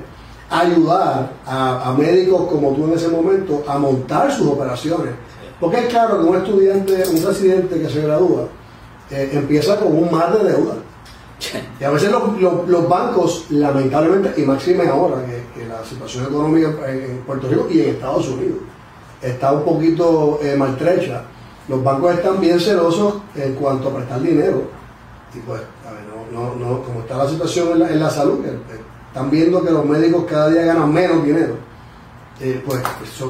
ayudar 0.51 1.31
a, 1.47 1.89
a 1.89 1.95
médicos 1.95 2.49
como 2.49 2.75
tú 2.75 2.87
en 2.87 2.95
ese 2.95 3.09
momento 3.09 3.65
a 3.69 3.79
montar 3.79 4.31
sus 4.31 4.49
operaciones 4.49 5.13
porque 5.63 5.79
es 5.79 5.87
claro 5.87 6.19
que 6.19 6.25
un 6.25 6.37
estudiante, 6.37 7.05
un 7.09 7.25
residente 7.25 7.81
que 7.81 7.89
se 7.89 8.01
gradúa, 8.01 8.49
eh, 9.13 9.31
empieza 9.33 9.77
con 9.79 9.97
un 9.97 10.11
mar 10.11 10.37
de 10.37 10.51
deuda. 10.51 10.75
Y 11.79 11.85
a 11.85 11.91
veces 11.91 12.11
los, 12.11 12.89
bancos, 12.89 13.47
lamentablemente, 13.51 14.41
y 14.41 14.45
máxime 14.45 14.89
ahora, 14.89 15.25
que, 15.25 15.42
la 15.69 15.85
situación 15.85 16.27
económica 16.27 16.69
en, 16.89 17.19
Puerto 17.27 17.49
Rico 17.49 17.69
y 17.71 17.81
en 17.81 17.91
Estados 17.91 18.29
Unidos 18.29 18.59
está 19.21 19.53
un 19.53 19.65
poquito 19.65 20.41
eh, 20.43 20.57
maltrecha, 20.57 21.23
los 21.69 21.83
bancos 21.83 22.15
están 22.15 22.41
bien 22.41 22.59
celosos 22.59 23.15
en 23.37 23.55
cuanto 23.55 23.89
a 23.89 23.97
prestar 23.97 24.21
dinero. 24.21 24.65
Y 25.35 25.39
pues, 25.41 25.61
a 25.87 25.93
ver, 25.93 26.03
no, 26.33 26.55
no, 26.57 26.83
como 26.83 27.01
está 27.01 27.17
la 27.19 27.29
situación 27.29 27.83
en 27.83 28.01
la, 28.01 28.11
salud, 28.11 28.45
están 29.07 29.31
viendo 29.31 29.65
que 29.65 29.71
los 29.71 29.85
médicos 29.85 30.25
cada 30.29 30.51
día 30.51 30.65
ganan 30.65 30.93
menos 30.93 31.25
dinero 31.25 31.55
eh, 32.43 32.61
pues 32.67 32.83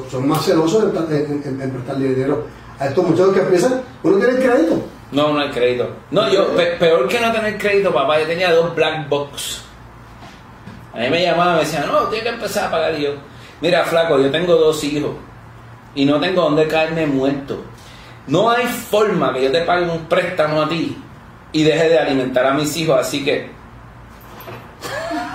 son, 0.09 0.27
más 0.27 0.43
celosos 0.43 0.83
en, 0.83 1.71
prestar 1.71 1.97
dinero 1.97 2.45
a 2.79 2.87
estos 2.87 3.07
muchachos 3.07 3.35
que 3.35 3.41
piensan, 3.41 3.81
uno 4.01 4.17
tiene 4.17 4.39
crédito. 4.39 4.81
No, 5.11 5.31
no 5.31 5.39
hay 5.39 5.51
crédito. 5.51 5.89
No, 6.09 6.27
yo, 6.31 6.47
peor 6.55 7.07
que 7.07 7.19
no 7.19 7.31
tener 7.31 7.57
crédito, 7.59 7.93
papá, 7.93 8.19
yo 8.19 8.25
tenía 8.25 8.51
dos 8.51 8.73
black 8.75 9.07
box. 9.07 9.61
A 10.93 10.97
mí 10.97 11.09
me 11.09 11.23
llamaban 11.23 11.55
y 11.55 11.57
me 11.57 11.65
decían, 11.65 11.87
no, 11.91 12.01
tienes 12.03 12.23
que 12.23 12.35
empezar 12.35 12.67
a 12.67 12.71
pagar. 12.71 12.95
Yo, 12.95 13.15
mira, 13.61 13.83
flaco, 13.83 14.19
yo 14.19 14.29
tengo 14.29 14.55
dos 14.55 14.83
hijos 14.83 15.11
y 15.95 16.05
no 16.05 16.19
tengo 16.19 16.43
dónde 16.43 16.67
caerme 16.67 17.07
muerto. 17.07 17.63
No 18.27 18.51
hay 18.51 18.67
forma 18.67 19.33
que 19.33 19.43
yo 19.43 19.51
te 19.51 19.61
pague 19.61 19.89
un 19.89 20.05
préstamo 20.05 20.61
a 20.61 20.69
ti 20.69 20.95
y 21.51 21.63
deje 21.63 21.89
de 21.89 21.99
alimentar 21.99 22.45
a 22.45 22.53
mis 22.53 22.75
hijos, 22.77 22.99
así 22.99 23.23
que 23.23 23.49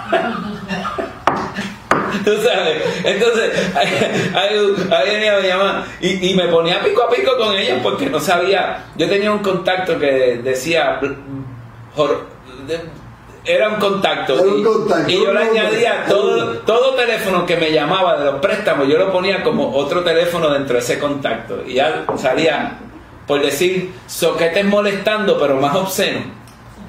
Tú 2.25 2.33
sabes. 2.43 2.83
Entonces, 3.05 3.53
ahí 3.75 5.11
venía 5.11 5.39
mi 5.41 5.49
mamá 5.49 5.87
y, 6.01 6.31
y, 6.31 6.35
me 6.35 6.49
ponía 6.49 6.83
pico 6.83 7.03
a 7.03 7.11
pico 7.11 7.37
con 7.37 7.55
ella 7.55 7.79
porque 7.83 8.09
no 8.11 8.19
sabía. 8.21 8.85
Yo 8.97 9.09
tenía 9.09 9.33
un 9.33 9.41
contacto 9.41 9.99
que 9.99 10.41
decía. 10.43 11.01
Era 13.49 13.71
un 13.71 13.77
contacto. 13.77 14.35
y, 15.09 15.15
yo 15.15 15.33
le 15.33 15.41
añadía 15.41 16.05
todo, 16.07 16.59
todo 16.59 16.95
teléfono 16.95 17.47
que 17.47 17.57
me 17.57 17.73
llamaba 17.73 18.19
de 18.19 18.27
los 18.27 18.41
préstamos, 18.41 18.87
yo 18.87 18.99
lo 18.99 19.11
ponía 19.11 19.43
como 19.43 19.75
otro 19.75 20.05
teléfono 20.05 20.51
dentro 20.51 20.75
de 20.75 20.81
ese 20.81 20.99
contacto. 20.99 21.63
Y 21.67 21.75
ya 21.75 22.05
salía, 22.17 22.79
por 23.27 23.41
decir, 23.41 23.95
soquetes 24.07 24.67
molestando, 24.67 25.39
pero 25.41 25.57
más 25.57 25.75
obsceno. 25.75 26.21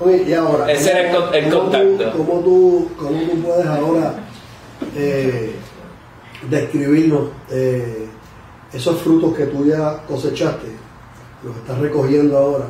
Oye, 0.01 0.25
y 0.27 0.33
ahora. 0.33 0.69
Ese 0.69 0.91
era 0.91 1.09
el, 1.31 1.49
contacto. 1.49 2.11
¿cómo, 2.17 2.41
tú, 2.41 2.91
¿Cómo 2.97 3.21
tú 3.21 3.41
puedes 3.41 3.65
ahora 3.65 4.13
eh, 4.97 5.55
describirnos 6.49 7.29
eh, 7.51 8.05
esos 8.73 9.01
frutos 9.01 9.33
que 9.33 9.45
tú 9.45 9.65
ya 9.65 10.03
cosechaste, 10.05 10.67
los 11.41 11.55
estás 11.55 11.77
recogiendo 11.79 12.37
ahora. 12.37 12.65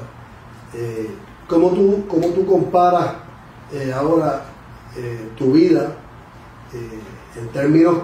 Eh, 0.76 1.10
¿cómo, 1.48 1.70
tú, 1.70 2.06
¿Cómo 2.08 2.28
tú 2.28 2.46
comparas 2.46 3.29
eh, 3.74 3.94
ahora 3.94 4.46
tu 5.38 5.54
vida 5.54 5.94
en 6.74 7.48
términos 7.54 7.96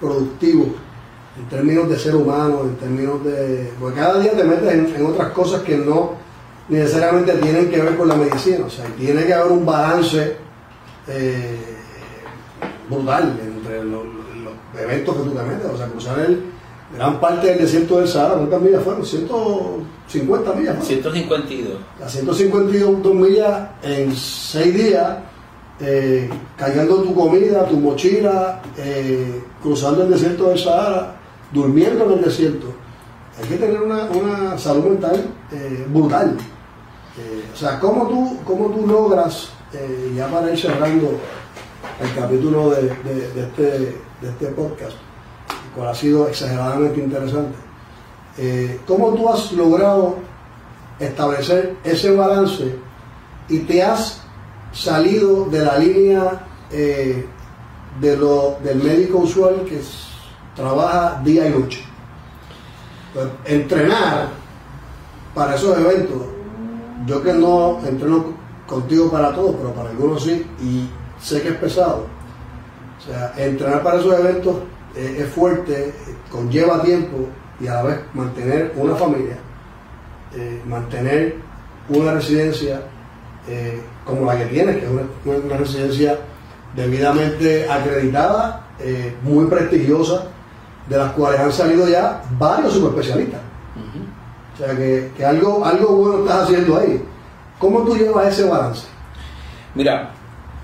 productivos, 0.00 0.68
en 1.36 1.48
términos 1.48 1.88
de 1.90 1.98
ser 1.98 2.14
humano, 2.14 2.62
en 2.62 2.76
términos 2.76 3.22
de... 3.24 3.70
Porque 3.78 4.00
cada 4.00 4.18
día 4.20 4.32
te 4.32 4.44
metes 4.44 4.72
en, 4.72 5.06
otras 5.06 5.32
cosas 5.32 5.62
que 5.62 5.76
no 5.76 6.12
necesariamente 6.68 7.32
tienen 7.34 7.68
que 7.68 7.82
ver 7.82 7.96
con 7.96 8.08
la 8.08 8.14
medicina, 8.14 8.64
o 8.66 8.70
sea, 8.70 8.86
tiene 8.96 9.26
que 9.26 9.34
haber 9.34 9.52
un 9.52 9.66
balance 9.66 10.36
brutal 12.88 13.38
entre 13.44 13.84
los, 13.84 14.02
eventos 14.80 15.16
que 15.16 15.22
tú 15.22 15.30
te 15.30 15.42
metes. 15.42 15.70
O 15.70 15.76
sea, 15.76 15.86
cruzar 15.88 16.18
el, 16.20 16.42
gran 16.94 17.20
parte 17.20 17.48
del 17.48 17.58
desierto 17.58 17.98
del 17.98 18.08
Sahara, 18.08 18.34
¿cuántas 18.34 18.60
millas 18.60 18.82
fueron? 18.82 19.04
150 19.04 20.52
millas. 20.54 20.76
¿no? 20.76 20.84
152. 20.84 21.72
Las 21.98 22.12
152 22.12 23.14
millas 23.14 23.68
en 23.82 24.14
6 24.14 24.74
días, 24.74 25.18
eh, 25.80 26.28
cayendo 26.56 27.02
tu 27.02 27.14
comida, 27.14 27.66
tu 27.66 27.76
mochila, 27.76 28.60
eh, 28.76 29.42
cruzando 29.62 30.02
el 30.02 30.10
desierto 30.10 30.48
del 30.48 30.58
Sahara, 30.58 31.16
durmiendo 31.52 32.04
en 32.04 32.12
el 32.12 32.24
desierto. 32.24 32.66
Hay 33.40 33.48
que 33.48 33.56
tener 33.56 33.80
una, 33.80 34.04
una 34.10 34.58
salud 34.58 34.84
mental 34.84 35.24
eh, 35.50 35.86
brutal. 35.88 36.36
o 37.52 37.56
sea, 37.56 37.80
¿cómo 37.80 38.06
tú, 38.06 38.38
cómo 38.44 38.66
tú 38.66 38.86
logras, 38.86 39.48
ya 40.14 40.28
para 40.28 40.52
ir 40.52 40.58
cerrando 40.58 41.18
el 42.00 42.14
capítulo 42.14 42.70
de, 42.70 42.92
este, 43.36 43.62
de 43.62 44.28
este 44.28 44.46
podcast, 44.48 44.96
cual 45.74 45.88
ha 45.88 45.94
sido 45.94 46.28
exageradamente 46.28 47.00
interesante. 47.00 47.56
Eh, 48.38 48.80
¿Cómo 48.86 49.12
tú 49.14 49.28
has 49.28 49.52
logrado 49.52 50.16
establecer 50.98 51.76
ese 51.84 52.14
balance 52.14 52.76
y 53.48 53.58
te 53.60 53.82
has 53.82 54.22
salido 54.72 55.46
de 55.46 55.64
la 55.64 55.78
línea 55.78 56.46
eh, 56.70 57.26
de 58.00 58.16
lo, 58.16 58.56
del 58.62 58.82
médico 58.82 59.18
usual 59.18 59.64
que 59.66 59.80
trabaja 60.54 61.20
día 61.22 61.48
y 61.48 61.50
noche? 61.50 61.84
Pues, 63.12 63.26
entrenar 63.44 64.28
para 65.34 65.54
esos 65.54 65.76
eventos, 65.78 66.22
yo 67.06 67.22
que 67.22 67.32
no 67.32 67.80
entreno 67.86 68.34
contigo 68.66 69.10
para 69.10 69.34
todos, 69.34 69.56
pero 69.56 69.72
para 69.74 69.90
algunos 69.90 70.22
sí, 70.22 70.46
y 70.62 70.88
sé 71.20 71.42
que 71.42 71.48
es 71.50 71.56
pesado. 71.56 72.06
O 72.98 73.04
sea, 73.04 73.34
entrenar 73.36 73.82
para 73.82 73.98
esos 73.98 74.18
eventos 74.18 74.56
eh, 74.96 75.16
es 75.20 75.28
fuerte, 75.28 75.94
conlleva 76.30 76.82
tiempo 76.82 77.28
y 77.60 77.66
a 77.66 77.74
la 77.74 77.82
vez 77.82 78.00
mantener 78.14 78.72
una 78.76 78.94
familia, 78.94 79.36
eh, 80.34 80.60
mantener 80.66 81.36
una 81.88 82.12
residencia 82.14 82.82
eh, 83.48 83.80
como 84.04 84.26
la 84.26 84.38
que 84.38 84.46
tienes, 84.46 84.76
que 84.76 84.84
es 84.84 85.44
una, 85.44 85.56
residencia 85.56 86.18
debidamente 86.74 87.68
acreditada, 87.68 88.58
muy 89.22 89.46
prestigiosa, 89.46 90.24
de 90.88 90.96
las 90.96 91.12
cuales 91.12 91.38
han 91.38 91.52
salido 91.52 91.86
ya 91.86 92.22
varios 92.38 92.72
subespecialistas. 92.72 93.40
O 94.54 94.56
sea 94.58 94.76
que, 94.76 95.12
que, 95.16 95.24
algo, 95.24 95.64
algo 95.64 95.96
bueno 95.96 96.18
estás 96.24 96.44
haciendo 96.44 96.76
ahí. 96.78 97.02
¿Cómo 97.58 97.82
tú 97.84 97.96
llevas 97.96 98.26
ese 98.26 98.48
balance? 98.48 98.86
Mira, 99.74 100.10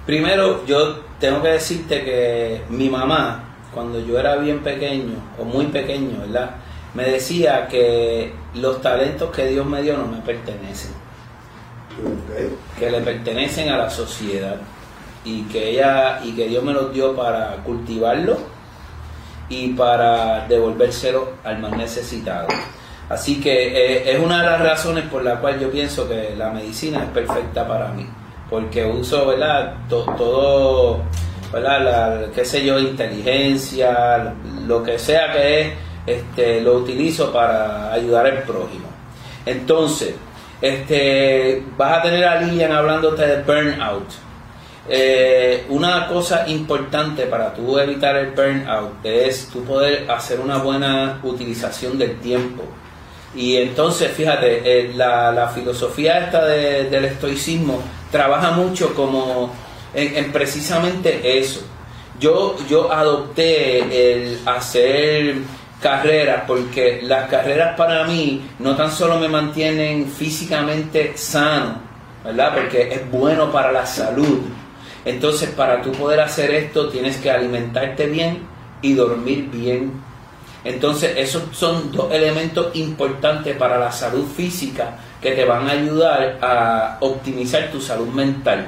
Primero, 0.09 0.65
yo 0.65 1.01
tengo 1.21 1.43
que 1.43 1.49
decirte 1.49 2.03
que 2.03 2.63
mi 2.71 2.89
mamá, 2.89 3.45
cuando 3.73 4.01
yo 4.01 4.19
era 4.19 4.37
bien 4.37 4.61
pequeño, 4.61 5.15
o 5.39 5.45
muy 5.45 5.67
pequeño, 5.67 6.21
¿verdad? 6.21 6.51
Me 6.95 7.05
decía 7.05 7.69
que 7.69 8.33
los 8.55 8.81
talentos 8.81 9.31
que 9.35 9.47
Dios 9.47 9.67
me 9.67 9.83
dio 9.83 9.97
no 9.97 10.07
me 10.07 10.19
pertenecen. 10.19 10.93
Que 12.79 12.91
le 12.91 13.01
pertenecen 13.01 13.69
a 13.69 13.77
la 13.77 13.91
sociedad. 13.91 14.57
Y 15.25 15.43
que 15.43 15.71
ella, 15.71 16.21
y 16.25 16.33
que 16.33 16.49
Dios 16.49 16.65
me 16.65 16.73
los 16.73 16.93
dio 16.93 17.15
para 17.15 17.57
cultivarlo 17.65 18.39
y 19.49 19.73
para 19.75 20.47
devolvérselo 20.47 21.33
al 21.45 21.59
más 21.59 21.73
necesitado. 21.73 22.49
Así 23.09 23.41
que 23.41 23.53
eh, 23.53 24.13
es 24.13 24.21
una 24.21 24.43
de 24.43 24.51
las 24.51 24.61
razones 24.61 25.05
por 25.05 25.23
la 25.25 25.41
cual 25.41 25.59
yo 25.59 25.71
pienso 25.71 26.09
que 26.09 26.35
la 26.37 26.51
medicina 26.51 27.05
es 27.05 27.11
perfecta 27.11 27.67
para 27.67 27.89
mí 27.89 28.07
porque 28.51 28.85
uso, 28.85 29.27
¿verdad? 29.27 29.75
todo, 29.89 31.01
¿verdad? 31.53 31.85
La, 31.85 32.33
qué 32.33 32.45
sé 32.45 32.65
yo, 32.65 32.79
inteligencia, 32.79 34.35
lo 34.67 34.83
que 34.83 34.99
sea 34.99 35.33
que 35.33 35.61
es 35.61 35.73
este, 36.07 36.61
lo 36.61 36.75
utilizo 36.79 37.33
para 37.33 37.93
ayudar 37.93 38.27
al 38.27 38.43
prójimo. 38.43 38.89
Entonces, 39.45 40.15
este, 40.61 41.63
vas 41.77 41.99
a 41.99 42.03
tener 42.03 42.25
a 42.25 42.41
Lilian 42.41 42.73
hablándote 42.73 43.27
de 43.27 43.43
burnout. 43.43 44.07
Eh, 44.91 45.67
una 45.69 46.07
cosa 46.09 46.49
importante 46.49 47.27
para 47.27 47.53
tú 47.53 47.79
evitar 47.79 48.17
el 48.17 48.31
burnout 48.31 49.05
es 49.05 49.49
tú 49.53 49.63
poder 49.65 50.11
hacer 50.11 50.41
una 50.41 50.59
buena 50.59 51.21
utilización 51.23 51.99
del 51.99 52.19
tiempo. 52.21 52.65
Y 53.35 53.57
entonces, 53.57 54.11
fíjate, 54.13 54.63
eh, 54.65 54.93
la, 54.95 55.51
filosofía 55.55 56.25
esta 56.25 56.47
del 56.47 57.05
estoicismo 57.05 57.83
trabaja 58.11 58.53
mucho 58.53 58.95
como 58.95 59.53
en, 59.95 60.33
precisamente 60.33 61.39
eso. 61.39 61.61
Yo, 62.21 62.57
yo 62.69 62.93
adopté 62.93 64.23
el 64.23 64.41
hacer 64.45 65.37
carreras 65.81 66.45
porque 66.47 67.01
las 67.03 67.29
carreras 67.29 67.77
para 67.77 68.05
mí 68.05 68.45
no 68.59 68.75
tan 68.75 68.91
solo 68.91 69.19
me 69.19 69.29
mantienen 69.29 70.11
físicamente 70.11 71.17
sano, 71.17 71.81
¿verdad? 72.25 72.55
Porque 72.55 72.93
es 72.93 73.11
bueno 73.11 73.53
para 73.53 73.71
la 73.71 73.87
salud. 73.87 74.41
Entonces, 75.05 75.51
para 75.51 75.81
tú 75.81 75.93
poder 75.93 76.21
hacer 76.21 76.51
esto, 76.53 76.89
tienes 76.89 77.19
que 77.19 77.31
alimentarte 77.31 78.07
bien 78.07 78.43
y 78.83 78.95
dormir 78.95 79.49
bien 79.51 80.09
entonces, 80.65 81.15
esos 81.17 81.45
son 81.53 81.93
dos 81.93 82.13
elementos 82.13 82.75
importantes 82.75 83.57
para 83.57 83.79
la 83.79 83.93
salud 83.93 84.27
física 84.27 84.99
que 85.21 85.33
te 85.33 85.45
van 85.45 85.69
a 85.69 85.73
ayudar 85.73 86.39
a 86.43 86.99
optimizar 87.01 87.71
tu 87.71 87.81
salud 87.81 88.09
mental. 88.09 88.67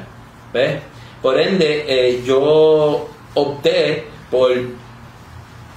¿Ves? 0.53 0.81
Por 1.23 1.39
ende, 1.39 1.85
eh, 1.87 2.23
yo 2.25 3.09
opté 3.35 4.07
por 4.31 4.51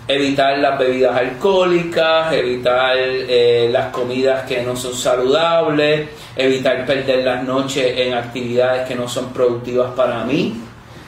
evitar 0.08 0.58
las 0.60 0.78
bebidas 0.78 1.16
alcohólicas, 1.16 2.34
evitar 2.34 2.96
eh, 2.98 3.70
las 3.72 3.92
comidas 3.92 4.46
que 4.48 4.62
no 4.62 4.76
son 4.76 4.94
saludables, 4.94 6.10
evitar 6.36 6.86
perder 6.86 7.24
las 7.24 7.44
noches 7.44 7.98
en 7.98 8.14
actividades 8.14 8.88
que 8.88 8.96
no 8.96 9.08
son 9.08 9.32
productivas 9.34 9.92
para 9.92 10.24
mí. 10.24 10.62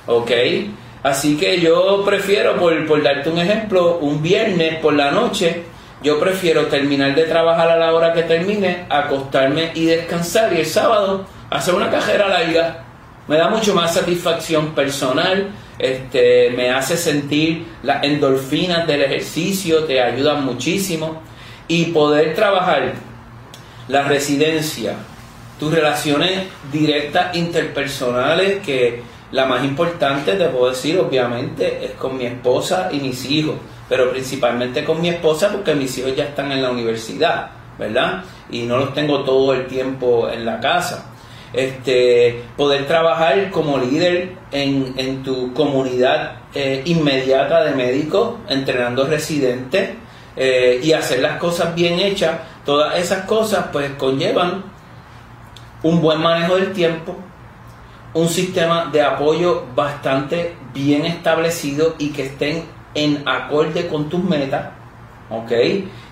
¿Ok? 0.07 0.31
Así 1.03 1.37
que 1.37 1.59
yo 1.59 2.03
prefiero, 2.03 2.55
por, 2.55 3.03
darte 3.03 3.29
un 3.29 3.37
ejemplo, 3.37 3.99
un 3.99 4.21
viernes 4.21 4.79
por 4.79 4.93
la 4.93 5.11
noche, 5.11 5.63
yo 6.01 6.19
prefiero 6.19 6.65
terminar 6.65 7.13
de 7.13 7.23
trabajar 7.23 7.69
a 7.69 7.77
la 7.77 7.93
hora 7.93 8.13
que 8.13 8.23
termine, 8.23 8.85
acostarme 8.89 9.71
y 9.75 9.85
descansar 9.85 10.51
y 10.53 10.61
el 10.61 10.65
sábado 10.65 11.25
hacer 11.49 11.75
una 11.75 11.91
cajera 11.91 12.27
larga. 12.27 12.84
Me 13.27 13.37
da 13.37 13.49
mucho 13.49 13.73
más 13.73 13.93
satisfacción 13.93 14.75
personal, 14.75 15.49
este, 15.79 16.51
me 16.55 16.69
hace 16.69 16.95
sentir 16.95 17.65
las 17.81 18.03
endorfinas 18.03 18.85
del 18.85 19.01
ejercicio, 19.01 19.85
te 19.85 20.01
ayudan 20.01 20.45
muchísimo. 20.45 21.21
Y 21.67 21.85
poder 21.85 22.35
trabajar 22.35 22.93
la 23.87 24.03
residencia, 24.03 24.93
tus 25.59 25.73
relaciones 25.73 26.43
directas 26.71 27.35
interpersonales 27.35 28.63
que 28.63 29.01
la 29.31 29.45
más 29.45 29.63
importante, 29.63 30.33
te 30.33 30.45
puedo 30.49 30.69
decir, 30.69 30.99
obviamente, 30.99 31.83
es 31.83 31.91
con 31.93 32.17
mi 32.17 32.25
esposa 32.25 32.89
y 32.91 32.99
mis 32.99 33.25
hijos, 33.25 33.55
pero 33.89 34.11
principalmente 34.11 34.85
con 34.85 35.01
mi 35.01 35.09
esposa 35.09 35.51
porque 35.51 35.73
mis 35.73 35.97
hijos 35.97 36.15
ya 36.15 36.25
están 36.25 36.51
en 36.51 36.61
la 36.61 36.69
universidad, 36.69 37.49
¿verdad? 37.79 38.23
Y 38.51 38.63
no 38.63 38.77
los 38.77 38.93
tengo 38.93 39.23
todo 39.23 39.53
el 39.53 39.65
tiempo 39.65 40.29
en 40.29 40.45
la 40.45 40.59
casa. 40.59 41.14
Este, 41.55 42.43
poder 42.57 42.85
trabajar 42.85 43.49
como 43.49 43.77
líder 43.77 44.33
en, 44.51 45.23
tu 45.23 45.53
comunidad 45.53 46.39
eh, 46.53 46.81
inmediata 46.83 47.63
de 47.63 47.75
médicos, 47.75 48.35
entrenando 48.49 49.05
residentes 49.07 49.91
eh, 50.35 50.81
y 50.83 50.91
hacer 50.91 51.19
las 51.19 51.37
cosas 51.37 51.73
bien 51.73 51.97
hechas, 51.99 52.39
todas 52.65 52.99
esas 52.99 53.23
cosas 53.23 53.67
pues 53.71 53.91
conllevan 53.91 54.63
un 55.83 56.01
buen 56.01 56.19
manejo 56.19 56.55
del 56.55 56.73
tiempo, 56.73 57.15
un 58.13 58.27
sistema 58.27 58.89
de 58.91 59.01
apoyo 59.01 59.63
bastante 59.73 60.55
bien 60.73 61.05
establecido 61.05 61.95
y 61.99 62.09
que 62.09 62.23
estén 62.23 62.65
en 62.95 63.23
acorde 63.25 63.87
con 63.87 64.09
tus 64.09 64.21
metas, 64.21 64.71
¿ok? 65.29 65.51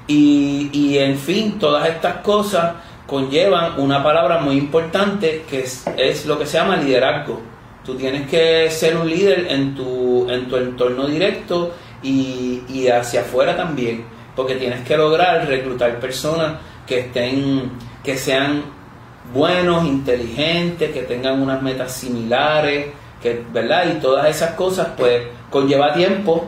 Y, 0.08 0.98
en 0.98 1.18
fin, 1.18 1.58
todas 1.60 1.88
estas 1.88 2.18
cosas 2.18 2.76
conllevan 3.08 3.80
una 3.80 4.04
palabra 4.04 4.40
muy 4.40 4.58
importante 4.58 5.44
que 5.50 5.62
es, 5.62 6.26
lo 6.26 6.40
que 6.40 6.46
se 6.46 6.58
llama 6.58 6.78
liderazgo. 6.78 7.42
Tú 7.86 7.96
tienes 7.96 8.30
que 8.30 8.70
ser 8.72 8.96
un 8.96 9.10
líder 9.10 9.48
en 9.50 9.76
tu, 9.76 10.30
en 10.30 10.48
tu 10.48 10.56
entorno 10.56 11.08
directo 11.08 11.74
y, 12.02 12.64
y 12.70 12.88
hacia 12.88 13.22
afuera 13.22 13.58
también, 13.58 14.06
porque 14.36 14.56
tienes 14.56 14.82
que 14.82 14.96
lograr 14.96 15.48
reclutar 15.48 16.00
personas 16.00 16.54
que 16.88 17.00
estén, 17.00 17.72
que 18.04 18.18
sean 18.18 18.64
buenos, 19.34 19.86
inteligentes, 19.86 20.92
que 20.92 21.04
tengan 21.04 21.42
unas 21.42 21.62
metas 21.62 21.94
similares, 21.94 22.88
que, 23.22 23.44
¿verdad? 23.52 23.96
Y 23.96 24.00
todas 24.00 24.28
esas 24.28 24.52
cosas, 24.52 24.90
pues, 24.98 25.24
conlleva 25.50 25.94
tiempo 25.94 26.46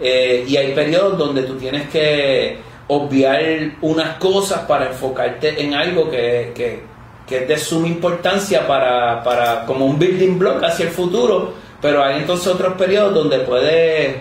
eh, 0.00 0.44
y 0.46 0.56
hay 0.56 0.72
periodos 0.74 1.18
donde 1.18 1.42
tú 1.42 1.56
tienes 1.56 1.88
que 1.88 2.58
obviar 2.88 3.40
unas 3.82 4.16
cosas 4.16 4.60
para 4.60 4.88
enfocarte 4.88 5.62
en 5.62 5.74
algo 5.74 6.10
que, 6.10 6.52
que, 6.54 7.36
es 7.36 7.46
de 7.46 7.58
suma 7.58 7.86
importancia 7.86 8.66
para, 8.66 9.22
para, 9.22 9.66
como 9.66 9.84
un 9.84 9.98
building 9.98 10.38
block 10.38 10.62
hacia 10.64 10.86
el 10.86 10.90
futuro, 10.90 11.52
pero 11.80 12.02
hay 12.02 12.20
entonces 12.20 12.46
otros 12.48 12.74
periodos 12.74 13.14
donde 13.14 13.40
puedes 13.40 14.16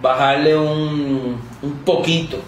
bajarle 0.00 0.56
un, 0.56 1.38
un 1.62 1.72
poquito. 1.84 2.38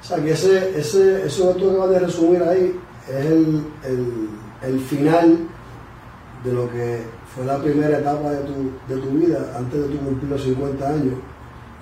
O 0.00 0.06
sea, 0.06 0.22
que 0.22 0.30
ese, 0.30 0.78
ese, 0.78 1.26
eso 1.26 1.56
que 1.56 1.64
acabas 1.64 1.90
de 1.90 1.98
resumir 1.98 2.42
ahí 2.42 2.78
es 3.08 3.24
el, 3.24 3.62
el, 4.62 4.80
final 4.80 5.38
de 6.44 6.52
lo 6.52 6.70
que 6.70 7.02
fue 7.34 7.44
la 7.44 7.58
primera 7.58 7.98
etapa 7.98 8.30
de 8.30 8.44
tu, 8.44 8.70
de 8.86 9.00
tu 9.00 9.08
vida 9.10 9.54
antes 9.56 9.80
de 9.80 9.88
tu 9.88 10.04
cumplir 10.04 10.30
los 10.30 10.42
50 10.42 10.88
años. 10.88 11.14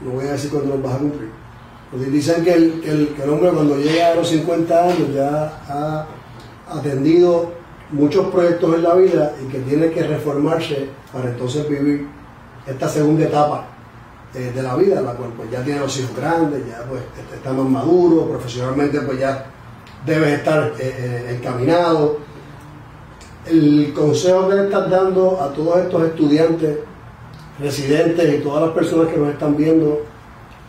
No 0.00 0.12
voy 0.12 0.26
a 0.26 0.32
decir 0.32 0.50
cuándo 0.50 0.74
los 0.76 0.82
vas 0.82 0.94
a 0.94 0.98
cumplir. 0.98 1.41
Porque 1.92 2.06
dicen 2.06 2.42
que 2.42 2.54
el, 2.54 2.80
que 2.80 3.22
el, 3.22 3.28
hombre 3.28 3.50
cuando 3.50 3.76
llega 3.76 4.12
a 4.12 4.14
los 4.14 4.26
50 4.26 4.82
años 4.82 5.14
ya 5.14 5.60
ha 5.68 6.06
atendido 6.70 7.52
muchos 7.90 8.28
proyectos 8.28 8.76
en 8.76 8.82
la 8.82 8.94
vida 8.94 9.34
y 9.44 9.52
que 9.52 9.58
tiene 9.58 9.90
que 9.90 10.02
reformarse 10.02 10.88
para 11.12 11.28
entonces 11.28 11.68
vivir 11.68 12.08
esta 12.66 12.88
segunda 12.88 13.24
etapa 13.24 13.66
eh, 14.34 14.52
de 14.54 14.62
la 14.62 14.74
vida, 14.76 15.02
la 15.02 15.12
cual 15.12 15.32
pues 15.36 15.50
ya 15.50 15.62
tiene 15.62 15.80
los 15.80 15.94
hijos 16.00 16.16
grandes, 16.16 16.66
ya 16.66 16.82
pues 16.88 17.02
está 17.34 17.52
más 17.52 17.68
maduro, 17.68 18.26
profesionalmente 18.26 19.02
pues 19.02 19.18
ya 19.18 19.44
debes 20.06 20.38
estar 20.38 20.72
eh, 20.78 20.94
eh, 20.96 21.36
encaminado. 21.36 22.16
El 23.44 23.92
consejo 23.94 24.48
que 24.48 24.54
le 24.54 24.64
estás 24.64 24.88
dando 24.88 25.42
a 25.42 25.52
todos 25.52 25.80
estos 25.80 26.04
estudiantes, 26.04 26.78
residentes 27.60 28.34
y 28.34 28.42
todas 28.42 28.62
las 28.62 28.70
personas 28.70 29.12
que 29.12 29.18
nos 29.18 29.28
están 29.28 29.54
viendo 29.54 30.00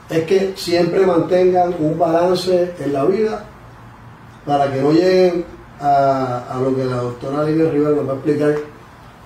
es 0.10 0.24
que 0.24 0.54
siempre 0.56 1.06
mantengan 1.06 1.76
un 1.80 1.98
balance 1.98 2.74
en 2.80 2.94
la 2.94 3.06
vida 3.06 3.46
para 4.46 4.72
que 4.72 4.82
no 4.82 4.92
lleguen 4.92 5.46
a, 5.80 6.60
lo 6.62 6.76
que 6.76 6.86
la 6.86 6.98
doctora 6.98 7.44
Lina 7.44 7.70
Rivera 7.70 7.96
nos 7.96 8.08
va 8.08 8.14
a 8.14 8.16
explicar 8.16 8.56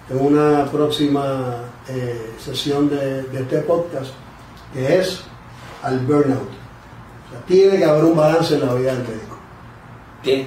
en 0.09 0.25
una 0.25 0.65
próxima 0.65 1.55
eh, 1.89 2.33
sesión 2.39 2.89
de, 2.89 3.25
este 3.33 3.59
podcast, 3.59 4.11
que 4.73 4.99
es 4.99 5.21
al 5.83 5.99
burnout. 5.99 6.49
tiene 7.47 7.77
que 7.77 7.85
haber 7.85 8.05
un 8.05 8.15
balance 8.15 8.55
en 8.55 8.65
la 8.65 8.73
vida 8.73 8.93
del 8.93 9.03
médico 9.03 9.37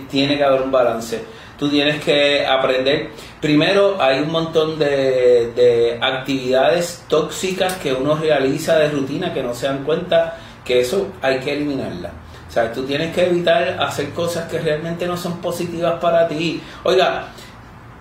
tiene 0.08 0.36
que 0.36 0.44
haber 0.44 0.62
un 0.62 0.70
balance. 0.70 1.22
Tú 1.60 1.68
tienes 1.68 2.02
que 2.02 2.46
aprender. 2.46 3.10
Primero, 3.38 4.00
hay 4.00 4.20
un 4.20 4.32
montón 4.32 4.78
de, 4.78 5.98
actividades 6.00 7.04
tóxicas 7.06 7.74
que 7.74 7.92
uno 7.92 8.14
realiza 8.14 8.78
de 8.78 8.88
rutina 8.88 9.34
que 9.34 9.42
no 9.42 9.52
se 9.52 9.66
dan 9.66 9.84
cuenta 9.84 10.38
que 10.64 10.80
eso 10.80 11.08
hay 11.20 11.38
que 11.40 11.52
eliminarla. 11.52 12.12
O 12.48 12.50
sea, 12.50 12.72
tú 12.72 12.84
tienes 12.84 13.14
que 13.14 13.26
evitar 13.26 13.76
hacer 13.78 14.08
cosas 14.12 14.50
que 14.50 14.58
realmente 14.58 15.06
no 15.06 15.18
son 15.18 15.42
positivas 15.42 16.00
para 16.00 16.26
ti. 16.28 16.62
Oiga, 16.82 17.28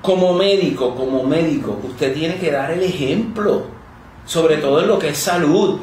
como 0.01 0.31
médico, 0.33 0.95
como 0.95 1.25
médico, 1.25 1.81
usted 1.83 2.13
tiene 2.13 2.37
que 2.37 2.51
dar 2.51 2.71
el 2.71 2.81
ejemplo, 2.81 3.65
sobre 4.25 4.55
todo 4.55 4.79
en 4.79 4.87
lo 4.87 4.97
que 4.97 5.09
es 5.09 5.17
salud. 5.17 5.81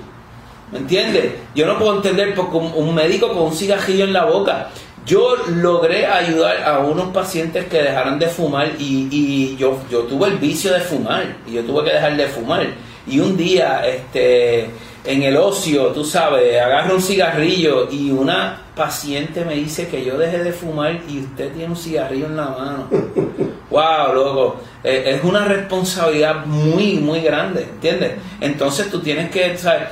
¿Me 0.72 0.78
entiende? 0.78 1.40
Yo 1.54 1.66
no 1.66 1.78
puedo 1.78 1.96
entender 1.96 2.34
porque 2.34 2.56
un 2.56 2.94
médico 2.94 3.28
con 3.28 3.42
un 3.42 3.54
cigajillo 3.54 4.04
en 4.04 4.14
la 4.14 4.24
boca 4.24 4.70
yo 5.06 5.36
logré 5.48 6.04
ayudar 6.04 6.64
a 6.64 6.80
unos 6.80 7.08
pacientes 7.08 7.66
que 7.66 7.80
dejaran 7.80 8.18
de 8.18 8.26
fumar 8.26 8.72
y, 8.78 9.56
yo, 9.56 9.78
yo 9.88 10.00
tuve 10.00 10.28
el 10.28 10.38
vicio 10.38 10.72
de 10.72 10.80
fumar 10.80 11.36
y 11.46 11.52
yo 11.52 11.62
tuve 11.64 11.84
que 11.84 11.92
dejar 11.92 12.16
de 12.16 12.26
fumar. 12.26 12.66
Y 13.06 13.20
un 13.20 13.36
día, 13.36 13.86
este, 13.86 14.68
en 15.04 15.22
el 15.22 15.36
ocio, 15.36 15.86
tú 15.88 16.04
sabes, 16.04 16.60
agarro 16.60 16.96
un 16.96 17.02
cigarrillo 17.02 17.88
y 17.88 18.10
una 18.10 18.62
paciente 18.74 19.44
me 19.44 19.54
dice 19.54 19.86
que 19.86 20.04
yo 20.04 20.18
deje 20.18 20.42
de 20.42 20.52
fumar 20.52 21.00
y 21.08 21.20
usted 21.20 21.52
tiene 21.52 21.70
un 21.70 21.76
cigarrillo 21.76 22.26
en 22.26 22.36
la 22.36 22.48
mano. 22.48 22.88
wow, 23.70 24.12
loco, 24.12 24.56
eh, 24.82 25.04
es 25.06 25.22
una 25.22 25.44
responsabilidad 25.44 26.44
muy, 26.46 26.94
muy 26.94 27.20
grande, 27.20 27.62
¿entiendes? 27.62 28.14
Entonces 28.40 28.90
tú 28.90 29.00
tienes 29.00 29.30
que, 29.30 29.56
¿sabes? 29.56 29.84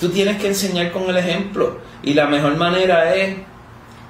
tú 0.00 0.08
tienes 0.08 0.40
que 0.40 0.46
enseñar 0.46 0.90
con 0.90 1.02
el 1.10 1.18
ejemplo 1.18 1.78
y 2.02 2.14
la 2.14 2.26
mejor 2.26 2.56
manera 2.56 3.14
es 3.14 3.36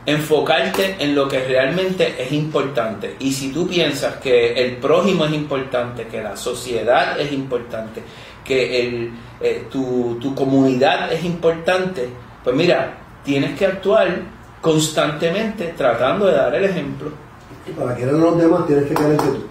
enfocarte 0.06 0.96
en 0.98 1.14
lo 1.14 1.26
que 1.28 1.40
realmente 1.44 2.14
es 2.22 2.32
importante. 2.32 3.16
Y 3.20 3.32
si 3.32 3.52
tú 3.52 3.66
piensas 3.66 4.16
que 4.16 4.52
el 4.54 4.76
prójimo 4.76 5.24
es 5.24 5.32
importante, 5.32 6.06
que 6.06 6.22
la 6.22 6.36
sociedad 6.36 7.18
es 7.20 7.32
importante, 7.32 8.02
que 8.44 8.80
el, 8.86 9.10
eh, 9.40 9.64
tu, 9.70 10.18
tu 10.20 10.34
comunidad 10.34 11.12
es 11.12 11.24
importante, 11.24 12.08
pues 12.42 12.54
mira, 12.54 12.98
tienes 13.24 13.58
que 13.58 13.66
actuar 13.66 14.18
constantemente 14.60 15.74
tratando 15.76 16.26
de 16.26 16.32
dar 16.34 16.54
el 16.54 16.64
ejemplo. 16.64 17.10
Y 17.66 17.70
para 17.72 17.94
querer 17.96 18.14
a 18.14 18.18
los 18.18 18.36
demás 18.38 18.66
tienes 18.66 18.84
que 18.86 18.94
quererte 18.94 19.24
tú. 19.24 19.46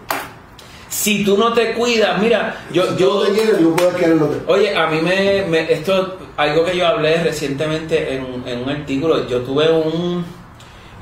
Si 0.89 1.23
tú 1.25 1.35
no 1.38 1.53
te 1.53 1.73
cuidas, 1.73 2.21
mira, 2.21 2.65
yo... 2.71 2.84
Si 2.91 2.97
yo 2.97 3.13
no 3.15 3.21
te 3.21 3.31
quieres, 3.34 3.59
no 3.61 3.75
puedes 3.75 3.95
querer 3.95 4.11
a 4.11 4.15
los 4.15 4.30
demás. 4.30 4.43
Oye, 4.47 4.75
a 4.75 4.88
mí 4.88 4.99
me, 5.01 5.43
me- 5.49 5.73
Esto, 5.73 6.19
algo 6.38 6.63
que 6.65 6.77
yo 6.77 6.85
hablé 6.85 7.23
recientemente 7.23 8.13
en, 8.15 8.43
en 8.45 8.59
un 8.61 8.69
artículo, 8.69 9.27
yo 9.27 9.39
tuve 9.41 9.71
un... 9.71 10.23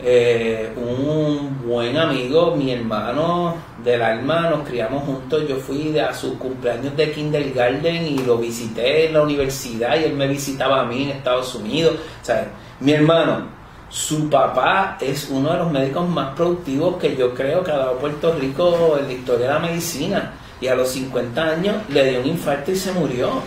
eh, 0.03 0.73
un 0.75 1.61
buen 1.65 1.97
amigo, 1.97 2.55
mi 2.55 2.71
hermano 2.71 3.55
del 3.83 4.01
alma, 4.01 4.49
nos 4.49 4.67
criamos 4.67 5.03
juntos, 5.03 5.47
yo 5.47 5.57
fui 5.57 5.97
a 5.99 6.13
sus 6.13 6.33
cumpleaños 6.33 6.95
de 6.97 7.11
kindergarten 7.11 8.07
y 8.07 8.17
lo 8.19 8.37
visité 8.37 9.07
en 9.07 9.13
la 9.13 9.21
universidad 9.21 9.99
y 9.99 10.05
él 10.05 10.13
me 10.13 10.27
visitaba 10.27 10.81
a 10.81 10.85
mí 10.85 11.03
en 11.03 11.09
Estados 11.09 11.53
Unidos, 11.55 11.95
¿sabes? 12.21 12.47
Mi 12.79 12.93
hermano, 12.93 13.45
su 13.89 14.29
papá 14.29 14.97
es 15.01 15.29
uno 15.29 15.51
de 15.51 15.57
los 15.57 15.71
médicos 15.71 16.07
más 16.07 16.33
productivos 16.33 16.95
que 16.95 17.15
yo 17.15 17.33
creo 17.33 17.63
que 17.63 17.71
ha 17.71 17.77
dado 17.77 17.97
Puerto 17.97 18.33
Rico 18.33 18.97
en 18.97 19.07
la 19.07 19.13
historia 19.13 19.47
de 19.47 19.53
la 19.53 19.59
medicina 19.59 20.33
y 20.61 20.67
a 20.67 20.75
los 20.75 20.89
50 20.89 21.43
años 21.43 21.75
le 21.89 22.09
dio 22.09 22.21
un 22.21 22.27
infarto 22.27 22.71
y 22.71 22.75
se 22.75 22.91
murió. 22.93 23.41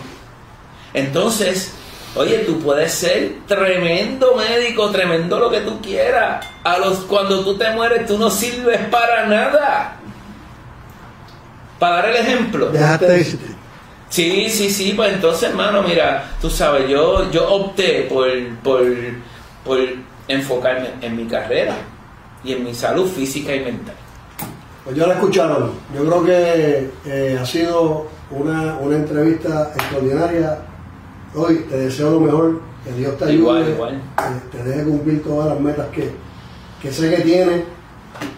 Entonces, 0.93 1.73
oye, 2.15 2.39
tú 2.39 2.59
puedes 2.59 2.93
ser 2.93 3.35
tremendo 3.47 4.35
médico, 4.35 4.89
tremendo 4.89 5.39
lo 5.39 5.49
que 5.49 5.61
tú 5.61 5.81
quieras. 5.81 6.45
A 6.63 6.77
los 6.77 6.99
cuando 6.99 7.43
tú 7.43 7.57
te 7.57 7.69
mueres, 7.71 8.05
tú 8.05 8.17
no 8.17 8.29
sirves 8.29 8.79
para 8.89 9.25
nada. 9.27 9.97
Para 11.79 11.95
dar 11.97 12.09
el 12.09 12.15
ejemplo. 12.15 12.71
Existir. 12.73 13.55
Sí, 14.09 14.49
sí, 14.49 14.69
sí, 14.69 14.93
pues 14.95 15.13
entonces, 15.13 15.49
hermano, 15.49 15.81
mira, 15.81 16.31
tú 16.39 16.49
sabes, 16.49 16.87
yo, 16.87 17.29
yo 17.31 17.49
opté 17.51 18.03
por, 18.03 18.29
por, 18.63 18.81
por 19.65 19.79
enfocarme 20.27 20.91
en 21.01 21.17
mi 21.17 21.25
carrera 21.25 21.75
y 22.43 22.53
en 22.53 22.63
mi 22.63 22.73
salud 22.73 23.09
física 23.09 23.53
y 23.53 23.59
mental. 23.61 23.95
Pues 24.85 24.95
ya 24.95 25.07
la 25.07 25.15
escucharon. 25.15 25.71
Yo 25.93 26.05
creo 26.05 26.23
que 26.23 26.89
eh, 27.07 27.37
ha 27.41 27.45
sido 27.45 28.07
una, 28.29 28.75
una 28.75 28.95
entrevista 28.95 29.71
extraordinaria. 29.75 30.59
Hoy 31.35 31.65
te 31.69 31.77
deseo 31.77 32.11
lo 32.11 32.19
mejor, 32.21 32.59
que 32.83 32.91
Dios 32.93 33.17
te 33.17 33.25
ayude, 33.25 33.37
Igual, 33.37 33.69
igual. 33.69 34.01
que 34.51 34.57
te 34.57 34.63
deje 34.63 34.83
cumplir 34.83 35.23
todas 35.23 35.49
las 35.49 35.59
metas 35.59 35.87
que, 35.89 36.11
que 36.81 36.91
sé 36.91 37.13
que 37.13 37.21
tienes. 37.23 37.63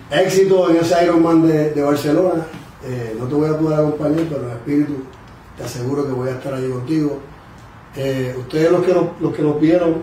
Éxito 0.10 0.70
en 0.70 0.78
ese 0.78 1.04
Ironman 1.04 1.48
de, 1.48 1.72
de 1.72 1.82
Barcelona. 1.84 2.46
Eh, 2.86 3.16
no 3.20 3.26
te 3.26 3.36
voy 3.36 3.50
a 3.50 3.58
poder 3.58 3.80
acompañar, 3.80 4.26
pero 4.30 4.44
en 4.44 4.50
espíritu 4.52 4.94
te 5.58 5.64
aseguro 5.64 6.06
que 6.06 6.14
voy 6.14 6.30
a 6.30 6.34
estar 6.34 6.54
allí 6.54 6.70
contigo. 6.70 7.20
Eh, 7.96 8.36
ustedes 8.40 8.72
los 8.72 8.86
que, 8.86 8.94
nos, 8.94 9.06
los 9.20 9.34
que 9.36 9.42
nos 9.42 9.60
vieron, 9.60 9.96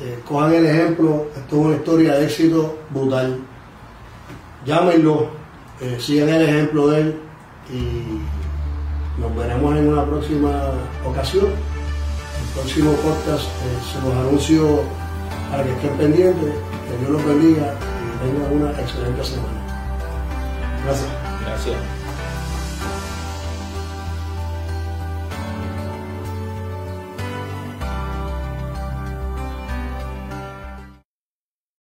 eh, 0.00 0.18
cojan 0.26 0.54
el 0.54 0.66
ejemplo. 0.66 1.26
Esto 1.36 1.56
es 1.60 1.66
una 1.66 1.76
historia 1.76 2.14
de 2.14 2.24
éxito 2.24 2.78
brutal 2.90 3.38
llámenlo, 4.66 5.28
sigan 5.98 6.28
el 6.28 6.42
ejemplo 6.42 6.88
de 6.88 7.00
él 7.00 7.16
y 7.72 9.20
nos 9.20 9.34
veremos 9.34 9.76
en 9.76 9.88
una 9.88 10.04
próxima 10.04 10.72
ocasión. 11.06 11.46
Próximo 12.54 12.92
podcast 12.92 13.44
eh, 13.44 13.78
se 13.92 14.00
los 14.00 14.14
anuncio 14.14 14.82
para 15.50 15.64
que 15.64 15.70
estén 15.72 15.96
pendientes, 15.96 16.54
que 16.54 16.98
Dios 16.98 17.10
los 17.10 17.24
bendiga 17.24 17.74
y 17.74 18.26
tengan 18.26 18.52
una 18.52 18.70
excelente 18.80 19.24
semana. 19.24 19.58
Gracias. 20.84 21.10
Gracias. 21.44 21.97